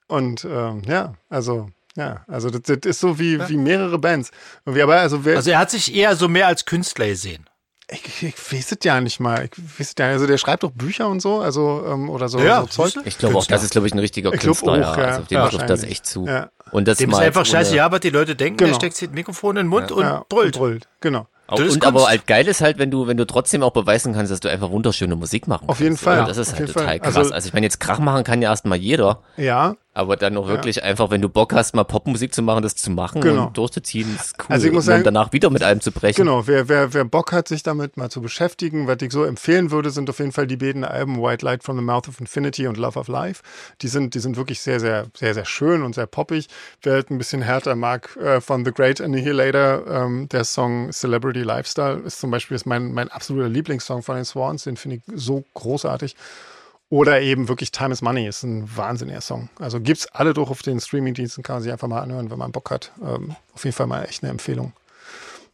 Und 0.09 0.45
ähm, 0.45 0.83
ja, 0.87 1.15
also, 1.29 1.71
ja, 1.97 2.25
also 2.29 2.51
das, 2.51 2.63
das 2.63 2.79
ist 2.85 3.01
so 3.01 3.19
wie, 3.19 3.39
wie 3.49 3.57
mehrere 3.57 3.99
Bands. 3.99 4.31
Irgendwie, 4.65 4.83
aber 4.83 4.97
also, 4.97 5.25
wer, 5.25 5.37
Also 5.37 5.51
er 5.51 5.59
hat 5.59 5.71
sich 5.71 5.95
eher 5.95 6.17
so 6.17 6.29
mehr 6.29 6.47
als 6.47 6.65
Künstler 6.65 7.07
gesehen. 7.07 7.47
ich, 7.91 8.23
ich 8.23 8.53
weiß 8.53 8.73
es 8.73 8.79
ja 8.83 9.01
nicht 9.01 9.21
mal. 9.21 9.45
Ich 9.45 9.59
weiß 9.79 9.89
es 9.89 9.95
ja, 9.99 10.07
also 10.07 10.27
der 10.27 10.39
schreibt 10.39 10.63
doch 10.63 10.71
Bücher 10.71 11.09
und 11.09 11.21
so, 11.21 11.41
also, 11.41 11.85
ähm, 11.87 12.11
oder 12.11 12.29
so, 12.29 12.39
Ja, 12.39 12.63
so 12.63 12.67
Zeug. 12.89 13.05
Ich 13.07 13.19
glaube 13.19 13.37
auch, 13.37 13.47
das 13.47 13.63
ist, 13.63 13.71
glaube 13.71 13.87
ich, 13.87 13.93
ein 13.95 13.99
richtiger 13.99 14.33
Ich 14.33 14.41
Künstler, 14.41 14.73
auch, 14.73 14.97
ja. 14.97 14.99
ja. 14.99 15.07
Also 15.07 15.21
auf 15.23 15.29
den 15.29 15.39
Ja, 15.39 15.49
trifft 15.49 15.71
das 15.71 15.83
echt 15.85 16.07
zu. 16.07 16.27
Ja. 16.27 16.51
Und 16.71 16.89
das 16.89 16.99
Dem 16.99 17.11
ist 17.11 17.19
einfach 17.19 17.47
scheiße, 17.47 17.77
was 17.77 18.01
die 18.01 18.11
Leute 18.11 18.35
denken. 18.37 18.57
Genau. 18.57 18.71
Der 18.71 18.75
steckt 18.77 18.97
sich 18.97 19.09
ein 19.09 19.15
Mikrofon 19.15 19.57
in 19.57 19.65
den 19.65 19.69
Mund 19.69 19.91
Ja, 19.91 20.19
und 20.19 20.29
brüllt. 20.29 20.57
Und 20.57 20.61
brüllt, 20.61 20.89
genau. 21.01 21.29
Auch, 21.47 21.57
Das 21.59 21.75
und 21.75 21.85
aber 21.85 22.07
halt 22.09 22.27
geil 22.27 22.49
ist 22.49 22.63
halt, 22.63 22.79
wenn 22.79 22.91
du, 22.91 23.07
wenn 23.07 23.19
du 23.19 23.27
trotzdem 23.27 23.63
auch 23.63 23.73
beweisen 23.73 24.15
kannst, 24.15 24.33
dass 24.33 24.41
du 24.41 24.49
einfach 24.49 24.71
wunderschöne 24.71 25.15
Musik 25.15 25.47
machen 25.47 25.65
Auf 25.69 25.77
kannst. 25.77 25.81
jeden 25.83 25.97
Fall, 25.99 26.17
Ja, 26.19 26.25
das 26.25 26.39
ist 26.39 26.53
auf 26.55 26.59
halt 26.59 26.69
total 26.73 26.85
Fall. 26.87 27.01
krass. 27.01 27.17
Also- 27.17 27.35
Also, 27.35 27.49
ich 27.49 27.53
meine, 27.53 27.67
jetzt 27.67 27.81
Krach 27.81 27.99
machen 27.99 28.25
kann 28.25 28.41
ja 28.41 28.49
erstmal 28.51 28.79
jeder, 28.79 29.21
Ja, 29.37 29.75
aber 29.95 30.17
dann 30.17 30.37
auch 30.37 30.49
wirklich 30.49 30.83
einfach, 30.83 31.11
wenn 31.11 31.23
du 31.23 31.29
Bock 31.29 31.53
hast, 31.55 31.75
mal 31.75 31.85
Popmusik 31.85 32.35
zu 32.35 32.43
machen, 32.43 32.63
das 32.63 32.75
zu 32.75 32.91
machen 32.91 33.21
Genau. 33.21 33.47
und 33.47 33.57
durchzuziehen, 33.57 34.15
ist 34.17 34.35
cool. 34.41 34.47
Also 34.49 34.67
ich 34.67 34.73
muss 34.73 34.85
sagen- 34.85 35.05
danach 35.05 35.33
wieder 35.33 35.51
mit 35.51 35.63
allem 35.63 35.81
zu 35.81 35.93
brechen. 35.93 36.17
Genau, 36.17 36.47
wer, 36.47 36.69
wer, 36.69 36.93
wer 36.93 37.05
Bock 37.05 37.33
hat, 37.33 37.47
sich 37.49 37.63
damit 37.63 37.97
mal 37.97 38.11
zu 38.11 38.21
beschäftigen, 38.21 38.87
was 38.89 38.99
ich 39.03 39.13
so 39.13 39.25
empfehlen 39.25 39.71
würde, 39.71 39.91
sind 39.91 40.11
auf 40.11 40.19
jeden 40.19 40.33
Fall 40.33 40.47
die 40.49 40.57
beiden 40.57 40.85
Alben 40.85 41.23
White 41.23 41.45
Light 41.45 41.63
from 41.65 41.77
the 41.77 41.83
Mouth 41.85 42.09
of 42.09 42.19
Infinity 42.21 42.67
und 42.67 42.77
Love 42.77 42.99
of 42.99 43.09
Life. 43.09 43.43
Die 43.83 43.89
sind, 43.89 44.15
die 44.15 44.19
sind 44.19 44.37
wirklich 44.37 44.61
sehr, 44.61 44.81
sehr, 44.81 45.07
sehr, 45.17 45.33
sehr 45.33 45.45
schön 45.45 45.83
und 45.83 45.95
sehr 45.95 46.07
poppig. 46.07 46.49
Wer 46.83 46.95
halt 46.95 47.11
ein 47.11 47.19
bisschen 47.19 47.41
härter 47.43 47.77
mag, 47.77 48.17
äh, 48.17 48.41
von 48.41 48.65
The 48.65 48.73
Great 48.73 49.01
Annihilator, 49.01 49.87
ähm, 49.89 50.29
der 50.29 50.43
Song 50.45 50.91
Celebrity 50.93 51.43
Lifestyle 51.43 52.01
ist 52.05 52.19
zum 52.19 52.31
Beispiel 52.33 52.57
ist 52.57 52.67
mein, 52.67 52.93
mein 52.93 53.09
absoluter 53.11 53.49
Lieblingssong 53.49 54.03
von 54.03 54.17
den 54.17 54.25
Swans, 54.25 54.65
den 54.65 54.77
finde 54.77 54.97
ich 54.97 55.03
so 55.15 55.45
großartig. 55.55 56.17
Oder 56.95 57.23
eben 57.23 57.49
wirklich 57.49 57.73
Time 57.73 57.93
is 57.93 58.03
Money 58.03 58.25
ist 58.29 58.45
ein 58.45 58.71
wahnsinniger 58.77 59.21
Song. 59.21 59.49
Also 59.59 59.81
gibt's 59.81 60.07
alle 60.13 60.33
durch 60.33 60.49
auf 60.49 60.63
den 60.63 60.79
Streamingdiensten, 60.79 61.43
kann 61.43 61.57
man 61.57 61.63
sich 61.65 61.73
einfach 61.73 61.89
mal 61.89 62.01
anhören, 62.01 62.31
wenn 62.31 62.39
man 62.39 62.53
Bock 62.53 62.71
hat. 62.71 62.93
Ähm, 63.03 63.35
auf 63.53 63.65
jeden 63.65 63.75
Fall 63.75 63.89
mal 63.89 64.05
echt 64.05 64.23
eine 64.23 64.31
Empfehlung. 64.31 64.73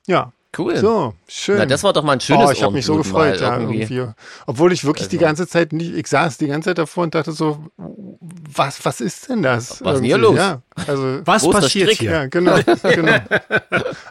Ja, 0.06 0.34
Cool. 0.58 0.76
so, 0.78 1.14
schön. 1.28 1.58
Na, 1.58 1.66
das 1.66 1.84
war 1.84 1.92
doch 1.92 2.02
mal 2.02 2.14
ein 2.14 2.20
schönes 2.20 2.48
Oh, 2.48 2.50
ich 2.50 2.62
habe 2.64 2.72
mich 2.72 2.84
so 2.84 2.96
gefreut, 2.96 3.40
ja, 3.40 3.56
irgendwie. 3.56 3.82
irgendwie. 3.82 4.12
Obwohl 4.46 4.72
ich 4.72 4.84
wirklich 4.84 5.06
die 5.08 5.16
Also- 5.18 5.26
ganze 5.26 5.46
Zeit 5.46 5.72
nicht, 5.72 5.94
ich 5.94 6.08
saß 6.08 6.38
die 6.38 6.48
ganze 6.48 6.70
Zeit 6.70 6.78
davor 6.78 7.04
und 7.04 7.14
dachte 7.14 7.30
so, 7.30 7.58
was, 7.78 8.84
was 8.84 9.00
ist 9.00 9.28
denn 9.28 9.42
das? 9.42 9.80
Was 9.84 9.92
ist 9.94 9.98
denn 10.00 10.04
hier 10.06 10.18
los? 10.18 10.36
Ja, 10.36 10.60
also, 10.88 11.20
Was 11.24 11.48
passiert 11.48 11.86
Strick? 11.90 12.00
hier? 12.00 12.10
ja, 12.10 12.26
genau, 12.26 12.56
genau. 12.82 13.12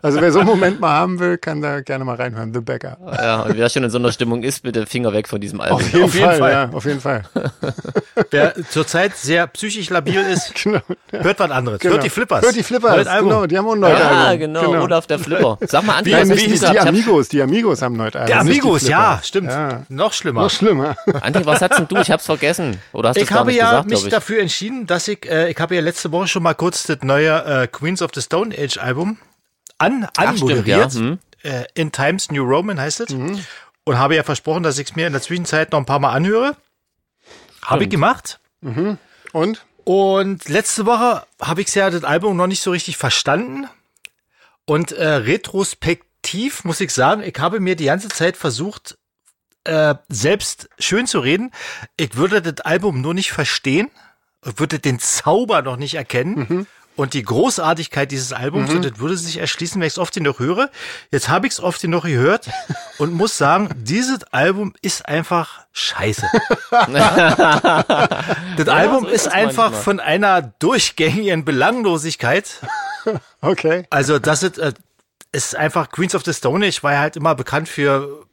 Also 0.02 0.22
wer 0.22 0.32
so 0.32 0.40
einen 0.40 0.48
Moment 0.48 0.80
mal 0.80 0.92
haben 0.92 1.20
will, 1.20 1.38
kann 1.38 1.62
da 1.62 1.82
gerne 1.82 2.06
mal 2.06 2.16
reinhören, 2.16 2.54
The 2.54 2.62
Bagger. 2.62 2.98
Ja, 3.22 3.42
und 3.42 3.58
wer 3.58 3.70
schon 3.70 3.84
in 3.84 3.90
so 3.90 3.98
einer 3.98 4.14
Stimmung 4.14 4.42
ist, 4.44 4.64
bitte 4.64 4.86
Finger 4.86 5.12
weg 5.12 5.28
von 5.28 5.42
diesem 5.42 5.60
Album. 5.60 5.78
Auf 5.80 5.92
jeden, 5.94 6.04
Auf 6.06 6.14
jeden 6.16 6.26
Fall, 6.30 6.38
Fall. 6.40 6.52
ja, 6.52 6.70
auf 6.72 6.86
jeden 6.86 7.02
Fall. 7.02 7.24
Wer 8.32 8.54
zurzeit 8.70 9.16
sehr 9.18 9.48
psychisch 9.48 9.90
labil 9.90 10.20
ist, 10.22 10.54
Genau. 10.64 10.80
hört 11.12 11.40
was 11.40 11.52
anderes. 11.52 11.80
genau. 11.80 11.94
Hört 11.96 12.04
die 12.04 12.10
Flippers. 12.10 12.44
Hört 12.44 12.56
die 12.56 12.64
Flippers, 12.64 13.08
Album. 13.08 13.30
genau, 13.30 13.46
die 13.48 13.58
haben 13.58 13.68
auch 13.68 13.74
ein 13.74 13.80
neues 13.80 14.00
Ja, 14.00 14.10
Album. 14.26 14.40
genau, 14.54 14.84
Olaf 14.84 15.08
der 15.08 15.20
Flipper. 15.20 15.58
Sag 15.62 15.84
mal, 15.86 16.00
André, 16.02 16.29
Du 16.30 16.36
die, 16.36 16.60
die 16.60 16.80
Amigos, 16.80 17.30
die 17.30 17.42
Amigos 17.42 17.82
haben 17.82 17.98
nicht 17.98 18.14
die 18.14 18.34
Amigos, 18.34 18.88
ja, 18.88 18.98
Flippers. 19.18 19.28
stimmt. 19.28 19.50
Ja. 19.52 19.84
Noch 19.90 20.14
schlimmer. 20.14 20.42
Noch 20.42 20.50
schlimmer. 20.50 20.96
André, 21.08 21.46
was 21.46 21.62
hast 21.62 21.78
denn 21.78 21.88
du? 21.88 21.98
Ich 21.98 22.12
hab's 22.12 22.26
vergessen. 22.26 22.80
Oder 22.94 23.10
hast 23.10 23.18
Ich 23.18 23.32
habe 23.32 23.52
ja 23.54 23.82
gesagt, 23.82 23.90
mich 23.90 24.08
dafür 24.10 24.42
entschieden, 24.42 24.88
dass 24.88 25.08
ich, 25.08 25.30
äh, 25.30 25.50
ich 25.52 25.58
habe 25.60 25.76
ja 25.76 25.82
letzte 25.82 26.12
Woche 26.12 26.28
schon 26.28 26.44
mal 26.44 26.54
kurz 26.54 26.84
das 26.84 27.00
neue 27.02 27.44
äh, 27.64 27.68
Queens 27.68 28.02
of 28.02 28.12
the 28.14 28.22
Stone 28.22 28.56
Age 28.58 28.78
Album 28.78 29.18
an, 29.78 30.06
Ach, 30.18 30.36
stimmt, 30.36 30.52
anmoderiert. 30.52 30.94
ja. 30.94 31.00
Hm. 31.00 31.20
äh, 31.44 31.64
In 31.74 31.92
Times 31.92 32.32
New 32.32 32.44
Roman 32.44 32.80
heißt 32.80 33.00
es. 33.02 33.10
Mhm. 33.10 33.40
Und 33.86 33.98
habe 33.98 34.16
ja 34.16 34.24
versprochen, 34.24 34.62
dass 34.64 34.78
ich 34.78 34.90
es 34.92 34.96
mir 34.96 35.08
in 35.08 35.14
der 35.14 35.22
Zwischenzeit 35.22 35.72
noch 35.72 35.80
ein 35.80 35.86
paar 35.86 36.00
Mal 36.00 36.12
anhöre. 36.12 36.56
Habe 37.64 37.84
ich 37.86 37.90
gemacht. 37.90 38.40
Und? 39.32 39.66
Und 39.84 40.48
letzte 40.50 40.86
Woche 40.86 41.24
habe 41.42 41.62
ich 41.62 41.74
ja 41.74 41.90
das 41.90 42.04
Album 42.04 42.38
noch 42.38 42.46
nicht 42.48 42.62
so 42.62 42.72
richtig 42.72 42.98
verstanden. 42.98 43.68
Und 44.66 44.92
äh, 44.92 45.16
retrospektiv 46.20 46.64
muss 46.64 46.82
ich 46.82 46.94
sagen, 46.94 47.24
ich 47.24 47.36
habe 47.40 47.60
mir 47.60 47.76
die 47.76 47.86
ganze 47.86 48.10
Zeit 48.10 48.38
versucht, 48.38 48.98
äh, 49.64 49.96
selbst 50.08 50.70
schön 50.80 51.08
zu 51.08 51.20
reden. 51.20 51.52
Ich 51.98 52.16
würde 52.16 52.42
das 52.42 52.66
Album 52.66 53.02
nur 53.02 53.14
nicht 53.14 53.32
verstehen. 53.32 53.90
Ich 54.46 54.60
würde 54.60 54.80
den 54.80 55.00
Zauber 55.00 55.62
noch 55.62 55.78
nicht 55.78 55.96
erkennen. 55.96 56.68
Und 56.96 57.14
die 57.14 57.24
Großartigkeit 57.24 58.12
dieses 58.12 58.34
Albums, 58.34 58.72
und 58.72 58.84
das 58.84 59.00
würde 59.00 59.16
sich 59.16 59.38
erschließen, 59.38 59.80
wenn 59.80 59.88
ich 59.88 59.94
es 59.94 60.00
oft 60.00 60.18
noch 60.18 60.40
höre. 60.40 60.70
Jetzt 61.12 61.30
habe 61.30 61.48
ich 61.48 61.54
es 61.54 61.62
oft 61.62 61.82
noch 61.86 62.04
gehört 62.04 62.50
und 62.98 63.14
muss 63.14 63.38
sagen, 63.38 63.70
dieses 63.78 64.26
Album 64.34 64.74
ist 64.82 65.06
einfach 65.06 65.66
scheiße. 65.72 66.28
das 66.72 68.68
Album 68.68 69.06
so 69.06 69.10
ist 69.10 69.28
ist 69.28 69.32
einfach 69.32 69.72
manchmal. 69.72 69.84
von 69.84 70.00
einer 70.02 70.42
durchgängigen 70.42 71.46
Belanglosigkeit. 71.46 72.60
Okay. 73.42 73.88
Also 73.90 74.20
das 74.20 74.44
ist, 74.44 74.58
äh, 74.58 74.74
ist 75.32 75.56
einfach 75.56 75.90
Queens 75.92 76.16
of 76.16 76.24
the 76.26 76.34
Stone 76.34 76.66
Age 76.66 76.82
war 76.84 76.94
ja 76.94 77.00
halt 77.00 77.16
immer 77.16 77.36
bekannt 77.36 77.70
für 77.70 78.26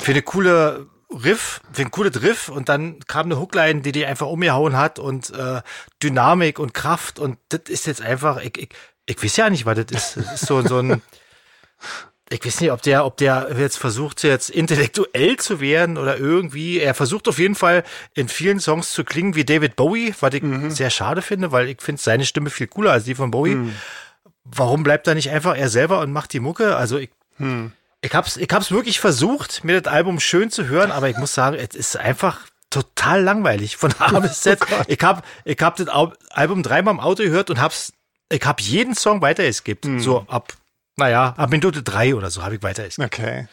für 0.00 0.12
eine 0.12 0.22
coole 0.22 0.86
Riff, 1.10 1.60
für 1.72 1.82
ein 1.82 1.90
cooles 1.90 2.22
Riff 2.22 2.48
und 2.48 2.68
dann 2.68 3.00
kam 3.06 3.26
eine 3.26 3.38
Hookline, 3.40 3.80
die 3.80 3.92
die 3.92 4.04
einfach 4.06 4.26
umgehauen 4.26 4.76
hat 4.76 4.98
und 4.98 5.30
äh, 5.30 5.62
Dynamik 6.02 6.58
und 6.58 6.74
Kraft 6.74 7.18
und 7.18 7.38
das 7.48 7.62
ist 7.68 7.86
jetzt 7.86 8.02
einfach, 8.02 8.40
ich, 8.42 8.56
ich, 8.58 8.68
ich 9.06 9.22
weiß 9.24 9.36
ja 9.38 9.50
nicht, 9.50 9.64
was 9.66 9.76
das 9.76 9.86
ist. 9.90 10.16
Das 10.18 10.34
ist 10.42 10.46
so, 10.46 10.60
so 10.62 10.78
ein 10.78 11.00
ich 12.30 12.44
weiß 12.44 12.60
nicht, 12.60 12.70
ob 12.72 12.82
der, 12.82 13.06
ob 13.06 13.16
der 13.16 13.48
jetzt 13.58 13.78
versucht, 13.78 14.22
jetzt 14.22 14.50
intellektuell 14.50 15.38
zu 15.38 15.60
werden 15.60 15.96
oder 15.96 16.18
irgendwie. 16.18 16.78
Er 16.78 16.92
versucht 16.92 17.26
auf 17.26 17.38
jeden 17.38 17.54
Fall 17.54 17.84
in 18.14 18.28
vielen 18.28 18.60
Songs 18.60 18.92
zu 18.92 19.02
klingen 19.02 19.34
wie 19.34 19.46
David 19.46 19.76
Bowie, 19.76 20.14
was 20.20 20.34
ich 20.34 20.42
Mhm. 20.42 20.70
sehr 20.70 20.90
schade 20.90 21.22
finde, 21.22 21.52
weil 21.52 21.68
ich 21.68 21.80
finde 21.80 22.02
seine 22.02 22.26
Stimme 22.26 22.50
viel 22.50 22.66
cooler 22.66 22.92
als 22.92 23.04
die 23.04 23.14
von 23.14 23.30
Bowie. 23.30 23.56
Warum 24.50 24.82
bleibt 24.82 25.06
er 25.06 25.14
nicht 25.14 25.30
einfach 25.30 25.56
er 25.56 25.68
selber 25.68 26.00
und 26.00 26.12
macht 26.12 26.32
die 26.32 26.40
Mucke? 26.40 26.76
Also 26.76 26.98
ich, 26.98 27.10
Hm. 27.36 27.72
ich 28.00 28.14
hab's, 28.14 28.36
ich 28.36 28.48
hab's 28.52 28.70
wirklich 28.70 28.98
versucht, 29.00 29.62
mir 29.64 29.80
das 29.80 29.92
Album 29.92 30.18
schön 30.20 30.50
zu 30.50 30.66
hören, 30.66 30.90
aber 30.90 31.08
ich 31.08 31.16
muss 31.16 31.34
sagen, 31.34 31.56
es 31.56 31.74
ist 31.76 31.96
einfach 31.96 32.40
total 32.70 33.22
langweilig 33.22 33.76
von 33.76 33.92
A 33.98 34.18
bis 34.20 34.40
Z. 34.42 34.58
ich 34.88 35.00
hab, 35.02 35.24
ich 35.44 35.58
hab 35.60 35.76
das 35.76 35.88
Album 36.30 36.62
dreimal 36.62 36.94
im 36.94 37.00
Auto 37.00 37.22
gehört 37.22 37.50
und 37.50 37.60
hab's, 37.60 37.92
ich 38.30 38.44
hab 38.44 38.60
jeden 38.60 38.94
Song 38.94 39.22
weitergeskippt. 39.22 39.86
So 39.98 40.26
ab, 40.28 40.52
naja, 40.96 41.34
ab 41.36 41.50
Minute 41.50 41.82
drei 41.82 42.14
oder 42.14 42.30
so 42.30 42.42
habe 42.42 42.56
ich 42.56 42.62
weitergeskippt. 42.62 43.14
Okay. 43.18 43.48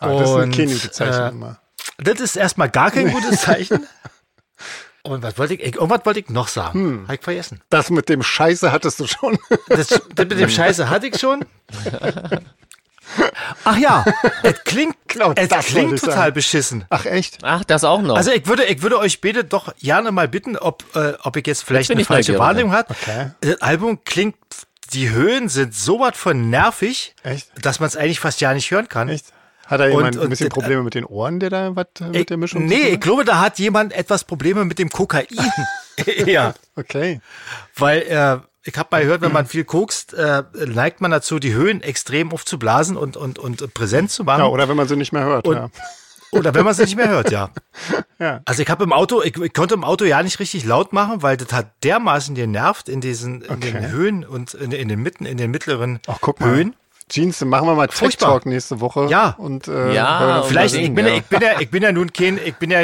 Ah, 0.00 0.08
das 0.12 0.28
ist 0.30 0.36
ein 0.36 0.42
Und, 0.42 0.56
keine 0.56 0.72
gute 0.74 0.90
Zeichen 0.90 1.22
äh, 1.22 1.28
immer. 1.28 1.58
Das 1.98 2.20
ist 2.20 2.36
erstmal 2.36 2.68
gar 2.68 2.90
kein 2.90 3.10
gutes 3.10 3.40
Zeichen. 3.42 3.86
Und 5.06 5.22
was 5.22 5.38
wollte 5.38 5.54
ich, 5.54 5.74
irgendwas 5.74 6.00
wollte 6.04 6.20
ich 6.20 6.28
noch 6.28 6.48
sagen. 6.48 6.78
Hm. 6.78 7.08
Hab 7.08 7.14
ich 7.14 7.22
vergessen. 7.22 7.60
Das 7.70 7.90
mit 7.90 8.08
dem 8.08 8.22
Scheiße 8.22 8.72
hattest 8.72 9.00
du 9.00 9.06
schon. 9.06 9.38
Das, 9.68 9.88
das 9.88 10.00
mit 10.28 10.38
dem 10.38 10.48
Scheiße 10.48 10.90
hatte 10.90 11.06
ich 11.06 11.18
schon. 11.18 11.44
Ach 13.64 13.76
ja, 13.76 14.04
es 14.42 14.62
klingt, 14.64 14.96
Genau, 15.08 15.32
es 15.34 15.48
klingt 15.66 15.98
total 16.00 16.14
sagen. 16.14 16.34
beschissen. 16.34 16.84
Ach 16.90 17.06
echt? 17.06 17.38
Ach, 17.42 17.64
das 17.64 17.84
auch 17.84 18.02
noch. 18.02 18.16
Also 18.16 18.32
ich 18.32 18.46
würde, 18.46 18.64
ich 18.64 18.82
würde 18.82 18.98
euch 18.98 19.20
beide 19.20 19.44
doch 19.44 19.74
gerne 19.76 20.12
mal 20.12 20.28
bitten, 20.28 20.56
ob, 20.58 20.84
äh, 20.94 21.14
ob 21.22 21.36
ich 21.36 21.46
jetzt 21.46 21.62
vielleicht 21.64 21.88
bin 21.88 21.98
eine 21.98 22.04
falsche. 22.04 22.38
Wahrnehmung 22.38 22.72
hat. 22.72 22.90
Okay. 22.90 23.30
Das 23.40 23.62
Album 23.62 24.00
klingt, 24.04 24.36
die 24.92 25.10
Höhen 25.10 25.48
sind 25.48 25.74
so 25.74 26.00
was 26.00 26.16
von 26.16 26.50
nervig, 26.50 27.14
Echt? 27.22 27.48
dass 27.64 27.80
man 27.80 27.88
es 27.88 27.96
eigentlich 27.96 28.20
fast 28.20 28.40
ja 28.40 28.52
nicht 28.52 28.70
hören 28.70 28.88
kann. 28.88 29.08
Echt? 29.08 29.26
Hat 29.66 29.80
da 29.80 29.86
jemand 29.88 30.16
Und- 30.16 30.22
ein 30.22 30.28
bisschen 30.30 30.46
und- 30.46 30.52
Probleme 30.54 30.82
mit 30.82 30.94
den 30.94 31.04
Ohren, 31.04 31.40
der 31.40 31.50
da 31.50 31.74
was 31.76 31.86
mit 32.00 32.16
Ich, 32.16 32.26
der 32.26 32.36
Mischung 32.36 32.64
nee, 32.66 32.88
ich 32.88 33.00
glaube, 33.00 33.24
da 33.24 33.40
hat 33.40 33.58
jemand 33.58 33.92
etwas 33.92 34.24
Probleme 34.24 34.64
mit 34.64 34.78
dem 34.78 34.88
Kokain. 34.90 35.26
ja. 36.26 36.54
Okay. 36.76 37.20
Weil 37.74 38.02
äh, 38.02 38.38
ich 38.68 38.76
habe 38.76 38.88
mal 38.90 39.02
gehört, 39.02 39.20
wenn 39.22 39.32
man 39.32 39.46
viel 39.46 39.64
kokst, 39.64 40.12
äh, 40.14 40.42
neigt 40.66 41.00
man 41.00 41.10
dazu, 41.10 41.38
die 41.38 41.52
Höhen 41.54 41.82
extrem 41.82 42.32
aufzublasen 42.32 42.96
und, 42.96 43.16
und, 43.16 43.38
und 43.38 43.72
präsent 43.74 44.10
zu 44.10 44.24
machen. 44.24 44.40
Ja, 44.40 44.46
oder 44.46 44.68
wenn 44.68 44.76
man 44.76 44.88
sie 44.88 44.96
nicht 44.96 45.12
mehr 45.12 45.24
hört. 45.24 45.46
Und- 45.48 45.56
ja. 45.56 45.70
Oder 46.32 46.52
wenn 46.54 46.64
man 46.64 46.72
es 46.72 46.78
nicht 46.78 46.96
mehr 46.96 47.08
hört, 47.08 47.30
ja. 47.30 47.50
Ja. 48.18 48.40
Also 48.44 48.60
ich 48.60 48.68
habe 48.68 48.82
im 48.82 48.92
Auto, 48.92 49.22
ich, 49.22 49.36
ich 49.38 49.54
konnte 49.54 49.74
im 49.74 49.84
Auto 49.84 50.04
ja 50.04 50.20
nicht 50.24 50.40
richtig 50.40 50.64
laut 50.64 50.92
machen, 50.92 51.22
weil 51.22 51.36
das 51.36 51.52
hat 51.52 51.68
dermaßen 51.84 52.34
genervt 52.34 52.88
in 52.88 53.00
diesen 53.00 53.42
in 53.42 53.60
den 53.60 53.76
Okay. 53.76 53.88
Höhen 53.88 54.24
und 54.24 54.52
in, 54.52 54.72
in 54.72 54.88
den 54.88 55.00
Mitten, 55.00 55.24
in 55.24 55.38
den 55.38 55.52
mittleren 55.52 56.00
Ach, 56.08 56.18
guck 56.20 56.40
mal. 56.40 56.50
Höhen. 56.50 56.74
Jeans, 57.08 57.38
dann 57.38 57.48
machen 57.48 57.68
wir 57.68 57.74
mal 57.74 57.86
Tech 57.86 57.96
Furchtbar. 57.96 58.30
Talk 58.30 58.46
nächste 58.46 58.80
Woche. 58.80 59.06
Ja. 59.08 59.34
Und, 59.38 59.68
äh, 59.68 59.94
Ja, 59.94 60.42
Vielleicht, 60.42 60.74
ich 60.74 60.92
bin 60.94 61.06
ja, 61.06 61.12
ja. 61.12 61.18
ich 61.18 61.24
bin 61.24 61.40
ja, 61.40 61.60
ich 61.60 61.70
bin 61.70 61.82
ja 61.82 61.92
nun 61.92 62.12
kein, 62.12 62.38
ich 62.44 62.56
bin 62.56 62.70
ja 62.70 62.80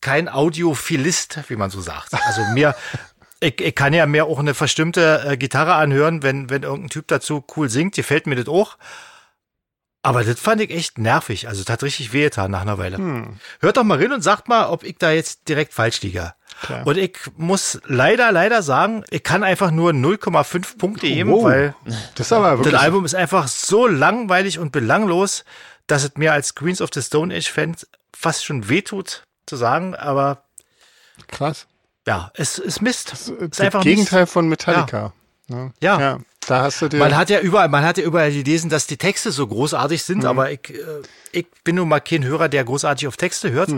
kein 0.00 0.28
Audiophilist, 0.28 1.40
wie 1.48 1.56
man 1.56 1.70
so 1.70 1.80
sagt. 1.80 2.14
Also 2.26 2.42
mir, 2.54 2.74
ich, 3.40 3.60
ich 3.60 3.74
kann 3.74 3.92
ja 3.92 4.06
mir 4.06 4.26
auch 4.26 4.38
eine 4.38 4.54
verstimmte 4.54 5.24
äh, 5.26 5.36
Gitarre 5.36 5.74
anhören, 5.74 6.22
wenn, 6.22 6.48
wenn 6.50 6.62
irgendein 6.62 6.90
Typ 6.90 7.08
dazu 7.08 7.44
cool 7.56 7.68
singt, 7.68 7.94
gefällt 7.94 8.26
mir 8.26 8.36
das 8.36 8.48
auch. 8.48 8.76
Aber 10.02 10.24
das 10.24 10.40
fand 10.40 10.62
ich 10.62 10.70
echt 10.70 10.96
nervig. 10.98 11.46
Also 11.48 11.62
das 11.62 11.70
hat 11.70 11.82
richtig 11.82 12.12
wehgetan 12.14 12.50
nach 12.50 12.62
einer 12.62 12.78
Weile. 12.78 12.96
Hm. 12.96 13.38
Hört 13.60 13.76
doch 13.76 13.84
mal 13.84 13.98
rein 13.98 14.12
und 14.12 14.22
sagt 14.22 14.48
mal, 14.48 14.66
ob 14.68 14.82
ich 14.82 14.96
da 14.98 15.10
jetzt 15.10 15.48
direkt 15.48 15.74
falsch 15.74 16.00
liege. 16.00 16.32
Klar. 16.62 16.86
Und 16.86 16.96
ich 16.96 17.18
muss 17.36 17.80
leider, 17.86 18.32
leider 18.32 18.62
sagen, 18.62 19.04
ich 19.10 19.22
kann 19.22 19.44
einfach 19.44 19.70
nur 19.70 19.92
0,5 19.92 20.78
Punkte 20.78 21.06
geben, 21.06 21.30
Wow. 21.32 21.44
weil 21.44 21.74
Das 22.14 22.28
das 22.28 22.74
Album 22.74 23.04
ist 23.04 23.14
einfach 23.14 23.48
so 23.48 23.86
langweilig 23.86 24.58
und 24.58 24.72
belanglos, 24.72 25.44
dass 25.86 26.04
es 26.04 26.12
mir 26.16 26.32
als 26.32 26.54
Queens 26.54 26.80
of 26.80 26.90
the 26.94 27.02
Stone 27.02 27.34
Age 27.34 27.50
Fan 27.50 27.76
fast 28.16 28.44
schon 28.44 28.68
wehtut 28.68 29.24
zu 29.46 29.56
sagen, 29.56 29.94
aber 29.94 30.44
krass. 31.28 31.66
ja, 32.06 32.30
es 32.34 32.58
ist 32.58 32.80
Mist. 32.82 33.12
Das 33.12 33.20
Es 33.22 33.28
ist 33.28 33.50
das 33.58 33.60
einfach 33.60 33.82
Gegenteil 33.82 34.26
von 34.26 34.48
Metallica. 34.48 35.12
Ne? 35.48 35.72
Ja. 35.82 36.00
ja. 36.00 36.18
Da 36.50 36.62
hast 36.62 36.82
du 36.82 36.88
dir. 36.88 36.96
Man 36.96 37.16
hat 37.16 37.30
ja 37.30 37.38
überall, 37.38 37.68
man 37.68 37.84
hat 37.84 37.96
ja 37.96 38.02
überall 38.02 38.32
gelesen, 38.32 38.70
dass 38.70 38.88
die 38.88 38.96
Texte 38.96 39.30
so 39.30 39.46
großartig 39.46 40.02
sind, 40.02 40.24
aber 40.24 40.50
ich, 40.50 40.68
äh, 40.70 41.02
ich 41.30 41.46
bin 41.62 41.76
nun 41.76 41.88
mal 41.88 42.00
kein 42.00 42.24
Hörer, 42.24 42.48
der 42.48 42.64
großartig 42.64 43.06
auf 43.06 43.16
Texte 43.16 43.52
hört. 43.52 43.70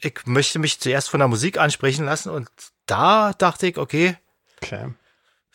Ich 0.00 0.14
möchte 0.24 0.58
mich 0.58 0.80
zuerst 0.80 1.10
von 1.10 1.20
der 1.20 1.28
Musik 1.28 1.58
ansprechen 1.58 2.06
lassen 2.06 2.30
und 2.30 2.48
da 2.86 3.34
dachte 3.36 3.66
ich, 3.66 3.76
okay, 3.76 4.16
okay. 4.62 4.94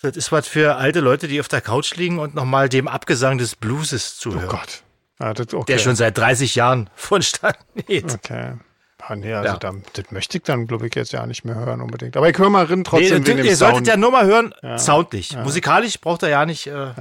das 0.03 0.16
ist 0.16 0.32
was 0.32 0.47
für 0.47 0.76
alte 0.76 0.99
Leute, 0.99 1.28
die 1.28 1.39
auf 1.39 1.47
der 1.47 1.61
Couch 1.61 1.95
liegen 1.95 2.20
und 2.20 2.36
nochmal 2.36 2.70
dem 2.70 2.88
Abgesang 2.88 3.39
des 3.39 3.55
Blueses 3.55 4.18
Oh 4.18 4.22
zuhören. 4.22 4.49
Gott. 4.49 4.84
Ja, 5.20 5.34
das, 5.34 5.51
okay. 5.51 5.72
der 5.72 5.80
schon 5.80 5.95
seit 5.95 6.16
30 6.16 6.53
Jahren 6.53 6.91
vonstatten 6.95 7.84
geht. 7.88 8.14
Okay. 8.14 8.57
Ah, 9.06 9.16
nee, 9.16 9.34
also 9.34 9.47
Ja. 9.54 9.58
da, 9.58 9.72
das 9.93 10.12
möchte 10.12 10.38
ich 10.38 10.43
dann, 10.43 10.66
glaube 10.68 10.88
ich, 10.88 10.95
jetzt 10.95 11.12
ja 11.12 11.26
nicht 11.26 11.43
mehr 11.43 11.56
hören 11.56 11.82
unbedingt. 11.82 12.16
Aber 12.16 12.30
ich 12.30 12.38
höre 12.38 12.49
mal 12.49 12.66
Nee, 12.68 12.84
trotzdem 12.84 13.26
wegen 13.28 13.38
ihr 13.39 13.43
dem 13.43 13.56
solltet 13.56 13.76
Sound. 13.78 13.88
ja 13.88 13.97
nur 13.97 14.12
mal 14.12 14.26
hören, 14.26 14.54
soundlich. 14.78 15.36
Musikalisch 15.38 15.99
braucht 15.99 16.24
er 16.24 16.30
ja 16.30 16.45
nicht. 16.45 16.68
Äh, 16.68 16.93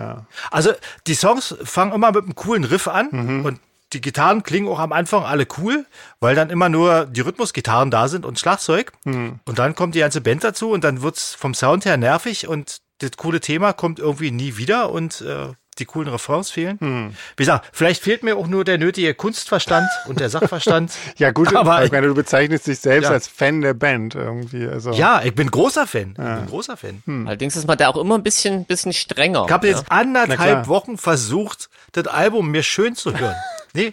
Also 0.51 0.73
die 1.07 1.15
Songs 1.15 1.55
fangen 1.63 1.93
immer 1.93 2.11
mit 2.13 2.25
einem 2.25 2.35
coolen 2.35 2.65
Riff 2.65 2.89
an 2.89 3.09
Mhm. 3.13 3.45
und 3.45 3.61
die 3.93 4.01
Gitarren 4.01 4.43
klingen 4.43 4.69
auch 4.69 4.79
am 4.79 4.93
Anfang 4.93 5.23
alle 5.25 5.47
cool, 5.59 5.85
weil 6.19 6.35
dann 6.35 6.49
immer 6.51 6.69
nur 6.71 7.05
die 7.05 7.21
Rhythmusgitarren 7.21 7.91
da 7.91 8.09
sind 8.09 8.25
und 8.25 8.39
Schlagzeug. 8.39 8.93
Mhm. 9.05 9.39
Und 9.45 9.59
dann 9.59 9.75
kommt 9.75 9.95
die 9.95 10.01
ganze 10.01 10.21
Band 10.23 10.43
dazu 10.45 10.71
und 10.71 10.83
dann 10.83 11.03
wird's 11.03 11.35
vom 11.35 11.53
Sound 11.55 11.85
her 11.85 11.99
nervig 11.99 12.49
und 12.49 12.79
das 12.99 13.11
coole 13.17 13.41
Thema 13.41 13.73
kommt 13.75 13.99
irgendwie 13.99 14.31
nie 14.31 14.57
wieder 14.57 14.91
und 14.91 15.21
äh, 15.21 15.49
die 15.79 15.85
coolen 15.87 16.09
Refrains 16.09 16.51
fehlen. 16.51 16.77
Mhm. 16.81 17.17
Wie 17.37 17.43
gesagt, 17.43 17.69
vielleicht 17.73 18.03
fehlt 18.03 18.23
mir 18.23 18.37
auch 18.37 18.47
nur 18.47 18.65
der 18.65 18.79
nötige 18.79 19.15
Kunstverstand 19.15 19.89
und 20.07 20.21
der 20.21 20.29
Sachverstand. 20.29 20.93
ja, 21.17 21.31
gut, 21.31 21.55
aber 21.55 21.85
ich 21.85 21.93
meine, 21.93 22.09
du 22.09 22.15
bezeichnest 22.15 22.67
dich 22.67 22.79
selbst 22.81 23.07
Ja. 23.09 23.13
als 23.13 23.27
Fan 23.29 23.61
der 23.63 23.75
Band 23.75 24.15
irgendwie. 24.15 24.67
Also. 24.67 24.93
ja, 24.93 25.23
ich 25.23 25.35
bin 25.35 25.51
großer 25.51 25.87
Fan. 25.87 26.11
Ich 26.11 26.17
bin 26.17 26.47
großer 26.47 26.77
Fan. 26.77 27.03
Allerdings 27.27 27.57
ist 27.57 27.67
man 27.67 27.79
da 27.79 27.89
auch 27.89 27.97
immer 27.97 28.17
ein 28.17 28.23
bisschen, 28.23 28.65
bisschen 28.65 28.93
strenger. 28.93 29.45
Ich 29.47 29.53
habe 29.53 29.67
jetzt 29.69 29.85
Na 29.89 29.99
anderthalb. 30.01 30.69
Wochen 30.69 30.99
versucht, 30.99 31.71
das 31.93 32.07
Album 32.07 32.51
mir 32.51 32.63
schön 32.63 32.95
zu 32.95 33.19
hören. 33.19 33.37
nee, 33.73 33.93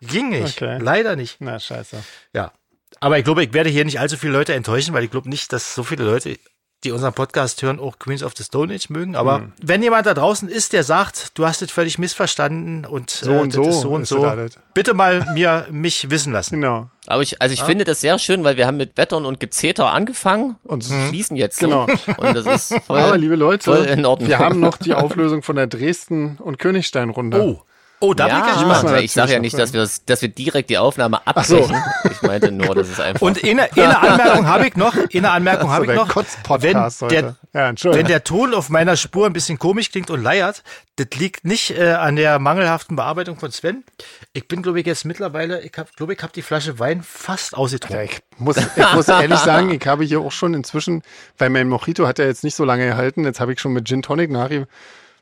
ging 0.00 0.28
nicht. 0.30 0.62
Okay. 0.62 0.78
Leider 0.80 1.16
nicht. 1.16 1.36
Na, 1.40 1.58
scheiße. 1.58 2.02
Ja. 2.32 2.52
Aber 3.00 3.18
ich 3.18 3.24
glaube, 3.24 3.42
ich 3.44 3.52
werde 3.52 3.70
hier 3.70 3.84
nicht 3.84 3.98
allzu 3.98 4.16
viele 4.16 4.32
Leute 4.34 4.52
enttäuschen, 4.54 4.92
weil 4.94 5.04
ich 5.04 5.10
glaube 5.10 5.28
nicht, 5.28 5.52
dass 5.52 5.74
so 5.74 5.82
viele 5.82 6.04
Leute, 6.04 6.38
die 6.84 6.92
unseren 6.92 7.12
Podcast 7.12 7.60
hören, 7.62 7.78
auch 7.78 7.98
Queens 7.98 8.22
of 8.22 8.32
the 8.36 8.42
Stone 8.44 8.74
Age 8.74 8.88
mögen. 8.88 9.14
Aber 9.16 9.36
Hm. 9.38 9.52
wenn 9.62 9.82
jemand 9.82 10.06
da 10.06 10.14
draußen 10.14 10.48
ist, 10.48 10.72
der 10.72 10.82
sagt, 10.82 11.36
du 11.38 11.46
hast 11.46 11.60
das 11.62 11.70
völlig 11.70 11.98
missverstanden 11.98 12.84
und 12.86 13.10
So 13.10 13.32
und 13.32 13.48
das 13.48 13.54
so 13.64 13.68
ist 13.70 13.80
so 13.80 13.90
und 13.90 14.06
so, 14.06 14.32
bitte 14.74 14.94
mal 14.94 15.26
mir 15.34 15.66
mich 15.70 16.08
wissen 16.10 16.32
lassen. 16.32 16.60
Genau. 16.60 16.88
Aber 17.06 17.22
ich, 17.22 17.40
also 17.42 17.52
ich 17.52 17.62
finde 17.62 17.84
das 17.84 18.00
sehr 18.00 18.18
schön, 18.18 18.44
weil 18.44 18.56
wir 18.56 18.66
haben 18.66 18.76
mit 18.76 18.96
Wettern 18.96 19.26
und 19.26 19.40
Gezeter 19.40 19.90
angefangen 19.92 20.56
und 20.64 20.84
schließen 20.84 21.36
jetzt. 21.36 21.58
so. 21.58 21.66
Genau. 21.66 21.86
Und 22.18 22.34
das 22.36 22.46
ist 22.70 22.82
voll, 22.84 22.98
Aber 23.00 23.18
liebe 23.18 23.36
Leute, 23.36 23.64
voll 23.64 23.84
in 23.84 24.06
Ordnung. 24.06 24.28
wir 24.28 24.38
haben 24.38 24.60
noch 24.60 24.76
die 24.76 24.94
Auflösung 24.94 25.42
von 25.42 25.56
der 25.56 25.66
Dresden- 25.66 26.36
und 26.38 26.58
Königstein-Runde. 26.58 27.40
Oh, 27.42 27.62
oh, 28.00 28.14
da 28.14 28.26
bin 28.26 28.36
ich 28.36 28.40
ja, 28.40 28.46
gespannt. 28.46 28.68
müssen 28.68 28.84
wir 28.88 28.92
weil 28.92 29.04
ich 29.04 29.12
sage 29.12 29.32
ja 29.32 29.38
nicht, 29.38 29.58
dass 29.58 29.72
wir, 29.72 29.88
dass 30.06 30.22
wir 30.22 30.28
direkt 30.28 30.70
die 30.70 30.78
Aufnahme 30.78 31.20
so. 31.42 31.58
abbrechen. 31.58 31.82
Ich 32.10 32.22
meinte 32.22 32.50
nur, 32.50 32.74
das 32.74 32.88
ist 32.88 33.00
einfach. 33.00 33.22
Und 33.22 33.42
eine, 33.44 33.70
eine 33.72 33.98
Anmerkung 33.98 34.46
habe 34.46 34.66
ich 34.66 34.76
noch, 34.76 34.94
eine 35.12 35.30
Anmerkung 35.30 35.68
So 35.68 35.74
habe 35.74 35.86
ich 35.86 35.92
der 35.92 36.04
noch. 36.06 36.60
Wenn 36.62 37.08
der. 37.08 37.36
Ja. 37.52 37.72
Wenn 37.82 38.06
der 38.06 38.22
Ton 38.22 38.54
auf 38.54 38.68
meiner 38.68 38.96
Spur 38.96 39.26
ein 39.26 39.32
bisschen 39.32 39.58
komisch 39.58 39.90
klingt 39.90 40.10
und 40.10 40.22
leiert, 40.22 40.62
das 40.96 41.08
liegt 41.18 41.44
nicht 41.44 41.76
äh, 41.76 41.92
an 41.92 42.14
der 42.16 42.38
mangelhaften 42.38 42.94
Bearbeitung 42.94 43.38
von 43.38 43.50
Sven. 43.50 43.84
Ich 44.32 44.46
bin, 44.46 44.62
glaube 44.62 44.80
ich, 44.80 44.86
jetzt 44.86 45.04
mittlerweile, 45.04 45.60
ich 45.62 45.72
habe, 45.76 45.88
glaube 45.96 46.12
ich, 46.12 46.22
habe 46.22 46.32
die 46.32 46.42
Flasche 46.42 46.78
Wein 46.78 47.02
fast 47.02 47.52
Ja, 47.52 47.58
ausgetrunken. 47.58 48.08
ich 48.08 48.38
muss, 48.38 48.56
ich 48.56 48.94
muss 48.94 49.08
ehrlich 49.08 49.38
sagen, 49.40 49.70
ich 49.70 49.84
habe 49.86 50.04
hier 50.04 50.20
auch 50.20 50.32
schon 50.32 50.54
inzwischen, 50.54 51.02
weil 51.38 51.50
mein 51.50 51.68
Mojito 51.68 52.06
hat 52.06 52.18
ja 52.18 52.26
jetzt 52.26 52.44
nicht 52.44 52.54
so 52.54 52.64
lange 52.64 52.86
gehalten, 52.86 53.24
jetzt 53.24 53.40
habe 53.40 53.52
ich 53.52 53.60
schon 53.60 53.72
mit 53.72 53.88
Gin 53.88 54.02
Tonic 54.02 54.30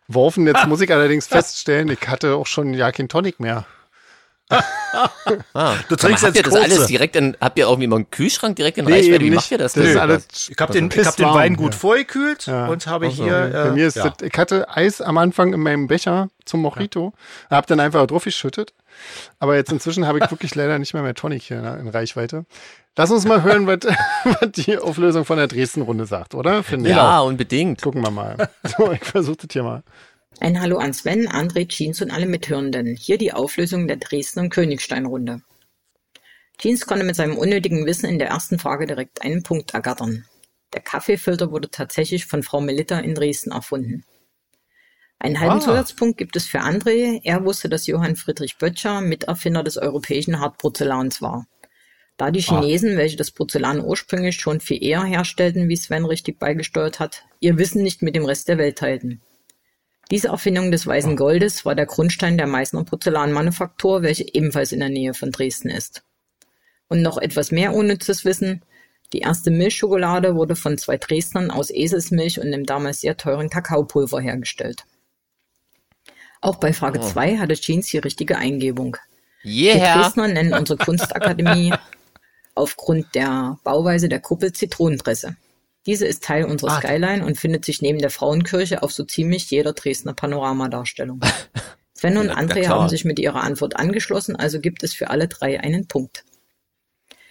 nachgeworfen. 0.09 0.47
Jetzt 0.47 0.67
muss 0.67 0.81
ich 0.81 0.93
allerdings 0.93 1.27
feststellen, 1.27 1.89
ich 1.91 2.09
hatte 2.09 2.35
auch 2.35 2.47
schon 2.47 2.75
ja 2.75 2.91
kein 2.93 3.09
Tonic 3.09 3.41
mehr. 3.41 3.67
ah, 5.53 5.75
Du 5.91 5.97
trinkst 5.97 6.25
habt 6.25 6.35
ihr 6.35 6.43
jetzt 6.43 6.55
das 6.55 6.63
alles 6.63 6.87
direkt 6.87 7.17
in, 7.17 7.37
habt 7.39 7.59
ihr 7.59 7.65
irgendwie 7.67 7.85
immer 7.85 7.97
einen 7.97 8.11
Kühlschrank 8.11 8.57
direkt 8.57 8.79
in 8.79 8.87
Nee, 8.87 8.93
Reichweite? 8.95 9.21
Wie 9.21 9.25
nicht. 9.29 9.35
macht 9.35 9.51
ihr 9.51 9.59
das? 9.59 9.75
Das 9.75 9.85
denn? 9.85 9.99
alles 9.99 10.27
Ich 10.49 10.57
habe 10.59 10.73
den, 10.73 10.87
ich 10.87 10.97
hab 10.97 11.05
den 11.05 11.05
pisswarm 11.05 11.35
Wein 11.35 11.55
gut 11.57 11.75
hier. 11.75 11.81
vorgekühlt 11.81 12.47
Ja. 12.47 12.67
und 12.69 12.87
habe 12.87 13.09
Ach 13.09 13.15
so. 13.15 13.25
hier. 13.25 13.51
Bei 13.53 13.69
Äh, 13.69 13.71
mir 13.73 13.87
ist 13.87 13.97
ja. 13.97 14.09
das, 14.09 14.27
ich 14.27 14.39
hatte 14.39 14.67
Eis 14.75 15.03
am 15.03 15.19
Anfang 15.19 15.53
in 15.53 15.61
meinem 15.61 15.87
Becher 15.87 16.31
zum 16.47 16.63
Mojito, 16.63 17.13
habe 17.51 17.67
dann 17.67 17.79
einfach 17.79 18.07
drauf 18.07 18.25
geschüttet. 18.25 18.73
Aber 19.39 19.57
jetzt 19.57 19.73
inzwischen 19.73 20.07
habe 20.07 20.19
ich 20.19 20.31
wirklich 20.31 20.55
leider 20.55 20.79
nicht 20.79 20.95
mehr 20.95 21.03
mehr 21.03 21.15
Tonic 21.15 21.43
hier 21.43 21.59
in 21.59 21.89
Reichweite. 21.89 22.45
Lass 22.97 23.11
uns 23.11 23.27
mal 23.27 23.43
hören, 23.43 23.67
was, 23.67 23.79
was 24.25 24.53
die 24.53 24.77
Auflösung 24.79 25.25
von 25.25 25.39
der 25.39 25.47
Dresden-Runde 25.47 26.07
sagt, 26.07 26.35
oder? 26.35 26.63
Finde 26.63 26.91
ich. 26.91 26.97
Ja, 26.97 27.21
unbedingt. 27.21 27.81
Gucken 27.81 28.03
wir 28.03 28.11
mal. 28.11 28.49
So, 28.77 28.93
ich 28.93 29.05
versuche 29.05 29.37
das 29.37 29.49
hier 29.53 29.63
mal. 29.63 29.83
Ein 30.41 30.61
Hallo 30.61 30.79
an 30.79 30.93
Sven, 30.93 31.29
André, 31.29 31.67
Jeans 31.69 32.03
und 32.03 32.11
alle 32.11 32.27
Mithörenden. 32.27 32.97
Hier 32.97 33.19
die 33.19 33.33
Auflösung 33.33 33.89
der 33.89 33.97
Dresden- 33.97 34.41
und 34.41 34.51
Königstein-Runde. 34.51 35.43
Jeans 36.59 36.87
konnte 36.87 37.05
mit 37.05 37.17
seinem 37.17 37.37
unnötigen 37.37 37.87
Wissen 37.87 38.09
in 38.09 38.19
der 38.19 38.29
ersten 38.29 38.59
Frage 38.59 38.87
direkt 38.87 39.23
einen 39.23 39.43
Punkt 39.43 39.75
ergattern. 39.75 40.27
Der 40.75 40.83
Kaffeefilter 40.83 41.51
wurde 41.51 41.71
tatsächlich 41.71 42.27
von 42.27 42.43
Frau 42.43 42.61
Melitta 42.61 42.99
in 42.99 43.15
Dresden 43.15 43.53
erfunden. 43.53 44.05
Einen 45.21 45.41
halben 45.41 45.57
Ah. 45.57 45.61
Zusatzpunkt 45.61 46.17
gibt 46.17 46.37
es 46.37 46.47
für 46.47 46.61
André. 46.61 47.21
Er 47.25 47.45
wusste, 47.45 47.69
dass 47.69 47.87
Johann 47.87 48.17
Friedrich 48.17 48.57
Böttcher 48.59 49.01
Miterfinder 49.01 49.65
des 49.65 49.77
europäischen 49.77 50.39
Hartporzellans 50.39 51.21
war. 51.21 51.47
Da 52.17 52.31
die 52.31 52.41
Chinesen, 52.41 52.97
welche 52.97 53.17
das 53.17 53.31
Porzellan 53.31 53.85
ursprünglich 53.85 54.37
schon 54.41 54.61
viel 54.61 54.83
eher 54.83 55.05
herstellten, 55.05 55.69
wie 55.69 55.77
Sven 55.77 56.05
richtig 56.05 56.39
beigesteuert 56.39 56.99
hat, 56.99 57.25
ihr 57.39 57.59
Wissen 57.59 57.83
nicht 57.83 58.03
mit 58.03 58.17
dem 58.17 58.25
Rest 58.25 58.49
der 58.49 58.59
Welt 58.59 58.79
teilten. 58.79 59.21
Diese 60.11 60.29
Erfindung 60.29 60.71
des 60.71 60.87
weißen 60.87 61.17
Goldes 61.17 61.65
war 61.65 61.75
der 61.75 61.87
Grundstein 61.87 62.37
der 62.39 62.47
Meißner 62.47 62.85
Porzellanmanufaktur, 62.85 64.03
welche 64.03 64.25
ebenfalls 64.35 64.73
in 64.73 64.81
der 64.81 64.89
Nähe 64.89 65.15
von 65.15 65.31
Dresden 65.31 65.69
ist. 65.69 66.03
Und 66.89 67.03
noch 67.03 67.19
etwas 67.19 67.53
mehr 67.53 67.75
unnützes 67.75 68.25
Wissen. 68.25 68.63
Die 69.13 69.21
erste 69.21 69.51
Milchschokolade 69.51 70.35
wurde 70.35 70.57
von 70.57 70.79
zwei 70.79 70.97
Dresdnern 70.97 71.51
aus 71.51 71.71
Eselsmilch 71.71 72.41
und 72.41 72.51
dem 72.51 72.65
damals 72.67 73.01
sehr 73.01 73.17
teuren 73.17 73.51
Kakaopulver 73.51 74.21
hergestellt. 74.21 74.85
Auch 76.41 76.57
bei 76.57 76.73
Frage 76.73 77.01
2 77.01 77.39
hatte 77.39 77.55
Jeans 77.55 77.89
die 77.89 77.99
richtige 77.99 78.39
Eingebung. 78.39 78.97
Die 79.45 79.67
Yeah. 79.67 80.03
Dresdner 80.03 80.29
nennen 80.29 80.53
unsere 80.53 80.79
Kunstakademie 80.79 81.73
aufgrund 82.55 83.15
der 83.15 83.59
Bauweise 83.65 84.09
der 84.09 84.21
Kuppel 84.21 84.53
Zitronenpresse. 84.53 85.37
Diese 85.87 86.07
ist 86.07 86.25
Teil 86.25 86.45
unserer 86.45 86.73
Ah. 86.73 86.79
Skyline 86.81 87.25
und 87.25 87.39
findet 87.39 87.65
sich 87.65 87.81
neben 87.81 87.99
der 87.99 88.11
Frauenkirche 88.11 88.83
auf 88.83 88.93
so 88.93 89.05
ziemlich 89.05 89.51
jeder 89.51 89.73
Dresdner 89.73 90.13
Panoramadarstellung. 90.13 91.21
Sven 91.95 92.19
und 92.19 92.27
Ja, 92.29 92.37
André 92.37 92.69
haben 92.69 92.89
sich 92.89 93.05
mit 93.05 93.19
ihrer 93.19 93.43
Antwort 93.43 93.77
angeschlossen, 93.77 94.37
also 94.37 94.61
gibt 94.61 94.83
es 94.83 94.95
für 94.95 95.11
alle 95.11 95.29
drei 95.29 95.61
einen 95.61 95.89
Punkt. 95.89 96.25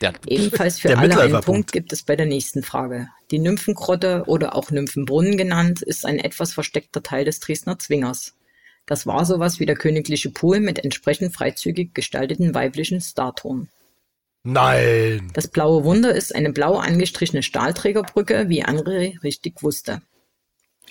Der, 0.01 0.14
Ebenfalls 0.28 0.80
für 0.80 0.89
Der 0.89 0.99
alle 0.99 1.20
einen. 1.20 1.41
Punkt 1.41 1.72
gibt 1.72 1.91
es 1.93 2.03
bei 2.03 2.16
der 2.16 2.26
nächsten 2.26 2.64
Frage. 2.64 3.08
Die 3.32 3.39
Nymphengrotte 3.39 4.24
oder 4.28 4.55
auch 4.55 4.70
Nymphenbrunnen 4.70 5.38
genannt, 5.38 5.82
ist 5.82 6.05
ein 6.05 6.20
etwas 6.20 6.53
versteckter 6.53 7.01
Teil 7.01 7.26
des 7.26 7.39
Dresdner 7.39 7.80
Zwingers. 7.80 8.34
Das 8.88 9.06
war 9.06 9.26
sowas 9.26 9.60
wie 9.60 9.66
der 9.66 9.76
königliche 9.76 10.32
Pool 10.32 10.60
mit 10.62 10.84
entsprechend 10.84 11.36
freizügig 11.36 11.94
gestalteten 11.94 12.56
weiblichen 12.56 13.02
Statuen. 13.02 13.70
Nein. 14.44 15.30
Das 15.34 15.50
blaue 15.50 15.84
Wunder 15.84 16.16
ist 16.16 16.34
eine 16.34 16.54
blau 16.54 16.78
angestrichene 16.78 17.44
Stahlträgerbrücke, 17.44 18.48
wie 18.48 18.66
André 18.66 19.22
richtig 19.24 19.62
wusste. 19.62 20.02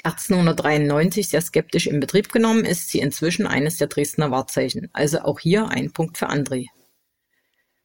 1893 0.03 1.30
sehr 1.30 1.40
skeptisch 1.40 1.86
in 1.86 1.99
Betrieb 1.99 2.30
genommen, 2.30 2.66
ist 2.66 2.90
sie 2.90 3.01
inzwischen 3.01 3.47
eines 3.47 3.78
der 3.78 3.86
Dresdner 3.86 4.30
Wahrzeichen. 4.30 4.90
Also 4.92 5.20
auch 5.20 5.40
hier 5.40 5.68
ein 5.68 5.90
Punkt 5.90 6.18
für 6.18 6.28
André. 6.28 6.66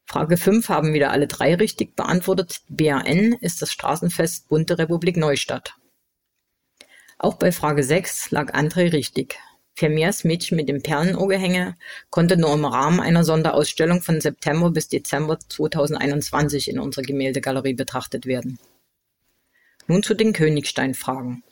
Frage 0.04 0.36
5 0.36 0.68
haben 0.68 0.92
wieder 0.92 1.10
alle 1.10 1.26
drei 1.26 1.54
richtig 1.54 1.96
beantwortet. 1.96 2.60
BAN 2.68 3.32
ist 3.40 3.62
das 3.62 3.72
Straßenfest 3.72 4.48
Bunte 4.48 4.76
Republik 4.76 5.16
Neustadt. 5.16 5.74
Auch 7.16 7.36
bei 7.36 7.50
Frage 7.50 7.82
6 7.82 8.30
lag 8.30 8.52
André 8.52 8.92
richtig. 8.92 9.38
Vermeers 9.74 10.24
Mädchen 10.24 10.56
mit 10.56 10.68
dem 10.68 10.82
Perlenohrgehänge 10.82 11.76
konnte 12.10 12.36
nur 12.36 12.52
im 12.52 12.64
Rahmen 12.64 13.00
einer 13.00 13.24
Sonderausstellung 13.24 14.02
von 14.02 14.20
September 14.20 14.70
bis 14.70 14.88
Dezember 14.88 15.38
2021 15.40 16.68
in 16.68 16.78
unserer 16.78 17.04
Gemäldegalerie 17.04 17.74
betrachtet 17.74 18.26
werden. 18.26 18.58
Nun 19.86 20.02
zu 20.02 20.14
den 20.14 20.32
Königstein-Fragen. 20.32 21.42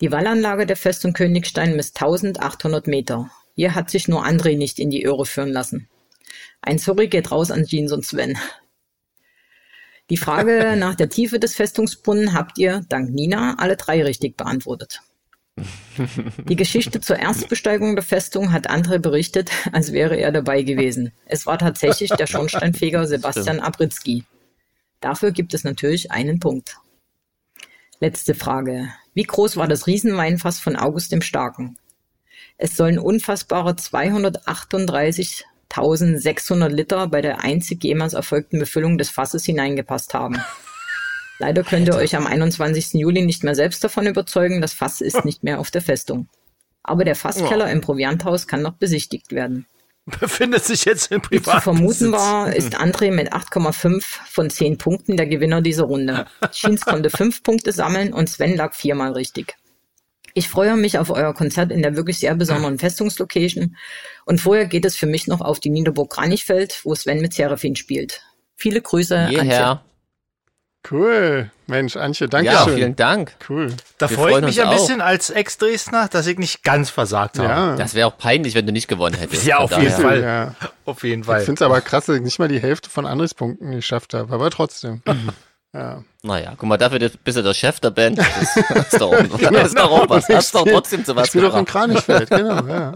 Die 0.00 0.10
Wallanlage 0.10 0.66
der 0.66 0.76
Festung 0.76 1.12
Königstein 1.12 1.76
misst 1.76 2.00
1800 2.02 2.86
Meter. 2.86 3.30
Hier 3.54 3.74
hat 3.74 3.90
sich 3.90 4.08
nur 4.08 4.24
André 4.24 4.56
nicht 4.56 4.80
in 4.80 4.90
die 4.90 5.02
Irre 5.02 5.26
führen 5.26 5.52
lassen. 5.52 5.88
Ein 6.62 6.78
Sorry 6.78 7.08
geht 7.08 7.30
raus 7.30 7.50
an 7.50 7.66
Jeans 7.66 7.92
und 7.92 8.04
Sven. 8.04 8.38
Die 10.10 10.16
Frage 10.16 10.74
nach 10.78 10.94
der 10.94 11.08
Tiefe 11.08 11.38
des 11.38 11.54
Festungsbrunnen 11.54 12.32
habt 12.32 12.58
ihr, 12.58 12.84
dank 12.88 13.10
Nina, 13.10 13.56
alle 13.58 13.76
drei 13.76 14.02
richtig 14.02 14.36
beantwortet. 14.36 15.02
Die 16.48 16.56
Geschichte 16.56 17.00
zur 17.00 17.18
Erstbesteigung 17.18 17.94
der 17.94 18.04
Festung 18.04 18.52
hat 18.52 18.70
André 18.70 18.98
berichtet, 18.98 19.50
als 19.72 19.92
wäre 19.92 20.16
er 20.16 20.32
dabei 20.32 20.62
gewesen. 20.62 21.12
Es 21.26 21.44
war 21.46 21.58
tatsächlich 21.58 22.10
der 22.10 22.26
Schornsteinfeger 22.26 23.06
Sebastian 23.06 23.60
Abritzky. 23.60 24.24
Dafür 25.00 25.32
gibt 25.32 25.52
es 25.52 25.64
natürlich 25.64 26.10
einen 26.10 26.40
Punkt. 26.40 26.78
Letzte 28.00 28.34
Frage. 28.34 28.88
Wie 29.14 29.24
groß 29.24 29.56
war 29.56 29.68
das 29.68 29.86
Riesenweinfass 29.86 30.58
von 30.58 30.76
August 30.76 31.12
dem 31.12 31.22
Starken? 31.22 31.76
Es 32.56 32.76
sollen 32.76 32.98
unfassbare 32.98 33.72
238.600 33.72 36.68
Liter 36.68 37.06
bei 37.08 37.20
der 37.20 37.40
einzig 37.40 37.84
jemals 37.84 38.14
erfolgten 38.14 38.58
Befüllung 38.58 38.96
des 38.98 39.10
Fasses 39.10 39.44
hineingepasst 39.44 40.14
haben. 40.14 40.42
Leider 41.42 41.64
könnt 41.64 41.88
ihr 41.88 41.96
euch 41.96 42.14
am 42.14 42.24
21. 42.24 42.92
Juli 42.92 43.26
nicht 43.26 43.42
mehr 43.42 43.56
selbst 43.56 43.82
davon 43.82 44.06
überzeugen, 44.06 44.60
das 44.60 44.72
Fass 44.72 45.00
ist 45.00 45.24
nicht 45.24 45.42
mehr 45.42 45.58
auf 45.58 45.72
der 45.72 45.82
Festung. 45.82 46.28
Aber 46.84 47.04
der 47.04 47.16
Fasskeller 47.16 47.68
im 47.68 47.80
Provianthaus 47.80 48.46
kann 48.46 48.62
noch 48.62 48.74
besichtigt 48.74 49.32
werden. 49.32 49.66
Befindet 50.20 50.64
sich 50.64 50.84
jetzt 50.84 51.10
im 51.10 51.20
Wie 51.30 51.38
zu 51.38 51.42
Privat. 51.42 51.64
vermuten 51.64 52.12
war, 52.12 52.52
ist 52.52 52.76
André 52.80 53.10
mit 53.10 53.32
8,5 53.32 54.04
von 54.30 54.50
10 54.50 54.78
Punkten 54.78 55.16
der 55.16 55.26
Gewinner 55.26 55.62
dieser 55.62 55.82
Runde. 55.82 56.26
Jeans 56.52 56.82
konnte 56.82 57.10
5 57.10 57.42
Punkte 57.42 57.72
sammeln 57.72 58.12
und 58.12 58.30
Sven 58.30 58.56
lag 58.56 58.74
viermal 58.74 59.10
richtig. 59.10 59.56
Ich 60.34 60.48
freue 60.48 60.76
mich 60.76 60.96
auf 60.96 61.10
euer 61.10 61.34
Konzert 61.34 61.72
in 61.72 61.82
der 61.82 61.96
wirklich 61.96 62.20
sehr 62.20 62.36
besonderen 62.36 62.78
Festungslocation. 62.78 63.76
Und 64.26 64.40
vorher 64.40 64.66
geht 64.66 64.84
es 64.84 64.94
für 64.94 65.06
mich 65.06 65.26
noch 65.26 65.40
auf 65.40 65.58
die 65.58 65.70
Niederburg 65.70 66.12
Kranichfeld, 66.12 66.82
wo 66.84 66.94
Sven 66.94 67.20
mit 67.20 67.34
Serafin 67.34 67.74
spielt. 67.74 68.22
Viele 68.54 68.80
Grüße, 68.80 69.18
Antje. 69.18 69.80
Cool. 70.90 71.50
Mensch, 71.68 71.96
Antje, 71.96 72.28
danke 72.28 72.50
Ja, 72.50 72.64
schön. 72.64 72.74
vielen 72.74 72.96
Dank. 72.96 73.32
Cool. 73.48 73.72
Da 73.98 74.08
freue 74.08 74.40
ich 74.40 74.44
mich 74.44 74.60
ein 74.60 74.66
auch. 74.68 74.72
bisschen 74.72 75.00
als 75.00 75.30
Ex-Dresdner, 75.30 76.08
dass 76.08 76.26
ich 76.26 76.38
nicht 76.38 76.64
ganz 76.64 76.90
versagt 76.90 77.38
habe. 77.38 77.48
Ja. 77.48 77.76
Das 77.76 77.94
wäre 77.94 78.08
auch 78.08 78.18
peinlich, 78.18 78.54
wenn 78.56 78.66
du 78.66 78.72
nicht 78.72 78.88
gewonnen 78.88 79.14
hättest. 79.16 79.44
Ja, 79.46 79.58
auf 79.58 79.70
jeden 79.70 79.84
daher- 79.84 79.98
Fall. 80.00 80.22
Ja. 80.22 80.54
Auf 80.84 81.04
jeden 81.04 81.20
Ich 81.20 81.26
Fall. 81.26 81.40
finde 81.42 81.54
es 81.54 81.62
aber 81.62 81.80
krass, 81.80 82.06
dass 82.06 82.16
ich 82.16 82.22
nicht 82.22 82.38
mal 82.40 82.48
die 82.48 82.60
Hälfte 82.60 82.90
von 82.90 83.06
Andres 83.06 83.32
Punkten 83.34 83.70
geschafft 83.70 84.12
habe, 84.12 84.34
aber 84.34 84.50
trotzdem. 84.50 85.02
Ja. 85.74 86.02
Naja, 86.22 86.52
guck 86.58 86.68
mal, 86.68 86.76
dafür 86.76 86.98
bist 86.98 87.38
du 87.38 87.42
der 87.42 87.54
Chef 87.54 87.80
der 87.80 87.90
Band. 87.90 88.18
Das 88.18 88.56
ist 88.92 89.00
doch 89.00 89.12
auch, 89.12 89.38
das 89.50 89.66
ist 89.68 89.78
doch 89.78 89.90
auch 89.90 90.06
was. 90.10 90.28
Hast 90.28 90.54
doch 90.54 90.64
trotzdem 90.66 91.04
zu 91.04 91.16
was 91.16 91.24
Ich 91.26 91.30
spiele 91.30 91.48
doch 91.48 91.56
in. 91.56 91.64
Kranichfeld, 91.64 92.28
genau, 92.30 92.66
ja. 92.66 92.92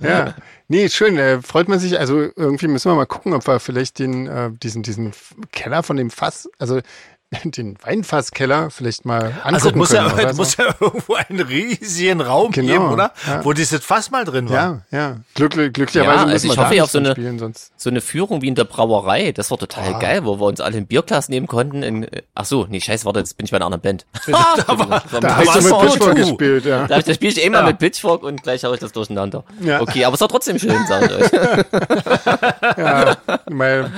ja. 0.00 0.34
Nee, 0.70 0.90
schön, 0.90 1.16
äh, 1.16 1.40
freut 1.40 1.68
man 1.68 1.78
sich. 1.78 1.98
Also 1.98 2.20
irgendwie 2.36 2.68
müssen 2.68 2.90
wir 2.90 2.94
mal 2.94 3.06
gucken, 3.06 3.32
ob 3.32 3.46
wir 3.46 3.58
vielleicht 3.58 3.98
den, 3.98 4.26
äh, 4.26 4.50
diesen, 4.52 4.82
diesen 4.82 5.12
Keller 5.50 5.82
von 5.82 5.96
dem 5.96 6.10
Fass, 6.10 6.48
also 6.58 6.80
den 7.44 7.76
Weinfasskeller 7.82 8.70
vielleicht 8.70 9.04
mal 9.04 9.24
angucken 9.44 9.54
Also 9.54 9.68
es 9.68 9.74
muss, 9.74 9.88
können. 9.90 10.06
ja, 10.08 10.14
oder 10.14 10.30
es 10.30 10.36
so. 10.36 10.42
muss 10.42 10.56
ja 10.56 10.64
irgendwo 10.80 11.14
einen 11.14 11.40
riesigen 11.40 12.20
Raum 12.22 12.52
Genau, 12.52 12.72
geben, 12.72 12.88
oder? 12.92 13.12
ja. 13.26 13.44
Wo 13.44 13.52
dieses 13.52 13.84
Fass 13.84 14.10
mal 14.10 14.24
drin 14.24 14.48
war. 14.48 14.82
ja, 14.90 14.98
ja. 14.98 15.16
Glücklich, 15.34 15.72
glücklicherweise 15.74 16.14
Ja, 16.16 16.22
also 16.24 16.32
müssen 16.32 16.44
wir 16.46 16.50
ich 16.50 16.56
da 16.56 16.62
hoffe 16.62 16.70
nicht 16.70 16.78
ja 16.78 16.84
auf 16.84 16.90
so 16.90 16.98
eine- 16.98 17.10
spielen, 17.12 17.38
sonst. 17.38 17.72
So 17.76 17.90
eine 17.90 18.00
Führung 18.00 18.40
wie 18.40 18.48
in 18.48 18.54
der 18.54 18.64
Brauerei, 18.64 19.32
das 19.32 19.50
war 19.50 19.58
total 19.58 19.94
Ah. 19.94 19.98
geil, 19.98 20.24
wo 20.24 20.40
wir 20.40 20.46
uns 20.46 20.60
alle 20.62 20.78
im 20.78 20.86
Bierglas 20.86 21.28
nehmen 21.28 21.46
konnten. 21.46 21.82
In, 21.82 22.06
ach 22.34 22.46
so, 22.46 22.66
nee, 22.68 22.80
scheiß, 22.80 23.04
warte, 23.04 23.18
jetzt 23.20 23.36
bin 23.36 23.44
ich 23.44 23.50
bei 23.50 23.56
einer 23.58 23.66
anderen 23.66 23.82
Band. 23.82 24.06
da 24.26 24.32
war, 24.78 25.02
Da 25.20 25.36
hast 25.36 25.48
hast 25.54 25.64
du 25.68 25.68
mit 25.74 25.80
Pitchfork 25.90 26.16
gespielt, 26.16 26.64
ja. 26.64 26.86
Da, 26.86 27.00
da 27.02 27.12
spiele 27.14 27.32
ich 27.32 27.44
immer 27.44 27.58
Ja. 27.60 27.66
mit 27.66 27.78
Pitchfork 27.78 28.22
und 28.22 28.42
gleich 28.42 28.64
habe 28.64 28.72
ich 28.74 28.80
das 28.80 28.92
durcheinander. 28.92 29.44
Ja. 29.60 29.82
Okay, 29.82 30.04
aber 30.06 30.14
es 30.14 30.20
war 30.22 30.28
trotzdem 30.28 30.58
schön, 30.58 30.76
sag 30.88 31.02
ich 31.04 31.12
euch. 31.12 31.32
ja. 32.78 33.16
Mein, 33.50 33.92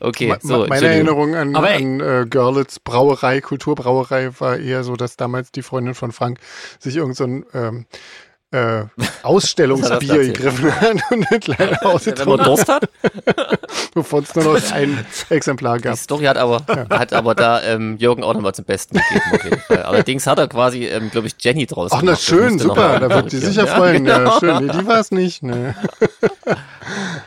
Okay, 0.00 0.34
so, 0.42 0.66
meine. 0.68 0.86
Erinnerung 0.86 1.34
an, 1.34 1.54
Aber 1.56 1.68
an 1.68 2.00
äh, 2.00 2.26
Görlitz 2.46 2.78
Brauerei, 2.78 3.40
Kulturbrauerei 3.40 4.30
war 4.38 4.56
eher 4.56 4.84
so, 4.84 4.94
dass 4.94 5.16
damals 5.16 5.50
die 5.50 5.62
Freundin 5.62 5.94
von 5.94 6.12
Frank 6.12 6.38
sich 6.78 6.94
irgend 6.94 7.16
so 7.16 7.24
ein 7.24 7.44
ähm, 7.54 7.86
äh, 8.52 8.84
Ausstellungsbier 9.24 10.18
gegriffen 10.32 10.72
hat 10.80 10.92
und 11.10 11.26
eine 11.28 11.40
kleine 11.40 11.72
Wenn 11.82 12.28
man 12.28 12.44
Durst 12.44 12.68
hat. 12.68 12.88
bevor 13.94 14.22
es 14.22 14.32
nur 14.36 14.44
noch 14.44 14.72
ein 14.72 15.04
Exemplar 15.28 15.78
Die 15.78 15.82
gab. 15.82 15.96
Story 15.96 16.26
hat 16.26 16.36
aber, 16.36 16.64
hat 16.88 17.12
aber 17.12 17.34
da 17.34 17.62
ähm, 17.64 17.96
Jürgen 17.96 18.22
auch 18.22 18.34
nochmal 18.34 18.54
zum 18.54 18.64
Besten 18.64 19.00
gegeben. 19.32 19.60
Allerdings 19.68 20.28
hat 20.28 20.38
er 20.38 20.46
quasi, 20.46 20.84
ähm, 20.84 21.10
glaube 21.10 21.26
ich, 21.26 21.34
Jenny 21.40 21.66
draus 21.66 21.90
Ach, 21.90 21.96
na 21.96 22.00
gemacht. 22.02 22.18
Das 22.18 22.24
schön, 22.24 22.58
super, 22.60 23.00
da 23.00 23.10
wird 23.10 23.32
die 23.32 23.38
sicher 23.38 23.64
Ja, 23.64 23.74
freuen. 23.74 24.06
Ja, 24.06 24.18
genau. 24.18 24.38
schön, 24.38 24.66
nee, 24.66 24.72
die 24.72 24.86
war 24.86 25.00
es 25.00 25.10
nicht. 25.10 25.42
Ne. 25.42 25.74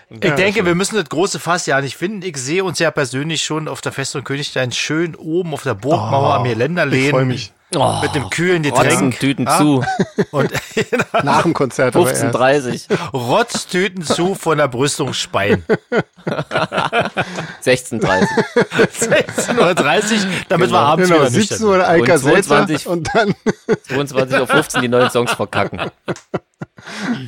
Ich 0.10 0.20
denke, 0.34 0.66
wir 0.66 0.76
müssen 0.76 0.96
das 0.96 1.10
große 1.10 1.40
Fass 1.40 1.66
ja 1.66 1.80
nicht 1.82 1.96
finden. 1.98 2.22
Ich 2.24 2.38
sehe 2.38 2.64
uns 2.64 2.80
ja 2.80 2.92
persönlich 2.92 3.44
schon 3.44 3.68
auf 3.68 3.82
der 3.82 3.92
Festung 3.92 4.24
Königstein 4.24 4.72
schön 4.72 5.16
oben 5.16 5.54
auf 5.54 5.64
der 5.64 5.74
Burgmauer 5.76 6.36
am 6.36 6.44
Geländer 6.44 6.84
Oh, 6.84 6.94
Ich 6.94 7.10
freue 7.10 7.22
lehnen. 7.22 7.28
mich. 7.28 7.52
Oh, 7.76 8.00
Mit 8.02 8.16
einem 8.16 8.32
kühlen 8.32 8.64
Getränk. 8.64 9.20
Tüten 9.20 9.46
Ja? 9.46 9.58
zu, 9.60 9.86
Und 10.32 10.52
Nach 11.24 11.44
dem 11.44 11.54
Konzert 11.54 11.96
aber 11.96 12.10
erst. 12.10 12.24
15.30 12.24 13.14
Rotztüten 13.14 14.02
zu 14.04 14.34
von 14.34 14.58
der 14.58 14.68
Brüstungsspein. 14.68 15.64
16.30 17.64 18.28
16.30 19.00 19.58
Uhr, 19.60 20.28
damit 20.50 20.72
wir 20.72 20.80
abends 20.80 21.10
Genau, 21.10 21.22
wieder 21.22 21.30
17 21.30 21.58
nüchtern 21.58 21.68
Uhr 21.68 21.88
Alka 21.88 22.14
Und 22.14 22.20
22 22.20 22.68
Seltzer 22.68 22.90
und 22.90 23.10
dann, 23.14 23.36
22.15 23.90 24.76
Uhr 24.76 24.82
die 24.82 24.88
neuen 24.88 25.10
Songs 25.12 25.32
verkacken. 25.34 25.92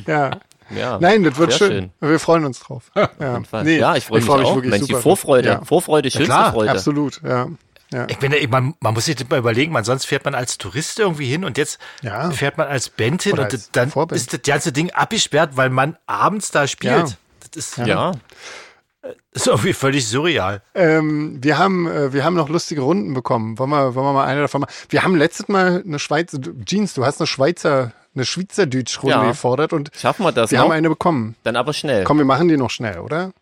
ja. 0.08 0.30
Ja, 0.76 0.98
Nein, 1.00 1.22
das 1.24 1.36
wird 1.38 1.52
sehr 1.52 1.68
schön. 1.68 1.90
Wir 2.00 2.18
freuen 2.18 2.44
uns 2.44 2.60
drauf. 2.60 2.90
Ja, 2.94 3.40
Fall. 3.48 3.64
Nee, 3.64 3.78
ja 3.78 3.94
ich 3.96 4.04
freue 4.06 4.18
mich 4.20 4.26
freu 4.26 4.42
auch. 4.42 4.54
wirklich 4.56 4.70
Mensch, 4.70 4.86
die 4.86 4.92
super. 4.92 5.02
Vorfreude, 5.02 5.48
Ja, 5.48 5.64
Vorfreude, 5.64 6.10
schönste 6.10 6.26
klar, 6.26 6.52
Freude. 6.52 6.70
absolut, 6.70 7.20
ja. 7.22 7.48
Ja. 7.92 8.06
Ich 8.08 8.16
bin, 8.18 8.32
man, 8.48 8.74
man 8.80 8.94
muss 8.94 9.04
sich 9.04 9.16
das 9.16 9.28
mal 9.28 9.38
überlegen, 9.38 9.70
man, 9.70 9.84
sonst 9.84 10.06
fährt 10.06 10.24
man 10.24 10.34
als 10.34 10.56
Tourist 10.56 10.98
irgendwie 10.98 11.26
hin 11.26 11.44
und 11.44 11.58
jetzt 11.58 11.78
Ja. 12.00 12.30
fährt 12.30 12.56
man 12.56 12.66
als 12.68 12.88
Band 12.88 13.22
hin 13.22 13.34
Oder 13.34 13.42
und 13.42 13.52
als 13.52 13.70
dann 13.72 13.90
Vorband. 13.90 14.18
ist 14.18 14.32
das 14.32 14.40
ganze 14.42 14.72
Ding 14.72 14.90
abgesperrt, 14.92 15.50
weil 15.56 15.68
man 15.68 15.98
abends 16.06 16.50
da 16.50 16.66
spielt. 16.66 16.92
Ja. 17.10 17.16
Das 17.52 17.66
ist, 17.66 17.76
Ja. 17.86 18.12
ist 19.32 19.46
irgendwie 19.46 19.74
völlig 19.74 20.08
surreal. 20.08 20.62
Ähm, 20.74 21.38
wir 21.42 21.58
haben, 21.58 21.86
äh, 21.86 22.14
wir 22.14 22.24
haben 22.24 22.34
noch 22.34 22.48
lustige 22.48 22.80
Runden 22.80 23.12
bekommen. 23.12 23.58
Wollen 23.58 23.68
wir, 23.70 23.94
wollen 23.94 24.06
wir 24.06 24.12
mal 24.14 24.24
eine 24.26 24.40
davon 24.42 24.62
machen? 24.62 24.72
Wir 24.88 25.02
haben 25.02 25.14
letztes 25.16 25.48
Mal 25.48 25.82
eine 25.86 25.98
Schweizer, 25.98 26.38
Jeans, 26.64 26.94
du 26.94 27.04
hast 27.04 27.20
eine 27.20 27.26
Schweizer, 27.26 27.92
eine 28.14 28.24
Schweizerdeutsch-Runde 28.24 29.16
Ja. 29.16 29.24
gefordert 29.28 29.72
und 29.72 29.90
Schaffen 29.96 30.24
wir 30.24 30.32
das 30.32 30.50
wir 30.50 30.58
noch? 30.58 30.64
haben 30.66 30.72
eine 30.72 30.88
bekommen. 30.88 31.34
Dann 31.44 31.56
aber 31.56 31.72
schnell. 31.72 32.04
Komm, 32.04 32.18
wir 32.18 32.24
machen 32.24 32.48
die 32.48 32.56
noch 32.56 32.70
schnell, 32.70 32.98
oder? 32.98 33.32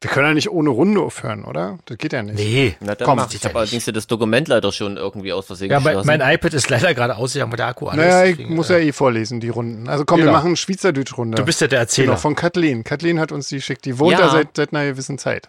Wir 0.00 0.10
können 0.10 0.26
ja 0.26 0.34
nicht 0.34 0.50
ohne 0.50 0.68
Runde 0.68 1.00
aufhören, 1.00 1.44
oder? 1.44 1.78
Das 1.86 1.96
geht 1.96 2.12
ja 2.12 2.22
nicht. 2.22 2.34
Nee. 2.36 2.76
Na, 2.80 2.94
dann 2.94 3.06
Komm, 3.06 3.16
mach. 3.16 3.32
Ich 3.32 3.42
ja 3.42 3.48
habe 3.48 3.60
allerdings 3.60 3.86
das 3.86 4.06
Dokument 4.06 4.48
leider 4.48 4.70
schon 4.70 4.98
irgendwie 4.98 5.32
aus 5.32 5.46
Versehen 5.46 5.70
Ja, 5.70 5.80
mein, 5.80 6.04
mein 6.04 6.20
iPad 6.20 6.52
ist 6.52 6.68
leider 6.68 6.92
gerade 6.92 7.16
ausgegangen 7.16 7.50
mit 7.52 7.58
der 7.58 7.68
Akku. 7.68 7.86
Alles. 7.86 8.04
Naja, 8.04 8.24
ich 8.26 8.36
Deswegen, 8.36 8.54
muss 8.54 8.68
äh, 8.68 8.80
ja 8.80 8.88
eh 8.88 8.92
vorlesen, 8.92 9.40
die 9.40 9.48
Runden. 9.48 9.88
Also 9.88 10.04
komm, 10.04 10.18
wir 10.18 10.24
Genau. 10.26 10.36
machen 10.36 10.48
eine 10.48 10.56
Schweizerdeutsch-Runde. 10.56 11.36
Du 11.36 11.44
bist 11.46 11.62
ja 11.62 11.68
der 11.68 11.78
Erzähler. 11.78 12.08
Genau, 12.08 12.18
von 12.18 12.34
Kathleen. 12.34 12.84
Kathleen 12.84 13.18
hat 13.18 13.32
uns 13.32 13.48
die 13.48 13.56
geschickt. 13.56 13.86
Die 13.86 13.98
wohnt 13.98 14.12
Ja. 14.12 14.26
da 14.26 14.30
seit, 14.30 14.48
seit 14.56 14.74
einer 14.74 14.84
gewissen 14.84 15.16
Zeit. 15.16 15.48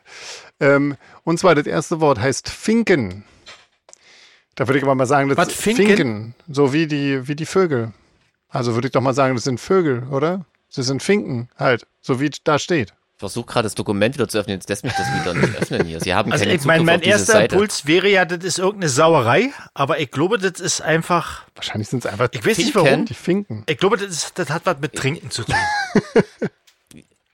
Ähm, 0.62 0.96
und 1.26 1.38
zwar 1.38 1.54
das 1.56 1.66
erste 1.66 2.00
Wort 2.00 2.20
heißt 2.20 2.48
Finken. 2.48 3.26
Da 4.56 4.68
würde 4.70 4.78
ich 4.78 4.86
aber 4.86 4.96
mal 4.96 5.06
sagen, 5.06 5.28
das 5.28 5.38
Was, 5.38 5.52
Finken? 5.52 6.34
So 6.50 6.72
wie 6.72 6.88
die, 6.88 7.28
wie 7.28 7.36
die 7.36 7.46
Vögel. 7.46 7.92
Also 8.56 8.74
würde 8.74 8.88
ich 8.88 8.94
doch 8.94 9.02
mal 9.02 9.14
sagen, 9.14 9.36
das 9.36 9.44
sind 9.44 9.60
Vögel, 9.60 10.04
oder? 10.10 10.46
Das 10.74 10.86
sind 10.86 11.04
Finken 11.04 11.50
halt, 11.58 11.86
so 12.02 12.20
wie 12.22 12.30
da 12.44 12.58
steht. 12.58 12.94
Ich 13.16 13.20
versuche 13.20 13.46
gerade 13.46 13.64
das 13.66 13.76
Dokument 13.76 14.16
wieder 14.16 14.28
zu 14.28 14.38
öffnen, 14.38 14.56
jetzt 14.58 14.70
lässt 14.70 14.84
mich 14.84 14.94
das 14.94 15.08
wieder 15.22 15.34
nicht 15.34 15.56
öffnen 15.62 15.86
hier. 15.86 16.00
Sie 16.00 16.14
haben 16.14 16.32
Also 16.32 16.44
keine 16.46 16.56
ich, 16.58 16.66
mein, 16.66 16.84
mein 16.86 17.02
erster 17.02 17.34
Seite. 17.34 17.56
Impuls 17.56 17.86
wäre 17.86 18.08
ja, 18.10 18.24
das 18.26 18.44
ist 18.44 18.60
irgendeine 18.60 18.90
Sauerei, 18.90 19.52
aber 19.74 20.00
ich 20.00 20.10
glaube, 20.12 20.38
das 20.38 20.60
ist 20.62 20.82
einfach, 20.82 21.44
Wahrscheinlich 21.56 21.90
sind 21.90 22.06
es 22.06 22.12
einfach 22.12 22.30
ich 22.32 22.46
weiß 22.46 22.58
nicht 22.58 22.72
Finken? 22.74 22.92
warum. 22.92 23.06
die 23.06 23.14
Finken. 23.14 23.64
Ich 23.68 23.78
glaube, 23.78 23.98
das, 23.98 24.08
ist, 24.08 24.40
das 24.40 24.50
hat 24.50 24.66
was 24.66 24.80
mit 24.80 24.94
Trinken 24.94 25.32
zu 25.32 25.44
tun. 25.44 25.56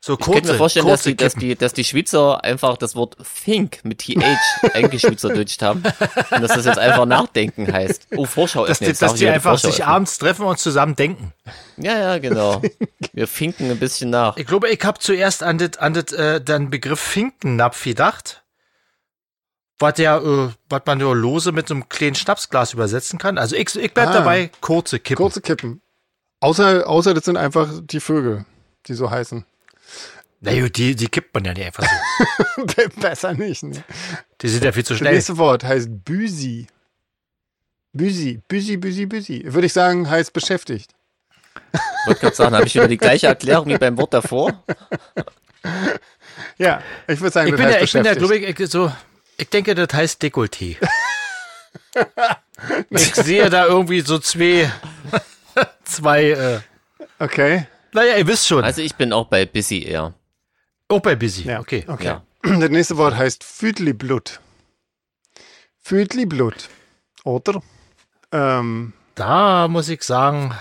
So 0.03 0.13
Ich 0.13 0.19
könnte 0.19 0.39
kurze, 0.39 0.51
mir 0.53 0.57
vorstellen, 0.57 0.87
dass 0.87 1.03
kurze 1.03 1.09
die, 1.11 1.15
dass, 1.15 1.33
die, 1.35 1.55
dass 1.55 1.73
die 1.73 1.83
Schweizer 1.83 2.43
einfach 2.43 2.75
das 2.77 2.95
Wort 2.95 3.17
Think 3.45 3.81
mit 3.85 3.99
TH 3.99 4.17
eingeschweizerdeutscht 4.73 5.61
haben 5.61 5.83
und 6.31 6.41
dass 6.41 6.53
das 6.55 6.65
jetzt 6.65 6.79
einfach 6.79 7.05
Nachdenken 7.05 7.71
heißt. 7.71 8.07
Oh, 8.15 8.25
Vorschau 8.25 8.65
Dass 8.65 8.81
öffnen. 8.81 8.93
die, 8.93 8.99
dass 8.99 9.13
die 9.13 9.27
einfach 9.29 9.51
Vorschau 9.51 9.67
sich 9.69 9.81
öffnen. 9.81 9.93
abends 9.95 10.17
treffen 10.17 10.45
und 10.45 10.57
zusammen 10.57 10.95
denken. 10.95 11.33
Ja, 11.77 11.99
ja, 11.99 12.17
genau. 12.17 12.63
Wir 13.13 13.27
finken 13.27 13.69
ein 13.69 13.77
bisschen 13.77 14.09
nach. 14.09 14.37
Ich 14.37 14.47
glaube, 14.47 14.69
ich 14.69 14.83
habe 14.83 14.97
zuerst 14.97 15.43
an 15.43 15.59
das 15.59 15.77
an 15.77 15.93
das, 15.93 16.11
äh, 16.13 16.41
den 16.41 16.71
Begriff 16.71 16.99
Finkennapf 16.99 17.83
gedacht. 17.83 18.41
Was 19.77 19.99
ja, 19.99 20.17
äh, 20.17 20.49
was 20.67 20.81
man 20.87 20.97
nur 20.97 21.15
lose 21.15 21.51
mit 21.51 21.67
so 21.67 21.75
einem 21.75 21.89
kleinen 21.89 22.15
Schnapsglas 22.15 22.73
übersetzen 22.73 23.19
kann. 23.19 23.37
Also 23.37 23.55
ich, 23.55 23.75
ich 23.75 23.93
bleib 23.93 24.09
Ah. 24.09 24.13
dabei, 24.13 24.49
kurze 24.61 24.99
Kippen. 24.99 25.17
Kurze 25.21 25.41
Kippen. 25.41 25.81
Außer, 26.39 26.87
außer 26.87 27.13
das 27.13 27.25
sind 27.25 27.37
einfach 27.37 27.69
die 27.83 27.99
Vögel, 27.99 28.45
die 28.87 28.95
so 28.95 29.11
heißen. 29.11 29.45
Na 30.43 30.59
gut, 30.59 30.75
die, 30.75 30.95
die 30.95 31.07
kippt 31.07 31.33
man 31.35 31.45
ja 31.45 31.53
nicht 31.53 31.65
einfach 31.67 31.85
so. 32.57 32.65
Besser 32.99 33.33
nicht. 33.33 33.61
Ne? 33.63 33.83
Die 34.41 34.49
sind 34.49 34.63
ja 34.63 34.71
viel 34.71 34.83
zu 34.83 34.93
Das 34.93 34.99
schnell. 34.99 35.13
nächste 35.13 35.37
Wort 35.37 35.63
heißt 35.63 35.87
Büsi. 36.03 36.67
Büsi, 37.93 38.41
Büsi, 38.47 38.77
Büsi, 38.77 39.05
Büsi. 39.05 39.43
Würde 39.45 39.67
ich 39.67 39.73
sagen, 39.73 40.09
heißt 40.09 40.33
beschäftigt. 40.33 40.91
Ich 41.73 42.07
wollte 42.07 42.21
gerade 42.21 42.35
sagen, 42.35 42.55
habe 42.55 42.65
ich 42.65 42.73
wieder 42.73 42.87
die 42.87 42.97
gleiche 42.97 43.27
Erklärung 43.27 43.67
wie 43.67 43.77
beim 43.77 43.97
Wort 43.97 44.13
davor? 44.13 44.63
Ja, 46.57 46.81
ich 47.07 47.19
würde 47.21 47.31
sagen, 47.33 47.47
Ich 47.49 47.51
das 47.55 47.59
bin 47.59 47.65
heißt 47.67 47.77
ja, 47.77 47.83
ich 47.83 47.93
bin 47.93 48.05
ja, 48.05 48.13
glaube 48.15 48.37
ich, 48.37 48.59
ich, 48.59 48.69
so, 48.69 48.91
ich 49.37 49.49
denke, 49.49 49.75
das 49.75 49.87
heißt 49.93 50.21
Dekolleté. 50.21 50.75
ich 52.89 53.15
sehe 53.15 53.49
da 53.49 53.65
irgendwie 53.67 54.01
so 54.01 54.17
zwei, 54.19 54.71
zwei, 55.83 56.31
äh, 56.31 56.59
Okay, 57.19 57.67
naja, 57.93 58.17
ihr 58.17 58.25
wisst 58.27 58.47
schon. 58.47 58.63
Also 58.63 58.81
ich 58.81 58.95
bin 58.95 59.13
auch 59.13 59.27
bei 59.27 59.45
Busy 59.45 59.83
eher. 59.83 60.13
Auch 60.91 61.01
bei 61.01 61.15
Busy. 61.15 61.43
ja, 61.43 61.59
Okay. 61.59 61.85
okay. 61.87 62.05
Ja. 62.05 62.23
Das 62.59 62.69
nächste 62.69 62.97
Wort 62.97 63.15
heißt 63.15 63.43
Füdliblut. 63.43 64.39
Füdliblut. 65.79 66.69
Oder? 67.23 67.61
Ähm, 68.31 68.93
Da 69.15 69.67
muss 69.67 69.89
ich 69.89 70.03
sagen, 70.03 70.53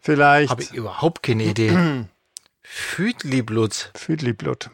vielleicht 0.00 0.50
habe 0.50 0.62
ich 0.62 0.72
überhaupt 0.72 1.22
keine 1.22 1.44
Idee. 1.44 2.04
Füdliblut. 2.62 3.90
Füdliblut. 3.96 4.70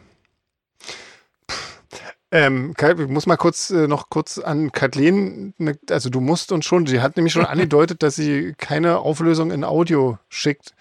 Ähm, 2.31 2.73
ich 2.77 3.07
muss 3.07 3.27
mal 3.27 3.37
kurz 3.37 3.69
äh, 3.69 3.87
noch 3.87 4.09
kurz 4.09 4.39
an 4.39 4.71
Kathleen, 4.71 5.53
ne, 5.57 5.77
also 5.89 6.09
du 6.09 6.19
musst 6.19 6.51
uns 6.51 6.65
schon, 6.65 6.85
sie 6.85 6.99
hat 7.01 7.15
nämlich 7.15 7.31
schon 7.33 7.45
angedeutet, 7.45 8.03
dass 8.03 8.15
sie 8.15 8.53
keine 8.57 8.99
Auflösung 8.99 9.51
in 9.51 9.63
Audio 9.63 10.17
schickt. 10.27 10.73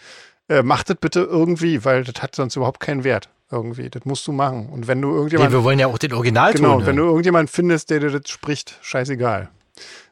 Äh, 0.49 0.63
mach 0.63 0.83
das 0.83 0.97
bitte 0.97 1.21
irgendwie, 1.21 1.85
weil 1.85 2.03
das 2.03 2.21
hat 2.23 2.35
sonst 2.35 2.57
überhaupt 2.57 2.81
keinen 2.81 3.05
Wert. 3.05 3.29
Irgendwie. 3.55 3.89
Das 3.89 4.05
musst 4.05 4.27
du 4.27 4.33
machen. 4.33 4.69
Und 4.71 4.87
wenn 4.89 5.01
du 5.01 5.09
Nee, 5.09 5.15
irgendjemand. 5.17 5.53
wir 5.53 5.63
wollen 5.65 5.79
ja 5.79 5.87
auch 5.87 5.99
den 5.99 6.13
Originalton 6.13 6.61
genau, 6.63 6.75
hören. 6.79 6.87
wenn 6.87 6.97
du 6.97 7.05
irgendjemand 7.05 7.51
findest, 7.51 7.91
der 7.91 8.01
dir 8.01 8.11
das 8.11 8.29
spricht, 8.29 8.79
scheißegal. 8.83 9.49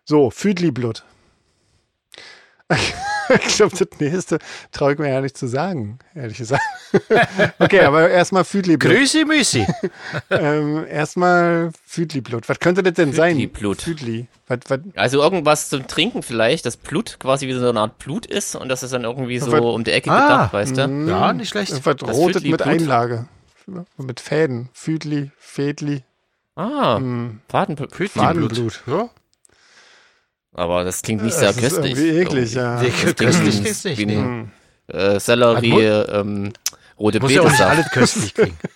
So, 0.04 0.30
Füdliblut. 0.30 1.04
ich 3.28 3.56
glaube, 3.56 3.76
das 3.76 3.88
nächste 4.00 4.38
traue 4.72 4.92
ich 4.94 4.98
mir 4.98 5.08
ja 5.10 5.20
nicht 5.20 5.36
zu 5.36 5.46
sagen, 5.46 5.98
ehrlich 6.14 6.38
gesagt. 6.38 6.62
okay, 7.58 7.80
aber 7.80 8.08
erstmal 8.10 8.44
Füdliblut. 8.44 8.92
Grüßi 8.92 9.24
Müsi. 9.24 9.66
Ähm, 10.30 10.86
erstmal 10.88 11.70
Füdliblut. 11.84 12.48
Was 12.48 12.58
könnte 12.58 12.82
das 12.82 12.94
denn 12.94 13.12
sein? 13.12 13.32
Füdliblut. 13.32 13.82
Füdli. 13.82 14.26
Was, 14.46 14.58
was, 14.68 14.80
Also 14.94 15.22
irgendwas 15.22 15.68
zum 15.68 15.86
Trinken 15.86 16.22
vielleicht, 16.22 16.64
das 16.66 16.76
Blut 16.76 17.18
quasi 17.20 17.46
wie 17.46 17.52
so 17.52 17.68
eine 17.68 17.80
Art 17.80 17.98
Blut 17.98 18.26
ist 18.26 18.54
und 18.56 18.68
das 18.68 18.82
ist 18.82 18.92
dann 18.92 19.04
irgendwie 19.04 19.38
so 19.38 19.52
Was- 19.52 19.60
um 19.60 19.84
die 19.84 19.90
Ecke 19.92 20.10
Ah, 20.10 20.22
gedacht, 20.22 20.52
weißt 20.54 20.76
du? 20.76 20.80
Ja, 21.08 21.32
nicht 21.32 21.50
schlecht. 21.50 21.70
irgendwas 21.72 21.96
Das 21.96 22.16
rotet 22.16 22.44
mit. 22.44 22.62
Einlage. 22.62 23.26
Mit 23.96 24.20
Fäden. 24.20 24.68
Füdli, 24.72 25.30
Fädli, 25.38 26.02
Ah, 26.56 26.96
hm, 26.96 27.40
Fadenblut. 27.48 27.94
Fadenblut. 27.94 28.82
Ja. 28.86 29.08
Aber 30.54 30.84
das 30.84 31.00
klingt 31.02 31.22
nicht 31.22 31.32
Das 31.34 31.40
sehr 31.40 31.50
ist 31.50 31.58
köstlich. 31.60 31.96
irgendwie 31.98 32.18
eklig, 32.20 32.54
ja. 32.54 32.82
Das 32.82 32.92
klingt 32.92 33.16
köstlich 33.16 33.64
wie 33.64 33.68
ist 33.68 33.84
nicht. 33.84 33.98
wie 33.98 34.16
ein, 34.16 34.52
äh, 34.88 35.18
Sellerie, 35.18 35.72
ähm, 35.82 36.52
rote 36.98 37.20
Muss 37.20 37.32
ja 37.32 37.40
auch 37.40 37.44
nicht 37.46 37.52
Betesaft. 37.58 37.70
alles 37.70 37.90
köstlich 37.90 38.34
klingen. 38.34 38.58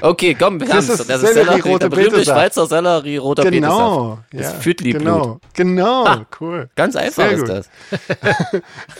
Okay, 0.00 0.34
komm, 0.36 0.58
wir 0.60 0.66
Das 0.66 0.88
haben's. 0.88 1.00
ist 1.00 1.08
Das 1.10 1.22
ist 1.22 1.34
Sellerie, 1.34 1.52
Sellerie, 1.52 1.68
rote 1.70 1.78
der 1.78 1.88
berühmte 1.90 2.10
Betesaft. 2.16 2.38
Schweizer 2.38 2.66
Sellerie, 2.66 3.16
roter 3.18 3.42
Betesaft. 3.44 3.62
Genau. 3.72 4.18
Das 4.32 4.42
ja, 4.42 4.50
Füdliblut. 4.60 5.02
Genau, 5.04 5.40
genau, 5.54 6.04
Ah. 6.04 6.26
cool. 6.40 6.68
Ganz 6.74 6.96
einfach 6.96 7.30
ist 7.30 7.48
das. 7.48 7.68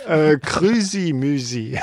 Äh, 0.08 0.36
Krüsi-Müsi. 0.42 1.78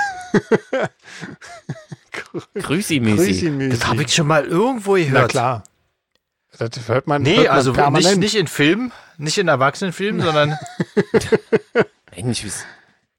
Krüsi-Müsi. 2.55 3.69
Das 3.69 3.87
habe 3.87 4.03
ich 4.03 4.13
schon 4.13 4.27
mal 4.27 4.45
irgendwo 4.45 4.95
Na 4.97 5.03
gehört. 5.03 5.31
klar. 5.31 5.63
Das 6.57 6.69
hört 6.87 7.07
man, 7.07 7.21
Nee, 7.21 7.37
hört 7.37 7.47
man 7.47 7.55
also 7.55 7.71
nicht, 8.09 8.17
nicht 8.17 8.35
in 8.35 8.47
Filmen, 8.47 8.91
nicht 9.21 9.37
in 9.37 9.47
Erwachsenenfilmen, 9.47 10.21
sondern 10.21 10.57
Eigentlich 12.11 12.43
ist 12.43 12.65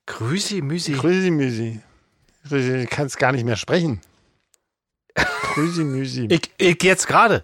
Grüßi 0.06 0.60
Müsi. 0.62 0.92
Krüsi-Müsi. 0.92 1.80
Ich 2.50 2.90
kann 2.90 3.06
es 3.06 3.16
gar 3.16 3.32
nicht 3.32 3.44
mehr 3.44 3.56
sprechen. 3.56 4.00
Krüsi-Müsi. 5.14 6.26
Ich, 6.30 6.50
ich 6.58 6.82
jetzt 6.82 7.06
gerade. 7.06 7.42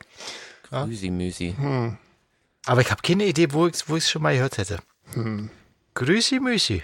Grüßi-Müsi. 0.71 1.55
Hm. 1.57 1.97
Aber 2.67 2.81
ich 2.81 2.91
habe 2.91 3.01
keine 3.03 3.25
Idee, 3.25 3.53
wo 3.53 3.67
ich 3.67 3.75
es 3.75 3.89
wo 3.89 3.97
ich's 3.97 4.11
schon 4.11 4.23
mal 4.23 4.35
gehört 4.35 4.59
hätte. 4.59 4.79
Hm. 5.15 5.51
Grüßi 5.95 6.41
Müsi. 6.41 6.83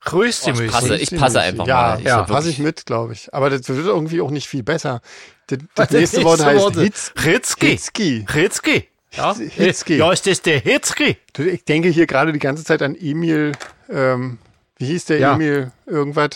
Grüßi 0.00 0.50
Oh, 0.50 0.54
ich 0.54 0.60
Müsi. 0.60 0.72
passe, 0.72 0.96
ich 0.96 1.10
passe 1.16 1.40
einfach 1.40 1.66
ja, 1.66 1.76
mal. 1.76 1.98
Ich 2.00 2.06
Ja, 2.06 2.22
passe 2.24 2.48
ich 2.50 2.58
mit, 2.58 2.86
glaube 2.86 3.12
ich. 3.12 3.32
Aber 3.32 3.50
das 3.50 3.68
wird 3.68 3.86
irgendwie 3.86 4.20
auch 4.20 4.30
nicht 4.30 4.48
viel 4.48 4.62
besser. 4.64 5.00
Das, 5.46 5.58
das 5.74 5.88
Das 5.88 5.90
nächste 5.92 6.24
Wort 6.24 6.44
heißt 6.44 6.74
Hitzki. 7.20 7.68
Hitzki. 7.68 8.26
Hitzki. 8.28 8.88
Ja, 9.14 9.34
Hitzki. 9.34 9.96
ja, 9.96 10.10
ist 10.12 10.26
das 10.26 10.40
der 10.42 10.58
Hitzki? 10.60 11.16
Ich 11.38 11.64
denke 11.64 11.88
hier 11.88 12.06
gerade 12.06 12.32
die 12.32 12.38
ganze 12.38 12.64
Zeit 12.64 12.82
an 12.82 12.94
Emil, 12.98 13.52
ähm, 13.90 14.38
wie 14.78 14.86
hieß 14.86 15.04
der 15.06 15.18
Ja. 15.18 15.34
Emil 15.34 15.70
irgendwas? 15.86 16.30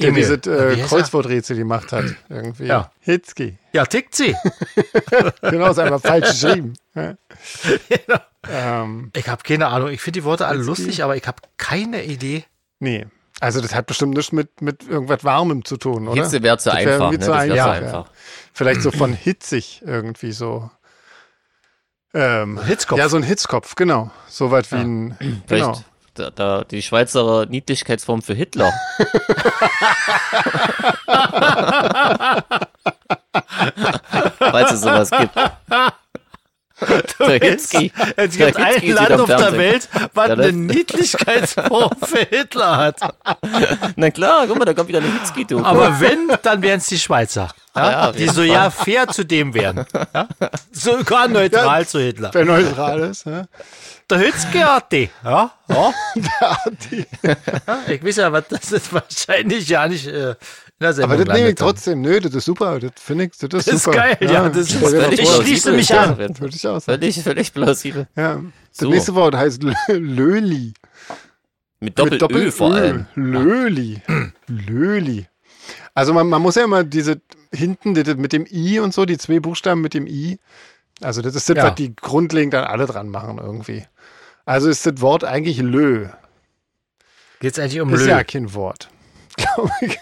Der 0.00 0.08
Emil. 0.10 0.22
diese 0.22 0.44
Wie 0.44 0.50
äh, 0.76 0.80
er? 0.80 0.86
Kreuzworträtsel 0.86 1.56
gemacht 1.56 1.90
hat. 1.90 2.04
Irgendwie. 2.28 2.66
Ja. 2.66 2.92
Hitzki. 3.00 3.58
Ja, 3.72 3.84
tickt 3.84 4.14
sie. 4.14 4.36
Genau, 5.42 5.70
ist 5.70 5.78
einfach 5.80 6.00
falsch 6.00 6.28
geschrieben. 6.40 6.74
Ja. 6.94 7.14
ähm, 8.50 9.10
Ich 9.16 9.28
habe 9.28 9.42
keine 9.42 9.66
Ahnung. 9.66 9.88
Ich 9.90 10.00
finde 10.00 10.20
die 10.20 10.24
Worte 10.24 10.46
alle 10.46 10.58
Hitzki. 10.58 10.68
lustig, 10.82 11.02
aber 11.04 11.16
ich 11.16 11.26
habe 11.26 11.38
keine 11.56 12.04
Idee. 12.04 12.44
nee. 12.78 13.06
Also 13.40 13.60
das 13.60 13.72
hat 13.72 13.86
bestimmt 13.86 14.16
nichts 14.16 14.32
mit, 14.32 14.60
mit 14.62 14.88
irgendwas 14.88 15.22
Warmem 15.22 15.64
zu 15.64 15.76
tun, 15.76 16.08
oder? 16.08 16.20
Hitze 16.24 16.42
wäre 16.42 16.58
zu 16.58 16.70
Das 16.70 16.78
wär 16.84 16.92
einfach. 16.94 17.12
Ne? 17.12 17.18
zu 17.20 17.30
Das 17.30 17.38
einfach, 17.40 17.66
einfach. 17.70 18.10
Vielleicht 18.52 18.82
so 18.82 18.90
von 18.90 19.12
hitzig 19.12 19.80
irgendwie 19.86 20.32
so. 20.32 20.68
Ähm, 22.18 22.60
Hitzkopf. 22.64 22.98
Ja, 22.98 23.08
so 23.08 23.16
ein 23.16 23.22
Hitzkopf, 23.22 23.74
genau. 23.76 24.10
So 24.28 24.50
weit 24.50 24.70
wie 24.72 24.76
ein. 24.76 25.16
Vielleicht 25.46 25.64
Genau. 25.64 25.80
da, 26.14 26.30
da, 26.30 26.64
die 26.64 26.82
Schweizer 26.82 27.46
Niedlichkeitsform 27.46 28.22
für 28.22 28.34
Hitler. 28.34 28.72
Falls 34.38 34.72
es 34.72 34.80
sowas 34.80 35.10
gibt. 35.10 35.34
Der 37.20 37.40
Hitzki. 37.40 37.92
Es 38.16 38.36
Der 38.36 38.46
gibt 38.46 38.56
ein 38.56 38.74
Hitzki 38.74 38.92
Land 38.92 39.12
auf 39.12 39.26
der. 39.26 39.58
Welt, 39.58 39.88
was 40.14 40.26
Der 40.26 40.38
eine 40.38 40.52
Niedlichkeitsform 40.52 41.90
für 42.02 42.18
Hitler 42.18 42.76
hat. 42.76 43.00
Na 43.96 44.10
klar, 44.10 44.46
guck 44.46 44.58
mal, 44.58 44.64
da 44.64 44.74
kommt 44.74 44.88
wieder 44.88 44.98
eine 45.00 45.12
Hitzki-Doku. 45.12 45.64
Aber 45.64 46.00
wenn, 46.00 46.30
dann 46.42 46.62
wären 46.62 46.78
es 46.78 46.86
die 46.86 46.98
Schweizer. 46.98 47.48
Ja? 47.74 48.12
Die 48.12 48.28
so 48.28 48.42
ja 48.42 48.70
fair 48.70 49.08
zu 49.08 49.24
dem 49.24 49.54
wären. 49.54 49.84
Ja? 50.14 50.28
Sogar 50.72 51.28
neutral 51.28 51.86
zu 51.86 51.98
Hitler. 52.00 52.30
Wer 52.32 52.44
neutral 52.44 53.00
ist. 53.00 53.26
Ja? 53.26 53.44
Der 54.10 54.20
Hützke 54.20 54.64
hat 54.64 54.90
die. 54.92 55.10
Ja? 55.24 55.50
Ja? 55.68 55.92
ja? 57.22 57.38
Ich 57.88 58.04
weiß 58.04 58.16
ja, 58.16 58.32
was 58.32 58.44
das 58.48 58.72
ist 58.72 58.92
wahrscheinlich 58.92 59.68
ja 59.68 59.86
nicht 59.86 60.06
äh, 60.06 60.34
der 60.80 60.92
Sendung 60.92 61.12
Aber 61.12 61.24
das 61.24 61.36
nehme 61.36 61.48
ich 61.50 61.54
trotzdem. 61.56 62.00
Nö, 62.00 62.20
das 62.20 62.34
ist 62.34 62.44
super. 62.44 62.78
Das 62.78 62.92
finde 62.96 63.24
ich, 63.24 63.30
das 63.32 63.42
ist 63.42 63.52
Das 63.52 63.66
ist 63.68 63.82
super. 63.84 63.96
geil, 63.96 64.16
ja, 64.20 64.48
das 64.48 64.70
ist- 64.70 64.74
völlig 64.74 65.20
ich 65.20 65.28
schließe 65.28 65.72
mich 65.72 65.88
Ja, 65.88 66.02
an. 66.04 66.18
Würde 66.18 66.54
ich 66.54 66.66
auch 66.66 66.80
sagen. 66.80 67.00
Völlig, 67.00 67.22
völlig 67.22 67.52
plausibel. 67.52 68.06
Ja. 68.16 68.34
Das 68.36 68.42
So. 68.72 68.88
nächste 68.90 69.14
Wort 69.14 69.34
heißt 69.34 69.62
Lö- 69.62 69.74
Löli. 69.88 70.74
Mit 71.80 71.98
Doppel-Ö 71.98 72.50
vor 72.50 72.74
allem. 72.74 73.06
Löli. 73.14 74.00
Löli. 74.46 75.26
Also 75.94 76.12
man, 76.12 76.28
man 76.28 76.42
muss 76.42 76.54
ja 76.56 76.64
immer 76.64 76.84
diese 76.84 77.20
hinten 77.52 77.94
das 77.94 78.16
mit 78.16 78.32
dem 78.32 78.46
I 78.50 78.78
und 78.80 78.92
so, 78.94 79.04
die 79.04 79.16
zwei 79.18 79.40
Buchstaben 79.40 79.80
mit 79.80 79.94
dem 79.94 80.06
I. 80.06 80.38
Also 81.00 81.22
das 81.22 81.34
ist 81.34 81.48
das, 81.48 81.56
Ja. 81.56 81.64
was 81.64 81.74
die 81.76 81.94
grundlegend 81.94 82.54
dann 82.54 82.64
alle 82.64 82.86
dran 82.86 83.08
machen 83.08 83.38
irgendwie. 83.38 83.84
Also 84.44 84.68
ist 84.68 84.86
das 84.86 85.00
Wort 85.00 85.24
eigentlich 85.24 85.58
Lö. 85.58 86.08
Geht's 87.40 87.58
eigentlich 87.58 87.80
um 87.80 87.92
Ist 87.94 88.02
Lö? 88.02 88.08
ja 88.08 88.24
kein 88.24 88.52
Wort. 88.54 88.88
Glaube 89.36 89.70
ich. 89.82 89.98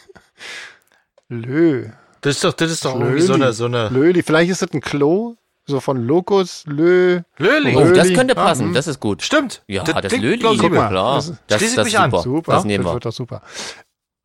Lö. 1.29 1.89
Das 2.21 2.37
ist 2.37 2.45
doch, 2.45 2.53
das 2.53 2.71
ist 2.71 2.85
doch 2.85 2.99
irgendwie 2.99 3.21
so 3.21 3.35
eine, 3.35 3.53
so 3.53 3.67
eine 3.67 3.89
Löli. 3.89 4.23
Vielleicht 4.23 4.51
ist 4.51 4.63
das 4.63 4.73
ein 4.73 4.81
Klo. 4.81 5.37
So 5.69 5.81
von 5.81 5.97
Locus, 6.07 6.63
Lö. 6.67 7.23
Löli. 7.39 7.75
Oh, 7.77 7.91
das 7.93 8.13
könnte 8.13 8.37
passen, 8.37 8.67
hm. 8.67 8.75
das 8.75 8.87
ist 8.87 9.01
gut. 9.01 9.23
Stimmt. 9.23 9.65
Ja, 9.67 9.83
das, 9.83 10.13
klingt 10.13 10.23
Löli. 10.23 10.57
Guck 10.59 10.71
mal, 10.73 10.89
klar. 10.89 11.17
das- 11.17 11.33
Das, 11.49 11.59
schließe 11.59 11.73
ich 11.73 11.77
das 11.77 11.85
mich 11.87 11.95
ist 11.95 12.01
an. 12.01 12.11
super. 12.13 12.23
Super. 12.23 12.53
Das 12.53 12.65
nehmen 12.65 12.85
das 12.85 12.91
wir. 12.91 12.95
wird 12.95 13.05
doch 13.07 13.13
super. 13.13 13.43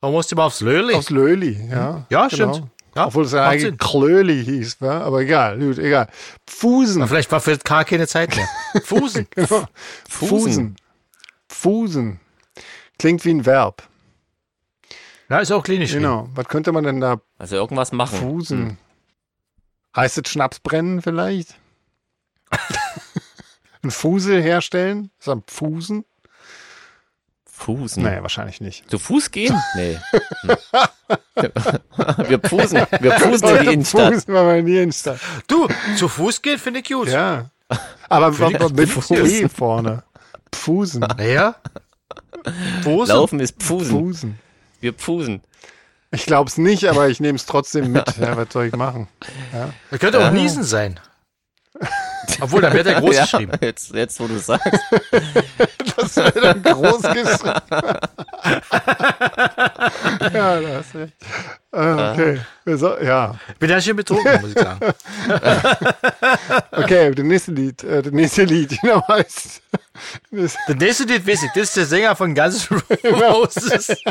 Warum 0.02 0.16
musst 0.16 0.32
du 0.32 0.36
mal 0.36 0.46
aufs 0.46 0.62
Löli? 0.62 0.94
Aufs 0.94 1.10
Löli, 1.10 1.68
ja. 1.70 2.06
Ja, 2.12 2.28
Genau. 2.28 2.54
stimmt. 2.54 2.68
Ja, 2.96 3.08
Obwohl 3.08 3.24
es 3.26 3.32
ja 3.32 3.48
eigentlich 3.48 3.62
Sinn. 3.64 3.78
Klöli 3.78 4.44
hieß, 4.46 4.82
wa? 4.82 5.00
aber 5.02 5.22
egal, 5.22 5.58
gut, 5.58 5.80
egal. 5.80 6.08
Fusen. 6.48 7.00
Na, 7.00 7.08
vielleicht 7.08 7.32
war 7.32 7.40
für 7.40 7.56
das 7.56 7.64
K 7.64 7.86
keine 7.86 8.06
Zeit 8.06 8.36
mehr. 8.36 8.48
Fusen. 8.84 9.28
Genau. 9.34 9.64
Fusen. 10.10 10.76
Fusen. 11.48 12.20
Klingt 13.00 13.24
wie 13.26 13.32
ein 13.32 13.46
Verb. 13.46 13.82
Na, 15.32 15.40
ist 15.40 15.50
auch 15.54 15.64
klinisch. 15.64 15.94
Genau. 15.94 16.28
Was 16.36 16.46
könnte 16.50 16.74
man 16.74 16.84
denn 16.84 17.00
da 17.00 17.22
Also 17.38 17.56
irgendwas 17.56 17.94
machen. 17.94 18.20
fusen? 18.20 18.78
Heißt 19.96 20.18
es 20.18 20.30
Schnapsbrennen 20.30 21.02
vielleicht? 21.02 21.56
ein 23.82 23.92
Fusel 23.92 24.44
herstellen? 24.44 25.10
Ist 25.18 25.30
das 25.30 25.38
ein 25.38 25.44
Fusen? 25.48 26.04
Fusen. 27.46 28.04
Naja, 28.04 28.22
wahrscheinlich 28.24 28.60
nicht. 28.60 28.90
Zu 28.92 29.00
Fuß 29.00 29.32
gehen? 29.32 29.58
Nee. 29.78 29.98
Hm. 30.42 31.50
wir 32.28 32.38
pusen. 32.38 32.86
Wir 33.00 33.12
pusen 33.12 33.48
in 33.56 33.62
die 33.64 33.74
Innenstadt. 33.74 34.14
Fusen 34.14 34.34
war 34.34 34.44
mal 34.44 34.60
in 34.60 34.66
die 34.66 34.80
Innenstadt. 34.80 35.22
Du, 35.48 35.70
zu 35.96 36.10
Fuß 36.10 36.42
gehen 36.42 36.60
finde 36.60 36.82
ich 36.82 36.90
gut. 36.90 37.08
Ja. 37.08 37.50
Aber 38.10 38.32
mit 38.72 38.90
Fusen. 38.90 39.26
E 39.26 39.48
vorne. 39.48 40.04
Fusen. 40.54 41.00
Naja. 41.00 41.56
Fußen. 42.84 43.16
Laufen 43.16 43.40
ist 43.40 43.62
Pfusen. 43.64 43.92
Fusen. 43.98 44.40
Wir 44.82 44.94
pfusen. 44.94 45.42
Ich 46.12 46.26
glaube 46.26 46.50
es 46.50 46.58
nicht, 46.58 46.90
aber 46.90 47.08
ich 47.08 47.20
nehme 47.22 47.38
es 47.38 47.46
trotzdem 47.46 47.92
mit. 47.92 48.18
Ja, 48.20 48.36
was 48.36 48.48
soll 48.52 48.66
ich 48.66 48.76
machen? 48.76 49.08
Das 49.90 50.00
könnte 50.00 50.20
auch 50.26 50.32
Niesen 50.32 50.64
sein. 50.64 51.00
Obwohl, 52.42 52.62
dann 52.62 52.74
wird 52.74 52.86
er 52.88 53.00
groß 53.00 53.16
ja, 53.16 53.24
geschrieben. 53.24 53.54
jetzt, 53.62 53.94
jetzt, 53.94 54.20
wo 54.20 54.28
du 54.28 54.38
sagst. 54.38 54.68
Das 55.98 56.16
wird 56.16 56.38
dann 56.44 56.64
groß 56.64 57.02
geschrieben. 57.02 57.62
ja, 60.34 60.62
da 60.62 60.78
hast 60.78 60.96
recht. 60.96 61.14
Äh, 61.74 62.12
Okay. 62.12 62.40
Wir 62.66 62.78
so, 62.78 62.98
ja. 63.00 63.36
Ich 63.50 63.56
bin 63.60 63.70
ja 63.70 63.82
schon 63.82 63.96
betrunken, 63.98 64.42
muss 64.42 64.52
ich 64.52 64.60
sagen. 64.60 64.80
Okay, 66.72 67.14
das 67.14 67.26
nächste 67.26 67.52
Lied. 67.52 67.84
Äh, 67.84 68.02
das 68.02 68.12
nächste 68.14 68.44
Lied, 68.46 68.80
genau 68.82 69.06
heißt. 69.08 69.62
Das, 70.32 70.56
Das 70.68 70.76
nächste 70.78 71.04
Lied 71.04 71.28
weiß 71.28 71.44
ich, 71.44 71.50
das 71.54 71.64
ist 71.64 71.78
der 71.78 71.86
Sänger 71.86 72.16
von 72.16 72.34
Guns 72.36 72.70
N' 72.70 73.14
Roses. 73.16 73.88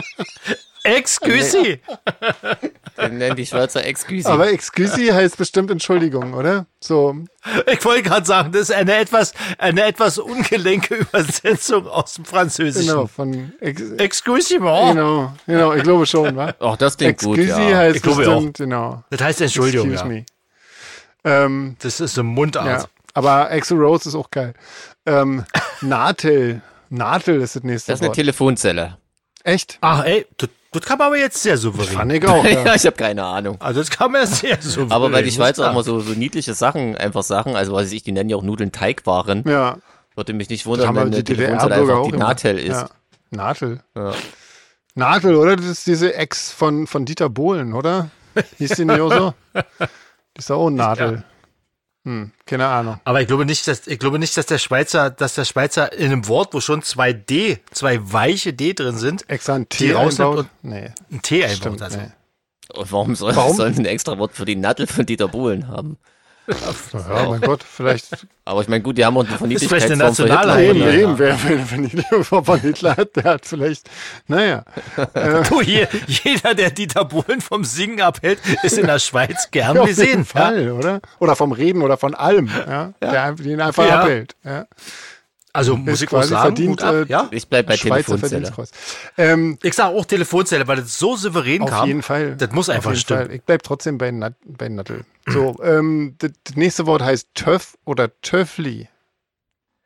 Excuse. 0.83 1.79
Den 2.97 3.19
nennen 3.19 3.37
die 3.37 3.45
Schweizer 3.45 3.85
Excuse. 3.85 4.27
aber 4.29 4.51
Excuse 4.51 5.13
heißt 5.15 5.37
bestimmt 5.37 5.71
Entschuldigung, 5.71 6.33
oder? 6.33 6.65
So. 6.81 7.17
Ich 7.71 7.85
wollte 7.85 8.03
gerade 8.05 8.25
sagen, 8.25 8.53
das 8.53 8.63
ist 8.63 8.73
eine 8.73 8.97
etwas, 8.97 9.35
eine 9.59 9.85
etwas 9.85 10.17
ungelenke 10.19 10.95
Übersetzung 10.95 11.87
aus 11.87 12.15
dem 12.15 12.25
Französischen. 12.25 12.89
Genau, 12.89 13.07
von 13.07 13.53
Ex 13.61 13.83
Excuse-moi. 13.99 14.93
Genau, 14.95 15.33
genau, 15.47 15.75
ich 15.75 15.83
glaube 15.83 16.07
schon, 16.07 16.35
wa? 16.35 16.55
Ach, 16.61 16.77
das 16.79 16.97
klingt 16.97 17.21
gut, 17.21 17.39
Excuse 17.39 17.71
ja. 17.71 17.77
heißt 17.77 17.97
Ich 17.97 18.03
glaube 18.03 18.25
bestimmt, 18.25 18.57
genau. 18.57 19.05
Das 19.11 19.21
heißt 19.21 19.41
Entschuldigung, 19.43 19.93
Excuse 19.93 20.09
ja. 20.09 20.17
me. 20.17 20.25
Ähm, 21.25 21.77
Das 21.81 22.01
ist 22.01 22.15
so 22.15 22.25
Mundart. 22.25 22.67
ja, 22.67 22.85
aber 23.13 23.51
Axel 23.51 23.77
Rose 23.79 24.09
ist 24.09 24.15
auch 24.15 24.31
geil. 24.31 24.55
Ähm, 25.05 25.45
Natel. 25.83 26.63
Natel 26.89 27.41
ist 27.41 27.57
das 27.57 27.63
nächste 27.63 27.93
Das 27.93 27.99
ist 27.99 28.03
eine 28.03 28.09
Wort. 28.09 28.17
Telefonzelle. 28.17 28.99
Echt? 29.45 29.79
Ach, 29.81 30.05
ey, 30.05 30.27
das, 30.37 30.49
das 30.73 30.83
kann 30.83 30.99
man 30.99 31.09
aber 31.09 31.19
jetzt 31.19 31.43
sehr 31.43 31.57
souverän. 31.57 31.89
Fand 31.97 32.13
ich 32.13 32.27
auch, 32.27 32.45
Ja, 32.45 32.51
ja. 32.67 32.75
ich 32.75 32.85
habe 32.87 32.97
keine 32.97 33.25
Ahnung. 33.25 33.57
Also 33.61 33.81
das 33.81 33.91
kann 33.91 34.13
man 34.13 34.27
sehr 34.27 34.57
souverän. 34.61 34.93
Aber 34.93 35.13
weil 35.13 35.25
die 35.25 35.31
Schweizer 35.33 35.63
sagen. 35.63 35.75
immer 35.75 35.83
so, 35.83 36.01
so 36.01 36.13
niedliche 36.13 36.55
Sachen 36.55 36.97
einfach 36.97 37.23
sagen, 37.23 37.57
also 37.57 37.73
was 37.73 37.85
weiß 37.85 37.93
ich, 37.93 38.03
die 38.03 38.13
nennen 38.13 38.29
ja 38.31 38.37
auch 38.37 38.43
Nudeln 38.43 38.73
Teigwaren, 38.73 39.45
Ja, 39.49 39.79
würde 40.17 40.33
mich 40.35 40.51
nicht 40.51 40.67
wundern, 40.67 40.95
wenn 40.95 41.11
die 41.13 41.25
Telefonzelle 41.25 41.75
einfach 41.75 41.95
auch 41.95 42.09
die 42.09 42.15
immer. 42.15 42.19
Natel 42.29 42.59
ist. 42.59 42.69
Ja. 42.77 42.89
Natel. 43.31 43.81
Ja. 43.95 44.13
Natel, 44.97 45.37
oder? 45.37 45.57
Das 45.57 45.67
ist 45.67 45.87
diese 45.87 46.15
Ex 46.15 46.51
von, 46.53 46.87
von 46.87 47.05
Dieter 47.07 47.31
Bohlen, 47.31 47.73
oder? 47.75 48.11
Hieß 48.59 48.71
die 48.73 48.85
nicht 48.85 49.01
auch 49.01 49.13
so? 49.13 49.35
Die 50.37 50.39
ist 50.39 50.51
auch 50.53 50.71
Natel. 50.71 51.25
Hm, 52.05 52.33
keine 52.47 52.67
Ahnung. 52.67 52.99
Aber 53.05 53.21
ich 53.21 53.27
glaube 53.27 53.45
nicht, 53.45 53.67
dass 53.69 53.87
ich 53.87 53.99
glaube 53.99 54.19
nicht, 54.19 54.35
dass 54.37 54.47
der 54.47 54.57
Schweizer, 54.59 55.11
dass 55.11 55.35
der 55.35 55.45
Schweizer 55.45 55.93
in 55.93 56.07
einem 56.13 56.29
Wort, 56.29 56.55
wo 56.55 56.61
schon 56.61 56.83
zwei 56.83 57.13
D, 57.13 57.59
zwei 57.73 58.01
weiche 58.13 58.55
D 58.55 58.73
drin 58.73 58.97
sind, 58.97 59.29
Extra 59.29 59.55
ein 59.57 59.69
Die 59.69 59.77
T 59.89 59.93
rausnimmt 59.93 60.31
einbaut? 60.31 60.47
Nee, 60.63 60.91
ein 61.13 61.21
T 61.23 61.43
einbaut. 61.45 61.57
stimmt. 61.59 61.83
Also. 61.83 61.99
Nee. 61.99 62.09
Und 62.73 62.93
warum 62.93 63.15
soll 63.17 63.35
Warum? 63.37 63.57
sollen 63.57 63.75
sie 63.75 63.83
ein 63.83 63.87
extra 63.87 64.17
Wort 64.19 64.33
für 64.33 64.45
die 64.45 64.57
Nattel 64.57 64.87
von 64.87 65.05
Dieter 65.05 65.29
Bohlen 65.29 65.69
haben? 65.69 65.99
Ja, 66.93 67.29
mein 67.29 67.41
Gott, 67.41 67.63
vielleicht. 67.63 68.27
Aber 68.45 68.63
ich 68.63 68.69
meine, 68.69 68.83
gut, 68.83 68.99
die 68.99 69.05
haben 69.05 69.17
auch 69.17 69.25
eine 69.43 69.55
Ist 69.55 69.67
vielleicht 69.67 69.87
eine 69.87 69.97
nationale 69.97 70.65
Eben, 70.65 70.79
ja, 70.81 70.85
oder? 70.87 70.95
ja. 70.95 71.01
eben, 71.03 71.19
wer, 71.19 71.39
wer, 71.45 71.71
wenn 71.71 72.45
von 72.45 72.61
Hitler 72.61 72.97
hat, 72.97 73.15
der 73.17 73.25
hat 73.25 73.47
vielleicht, 73.47 73.89
naja. 74.27 74.65
Du, 75.49 75.61
hier, 75.61 75.89
jeder, 76.07 76.55
der 76.55 76.71
Dieter 76.71 77.05
Bohlen 77.05 77.41
vom 77.41 77.65
Singen 77.65 78.01
abhält, 78.01 78.41
ist 78.63 78.79
in 78.79 78.87
der 78.87 78.99
Schweiz 78.99 79.49
gern 79.51 79.79
Auf 79.79 79.87
gesehen. 79.87 80.07
jeden 80.09 80.25
Fall, 80.25 80.71
oder? 80.73 81.01
Oder 81.19 81.37
vom 81.37 81.53
Reden 81.53 81.83
oder 81.83 81.97
von 81.97 82.15
allem, 82.15 82.49
ja. 82.69 82.93
Der 83.01 83.23
ein- 83.25 83.37
den 83.37 83.61
einfach 83.61 83.87
Ja. 83.87 84.01
abhält. 84.01 84.35
Ja. 84.45 84.67
Also 85.53 85.77
muss 85.77 86.01
ich 86.01 86.11
sagen, 86.11 86.29
verdient, 86.29 86.83
ab, 86.83 86.95
äh, 86.95 87.05
ja. 87.07 87.29
Ich 87.33 87.49
bleib 87.49 87.67
bei 87.67 87.77
Schweizer 87.77 88.19
Telefonzelle. 88.21 88.69
Ähm, 89.19 89.59
Ich 89.63 89.75
sage 89.75 89.97
auch 89.97 90.05
Telefonzelle, 90.05 90.69
weil 90.69 90.77
das 90.77 90.97
so 90.99 91.17
souverän 91.17 91.63
auf 91.63 91.71
kam. 91.71 91.87
jeden 91.89 92.03
Fall. 92.03 92.37
Das 92.37 92.53
muss 92.53 92.69
Auf 92.69 92.77
einfach 92.77 92.95
stimmen. 92.95 93.27
Fall. 93.27 93.35
Ich 93.35 93.43
bleib 93.43 93.63
trotzdem 93.65 93.99
bei, 93.99 94.11
Nat 94.13 94.35
bei 94.45 94.69
Nattel. 94.69 95.05
So, 95.27 95.57
ähm, 95.63 96.15
das, 96.19 96.31
das 96.45 96.57
nächste 96.57 96.87
Wort 96.87 97.03
heißt 97.03 97.29
Töff 97.35 97.77
oder 97.85 98.11
Töffli. 98.21 98.89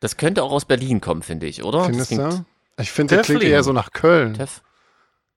Das 0.01 0.17
könnte 0.19 0.43
auch 0.43 0.53
aus 0.53 0.67
Berlin 0.67 1.01
kommen, 1.01 1.23
finde 1.23 1.47
ich, 1.47 1.65
oder? 1.65 1.85
Findest 1.85 2.11
du? 2.13 2.45
Ich 2.79 2.91
finde, 2.91 3.17
das 3.17 3.27
klingt 3.27 3.43
eher 3.43 3.63
so 3.63 3.73
nach 3.73 3.93
Köln. 3.93 4.35
Töff, 4.35 4.61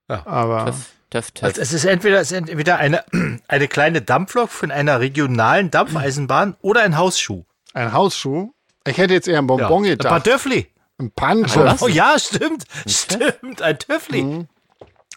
Aber 0.08 0.66
Töff, 0.66 0.92
Töff, 1.10 1.32
Töff. 1.32 1.44
Also 1.44 1.62
es 1.62 1.72
ist 1.72 1.86
entweder, 1.86 2.20
es 2.20 2.32
ist 2.32 2.38
entweder 2.38 2.78
eine, 2.78 3.04
eine 3.48 3.68
kleine 3.70 4.02
Dampflok 4.02 4.50
von 4.50 4.72
einer 4.72 5.00
regionalen 5.00 5.72
Dampfeisenbahn 5.72 6.58
oder 6.62 6.82
ein 6.82 6.98
Hausschuh. 6.98 7.44
ein 7.74 7.94
Hausschuh. 7.94 8.52
Ich 8.88 8.98
hätte 8.98 9.14
jetzt 9.14 9.28
eher 9.28 9.40
ein 9.40 9.44
Ja. 9.48 9.56
Bonbon 9.56 9.84
Ein 9.84 9.90
gedacht. 9.92 10.10
Pantöffli. 10.10 10.68
Ein 11.00 11.12
Pancho. 11.12 11.64
Was? 11.64 11.82
Oh 11.82 11.88
ja, 11.88 12.18
stimmt. 12.18 12.64
Stimmt, 12.88 13.62
ein 13.62 13.78
Töffli. 13.78 14.24
Mhm. 14.24 14.48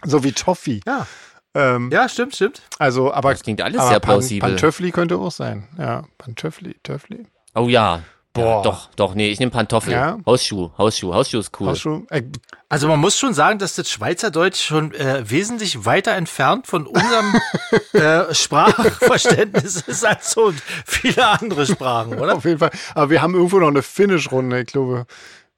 So 0.04 0.22
wie 0.24 0.32
Toffee. 0.32 0.80
Ja. 0.86 1.06
Ähm, 1.54 1.90
ja, 1.92 2.08
stimmt, 2.08 2.34
stimmt. 2.36 2.62
Also, 2.78 3.12
aber, 3.12 3.32
Das 3.32 3.42
klingt 3.42 3.60
alles 3.60 3.78
aber 3.80 3.88
sehr 3.88 4.00
Pan, 4.00 4.10
plausibel. 4.16 4.48
Pantöffli 4.50 4.90
könnte 4.92 5.16
auch 5.16 5.30
sein. 5.32 5.68
Ja, 5.78 6.04
Pantöffli, 6.18 6.76
Töffli. 6.82 7.26
Oh 7.54 7.68
ja. 7.68 8.02
Boah. 8.32 8.44
Ja, 8.44 8.62
doch, 8.62 8.88
doch, 8.94 9.14
nee, 9.16 9.28
ich 9.30 9.40
nehme 9.40 9.50
Pantoffel. 9.50 9.92
Ja. 9.92 10.18
Hausschuh, 10.24 10.70
Hausschuh, 10.78 11.12
Hausschuh 11.12 11.40
ist 11.40 11.50
cool. 11.58 11.68
Hausschuh. 11.70 12.06
Äh, 12.10 12.22
Also 12.68 12.86
man 12.86 13.00
muss 13.00 13.18
schon 13.18 13.34
sagen, 13.34 13.58
dass 13.58 13.74
das 13.74 13.90
Schweizerdeutsch 13.90 14.60
schon 14.62 14.94
äh, 14.94 15.28
wesentlich 15.28 15.84
weiter 15.84 16.12
entfernt 16.12 16.68
von 16.68 16.86
unserem 16.86 17.34
äh, 17.92 18.32
Sprachverständnis 18.32 19.82
ist 19.82 20.04
als 20.04 20.30
so 20.30 20.52
viele 20.86 21.26
andere 21.26 21.66
Sprachen, 21.66 22.18
oder? 22.20 22.36
auf 22.36 22.44
jeden 22.44 22.58
Fall. 22.60 22.70
Aber 22.94 23.10
wir 23.10 23.20
haben 23.20 23.34
irgendwo 23.34 23.58
noch 23.58 23.68
eine 23.68 23.82
Finish-Runde, 23.82 24.60
ich 24.60 24.66
glaube. 24.66 25.06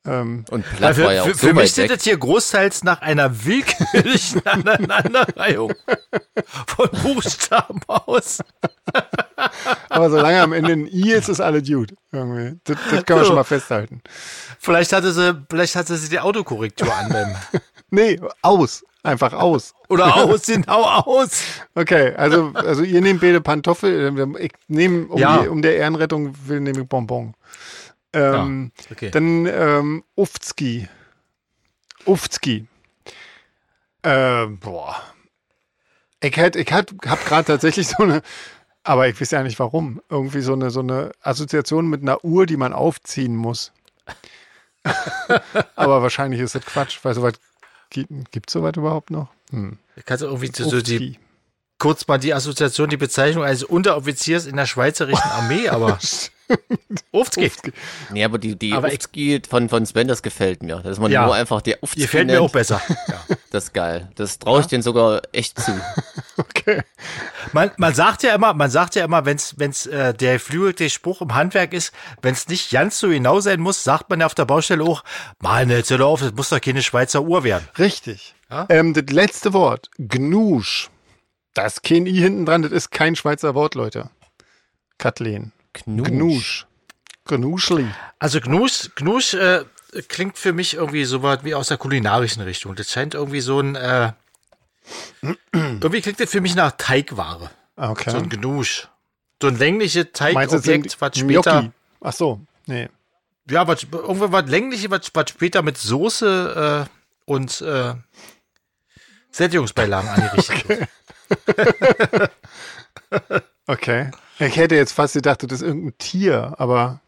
Ähm, 0.05 0.45
Und 0.51 0.65
Platt 0.77 0.97
für, 0.97 1.05
war 1.05 1.15
ja 1.15 1.23
auch 1.23 1.27
für, 1.29 1.35
so 1.35 1.39
für 1.47 1.55
mich 1.55 1.63
weit 1.65 1.69
sieht 1.71 1.85
weg. 1.85 1.91
das 1.97 2.03
hier 2.05 2.17
großteils 2.19 2.83
nach 2.83 3.03
einer 3.03 3.45
willkürlichen 3.45 4.45
Aneinanderreihung 4.47 5.73
von 6.67 6.89
Buchstaben 7.03 7.81
aus. 7.87 8.41
Aber 9.89 10.11
solange 10.11 10.41
am 10.43 10.53
Ende 10.53 10.73
ein 10.73 10.87
I 10.89 11.13
ist, 11.13 11.29
ist 11.29 11.41
alles 11.41 11.69
gut. 11.69 11.95
Irgendwie. 12.11 12.59
Das, 12.65 12.77
das 12.91 13.05
können 13.05 13.21
wir 13.21 13.25
So. 13.25 13.27
schon 13.27 13.37
mal 13.37 13.45
festhalten. 13.45 14.03
Vielleicht 14.59 14.93
hatte 14.93 15.13
sie, 15.13 15.41
vielleicht 15.49 15.77
hatte 15.77 15.97
sie 15.97 16.09
die 16.09 16.21
Autokorrektur 16.21 16.93
an 16.95 17.09
beim. 17.09 17.37
Nee, 17.95 18.19
aus. 18.41 18.83
Einfach 19.03 19.35
aus. 19.35 19.75
Oder 19.91 20.17
aus, 20.25 20.47
genau 20.47 20.83
aus. 20.83 21.43
Okay, 21.75 22.15
also, 22.17 22.53
also 22.55 22.83
ihr 22.85 23.03
nehmt 23.03 23.21
beide 23.21 23.43
Pantoffel. 23.43 24.35
Ich 24.39 24.53
nehme, 24.67 25.07
um, 25.09 25.19
Ja. 25.19 25.43
die, 25.43 25.49
um 25.49 25.61
der 25.61 25.77
Ehrenrettung 25.77 26.35
will, 26.47 26.61
nehme 26.61 26.81
ich 26.81 26.89
Bonbon. 26.89 27.35
Ähm, 28.13 28.73
Okay. 28.91 29.11
Dann 29.11 29.47
ähm, 29.47 30.05
Ufzki. 30.15 30.89
Ufzki. 32.05 32.67
Äh, 34.03 34.47
boah. 34.47 35.01
Ich, 36.21 36.37
hätt, 36.37 36.57
ich 36.57 36.73
hat, 36.73 36.93
hab 37.07 37.25
gerade 37.25 37.47
tatsächlich 37.47 37.89
so 37.89 38.03
eine, 38.03 38.23
aber 38.85 39.09
ich 39.09 39.21
weiß 39.21 39.31
ja 39.31 39.43
nicht 39.43 39.59
warum, 39.59 40.01
irgendwie 40.09 40.41
so 40.41 40.53
eine, 40.53 40.71
so 40.71 40.81
eine 40.81 41.13
Assoziation 41.21 41.89
mit 41.89 42.03
einer 42.03 42.25
Uhr, 42.25 42.47
die 42.47 42.57
man 42.57 42.73
aufziehen 42.73 43.37
muss. 43.37 43.73
aber 45.77 46.03
wahrscheinlich 46.03 46.41
ist 46.41 46.55
das 46.55 46.65
Quatsch, 46.65 46.99
weil 47.03 47.15
sowas 47.15 47.35
gibt 47.91 48.49
es 48.49 48.53
sowas 48.53 48.75
überhaupt 48.77 49.11
noch? 49.11 49.29
Hm. 49.51 49.79
Ich 49.97 50.11
hatte 50.11 50.27
irgendwie 50.27 50.51
so, 50.53 50.69
so 50.69 50.81
die. 50.81 51.19
Kurz 51.83 52.07
mal 52.07 52.17
die 52.17 52.33
Assoziation, 52.33 52.89
die 52.91 52.97
Bezeichnung 52.97 53.43
eines 53.43 53.65
Unteroffiziers 53.65 54.47
in 54.47 54.55
der 54.55 54.67
schweizerischen 54.67 55.29
Armee, 55.33 55.69
aber. 55.69 55.99
Ufzki. 57.11 57.51
Nee, 58.13 58.23
aber 58.23 58.39
die, 58.39 58.55
die 58.57 58.73
Aber 58.73 58.87
Ufzki 58.87 59.43
von, 59.49 59.69
von 59.69 59.85
Sven, 59.85 60.07
das 60.07 60.23
gefällt 60.23 60.63
mir. 60.63 60.77
Dass 60.77 61.01
man 61.01 61.11
Ja. 61.11 61.25
nur 61.25 61.35
einfach 61.35 61.61
Die 61.61 61.75
gefällt 61.97 62.29
mir 62.29 62.41
auch 62.41 62.53
besser. 62.53 62.81
Ja. 63.09 63.37
Das 63.51 63.65
ist 63.65 63.75
geil. 63.75 64.09
Das 64.15 64.39
traue 64.39 64.61
ich 64.61 64.67
denen 64.67 64.83
sogar 64.85 65.23
echt 65.33 65.61
zu. 65.61 65.73
Okay. 66.39 66.83
Man, 67.53 67.71
man 67.77 67.95
sagt 67.95 68.23
ja 68.23 68.35
immer, 68.35 68.55
man 68.55 68.71
sagt 68.71 68.95
ja 68.95 69.05
immer, 69.05 69.25
wenn's, 69.27 69.55
wenn's 69.59 69.87
äh, 69.87 70.15
der 70.15 70.41
flügelte 70.41 70.89
Spruch 70.89 71.21
im 71.21 71.35
Handwerk 71.35 71.73
ist, 71.73 71.93
wenn's 72.23 72.49
nicht 72.49 72.71
ganz 72.71 72.99
so 72.99 73.09
genau 73.09 73.41
sein 73.41 73.61
muss, 73.61 73.85
sagt 73.85 74.09
man 74.09 74.21
ja 74.21 74.27
auf 74.27 74.35
der 74.35 74.47
Baustelle 74.47 74.83
auch, 74.85 75.05
meine, 75.41 75.77
jetzt 75.77 75.91
hör 75.91 76.01
auf, 76.07 76.21
das 76.21 76.33
muss 76.33 76.49
doch 76.49 76.61
keine 76.61 76.83
Schweizer 76.83 77.23
Uhr 77.23 77.45
werden. 77.45 77.69
Richtig. 77.79 78.35
Ja? 78.51 78.67
Ähm, 78.71 78.95
das 78.95 79.05
letzte 79.11 79.53
Wort, 79.53 79.91
Gnusch. 79.99 80.89
Da 81.55 81.67
ist 81.67 81.83
kein 81.83 82.07
I 82.07 82.19
hinten 82.19 82.47
dran, 82.47 82.63
das 82.63 82.73
ist 82.73 82.91
kein 82.91 83.17
Schweizer 83.17 83.55
Wort, 83.55 83.75
Leute. 83.75 84.11
Kathleen. 84.99 85.53
Knusch. 85.75 86.09
Gnusch. 86.11 86.67
Gnuschli. 87.25 87.87
Also 88.19 88.41
Gnusch, 88.41 88.91
Gnusch 88.97 89.35
äh, 89.35 89.65
klingt 90.09 90.39
für 90.39 90.53
mich 90.53 90.75
irgendwie 90.75 91.05
so 91.05 91.23
was 91.23 91.45
wie 91.45 91.55
aus 91.55 91.69
der 91.69 91.77
kulinarischen 91.77 92.43
Richtung. 92.43 92.75
Das 92.75 92.91
scheint 92.91 93.15
irgendwie 93.15 93.41
so 93.41 93.61
ein, 93.61 93.77
äh, 93.77 94.13
irgendwie 95.53 96.01
klingt 96.01 96.21
das 96.21 96.31
für 96.31 96.41
mich 96.41 96.55
nach 96.55 96.73
Teigware. 96.73 97.51
Okay. 97.77 98.11
So 98.11 98.19
ein 98.19 98.29
Gnusch. 98.29 98.89
So 99.41 99.49
ein 99.49 99.59
längliches 99.59 100.07
das 100.13 100.19
Teigobjekt, 100.19 101.01
was 101.01 101.19
später, 101.19 101.43
Gnocchi? 101.43 101.71
Ach 102.01 102.13
so, 102.13 102.41
nee. 102.67 102.89
ja, 103.51 103.67
was, 103.67 103.83
irgendwas 103.83 104.33
was 104.33 104.49
längliches, 104.49 104.91
was, 104.91 105.11
was 105.15 105.31
später 105.31 105.63
mit 105.63 105.79
Soße 105.79 106.87
äh, 106.87 107.31
und 107.31 107.61
äh, 107.61 107.95
Sättigungsbeilagen 109.31 110.09
angerichtet 110.09 110.69
wird. 110.69 110.89
Okay. 113.67 114.11
Ich 114.39 114.57
hätte 114.57 114.75
jetzt 114.75 114.93
fast 114.93 115.15
gedacht, 115.15 115.43
das 115.45 115.53
ist 115.53 115.63
irgendein 115.63 115.97
Tier, 115.99 116.55
aber 116.59 117.01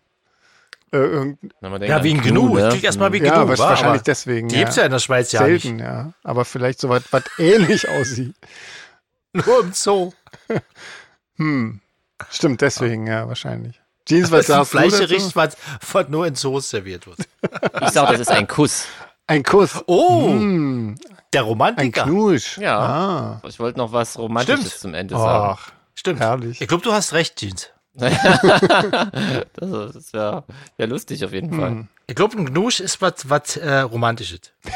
äh, 0.93 0.99
irgendein, 0.99 1.51
denkt 1.61 1.89
Ja, 1.89 1.97
ein 1.99 2.21
Gnu, 2.21 2.47
Gnu. 2.51 2.55
ne? 2.57 2.69
Klingt 2.69 2.85
erstmal 2.85 3.13
wie 3.13 3.23
ja, 3.23 3.35
Gnu, 3.43 3.49
was 3.49 3.59
wa? 3.59 3.71
wahrscheinlich 3.71 4.01
aber 4.01 4.05
deswegen. 4.05 4.49
Die 4.49 4.57
gibt's 4.57 4.77
ja 4.77 4.85
in 4.85 4.93
der 4.93 5.01
Schweiz 5.01 5.33
ja 5.33 5.43
nicht. 5.47 5.63
selten, 5.63 5.81
ja. 5.81 6.13
Aber 6.23 6.45
vielleicht 6.45 6.79
so 6.81 6.89
was, 6.89 7.03
was 7.11 7.25
ähnlich 7.39 7.89
aussieht. 8.01 8.35
Nur 9.33 9.61
im 9.61 9.73
Zoo. 9.73 10.13
Hm. 11.37 11.81
Stimmt, 12.31 12.61
deswegen, 12.61 13.09
ja, 13.09 13.27
wahrscheinlich. 13.27 13.81
Jeans, 14.07 14.31
was 14.31 14.47
Das 14.47 14.49
ist 14.49 14.51
ein 14.51 14.57
sagst 14.59 14.73
du? 14.73 14.79
Fleischgericht, 14.79 15.35
was, 15.35 15.57
was 15.93 16.09
nur 16.09 16.27
in 16.29 16.37
Zoos 16.37 16.71
serviert 16.71 17.09
wird. 17.09 17.19
Ich 17.83 17.89
sage, 17.89 18.13
das 18.13 18.21
ist 18.21 18.31
ein 18.31 18.47
Kuss. 18.47 18.87
Ein 19.27 19.43
Kuss. 19.43 19.83
Oh, 19.87 20.29
Hm, 20.29 20.97
der 21.33 21.43
ein 21.43 21.47
Romantiker. 21.47 22.05
Knusch. 22.05 22.59
Ja. 22.59 22.79
Ah. 22.79 23.41
Ich 23.49 23.59
wollte 23.59 23.79
noch 23.79 23.93
was 23.93 24.19
Romantisches 24.19 24.61
Stimmt. 24.67 24.81
zum 24.81 24.95
Ende 24.95 25.17
sagen. 25.17 25.57
Ach, 25.59 25.73
Stimmt. 25.95 26.21
herrlich. 26.21 26.61
Ich 26.61 26.69
glaube, 26.69 26.83
du 26.85 26.93
hast 26.93 27.13
recht, 27.13 27.37
Jeans. 27.37 27.71
Das, 27.97 29.93
das 29.93 30.13
wäre 30.13 30.45
wär 30.77 30.87
lustig 30.89 31.25
auf 31.25 31.33
jeden 31.33 31.53
Fall. 31.55 31.71
Hm. 31.71 31.89
Ich 32.07 32.15
glaube, 32.17 32.37
ein 32.37 32.47
Gnusch 32.47 32.81
ist 32.81 33.01
was 33.01 33.29
was 33.31 33.57
äh, 33.57 33.79
Romantisches. 33.81 34.41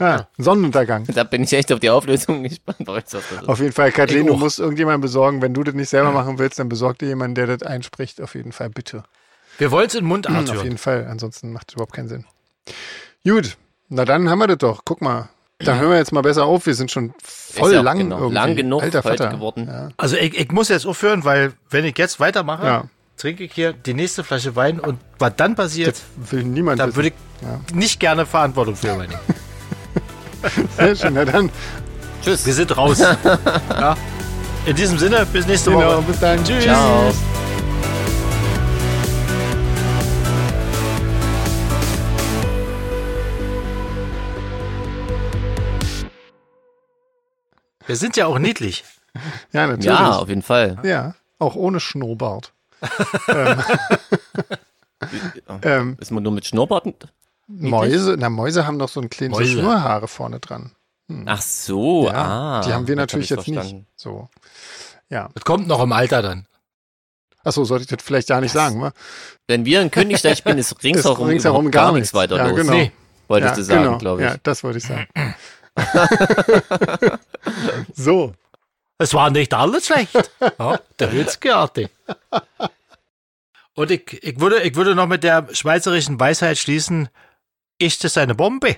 Ja, 0.00 0.26
Sonnenuntergang. 0.38 1.04
Da 1.14 1.22
bin 1.22 1.44
ich 1.44 1.52
echt 1.52 1.70
auf 1.72 1.78
die 1.78 1.90
Auflösung 1.90 2.42
gespannt. 2.42 2.80
ist. 3.04 3.14
Auf 3.46 3.60
jeden 3.60 3.70
Fall, 3.72 3.92
Kathleen, 3.92 4.26
du 4.26 4.34
auch. 4.34 4.38
musst 4.38 4.58
irgendjemanden 4.58 5.02
besorgen. 5.02 5.40
Wenn 5.40 5.54
du 5.54 5.62
das 5.62 5.74
nicht 5.74 5.88
selber 5.88 6.10
machen 6.10 6.38
willst, 6.40 6.58
dann 6.58 6.68
besorg 6.68 6.98
dir 6.98 7.06
jemanden, 7.06 7.36
der 7.36 7.46
das 7.46 7.62
einspricht. 7.62 8.20
Auf 8.20 8.34
jeden 8.34 8.50
Fall, 8.50 8.70
bitte. 8.70 9.04
Wir 9.58 9.70
wollen 9.70 9.86
es 9.86 9.94
in 9.94 10.04
Mundart 10.04 10.48
Auf 10.48 10.56
hören. 10.56 10.64
jeden 10.64 10.78
Fall. 10.78 11.06
Ansonsten 11.08 11.52
macht 11.52 11.68
es 11.68 11.74
überhaupt 11.74 11.92
keinen 11.92 12.08
Sinn. 12.08 12.24
Gut, 13.26 13.56
na 13.88 14.04
dann 14.04 14.28
haben 14.28 14.38
wir 14.38 14.46
das 14.48 14.58
doch. 14.58 14.82
Guck 14.84 15.00
mal. 15.02 15.28
Dann 15.58 15.78
hören 15.78 15.90
wir 15.90 15.98
jetzt 15.98 16.12
mal 16.12 16.22
besser 16.22 16.44
auf. 16.44 16.66
Wir 16.66 16.74
sind 16.74 16.90
schon 16.90 17.14
voll 17.22 17.72
ja 17.72 17.82
lang 17.82 17.98
genau, 17.98 18.16
irgendwie. 18.18 18.34
lang 18.34 18.56
genug 18.56 18.82
Alter 18.82 19.02
Vater. 19.02 19.28
geworden. 19.28 19.68
Ja. 19.70 19.90
Also 19.96 20.16
ich, 20.16 20.36
ich 20.36 20.50
muss 20.50 20.68
jetzt 20.68 20.86
aufhören, 20.86 21.24
weil 21.24 21.52
wenn 21.70 21.84
ich 21.84 21.96
jetzt 21.98 22.18
weitermache, 22.18 22.66
Ja. 22.66 22.84
trinke 23.16 23.44
ich 23.44 23.52
hier 23.52 23.72
die 23.72 23.94
nächste 23.94 24.24
Flasche 24.24 24.56
Wein 24.56 24.80
und 24.80 24.98
was 25.20 25.34
dann 25.36 25.54
passiert, 25.54 26.02
Das 26.18 26.32
will 26.32 26.42
niemand 26.42 26.80
da 26.80 26.96
würde 26.96 27.08
ich 27.10 27.14
Ja. 27.42 27.60
nicht 27.76 28.00
gerne 28.00 28.26
Verantwortung 28.26 28.74
für 28.74 28.88
übernehmen. 28.92 29.20
Sehr 30.76 30.96
schön. 30.96 31.14
Na 31.14 31.24
dann, 31.24 31.48
Tschüss. 32.24 32.44
Wir 32.44 32.54
sind 32.54 32.76
raus. 32.76 32.98
ja. 33.70 33.96
In 34.66 34.74
diesem 34.74 34.98
Sinne, 34.98 35.24
bis 35.32 35.46
nächste 35.46 35.70
genau, 35.70 35.98
Woche. 35.98 36.02
bis 36.02 36.18
dann. 36.18 36.42
Tschüss. 36.42 36.64
Ciao. 36.64 37.12
Wir 47.86 47.96
sind 47.96 48.16
ja 48.16 48.26
auch 48.26 48.38
niedlich. 48.38 48.84
Ja, 49.52 49.66
natürlich. 49.66 49.84
Ja, 49.86 49.92
Ja, 50.10 50.16
auf 50.16 50.28
jeden 50.28 50.42
Fall. 50.42 51.14
auch 51.38 51.54
ohne 51.54 51.80
Schnurrbart. 51.80 52.52
ähm, 55.62 55.96
Ist 56.00 56.10
man 56.10 56.22
nur 56.22 56.32
mit 56.32 56.46
Schnurrbart? 56.46 56.86
Mäuse, 57.48 58.16
na 58.18 58.30
Mäuse 58.30 58.66
haben 58.66 58.78
doch 58.78 58.88
so 58.88 59.00
ein 59.00 59.10
kleines 59.10 59.38
Mäuse. 59.38 59.52
Schnurrhaare 59.52 60.08
vorne 60.08 60.40
dran. 60.40 60.72
Ach 61.26 61.42
so, 61.42 62.06
Ja, 62.06 62.12
ah. 62.14 62.62
die 62.64 62.72
haben 62.72 62.86
wir 62.86 62.92
hab 62.94 63.00
natürlich 63.00 63.30
ich's 63.30 63.36
jetzt 63.38 63.48
nicht. 63.48 63.56
verstanden. 63.58 63.86
So. 63.96 64.28
Ja. 65.10 65.28
Das 65.34 65.44
kommt 65.44 65.66
noch 65.68 65.82
im 65.82 65.92
Alter 65.92 66.22
dann. 66.22 66.46
Achso, 67.44 67.64
sollte 67.64 67.82
ich 67.82 67.88
das 67.88 68.02
vielleicht 68.02 68.28
gar 68.28 68.40
nicht 68.40 68.52
sagen, 68.52 68.80
wa? 68.80 68.92
Wenn 69.48 69.64
wir 69.64 69.82
in 69.82 69.90
Königstein 69.90 70.36
spielen, 70.36 70.58
ist 70.58 70.82
ringsherum, 70.82 71.26
Ist 71.26 71.32
ringsherum 71.32 71.70
gar 71.70 71.86
gar 71.86 71.92
nichts 71.92 72.12
nichts. 72.12 72.14
weiter 72.14 72.36
Ja, 72.36 72.46
los. 72.46 72.56
genau. 72.60 72.72
Nee. 72.72 72.92
Wolltest 73.28 73.50
ja, 73.52 73.56
du 73.56 73.62
sagen, 73.64 73.82
genau. 73.84 73.98
glaube 73.98 74.22
ich. 74.22 74.30
Ja, 74.30 74.36
das 74.42 74.62
wollte 74.64 74.78
ich 74.78 74.84
sagen. 74.84 75.06
so. 77.94 78.34
Es 78.98 79.14
war 79.14 79.30
nicht 79.30 79.54
alles 79.54 79.86
schlecht. 79.86 80.30
Ja, 80.58 80.78
der 80.98 81.12
Hützgarte. 81.12 81.90
Und 83.74 83.90
ich, 83.90 84.22
ich, 84.22 84.38
würde, 84.38 84.62
ich 84.62 84.74
würde 84.74 84.94
noch 84.94 85.06
mit 85.08 85.24
der 85.24 85.48
schweizerischen 85.52 86.20
Weisheit 86.20 86.58
schließen, 86.58 87.08
ist 87.78 88.04
es 88.04 88.16
eine 88.16 88.34
Bombe? 88.34 88.76